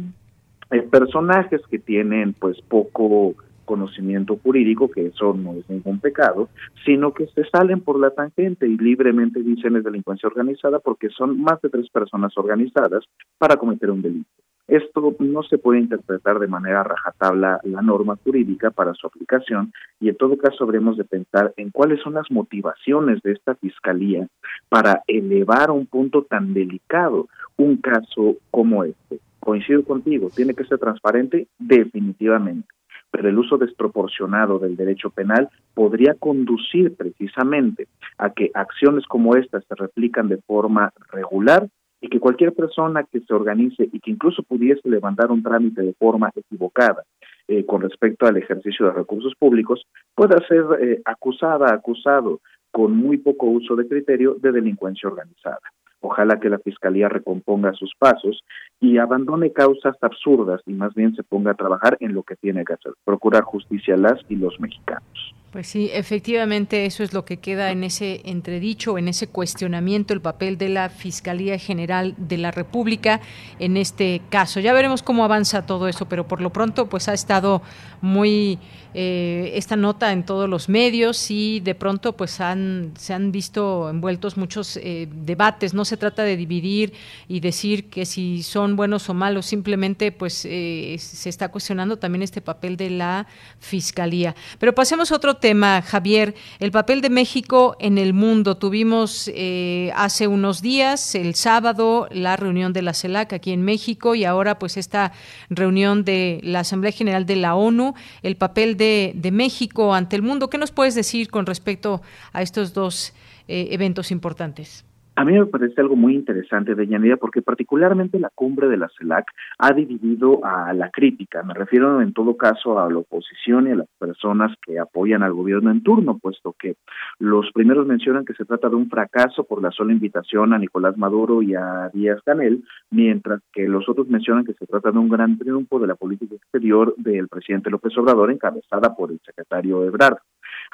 eh, 0.73 0.82
personajes 0.82 1.61
que 1.70 1.78
tienen 1.78 2.32
pues 2.32 2.61
poco 2.62 3.35
conocimiento 3.65 4.39
jurídico, 4.43 4.90
que 4.90 5.07
eso 5.07 5.35
no 5.35 5.53
es 5.53 5.69
ningún 5.70 6.01
pecado, 6.01 6.49
sino 6.85 7.12
que 7.12 7.27
se 7.28 7.44
salen 7.44 7.81
por 7.81 7.99
la 7.99 8.11
tangente 8.11 8.66
y 8.66 8.77
libremente 8.77 9.40
dicen 9.40 9.77
es 9.77 9.85
delincuencia 9.85 10.27
organizada 10.27 10.78
porque 10.81 11.09
son 11.11 11.40
más 11.40 11.61
de 11.62 11.70
tres 11.70 11.89
personas 11.90 12.36
organizadas 12.36 13.05
para 13.39 13.57
cometer 13.57 13.90
un 13.90 14.03
delito. 14.03 14.28
Esto 14.69 15.15
no 15.19 15.43
se 15.43 15.59
puede 15.59 15.81
interpretar 15.81 16.39
de 16.39 16.47
manera 16.47 16.82
rajatabla 16.82 17.61
la 17.65 17.82
norma 17.82 18.16
jurídica 18.24 18.70
para 18.70 18.94
su 18.94 19.07
aplicación 19.07 19.73
y 20.01 20.09
en 20.09 20.16
todo 20.16 20.39
caso 20.39 20.65
habremos 20.65 20.97
de 20.97 21.05
pensar 21.05 21.53
en 21.57 21.70
cuáles 21.70 22.01
son 22.01 22.15
las 22.15 22.31
motivaciones 22.31 23.20
de 23.23 23.32
esta 23.32 23.55
fiscalía 23.57 24.27
para 24.69 25.03
elevar 25.07 25.69
a 25.69 25.73
un 25.73 25.86
punto 25.86 26.23
tan 26.23 26.55
delicado 26.55 27.28
un 27.57 27.77
caso 27.77 28.36
como 28.51 28.85
este. 28.85 29.20
Coincido 29.43 29.82
contigo, 29.85 30.31
tiene 30.35 30.55
que 30.55 30.64
ser 30.64 30.78
transparente 30.78 31.48
definitivamente 31.59 32.69
pero 33.12 33.28
el 33.28 33.39
uso 33.39 33.59
desproporcionado 33.59 34.59
del 34.59 34.74
derecho 34.74 35.10
penal 35.10 35.51
podría 35.74 36.14
conducir 36.14 36.97
precisamente 36.97 37.86
a 38.16 38.31
que 38.31 38.51
acciones 38.55 39.05
como 39.06 39.36
estas 39.36 39.64
se 39.66 39.74
replican 39.74 40.28
de 40.28 40.39
forma 40.39 40.93
regular 41.10 41.69
y 42.01 42.09
que 42.09 42.19
cualquier 42.19 42.55
persona 42.55 43.05
que 43.05 43.20
se 43.20 43.35
organice 43.35 43.89
y 43.93 44.01
que 44.01 44.10
incluso 44.10 44.43
pudiese 44.43 44.89
levantar 44.89 45.31
un 45.31 45.43
trámite 45.43 45.82
de 45.82 45.93
forma 45.93 46.32
equivocada 46.35 47.05
eh, 47.48 47.66
con 47.66 47.82
respecto 47.82 48.27
al 48.27 48.39
ejercicio 48.39 48.86
de 48.86 48.93
recursos 48.93 49.35
públicos 49.39 49.85
pueda 50.14 50.39
ser 50.48 50.64
eh, 50.81 51.02
acusada, 51.05 51.73
acusado 51.73 52.40
con 52.70 52.97
muy 52.97 53.19
poco 53.19 53.47
uso 53.47 53.77
de 53.77 53.86
criterio 53.86 54.36
de 54.40 54.52
delincuencia 54.52 55.10
organizada. 55.10 55.60
Ojalá 56.01 56.40
que 56.40 56.48
la 56.48 56.59
Fiscalía 56.59 57.09
recomponga 57.09 57.73
sus 57.74 57.93
pasos 57.97 58.43
y 58.82 58.98
abandone 58.98 59.52
causas 59.52 59.96
absurdas 60.02 60.60
y 60.66 60.72
más 60.72 60.92
bien 60.92 61.14
se 61.14 61.22
ponga 61.22 61.52
a 61.52 61.54
trabajar 61.54 61.96
en 62.00 62.14
lo 62.14 62.24
que 62.24 62.34
tiene 62.34 62.64
que 62.64 62.74
hacer, 62.74 62.92
procurar 63.04 63.44
justicia 63.44 63.94
a 63.94 63.96
las 63.96 64.18
y 64.28 64.34
los 64.34 64.59
mexicanos. 64.59 65.32
Pues 65.52 65.66
sí, 65.66 65.90
efectivamente 65.92 66.86
eso 66.86 67.02
es 67.02 67.12
lo 67.12 67.26
que 67.26 67.36
queda 67.36 67.70
en 67.72 67.84
ese 67.84 68.22
entredicho, 68.24 68.96
en 68.96 69.06
ese 69.06 69.28
cuestionamiento, 69.28 70.14
el 70.14 70.22
papel 70.22 70.56
de 70.56 70.70
la 70.70 70.88
Fiscalía 70.88 71.59
General 71.59 72.14
de 72.16 72.38
la 72.38 72.50
República 72.50 73.20
en 73.59 73.76
este 73.76 74.22
caso. 74.30 74.60
Ya 74.60 74.72
veremos 74.72 75.02
cómo 75.02 75.24
avanza 75.24 75.66
todo 75.66 75.88
eso, 75.88 76.09
pero 76.09 76.26
por 76.26 76.40
lo 76.40 76.50
pronto 76.50 76.88
pues 76.88 77.06
ha 77.09 77.12
estado 77.12 77.60
muy 78.00 78.59
eh, 78.94 79.52
esta 79.54 79.76
nota 79.76 80.12
en 80.12 80.24
todos 80.24 80.48
los 80.48 80.68
medios 80.68 81.30
y 81.30 81.60
de 81.60 81.74
pronto 81.74 82.14
pues 82.14 82.40
han, 82.40 82.92
se 82.96 83.14
han 83.14 83.32
visto 83.32 83.88
envueltos 83.88 84.38
muchos 84.38 84.78
eh, 84.78 85.06
debates. 85.10 85.74
No 85.74 85.84
se 85.84 85.98
trata 85.98 86.24
de 86.24 86.36
dividir 86.36 86.94
y 87.28 87.40
decir 87.40 87.90
que 87.90 88.06
si 88.06 88.42
son 88.42 88.72
buenos 88.77 89.09
o 89.09 89.15
malos, 89.15 89.47
simplemente 89.47 90.12
pues 90.12 90.44
eh, 90.44 90.97
se 90.99 91.28
está 91.28 91.51
cuestionando 91.51 91.99
también 91.99 92.23
este 92.23 92.40
papel 92.40 92.77
de 92.77 92.90
la 92.90 93.27
Fiscalía. 93.59 94.35
Pero 94.59 94.74
pasemos 94.74 95.12
a 95.12 95.16
otro 95.16 95.36
tema, 95.36 95.82
Javier, 95.82 96.35
el 96.59 96.70
papel 96.70 97.01
de 97.01 97.11
México 97.11 97.77
en 97.78 97.99
el 97.99 98.12
mundo. 98.12 98.57
Tuvimos 98.57 99.31
eh, 99.35 99.93
hace 99.94 100.27
unos 100.27 100.62
días, 100.62 101.15
el 101.15 101.35
sábado, 101.35 102.09
la 102.11 102.36
reunión 102.36 102.73
de 102.73 102.82
la 102.82 102.94
CELAC 102.94 103.32
aquí 103.32 103.53
en 103.53 103.62
México 103.62 104.15
y 104.15 104.24
ahora 104.24 104.59
pues 104.59 104.77
esta 104.77 105.12
reunión 105.51 106.05
de 106.05 106.40
la 106.43 106.61
Asamblea 106.61 106.93
General 106.93 107.27
de 107.27 107.36
la 107.36 107.55
ONU, 107.55 107.94
el 108.23 108.36
papel 108.36 108.77
de, 108.77 109.31
México 109.32 109.94
ante 109.94 110.16
el 110.16 110.23
mundo. 110.23 110.51
¿Qué 110.51 110.59
nos 110.59 110.73
puedes 110.73 110.94
decir 110.94 111.31
con 111.31 111.47
respecto 111.47 112.03
a 112.32 112.43
estos 112.43 112.74
dos 112.74 113.15
eh, 113.49 113.69
eventos 113.70 114.11
importantes? 114.11 114.85
A 115.14 115.26
mí 115.26 115.39
me 115.39 115.44
parece 115.44 115.78
algo 115.78 115.94
muy 115.94 116.14
interesante, 116.14 116.74
de 116.74 116.86
Yanira, 116.86 117.18
porque 117.18 117.43
particularmente 117.43 118.18
la 118.18 118.30
cumbre 118.34 118.68
de 118.68 118.78
la 118.78 118.89
CELAC 118.98 119.26
ha 119.59 119.72
dividido 119.74 120.43
a 120.43 120.72
la 120.72 120.89
crítica. 120.89 121.43
Me 121.43 121.52
refiero 121.52 122.01
en 122.01 122.14
todo 122.14 122.39
caso 122.39 122.80
a 122.80 122.90
la 122.90 122.98
oposición 122.98 123.68
y 123.68 123.72
a 123.72 123.76
las 123.76 123.89
personas 123.98 124.56
que 124.64 124.78
apoyan 124.78 125.22
al 125.22 125.34
gobierno 125.34 125.70
en 125.70 125.82
turno, 125.82 126.18
puesto 126.18 126.55
que 126.59 126.76
los 127.18 127.51
primeros 127.52 127.86
mencionan 127.86 128.24
que 128.24 128.32
se 128.32 128.47
trata 128.47 128.70
de 128.70 128.76
un 128.76 128.89
fracaso 128.89 129.44
por 129.44 129.62
la 129.62 129.70
sola 129.70 129.93
invitación 129.93 130.55
a 130.55 130.59
Nicolás 130.59 130.97
Maduro 130.97 131.43
y 131.43 131.55
a 131.55 131.90
Díaz 131.93 132.22
Canel, 132.24 132.64
mientras 132.90 133.43
que 133.52 133.68
los 133.68 133.86
otros 133.90 134.09
mencionan 134.09 134.47
que 134.47 134.55
se 134.55 134.66
trata 134.66 134.93
de 134.93 134.98
un 134.98 135.10
gran 135.10 135.36
triunfo 135.36 135.78
de 135.78 135.89
la 135.89 135.94
política 135.94 136.36
exterior 136.36 136.94
del 136.97 137.28
presidente 137.28 137.68
López 137.68 137.97
Obrador, 137.98 138.30
encabezada 138.30 138.97
por 138.97 139.10
el 139.10 139.20
secretario 139.26 139.84
Ebrard. 139.84 140.16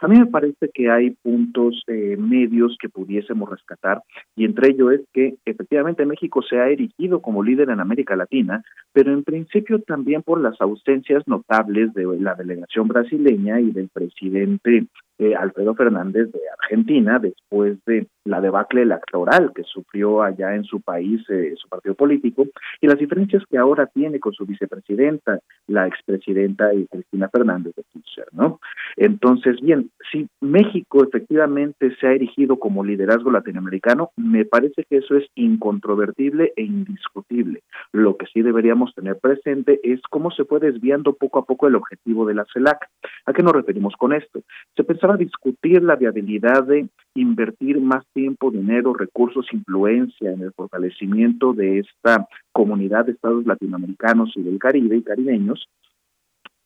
A 0.00 0.06
mí 0.06 0.16
me 0.16 0.26
parece 0.26 0.70
que 0.72 0.90
hay 0.90 1.10
puntos 1.10 1.82
eh, 1.88 2.16
medios 2.16 2.76
que 2.80 2.88
pudiésemos 2.88 3.50
rescatar 3.50 4.02
y 4.36 4.44
entre 4.44 4.70
ellos 4.70 4.92
es 4.92 5.00
que 5.12 5.34
efectivamente 5.44 6.06
México 6.06 6.40
se 6.42 6.58
ha 6.60 6.68
erigido 6.68 7.20
como 7.20 7.42
líder 7.42 7.70
en 7.70 7.80
América 7.80 8.14
Latina, 8.14 8.62
pero 8.92 9.12
en 9.12 9.24
principio 9.24 9.80
también 9.80 10.22
por 10.22 10.40
las 10.40 10.60
ausencias 10.60 11.26
notables 11.26 11.92
de 11.94 12.06
la 12.20 12.36
delegación 12.36 12.86
brasileña 12.86 13.60
y 13.60 13.72
del 13.72 13.88
presidente 13.88 14.86
eh, 15.18 15.34
Alfredo 15.34 15.74
Fernández 15.74 16.30
de 16.32 16.40
Argentina 16.60 17.18
después 17.18 17.78
de 17.86 18.06
la 18.24 18.40
debacle 18.40 18.82
electoral 18.82 19.52
que 19.54 19.62
sufrió 19.64 20.22
allá 20.22 20.54
en 20.54 20.64
su 20.64 20.80
país 20.80 21.22
eh, 21.30 21.54
su 21.56 21.68
partido 21.68 21.94
político 21.94 22.46
y 22.80 22.86
las 22.86 22.98
diferencias 22.98 23.42
que 23.50 23.58
ahora 23.58 23.86
tiene 23.86 24.20
con 24.20 24.32
su 24.32 24.44
vicepresidenta, 24.44 25.40
la 25.66 25.86
expresidenta 25.86 26.70
Cristina 26.90 27.28
Fernández 27.28 27.74
de 27.74 27.84
Kirchner, 27.92 28.26
¿no? 28.32 28.60
Entonces, 28.96 29.60
bien, 29.60 29.90
si 30.10 30.28
México 30.40 31.04
efectivamente 31.04 31.94
se 32.00 32.06
ha 32.06 32.12
erigido 32.12 32.58
como 32.58 32.84
liderazgo 32.84 33.30
latinoamericano, 33.30 34.10
me 34.16 34.44
parece 34.44 34.84
que 34.88 34.98
eso 34.98 35.16
es 35.16 35.26
incontrovertible 35.34 36.52
e 36.56 36.62
indiscutible. 36.62 37.62
Lo 37.92 38.16
que 38.16 38.26
sí 38.26 38.42
deberíamos 38.42 38.94
tener 38.94 39.18
presente 39.18 39.80
es 39.82 40.00
cómo 40.10 40.30
se 40.30 40.44
fue 40.44 40.60
desviando 40.60 41.14
poco 41.14 41.38
a 41.38 41.44
poco 41.44 41.66
el 41.66 41.76
objetivo 41.76 42.26
de 42.26 42.34
la 42.34 42.46
CELAC. 42.52 42.88
¿A 43.26 43.32
qué 43.32 43.42
nos 43.42 43.52
referimos 43.52 43.94
con 43.96 44.12
esto? 44.12 44.40
Se 44.76 44.84
pensaba 44.84 45.07
discutir 45.16 45.82
la 45.82 45.96
viabilidad 45.96 46.64
de 46.64 46.88
invertir 47.14 47.80
más 47.80 48.04
tiempo, 48.12 48.50
dinero, 48.50 48.94
recursos, 48.94 49.46
influencia 49.52 50.32
en 50.32 50.42
el 50.42 50.52
fortalecimiento 50.52 51.52
de 51.52 51.80
esta 51.80 52.28
comunidad 52.52 53.06
de 53.06 53.12
estados 53.12 53.46
latinoamericanos 53.46 54.32
y 54.36 54.42
del 54.42 54.58
Caribe 54.58 54.96
y 54.96 55.02
caribeños 55.02 55.68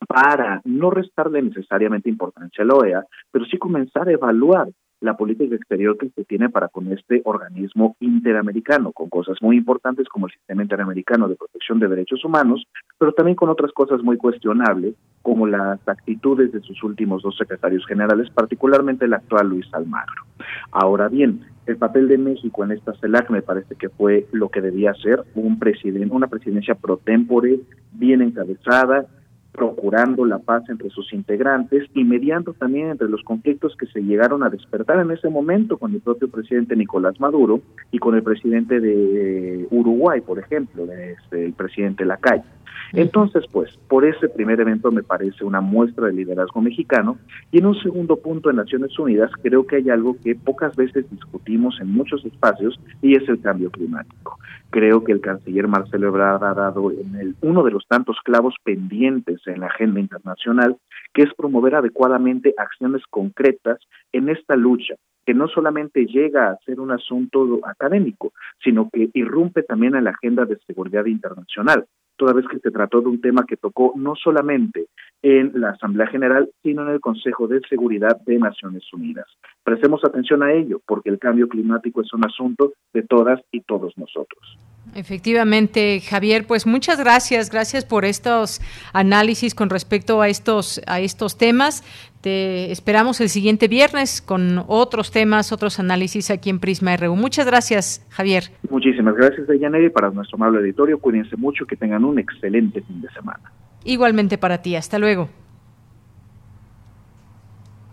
para 0.06 0.60
no 0.64 0.90
restarle 0.90 1.42
necesariamente 1.42 2.10
importancia 2.10 2.64
a 2.64 2.66
la 2.66 2.74
OEA, 2.74 3.06
pero 3.30 3.44
sí 3.46 3.56
comenzar 3.58 4.08
a 4.08 4.12
evaluar 4.12 4.68
la 5.02 5.16
política 5.16 5.54
exterior 5.54 5.98
que 5.98 6.10
se 6.10 6.24
tiene 6.24 6.48
para 6.48 6.68
con 6.68 6.90
este 6.92 7.22
organismo 7.24 7.96
interamericano, 8.00 8.92
con 8.92 9.10
cosas 9.10 9.36
muy 9.42 9.56
importantes 9.56 10.08
como 10.08 10.26
el 10.26 10.32
Sistema 10.32 10.62
Interamericano 10.62 11.28
de 11.28 11.36
Protección 11.36 11.80
de 11.80 11.88
Derechos 11.88 12.24
Humanos, 12.24 12.64
pero 12.98 13.12
también 13.12 13.36
con 13.36 13.48
otras 13.48 13.72
cosas 13.72 14.00
muy 14.02 14.16
cuestionables, 14.16 14.94
como 15.22 15.46
las 15.46 15.80
actitudes 15.88 16.52
de 16.52 16.60
sus 16.60 16.82
últimos 16.82 17.22
dos 17.22 17.36
secretarios 17.36 17.84
generales, 17.86 18.30
particularmente 18.30 19.04
el 19.04 19.14
actual 19.14 19.48
Luis 19.48 19.66
Almagro. 19.72 20.22
Ahora 20.70 21.08
bien, 21.08 21.40
el 21.66 21.76
papel 21.76 22.08
de 22.08 22.18
México 22.18 22.64
en 22.64 22.72
esta 22.72 22.94
CELAC 22.94 23.30
me 23.30 23.42
parece 23.42 23.74
que 23.74 23.88
fue 23.88 24.26
lo 24.32 24.48
que 24.50 24.60
debía 24.60 24.94
ser 24.94 25.24
un 25.34 25.58
presidente, 25.58 26.14
una 26.14 26.28
presidencia 26.28 26.74
pro 26.74 26.96
tempore, 26.96 27.60
bien 27.92 28.22
encabezada, 28.22 29.06
procurando 29.52 30.24
la 30.24 30.38
paz 30.38 30.64
entre 30.68 30.90
sus 30.90 31.12
integrantes 31.12 31.88
y 31.94 32.04
mediando 32.04 32.54
también 32.54 32.88
entre 32.88 33.08
los 33.08 33.22
conflictos 33.22 33.76
que 33.76 33.86
se 33.86 34.00
llegaron 34.00 34.42
a 34.42 34.48
despertar 34.48 34.98
en 35.00 35.10
ese 35.10 35.28
momento 35.28 35.76
con 35.78 35.92
el 35.92 36.00
propio 36.00 36.30
presidente 36.30 36.74
Nicolás 36.74 37.20
Maduro 37.20 37.60
y 37.90 37.98
con 37.98 38.14
el 38.14 38.22
presidente 38.22 38.80
de 38.80 39.66
Uruguay, 39.70 40.22
por 40.22 40.38
ejemplo, 40.38 40.84
este, 40.90 41.44
el 41.44 41.52
presidente 41.52 42.04
Lacalle. 42.04 42.44
Entonces, 42.92 43.44
pues, 43.50 43.78
por 43.88 44.04
ese 44.04 44.28
primer 44.28 44.60
evento 44.60 44.90
me 44.90 45.02
parece 45.02 45.44
una 45.44 45.60
muestra 45.60 46.06
de 46.06 46.12
liderazgo 46.12 46.60
mexicano 46.60 47.18
y 47.50 47.58
en 47.58 47.66
un 47.66 47.74
segundo 47.80 48.16
punto 48.16 48.50
en 48.50 48.56
Naciones 48.56 48.98
Unidas 48.98 49.30
creo 49.42 49.66
que 49.66 49.76
hay 49.76 49.90
algo 49.90 50.16
que 50.22 50.34
pocas 50.34 50.76
veces 50.76 51.10
discutimos 51.10 51.78
en 51.80 51.90
muchos 51.92 52.24
espacios 52.24 52.78
y 53.00 53.16
es 53.16 53.26
el 53.28 53.40
cambio 53.40 53.70
climático. 53.70 54.38
Creo 54.72 55.04
que 55.04 55.12
el 55.12 55.20
canciller 55.20 55.68
Marcelo 55.68 56.08
Ebrard 56.08 56.42
ha 56.42 56.54
dado 56.54 56.90
en 56.90 57.14
el, 57.16 57.34
uno 57.42 57.62
de 57.62 57.72
los 57.72 57.86
tantos 57.86 58.16
clavos 58.24 58.54
pendientes 58.64 59.46
en 59.46 59.60
la 59.60 59.66
agenda 59.66 60.00
internacional, 60.00 60.78
que 61.12 61.24
es 61.24 61.34
promover 61.34 61.74
adecuadamente 61.74 62.54
acciones 62.56 63.02
concretas 63.10 63.80
en 64.12 64.30
esta 64.30 64.56
lucha 64.56 64.94
que 65.26 65.34
no 65.34 65.46
solamente 65.46 66.06
llega 66.06 66.50
a 66.50 66.56
ser 66.64 66.80
un 66.80 66.90
asunto 66.90 67.60
académico, 67.64 68.32
sino 68.64 68.88
que 68.90 69.10
irrumpe 69.12 69.62
también 69.62 69.94
en 69.94 70.04
la 70.04 70.10
agenda 70.10 70.46
de 70.46 70.58
seguridad 70.66 71.04
internacional 71.04 71.84
toda 72.16 72.34
vez 72.34 72.46
que 72.46 72.60
se 72.60 72.70
trató 72.70 73.00
de 73.00 73.08
un 73.08 73.20
tema 73.20 73.44
que 73.46 73.56
tocó 73.56 73.94
no 73.96 74.14
solamente 74.14 74.86
en 75.22 75.52
la 75.54 75.70
Asamblea 75.70 76.08
General, 76.08 76.48
sino 76.62 76.82
en 76.82 76.94
el 76.94 77.00
Consejo 77.00 77.46
de 77.46 77.60
Seguridad 77.68 78.20
de 78.26 78.38
Naciones 78.38 78.82
Unidas. 78.92 79.26
Prestemos 79.64 80.04
atención 80.04 80.42
a 80.42 80.52
ello, 80.52 80.80
porque 80.86 81.10
el 81.10 81.18
cambio 81.18 81.48
climático 81.48 82.02
es 82.02 82.12
un 82.12 82.24
asunto 82.26 82.72
de 82.92 83.02
todas 83.02 83.40
y 83.52 83.60
todos 83.60 83.96
nosotros. 83.96 84.58
Efectivamente, 84.94 86.00
Javier, 86.00 86.44
pues 86.46 86.66
muchas 86.66 86.98
gracias, 86.98 87.50
gracias 87.50 87.84
por 87.84 88.04
estos 88.04 88.60
análisis 88.92 89.54
con 89.54 89.70
respecto 89.70 90.20
a 90.20 90.28
estos 90.28 90.82
a 90.86 91.00
estos 91.00 91.38
temas. 91.38 91.82
Te 92.20 92.70
esperamos 92.72 93.20
el 93.20 93.28
siguiente 93.28 93.68
viernes 93.68 94.20
con 94.20 94.62
otros 94.66 95.10
temas, 95.10 95.52
otros 95.52 95.78
análisis 95.78 96.30
aquí 96.30 96.50
en 96.50 96.58
Prisma 96.58 96.96
RU. 96.96 97.16
Muchas 97.16 97.46
gracias, 97.46 98.04
Javier. 98.10 98.44
Muchísimas 98.68 99.14
gracias, 99.14 99.46
Deyaneri, 99.46 99.88
para 99.90 100.10
nuestro 100.10 100.36
amable 100.36 100.60
editorio. 100.60 100.98
Cuídense 100.98 101.36
mucho, 101.36 101.64
que 101.64 101.76
tengan 101.76 102.04
un 102.04 102.18
excelente 102.18 102.82
fin 102.82 103.00
de 103.00 103.08
semana. 103.10 103.50
Igualmente 103.84 104.38
para 104.38 104.62
ti, 104.62 104.76
hasta 104.76 104.98
luego. 104.98 105.28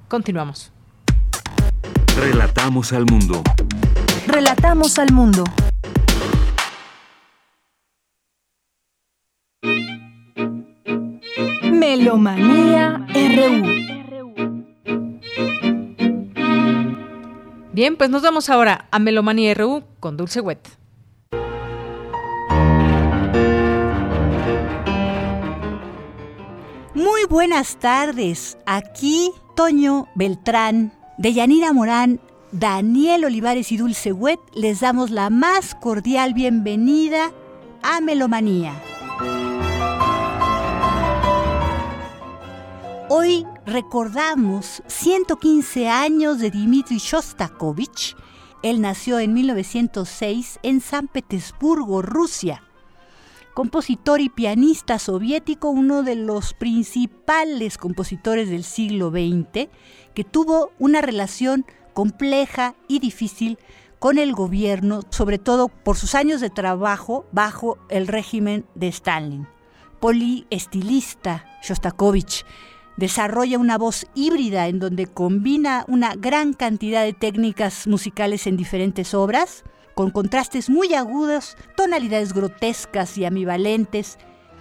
Continuamos. 0.08 0.72
Relatamos 2.16 2.94
al 2.94 3.06
mundo. 3.06 3.44
Relatamos 4.28 5.00
al 5.00 5.12
mundo. 5.14 5.44
Melomanía 11.72 13.06
RU. 13.14 13.80
Bien, 17.72 17.96
pues 17.96 18.10
nos 18.10 18.22
vamos 18.22 18.50
ahora 18.50 18.88
a 18.92 19.00
Melomanía 19.00 19.54
RU 19.54 19.84
con 20.00 20.18
Dulce 20.18 20.42
Wet. 20.42 20.79
Buenas 27.30 27.78
tardes. 27.78 28.58
Aquí 28.66 29.32
Toño 29.56 30.08
Beltrán, 30.16 30.92
de 31.18 31.34
Yanira 31.34 31.72
Morán, 31.72 32.20
Daniel 32.52 33.26
Olivares 33.26 33.72
y 33.72 33.78
Dulce 33.78 34.12
Wet 34.12 34.40
les 34.54 34.80
damos 34.80 35.12
la 35.12 35.30
más 35.30 35.76
cordial 35.76 36.34
bienvenida 36.34 37.32
a 37.84 38.02
Melomanía. 38.02 38.74
Hoy 43.10 43.46
recordamos 43.66 44.82
115 44.88 45.88
años 45.88 46.40
de 46.40 46.50
Dmitri 46.52 46.98
Shostakovich. 46.98 48.16
Él 48.64 48.82
nació 48.82 49.20
en 49.20 49.34
1906 49.34 50.60
en 50.64 50.82
San 50.82 51.08
Petersburgo, 51.08 52.02
Rusia. 52.02 52.64
Compositor 53.60 54.22
y 54.22 54.30
pianista 54.30 55.00
soviético, 55.00 55.70
uno 55.70 56.02
de 56.02 56.16
los 56.16 56.54
principales 56.54 57.78
compositores 57.78 58.50
del 58.50 58.64
siglo 58.64 59.10
XX, 59.10 59.68
que 60.14 60.24
tuvo 60.24 60.72
una 60.80 61.02
relación 61.02 61.66
compleja 61.94 62.76
y 62.88 63.00
difícil 63.00 63.60
con 64.00 64.18
el 64.18 64.32
gobierno, 64.32 65.02
sobre 65.10 65.40
todo 65.40 65.68
por 65.68 65.98
sus 65.98 66.16
años 66.16 66.40
de 66.40 66.50
trabajo 66.50 67.26
bajo 67.34 67.78
el 67.90 68.08
régimen 68.08 68.66
de 68.76 68.88
Stalin. 68.88 69.46
Poliestilista 70.00 71.46
Shostakovich 71.62 72.46
desarrolla 72.96 73.60
una 73.60 73.78
voz 73.78 74.08
híbrida 74.16 74.70
en 74.70 74.80
donde 74.80 75.06
combina 75.06 75.84
una 75.90 76.16
gran 76.16 76.54
cantidad 76.54 77.04
de 77.04 77.12
técnicas 77.12 77.88
musicales 77.88 78.48
en 78.48 78.56
diferentes 78.56 79.14
obras, 79.14 79.66
con 80.00 80.12
contrastes 80.12 80.70
muy 80.70 80.94
agudos, 80.94 81.58
tonalidades 81.76 82.32
grotescas 82.32 83.18
y 83.18 83.26
ambivalentes. 83.26 84.18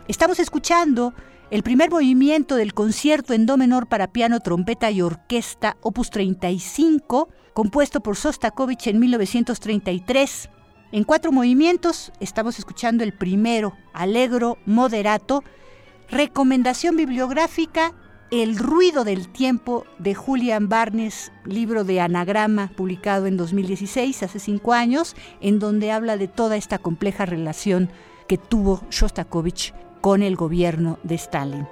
Estamos 0.08 0.40
escuchando 0.40 1.14
el 1.52 1.62
primer 1.62 1.90
movimiento 1.90 2.56
del 2.56 2.74
concierto 2.74 3.34
en 3.34 3.46
do 3.46 3.56
menor 3.56 3.86
para 3.86 4.10
piano, 4.10 4.40
trompeta 4.40 4.90
y 4.90 5.00
orquesta, 5.00 5.76
opus 5.80 6.10
35, 6.10 7.28
compuesto 7.54 8.00
por 8.00 8.16
Sostakovich 8.16 8.88
en 8.88 8.98
1933. 8.98 10.50
En 10.90 11.04
cuatro 11.04 11.30
movimientos 11.30 12.10
estamos 12.18 12.58
escuchando 12.58 13.04
el 13.04 13.12
primero, 13.12 13.76
Allegro 13.92 14.58
Moderato, 14.66 15.44
recomendación 16.10 16.96
bibliográfica 16.96 17.94
el 18.30 18.58
ruido 18.58 19.04
del 19.04 19.28
tiempo 19.28 19.86
de 19.98 20.14
Julian 20.14 20.68
Barnes, 20.68 21.32
libro 21.44 21.84
de 21.84 22.00
anagrama 22.00 22.70
publicado 22.76 23.26
en 23.26 23.36
2016, 23.36 24.22
hace 24.22 24.38
cinco 24.38 24.74
años, 24.74 25.16
en 25.40 25.58
donde 25.58 25.92
habla 25.92 26.16
de 26.16 26.28
toda 26.28 26.56
esta 26.56 26.78
compleja 26.78 27.24
relación 27.24 27.90
que 28.26 28.36
tuvo 28.36 28.82
Shostakovich 28.90 29.72
con 30.02 30.22
el 30.22 30.36
gobierno 30.36 30.98
de 31.02 31.14
Stalin. 31.14 31.66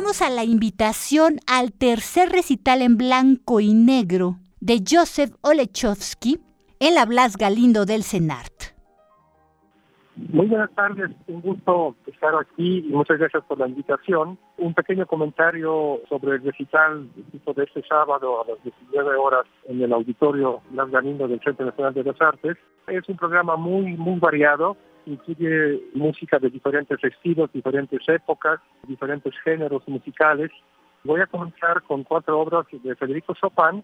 Vamos 0.00 0.22
a 0.22 0.30
la 0.30 0.44
invitación 0.44 1.40
al 1.48 1.72
tercer 1.72 2.28
recital 2.28 2.82
en 2.82 2.96
blanco 2.96 3.58
y 3.58 3.74
negro 3.74 4.36
de 4.60 4.80
Joseph 4.88 5.34
Olechowski 5.40 6.38
en 6.78 6.94
la 6.94 7.04
Blas 7.04 7.36
Galindo 7.36 7.84
del 7.84 8.04
Senart. 8.04 8.78
Muy 10.14 10.46
buenas 10.46 10.70
tardes, 10.76 11.10
un 11.26 11.40
gusto 11.40 11.96
estar 12.06 12.32
aquí 12.36 12.84
y 12.88 12.92
muchas 12.92 13.18
gracias 13.18 13.42
por 13.48 13.58
la 13.58 13.66
invitación. 13.66 14.38
Un 14.58 14.72
pequeño 14.72 15.04
comentario 15.04 16.00
sobre 16.08 16.36
el 16.36 16.44
recital 16.44 17.08
de 17.16 17.64
este 17.64 17.82
sábado 17.88 18.44
a 18.44 18.46
las 18.46 18.62
19 18.62 19.16
horas 19.16 19.46
en 19.66 19.82
el 19.82 19.92
auditorio 19.92 20.60
Blas 20.70 20.92
Galindo 20.92 21.26
del 21.26 21.40
Centro 21.40 21.66
Nacional 21.66 21.94
de 21.94 22.04
las 22.04 22.20
Artes. 22.22 22.56
Es 22.86 23.08
un 23.08 23.16
programa 23.16 23.56
muy, 23.56 23.96
muy 23.96 24.20
variado 24.20 24.76
incluye 25.08 25.80
música 25.94 26.38
de 26.38 26.50
diferentes 26.50 27.02
estilos, 27.02 27.50
diferentes 27.52 28.00
épocas, 28.08 28.60
diferentes 28.86 29.34
géneros 29.42 29.82
musicales. 29.88 30.50
Voy 31.04 31.20
a 31.20 31.26
comenzar 31.26 31.82
con 31.82 32.04
cuatro 32.04 32.38
obras 32.38 32.66
de 32.70 32.94
Federico 32.94 33.34
Chopin, 33.34 33.82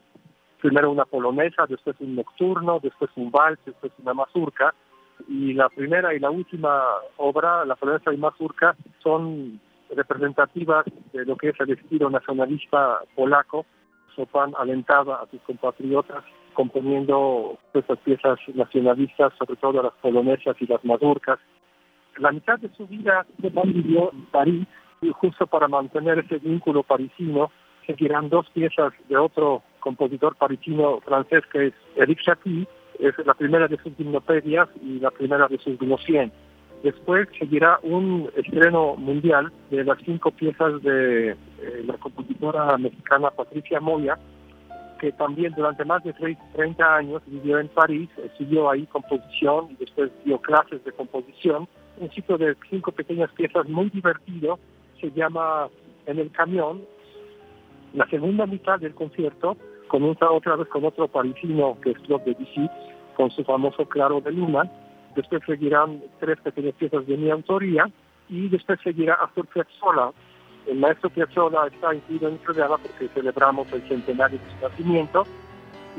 primero 0.61 0.91
una 0.91 1.05
polonesa, 1.05 1.67
después 1.67 1.97
un 2.01 2.17
nocturno, 2.17 2.79
después 2.83 3.11
un 3.17 3.31
vals, 3.31 3.59
después 3.65 3.93
una 4.03 4.15
mazurca. 4.15 4.75
Y 5.29 5.55
la 5.55 5.69
primera 5.69 6.13
y 6.13 6.19
la 6.19 6.31
última 6.31 6.83
obra, 7.17 7.65
la 7.65 7.77
polonesa 7.77 8.13
y 8.13 8.17
mazurca, 8.17 8.77
son 9.03 9.61
representativas 9.95 10.85
de 11.13 11.25
lo 11.25 11.37
que 11.37 11.51
es 11.51 11.61
el 11.61 11.71
estilo 11.71 12.11
nacionalista 12.11 12.99
polaco. 13.15 13.65
Chopin 14.15 14.55
alentaba 14.59 15.23
a 15.23 15.27
sus 15.31 15.41
compatriotas 15.43 16.25
componiendo 16.55 17.59
estas 17.75 17.99
piezas 17.99 18.39
nacionalistas, 18.55 19.33
sobre 19.39 19.57
todo 19.57 19.83
las 19.83 19.93
polonesas 20.01 20.57
y 20.61 20.67
las 20.67 20.85
mazurcas. 20.85 21.39
La 22.19 22.33
mitad 22.33 22.59
de 22.59 22.71
su 22.77 22.87
vida 22.87 23.27
Chopin 23.43 23.73
vivió 23.73 24.13
en 24.13 24.25
París 24.27 24.67
y 25.03 25.11
justo 25.11 25.47
para 25.47 25.69
mantener 25.69 26.21
ese 26.21 26.39
vínculo 26.39 26.83
parisino 26.83 27.51
se 27.87 27.95
tiran 27.95 28.31
dos 28.31 28.49
piezas 28.51 28.93
de 29.09 29.17
otro 29.17 29.63
compositor 29.81 30.37
parisino 30.37 31.01
francés 31.01 31.43
que 31.53 31.67
es 31.67 31.75
Eric 31.97 32.21
Satie 32.25 32.67
Es 32.99 33.15
la 33.27 33.35
primera 33.35 33.69
de 33.69 33.77
sus 33.79 33.95
gimnopedias 33.97 34.69
y 34.83 35.01
la 35.01 35.11
primera 35.11 35.49
de 35.49 35.59
sus 35.59 35.77
100. 35.79 36.33
Después 36.83 37.29
seguirá 37.39 37.79
un 37.83 38.31
estreno 38.37 38.95
mundial 38.97 39.51
de 39.71 39.85
las 39.85 39.99
cinco 40.05 40.31
piezas 40.31 40.83
de 40.83 41.31
eh, 41.31 41.37
la 41.87 41.95
compositora 41.95 42.77
mexicana 42.77 43.31
Patricia 43.31 43.81
Moya, 43.81 44.19
que 44.99 45.13
también 45.13 45.53
durante 45.55 45.85
más 45.85 46.03
de 46.05 46.13
30 46.13 46.97
años 46.97 47.23
vivió 47.27 47.59
en 47.59 47.69
París, 47.69 48.09
estudió 48.23 48.71
ahí 48.71 48.87
composición 48.87 49.69
y 49.71 49.77
después 49.77 50.11
dio 50.25 50.39
clases 50.41 50.85
de 50.85 50.93
composición. 50.93 51.69
Un 51.99 52.11
ciclo 52.11 52.39
de 52.39 52.57
cinco 52.71 52.93
pequeñas 52.93 53.31
piezas 53.33 53.69
muy 53.69 53.91
divertido, 53.91 54.59
se 55.01 55.11
llama 55.13 55.69
En 56.07 56.19
el 56.19 56.31
camión. 56.31 56.83
La 57.93 58.09
segunda 58.09 58.47
mitad 58.47 58.81
del 58.81 58.95
concierto 58.95 59.57
comienza 59.89 60.31
otra 60.31 60.57
vez 60.57 60.69
con 60.69 60.85
otro 60.85 61.09
parisino 61.09 61.79
que 61.81 61.91
es 61.91 61.99
Claude 62.01 62.25
Debussy, 62.25 62.69
con 63.17 63.31
su 63.31 63.45
famoso 63.45 63.87
Claro 63.89 64.21
de 64.21 64.33
Luna. 64.33 64.71
Después 65.15 65.43
seguirán 65.47 66.03
tres 66.19 66.41
pequeñas 66.41 66.75
piezas 66.75 67.07
de 67.07 67.17
mi 67.17 67.31
autoría 67.31 67.89
y 68.29 68.49
después 68.49 68.81
seguirá 68.83 69.15
Astor 69.15 69.47
Piazzolla, 69.47 70.11
el 70.67 70.79
maestro 70.79 71.11
Piazzolla 71.11 71.67
está 71.67 71.95
incluido 71.95 72.29
en 72.29 72.35
el 72.35 72.41
programa 72.41 72.79
porque 72.79 73.09
celebramos 73.09 73.71
el 73.73 73.87
centenario 73.89 74.39
de 74.39 74.51
su 74.51 74.69
nacimiento 74.69 75.25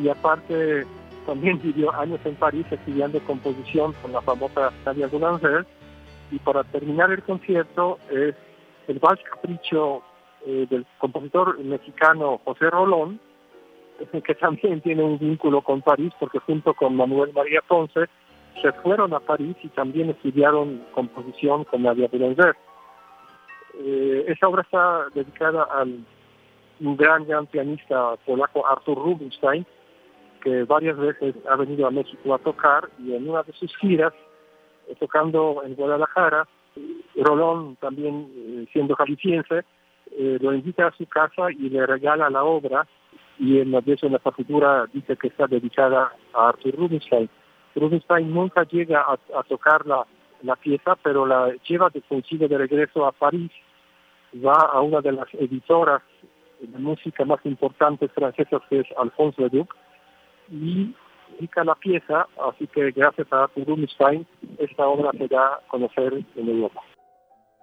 y 0.01 0.09
aparte 0.09 0.85
también 1.25 1.61
vivió 1.61 1.93
años 1.93 2.19
en 2.25 2.35
París 2.35 2.65
estudiando 2.69 3.19
composición 3.21 3.93
con 4.01 4.11
la 4.11 4.21
famosa 4.21 4.71
Nadia 4.85 5.07
Boulanger 5.07 5.65
y 6.31 6.39
para 6.39 6.63
terminar 6.63 7.11
el 7.11 7.23
concierto 7.23 7.99
es 8.09 8.35
el 8.87 8.99
Vals 8.99 9.21
Capricho 9.29 10.03
eh, 10.45 10.67
del 10.69 10.85
compositor 10.99 11.57
mexicano 11.59 12.39
José 12.43 12.69
Rolón, 12.69 13.19
que 14.23 14.35
también 14.35 14.81
tiene 14.81 15.03
un 15.03 15.17
vínculo 15.17 15.61
con 15.61 15.81
París 15.81 16.11
porque 16.19 16.39
junto 16.39 16.73
con 16.73 16.95
Manuel 16.95 17.31
María 17.33 17.61
Ponce 17.67 18.05
se 18.61 18.71
fueron 18.83 19.13
a 19.13 19.19
París 19.19 19.55
y 19.63 19.69
también 19.69 20.09
estudiaron 20.09 20.85
composición 20.93 21.65
con 21.65 21.83
Nadia 21.83 22.07
Boulanger. 22.11 22.55
Eh, 23.79 24.25
esa 24.27 24.47
obra 24.47 24.61
está 24.61 25.07
dedicada 25.13 25.63
al 25.63 26.05
un 26.79 26.97
gran, 26.97 27.25
gran 27.25 27.45
pianista 27.47 28.15
polaco 28.25 28.67
Arthur 28.67 28.97
Rubinstein, 28.97 29.65
que 30.41 30.63
varias 30.63 30.97
veces 30.97 31.35
ha 31.49 31.55
venido 31.55 31.87
a 31.87 31.91
México 31.91 32.33
a 32.33 32.39
tocar 32.39 32.89
y 32.99 33.13
en 33.13 33.29
una 33.29 33.43
de 33.43 33.53
sus 33.53 33.75
giras, 33.77 34.13
eh, 34.87 34.95
tocando 34.99 35.63
en 35.65 35.75
Guadalajara, 35.75 36.47
Rolón, 37.15 37.77
también 37.77 38.29
eh, 38.35 38.65
siendo 38.73 38.95
jalisciense, 38.95 39.63
lo 40.17 40.53
invita 40.53 40.87
a 40.87 40.95
su 40.95 41.05
casa 41.07 41.51
y 41.51 41.69
le 41.69 41.85
regala 41.85 42.29
la 42.29 42.43
obra 42.43 42.87
y 43.39 43.59
en 43.59 43.71
la, 43.71 43.81
en 43.85 44.11
la 44.11 44.19
partitura 44.19 44.85
dice 44.93 45.17
que 45.17 45.27
está 45.27 45.47
dedicada 45.47 46.13
a 46.33 46.49
Arthur 46.49 46.75
Rubinstein. 46.75 47.29
Rubinstein 47.75 48.33
nunca 48.33 48.63
llega 48.63 49.01
a, 49.01 49.43
tocar 49.43 49.85
la, 49.85 50.05
la 50.43 50.55
pieza, 50.55 50.95
pero 51.03 51.25
la 51.25 51.53
lleva 51.67 51.89
de 51.89 52.01
consigo 52.01 52.47
de 52.47 52.57
regreso 52.57 53.05
a 53.05 53.11
París, 53.11 53.51
va 54.43 54.69
a 54.71 54.81
una 54.81 55.01
de 55.01 55.11
las 55.11 55.33
editoras 55.33 56.01
de 56.59 56.79
música 56.79 57.25
más 57.25 57.39
importantes 57.45 58.11
francesas, 58.11 58.61
que 58.69 58.79
es 58.79 58.87
Alphonse 58.97 59.41
Leduc, 59.41 59.75
y 60.49 60.93
dedica 61.31 61.63
la 61.63 61.75
pieza, 61.75 62.27
así 62.49 62.67
que 62.67 62.91
gracias 62.91 63.27
a 63.31 63.49
Rubinstein 63.55 64.25
esta 64.57 64.87
obra 64.87 65.11
se 65.17 65.27
da 65.27 65.55
a 65.55 65.61
conocer 65.67 66.23
en 66.35 66.49
Europa. 66.49 66.81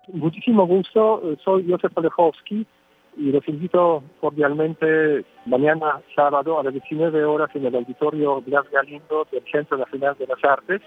Muchísimo 0.09 0.67
gusto, 0.67 1.23
soy 1.45 1.69
Josef 1.71 1.97
Alejowski 1.97 2.67
y 3.17 3.31
los 3.31 3.47
invito 3.47 4.03
cordialmente 4.21 5.25
mañana 5.47 6.01
sábado 6.17 6.59
a 6.59 6.65
las 6.65 6.73
19 6.73 7.25
horas 7.25 7.51
en 7.55 7.67
el 7.67 7.77
auditorio 7.77 8.41
Blas 8.41 8.69
Galindo 8.71 9.27
del 9.31 9.45
Centro 9.51 9.77
Nacional 9.77 10.17
de 10.19 10.27
las 10.27 10.43
Artes 10.45 10.81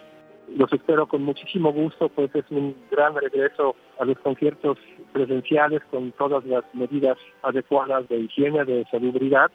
los 0.55 0.71
espero 0.73 1.07
con 1.07 1.23
muchísimo 1.23 1.71
gusto, 1.71 2.09
pues 2.09 2.33
es 2.35 2.45
un 2.49 2.75
gran 2.91 3.15
regreso 3.15 3.75
a 3.99 4.05
los 4.05 4.17
conciertos 4.19 4.77
presenciales 5.11 5.81
con 5.91 6.11
todas 6.13 6.45
las 6.45 6.63
medidas 6.73 7.17
adecuadas 7.43 8.07
de 8.09 8.19
higiene, 8.19 8.65
de 8.65 8.85
salubridad. 8.91 9.51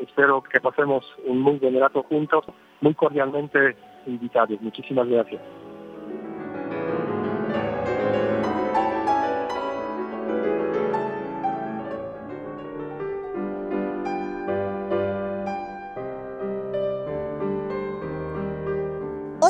Espero 0.00 0.42
que 0.42 0.60
pasemos 0.60 1.04
un 1.26 1.40
muy 1.40 1.58
buen 1.58 1.78
rato 1.78 2.02
juntos, 2.02 2.44
muy 2.80 2.94
cordialmente 2.94 3.76
invitados. 4.06 4.60
Muchísimas 4.60 5.08
gracias. 5.08 5.40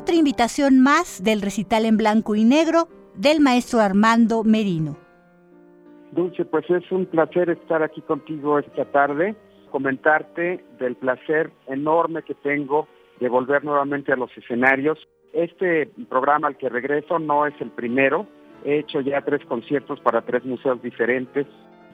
Otra 0.02 0.16
invitación 0.16 0.80
más 0.80 1.22
del 1.22 1.40
recital 1.40 1.84
en 1.84 1.96
blanco 1.96 2.34
y 2.34 2.42
negro 2.42 2.88
del 3.14 3.38
maestro 3.38 3.78
Armando 3.78 4.42
Merino. 4.42 4.96
Dulce, 6.10 6.44
pues 6.44 6.68
es 6.70 6.90
un 6.90 7.06
placer 7.06 7.50
estar 7.50 7.84
aquí 7.84 8.00
contigo 8.00 8.58
esta 8.58 8.84
tarde, 8.86 9.36
comentarte 9.70 10.64
del 10.80 10.96
placer 10.96 11.52
enorme 11.68 12.24
que 12.24 12.34
tengo 12.34 12.88
de 13.20 13.28
volver 13.28 13.62
nuevamente 13.62 14.12
a 14.12 14.16
los 14.16 14.36
escenarios. 14.36 14.98
Este 15.32 15.86
programa 16.08 16.48
al 16.48 16.56
que 16.56 16.68
regreso 16.68 17.20
no 17.20 17.46
es 17.46 17.54
el 17.60 17.70
primero, 17.70 18.26
he 18.64 18.80
hecho 18.80 19.02
ya 19.02 19.20
tres 19.20 19.46
conciertos 19.46 20.00
para 20.00 20.22
tres 20.22 20.44
museos 20.44 20.82
diferentes, 20.82 21.46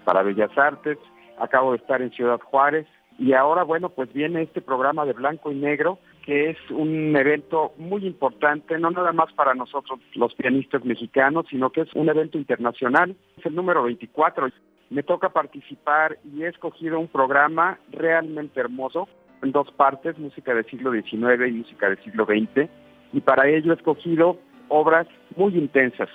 para 0.07 0.23
Bellas 0.23 0.57
Artes, 0.57 0.97
acabo 1.39 1.73
de 1.73 1.77
estar 1.77 2.01
en 2.01 2.11
Ciudad 2.13 2.41
Juárez 2.41 2.87
y 3.19 3.35
ahora, 3.35 3.65
bueno, 3.65 3.91
pues 3.91 4.11
viene 4.15 4.41
este 4.41 4.63
programa 4.63 5.05
de 5.05 5.13
blanco 5.13 5.53
y 5.53 5.57
negro 5.57 5.99
que 6.29 6.51
es 6.51 6.59
un 6.69 7.17
evento 7.17 7.73
muy 7.79 8.07
importante, 8.07 8.79
no 8.79 8.91
nada 8.91 9.13
más 9.13 9.33
para 9.33 9.55
nosotros 9.55 9.99
los 10.15 10.35
pianistas 10.35 10.85
mexicanos, 10.85 11.47
sino 11.49 11.71
que 11.71 11.81
es 11.81 11.89
un 11.95 12.11
evento 12.11 12.37
internacional. 12.37 13.17
Es 13.39 13.47
el 13.47 13.55
número 13.55 13.85
24. 13.85 14.51
Me 14.91 15.03
toca 15.03 15.31
participar 15.31 16.19
y 16.31 16.43
he 16.43 16.49
escogido 16.49 17.01
un 17.01 17.09
programa 17.09 17.79
realmente 17.91 18.61
hermoso 18.61 19.09
en 19.43 19.53
dos 19.53 19.73
partes, 19.73 20.19
música 20.19 20.53
del 20.53 20.67
siglo 20.67 20.93
XIX 20.93 21.49
y 21.49 21.53
música 21.53 21.89
del 21.89 22.05
siglo 22.05 22.27
XX. 22.27 22.69
Y 23.15 23.21
para 23.23 23.49
ello 23.49 23.73
he 23.73 23.77
escogido 23.77 24.37
obras 24.69 25.07
muy 25.35 25.57
intensas. 25.57 26.11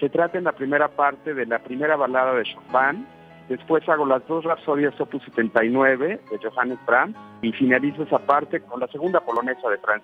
Se 0.00 0.08
trata 0.08 0.38
en 0.38 0.44
la 0.44 0.56
primera 0.56 0.88
parte 0.88 1.34
de 1.34 1.46
la 1.46 1.60
primera 1.60 1.94
balada 1.94 2.34
de 2.34 2.42
Chopin, 2.42 3.06
Después 3.48 3.86
hago 3.88 4.06
las 4.06 4.26
dos 4.26 4.44
rapsodias 4.44 4.98
Opus 5.00 5.22
79 5.24 6.20
de 6.30 6.38
Johannes 6.38 6.78
Brahms 6.86 7.16
y 7.42 7.52
finalizo 7.52 8.04
esa 8.04 8.18
parte 8.18 8.60
con 8.60 8.80
la 8.80 8.86
segunda 8.88 9.20
polonesa 9.20 9.68
de 9.68 9.78
Franz 9.78 10.02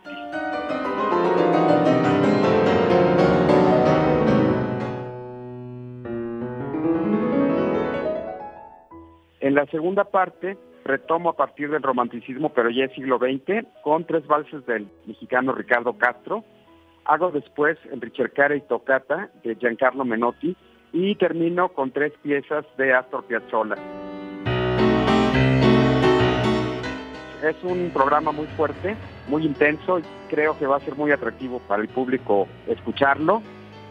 En 9.40 9.55
la 9.55 9.65
segunda 9.66 10.05
parte 10.05 10.59
retomo 10.85 11.31
a 11.31 11.36
partir 11.36 11.70
del 11.70 11.82
romanticismo, 11.82 12.51
pero 12.51 12.70
ya 12.70 12.85
es 12.85 12.93
siglo 12.93 13.19
XX, 13.19 13.66
con 13.82 14.05
tres 14.05 14.27
valses 14.27 14.66
del 14.66 14.89
mexicano 15.06 15.52
Ricardo 15.52 15.97
Castro. 15.97 16.44
Hago 17.05 17.31
después 17.31 17.78
el 17.90 18.01
Ricercare 18.01 18.56
y 18.56 18.60
Tocata 18.62 19.31
de 19.43 19.55
Giancarlo 19.55 20.05
Menotti 20.05 20.56
y 20.93 21.15
termino 21.16 21.69
con 21.70 21.90
tres 21.90 22.12
piezas 22.23 22.65
de 22.77 22.94
Astor 22.94 23.24
Piazzolla. 23.24 23.77
Es 27.43 27.56
un 27.62 27.90
programa 27.93 28.32
muy 28.32 28.47
fuerte, 28.48 28.97
muy 29.28 29.44
intenso, 29.44 30.01
y 30.01 30.02
creo 30.28 30.59
que 30.59 30.66
va 30.66 30.77
a 30.77 30.81
ser 30.81 30.97
muy 30.97 31.12
atractivo 31.12 31.60
para 31.60 31.82
el 31.82 31.89
público 31.89 32.48
escucharlo. 32.66 33.43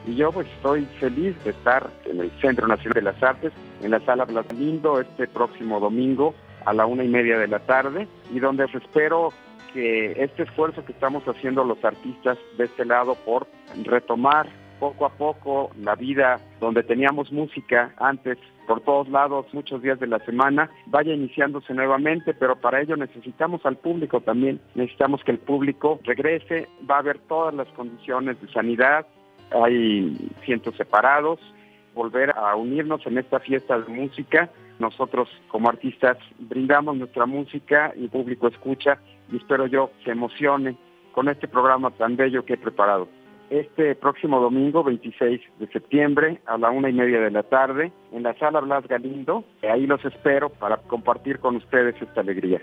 Y 0.06 0.15
yo 0.15 0.32
pues 0.32 0.48
estoy 0.48 0.86
feliz 0.99 1.41
de 1.44 1.52
estar 1.52 1.90
en 2.06 2.19
el 2.19 2.32
Centro 2.41 2.68
Nacional 2.68 2.94
de 2.94 3.02
las 3.02 3.24
Artes, 3.24 3.53
en 3.82 3.91
la 3.91 3.99
Sala 4.02 4.26
Blas 4.26 4.52
Lindo, 4.53 4.99
este 4.99 5.28
próximo 5.28 5.80
domingo 5.80 6.34
a 6.65 6.74
la 6.74 6.86
una 6.86 7.03
y 7.06 7.07
media 7.07 7.38
de 7.38 7.48
la 7.48 7.60
tarde, 7.60 8.07
y 8.34 8.40
donde 8.40 8.65
espero 8.65 9.32
que 9.74 10.11
este 10.22 10.44
esfuerzo 10.44 10.84
que 10.84 10.91
estamos 10.91 11.24
haciendo 11.26 11.64
los 11.64 11.84
artistas 11.86 12.38
de 12.57 12.65
este 12.65 12.84
lado 12.84 13.15
por 13.15 13.48
retomar 13.86 14.49
poco 14.79 15.05
a 15.05 15.09
poco 15.09 15.71
la 15.79 15.95
vida 15.95 16.39
donde 16.59 16.83
teníamos 16.83 17.31
música 17.31 17.93
antes 17.97 18.37
por 18.67 18.81
todos 18.81 19.07
lados, 19.07 19.45
muchos 19.53 19.81
días 19.81 19.99
de 19.99 20.07
la 20.07 20.19
semana, 20.19 20.69
vaya 20.87 21.13
iniciándose 21.13 21.73
nuevamente, 21.73 22.33
pero 22.33 22.57
para 22.57 22.81
ello 22.81 22.97
necesitamos 22.97 23.65
al 23.65 23.77
público 23.77 24.19
también, 24.19 24.59
necesitamos 24.75 25.23
que 25.23 25.31
el 25.31 25.39
público 25.39 25.99
regrese, 26.03 26.67
va 26.89 26.95
a 26.95 26.99
haber 26.99 27.17
todas 27.19 27.53
las 27.55 27.67
condiciones 27.69 28.39
de 28.41 28.51
sanidad, 28.51 29.07
hay 29.51 30.29
cientos 30.43 30.75
separados, 30.75 31.39
volver 31.95 32.31
a 32.37 32.55
unirnos 32.55 33.05
en 33.07 33.17
esta 33.17 33.39
fiesta 33.39 33.79
de 33.79 33.91
música. 33.91 34.49
Nosotros 34.79 35.29
como 35.47 35.69
artistas 35.69 36.17
brindamos 36.37 36.97
nuestra 36.97 37.25
música 37.25 37.93
y 37.95 38.03
el 38.03 38.09
público 38.09 38.47
escucha 38.47 38.99
y 39.31 39.37
espero 39.37 39.65
yo 39.65 39.91
se 40.03 40.11
emocione 40.11 40.77
con 41.13 41.29
este 41.29 41.47
programa 41.47 41.89
tan 41.91 42.15
bello 42.15 42.45
que 42.45 42.53
he 42.53 42.57
preparado 42.57 43.07
este 43.49 43.95
próximo 43.95 44.40
domingo 44.40 44.84
26 44.84 45.41
de 45.60 45.68
septiembre 45.68 46.41
a 46.45 46.57
la 46.57 46.69
una 46.69 46.90
y 46.90 46.94
media 46.94 47.19
de 47.19 47.32
la 47.32 47.44
tarde 47.44 47.91
en 48.11 48.24
la 48.24 48.38
sala 48.38 48.60
Blas 48.60 48.88
Galindo. 48.88 49.44
Ahí 49.64 49.88
los 49.88 50.03
espero 50.03 50.49
para 50.49 50.78
compartir 50.78 51.40
con 51.40 51.56
ustedes 51.56 51.95
esta 52.02 52.22
alegría. 52.22 52.61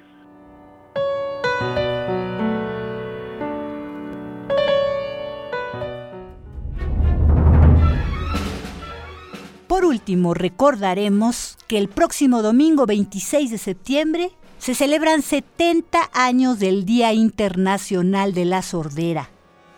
Por 9.67 9.85
último, 9.85 10.35
recordaremos 10.35 11.57
que 11.67 11.79
el 11.79 11.89
próximo 11.89 12.43
domingo 12.43 12.87
26 12.87 13.51
de 13.51 13.59
septiembre 13.59 14.31
se 14.59 14.75
celebran 14.75 15.23
70 15.23 15.99
años 16.15 16.61
del 16.61 16.85
Día 16.85 17.13
Internacional 17.13 18.35
de 18.35 18.45
la 18.45 18.63
Sordera 18.63 19.34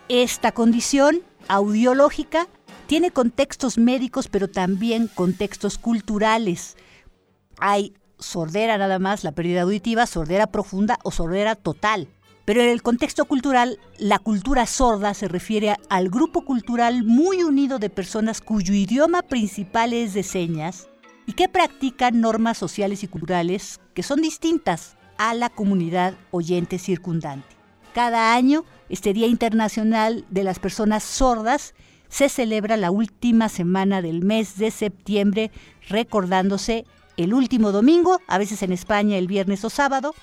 esta 0.09 0.53
condición 0.53 1.23
audiológica 1.49 2.47
tiene 2.87 3.11
contextos 3.11 3.77
médicos, 3.77 4.29
pero 4.29 4.49
también 4.49 5.09
contextos 5.13 5.79
culturales. 5.79 6.77
Hay 7.59 7.95
sordera 8.19 8.79
nada 8.79 9.01
más, 9.01 9.25
la 9.25 9.33
pérdida 9.33 9.63
auditiva, 9.63 10.07
sordera 10.07 10.47
profunda 10.47 11.01
o 11.03 11.11
sordera 11.11 11.57
total. 11.57 12.09
Pero 12.45 12.63
en 12.63 12.69
el 12.69 12.83
contexto 12.83 13.25
cultural, 13.25 13.81
la 13.99 14.21
cultura 14.21 14.67
sorda 14.67 15.13
se 15.13 15.27
refiere 15.27 15.75
al 15.89 16.09
grupo 16.09 16.45
cultural 16.45 17.03
muy 17.03 17.43
unido 17.43 17.81
de 17.81 17.91
personas 17.91 18.41
cuyo 18.41 18.75
idioma 18.75 19.23
principal 19.23 19.93
es 19.93 20.15
de 20.15 20.23
señas 20.23 20.87
y 21.27 21.33
que 21.33 21.49
practican 21.49 22.21
normas 22.21 22.57
sociales 22.57 23.03
y 23.03 23.09
culturales 23.09 23.81
que 23.95 24.05
son 24.05 24.23
distintas 24.23 24.97
a 25.19 25.35
la 25.35 25.51
comunidad 25.51 26.15
oyente 26.31 26.79
circundante. 26.79 27.57
Cada 27.93 28.35
año, 28.35 28.65
este 28.89 29.13
Día 29.13 29.27
Internacional 29.27 30.25
de 30.31 30.45
las 30.45 30.59
Personas 30.59 31.03
Sordas 31.03 31.75
se 32.09 32.29
celebra 32.29 32.77
la 32.77 32.91
última 32.91 33.49
semana 33.49 34.03
del 34.03 34.23
mes 34.25 34.59
de 34.59 34.71
septiembre, 34.71 35.51
recordándose 35.89 36.85
el 37.17 37.35
último 37.35 37.73
domingo, 37.73 38.21
a 38.27 38.39
veces 38.39 38.63
en 38.63 38.73
España 38.73 39.17
el 39.17 39.27
viernes 39.27 39.65
o 39.65 39.71
sábado, 39.71 40.15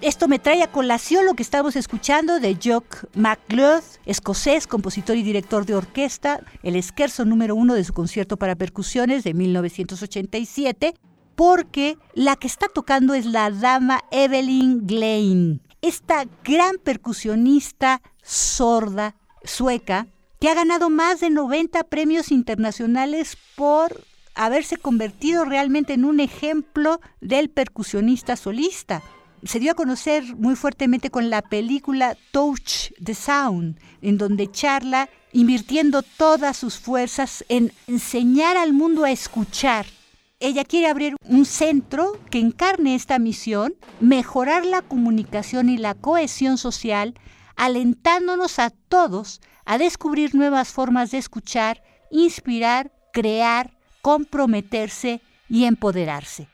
Esto 0.00 0.28
me 0.28 0.38
trae 0.38 0.62
a 0.62 0.70
colación 0.70 1.26
lo 1.26 1.34
que 1.34 1.42
estamos 1.42 1.74
escuchando 1.74 2.38
de 2.38 2.56
Jock 2.62 3.04
McLeod, 3.14 3.82
escocés, 4.06 4.68
compositor 4.68 5.16
y 5.16 5.24
director 5.24 5.66
de 5.66 5.74
orquesta, 5.74 6.40
el 6.62 6.76
esquerzo 6.76 7.24
número 7.24 7.56
uno 7.56 7.74
de 7.74 7.82
su 7.82 7.92
concierto 7.92 8.36
para 8.36 8.54
percusiones 8.54 9.24
de 9.24 9.34
1987, 9.34 10.94
porque 11.38 11.98
la 12.14 12.34
que 12.34 12.48
está 12.48 12.66
tocando 12.66 13.14
es 13.14 13.24
la 13.24 13.52
dama 13.52 14.02
Evelyn 14.10 14.88
Glein, 14.88 15.62
esta 15.82 16.26
gran 16.42 16.78
percusionista 16.82 18.02
sorda 18.24 19.14
sueca 19.44 20.08
que 20.40 20.48
ha 20.48 20.54
ganado 20.54 20.90
más 20.90 21.20
de 21.20 21.30
90 21.30 21.84
premios 21.84 22.32
internacionales 22.32 23.38
por 23.54 24.04
haberse 24.34 24.78
convertido 24.78 25.44
realmente 25.44 25.92
en 25.92 26.04
un 26.04 26.18
ejemplo 26.18 27.00
del 27.20 27.50
percusionista 27.50 28.34
solista 28.34 29.00
se 29.44 29.60
dio 29.60 29.70
a 29.70 29.76
conocer 29.76 30.24
muy 30.34 30.56
fuertemente 30.56 31.08
con 31.10 31.30
la 31.30 31.42
película 31.42 32.16
Touch 32.32 32.90
the 33.00 33.14
Sound, 33.14 33.78
en 34.02 34.18
donde 34.18 34.50
charla 34.50 35.08
invirtiendo 35.32 36.02
todas 36.02 36.56
sus 36.56 36.80
fuerzas 36.80 37.44
en 37.48 37.72
enseñar 37.86 38.56
al 38.56 38.72
mundo 38.72 39.04
a 39.04 39.12
escuchar. 39.12 39.86
Ella 40.40 40.64
quiere 40.64 40.86
abrir 40.86 41.16
un 41.28 41.44
centro 41.44 42.12
que 42.30 42.38
encarne 42.38 42.94
esta 42.94 43.18
misión, 43.18 43.74
mejorar 43.98 44.64
la 44.64 44.82
comunicación 44.82 45.68
y 45.68 45.76
la 45.78 45.94
cohesión 45.94 46.58
social, 46.58 47.14
alentándonos 47.56 48.60
a 48.60 48.70
todos 48.70 49.40
a 49.64 49.78
descubrir 49.78 50.36
nuevas 50.36 50.68
formas 50.68 51.10
de 51.10 51.18
escuchar, 51.18 51.82
inspirar, 52.12 52.92
crear, 53.12 53.76
comprometerse 54.00 55.20
y 55.48 55.64
empoderarse. 55.64 56.48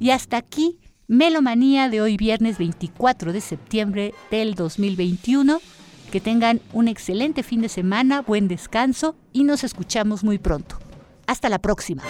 Y 0.00 0.10
hasta 0.10 0.38
aquí, 0.38 0.80
Melomanía 1.12 1.90
de 1.90 2.00
hoy 2.00 2.16
viernes 2.16 2.56
24 2.56 3.34
de 3.34 3.42
septiembre 3.42 4.14
del 4.30 4.54
2021. 4.54 5.60
Que 6.12 6.20
tengan 6.20 6.60
un 6.74 6.88
excelente 6.88 7.42
fin 7.42 7.62
de 7.62 7.70
semana, 7.70 8.20
buen 8.20 8.46
descanso 8.46 9.16
y 9.32 9.44
nos 9.44 9.64
escuchamos 9.64 10.22
muy 10.22 10.36
pronto. 10.36 10.76
Hasta 11.26 11.48
la 11.48 11.58
próxima. 11.58 12.02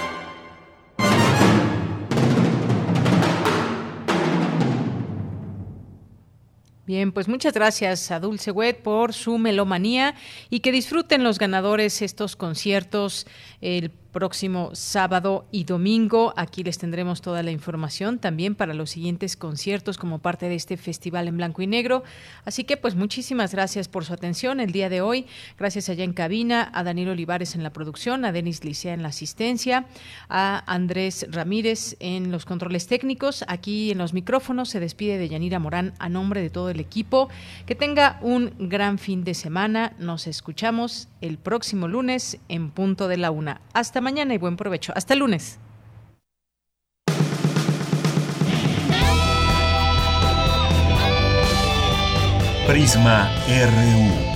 Bien, 6.85 7.13
pues 7.13 7.29
muchas 7.29 7.55
gracias 7.55 8.11
a 8.11 8.19
Dulce 8.19 8.51
Wet 8.51 8.83
por 8.83 9.13
su 9.13 9.39
melomanía 9.39 10.17
y 10.51 10.61
que 10.61 10.73
disfruten 10.73 11.23
los 11.23 11.39
ganadores 11.39 12.03
estos 12.03 12.35
conciertos 12.35 13.29
el 13.61 13.93
próximo 14.13 14.71
sábado 14.75 15.47
y 15.51 15.65
domingo. 15.65 16.35
Aquí 16.37 16.63
les 16.63 16.79
tendremos 16.79 17.23
toda 17.23 17.43
la 17.43 17.51
información 17.51 18.19
también 18.19 18.55
para 18.55 18.75
los 18.75 18.91
siguientes 18.91 19.37
conciertos 19.37 19.99
como 19.99 20.19
parte 20.19 20.49
de 20.49 20.55
este 20.55 20.77
festival 20.77 21.29
en 21.29 21.39
blanco 21.39 21.63
y 21.63 21.67
negro. 21.67 22.05
Así 22.45 22.65
que 22.65 22.77
pues 22.77 22.95
muchísimas 22.95 23.53
gracias 23.53 23.89
por 23.89 24.05
su 24.05 24.13
atención 24.13 24.61
el 24.61 24.73
día 24.73 24.89
de 24.89 25.01
hoy. 25.01 25.27
Gracias 25.59 25.89
allá 25.89 26.05
en 26.05 26.13
cabina, 26.13 26.71
a 26.75 26.85
Daniel 26.85 27.11
Olivares 27.11 27.55
en 27.55 27.63
la 27.63 27.73
producción, 27.73 28.25
a 28.25 28.33
Denis 28.33 28.65
Licea 28.65 28.93
en 28.93 29.03
la 29.03 29.09
asistencia, 29.09 29.87
a 30.29 30.63
Andrés 30.73 31.27
Ramírez 31.31 31.97
en 31.99 32.31
los 32.31 32.45
controles 32.45 32.87
técnicos. 32.87 33.45
Aquí 33.49 33.91
en 33.91 33.99
los 33.99 34.13
micrófonos 34.13 34.69
se 34.69 34.81
despide 34.81 35.17
de 35.17 35.29
Yanira 35.29 35.59
Morán 35.59 35.95
a 35.99 36.11
nombre 36.11 36.43
de 36.43 36.51
todo 36.51 36.69
el 36.69 36.81
equipo. 36.81 37.31
Que 37.65 37.75
tenga 37.75 38.19
un 38.21 38.53
gran 38.59 38.99
fin 38.99 39.25
de 39.25 39.33
semana. 39.33 39.95
Nos 39.99 40.27
escuchamos 40.27 41.09
el 41.23 41.39
próximo 41.39 41.89
lunes 41.89 42.39
en 42.49 42.71
punto 42.71 43.09
de 43.09 43.17
la 43.17 43.31
una. 43.31 43.63
Hasta 43.73 44.02
mañana 44.03 44.35
y 44.35 44.39
buen 44.39 44.57
provecho. 44.57 44.93
Hasta 44.95 45.15
el 45.15 45.21
lunes. 45.21 45.59
Prisma 52.67 53.31
RU. 53.49 54.33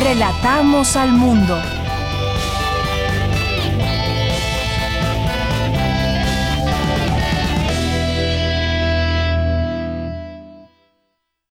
Relatamos 0.00 0.96
al 0.96 1.12
mundo. 1.12 1.77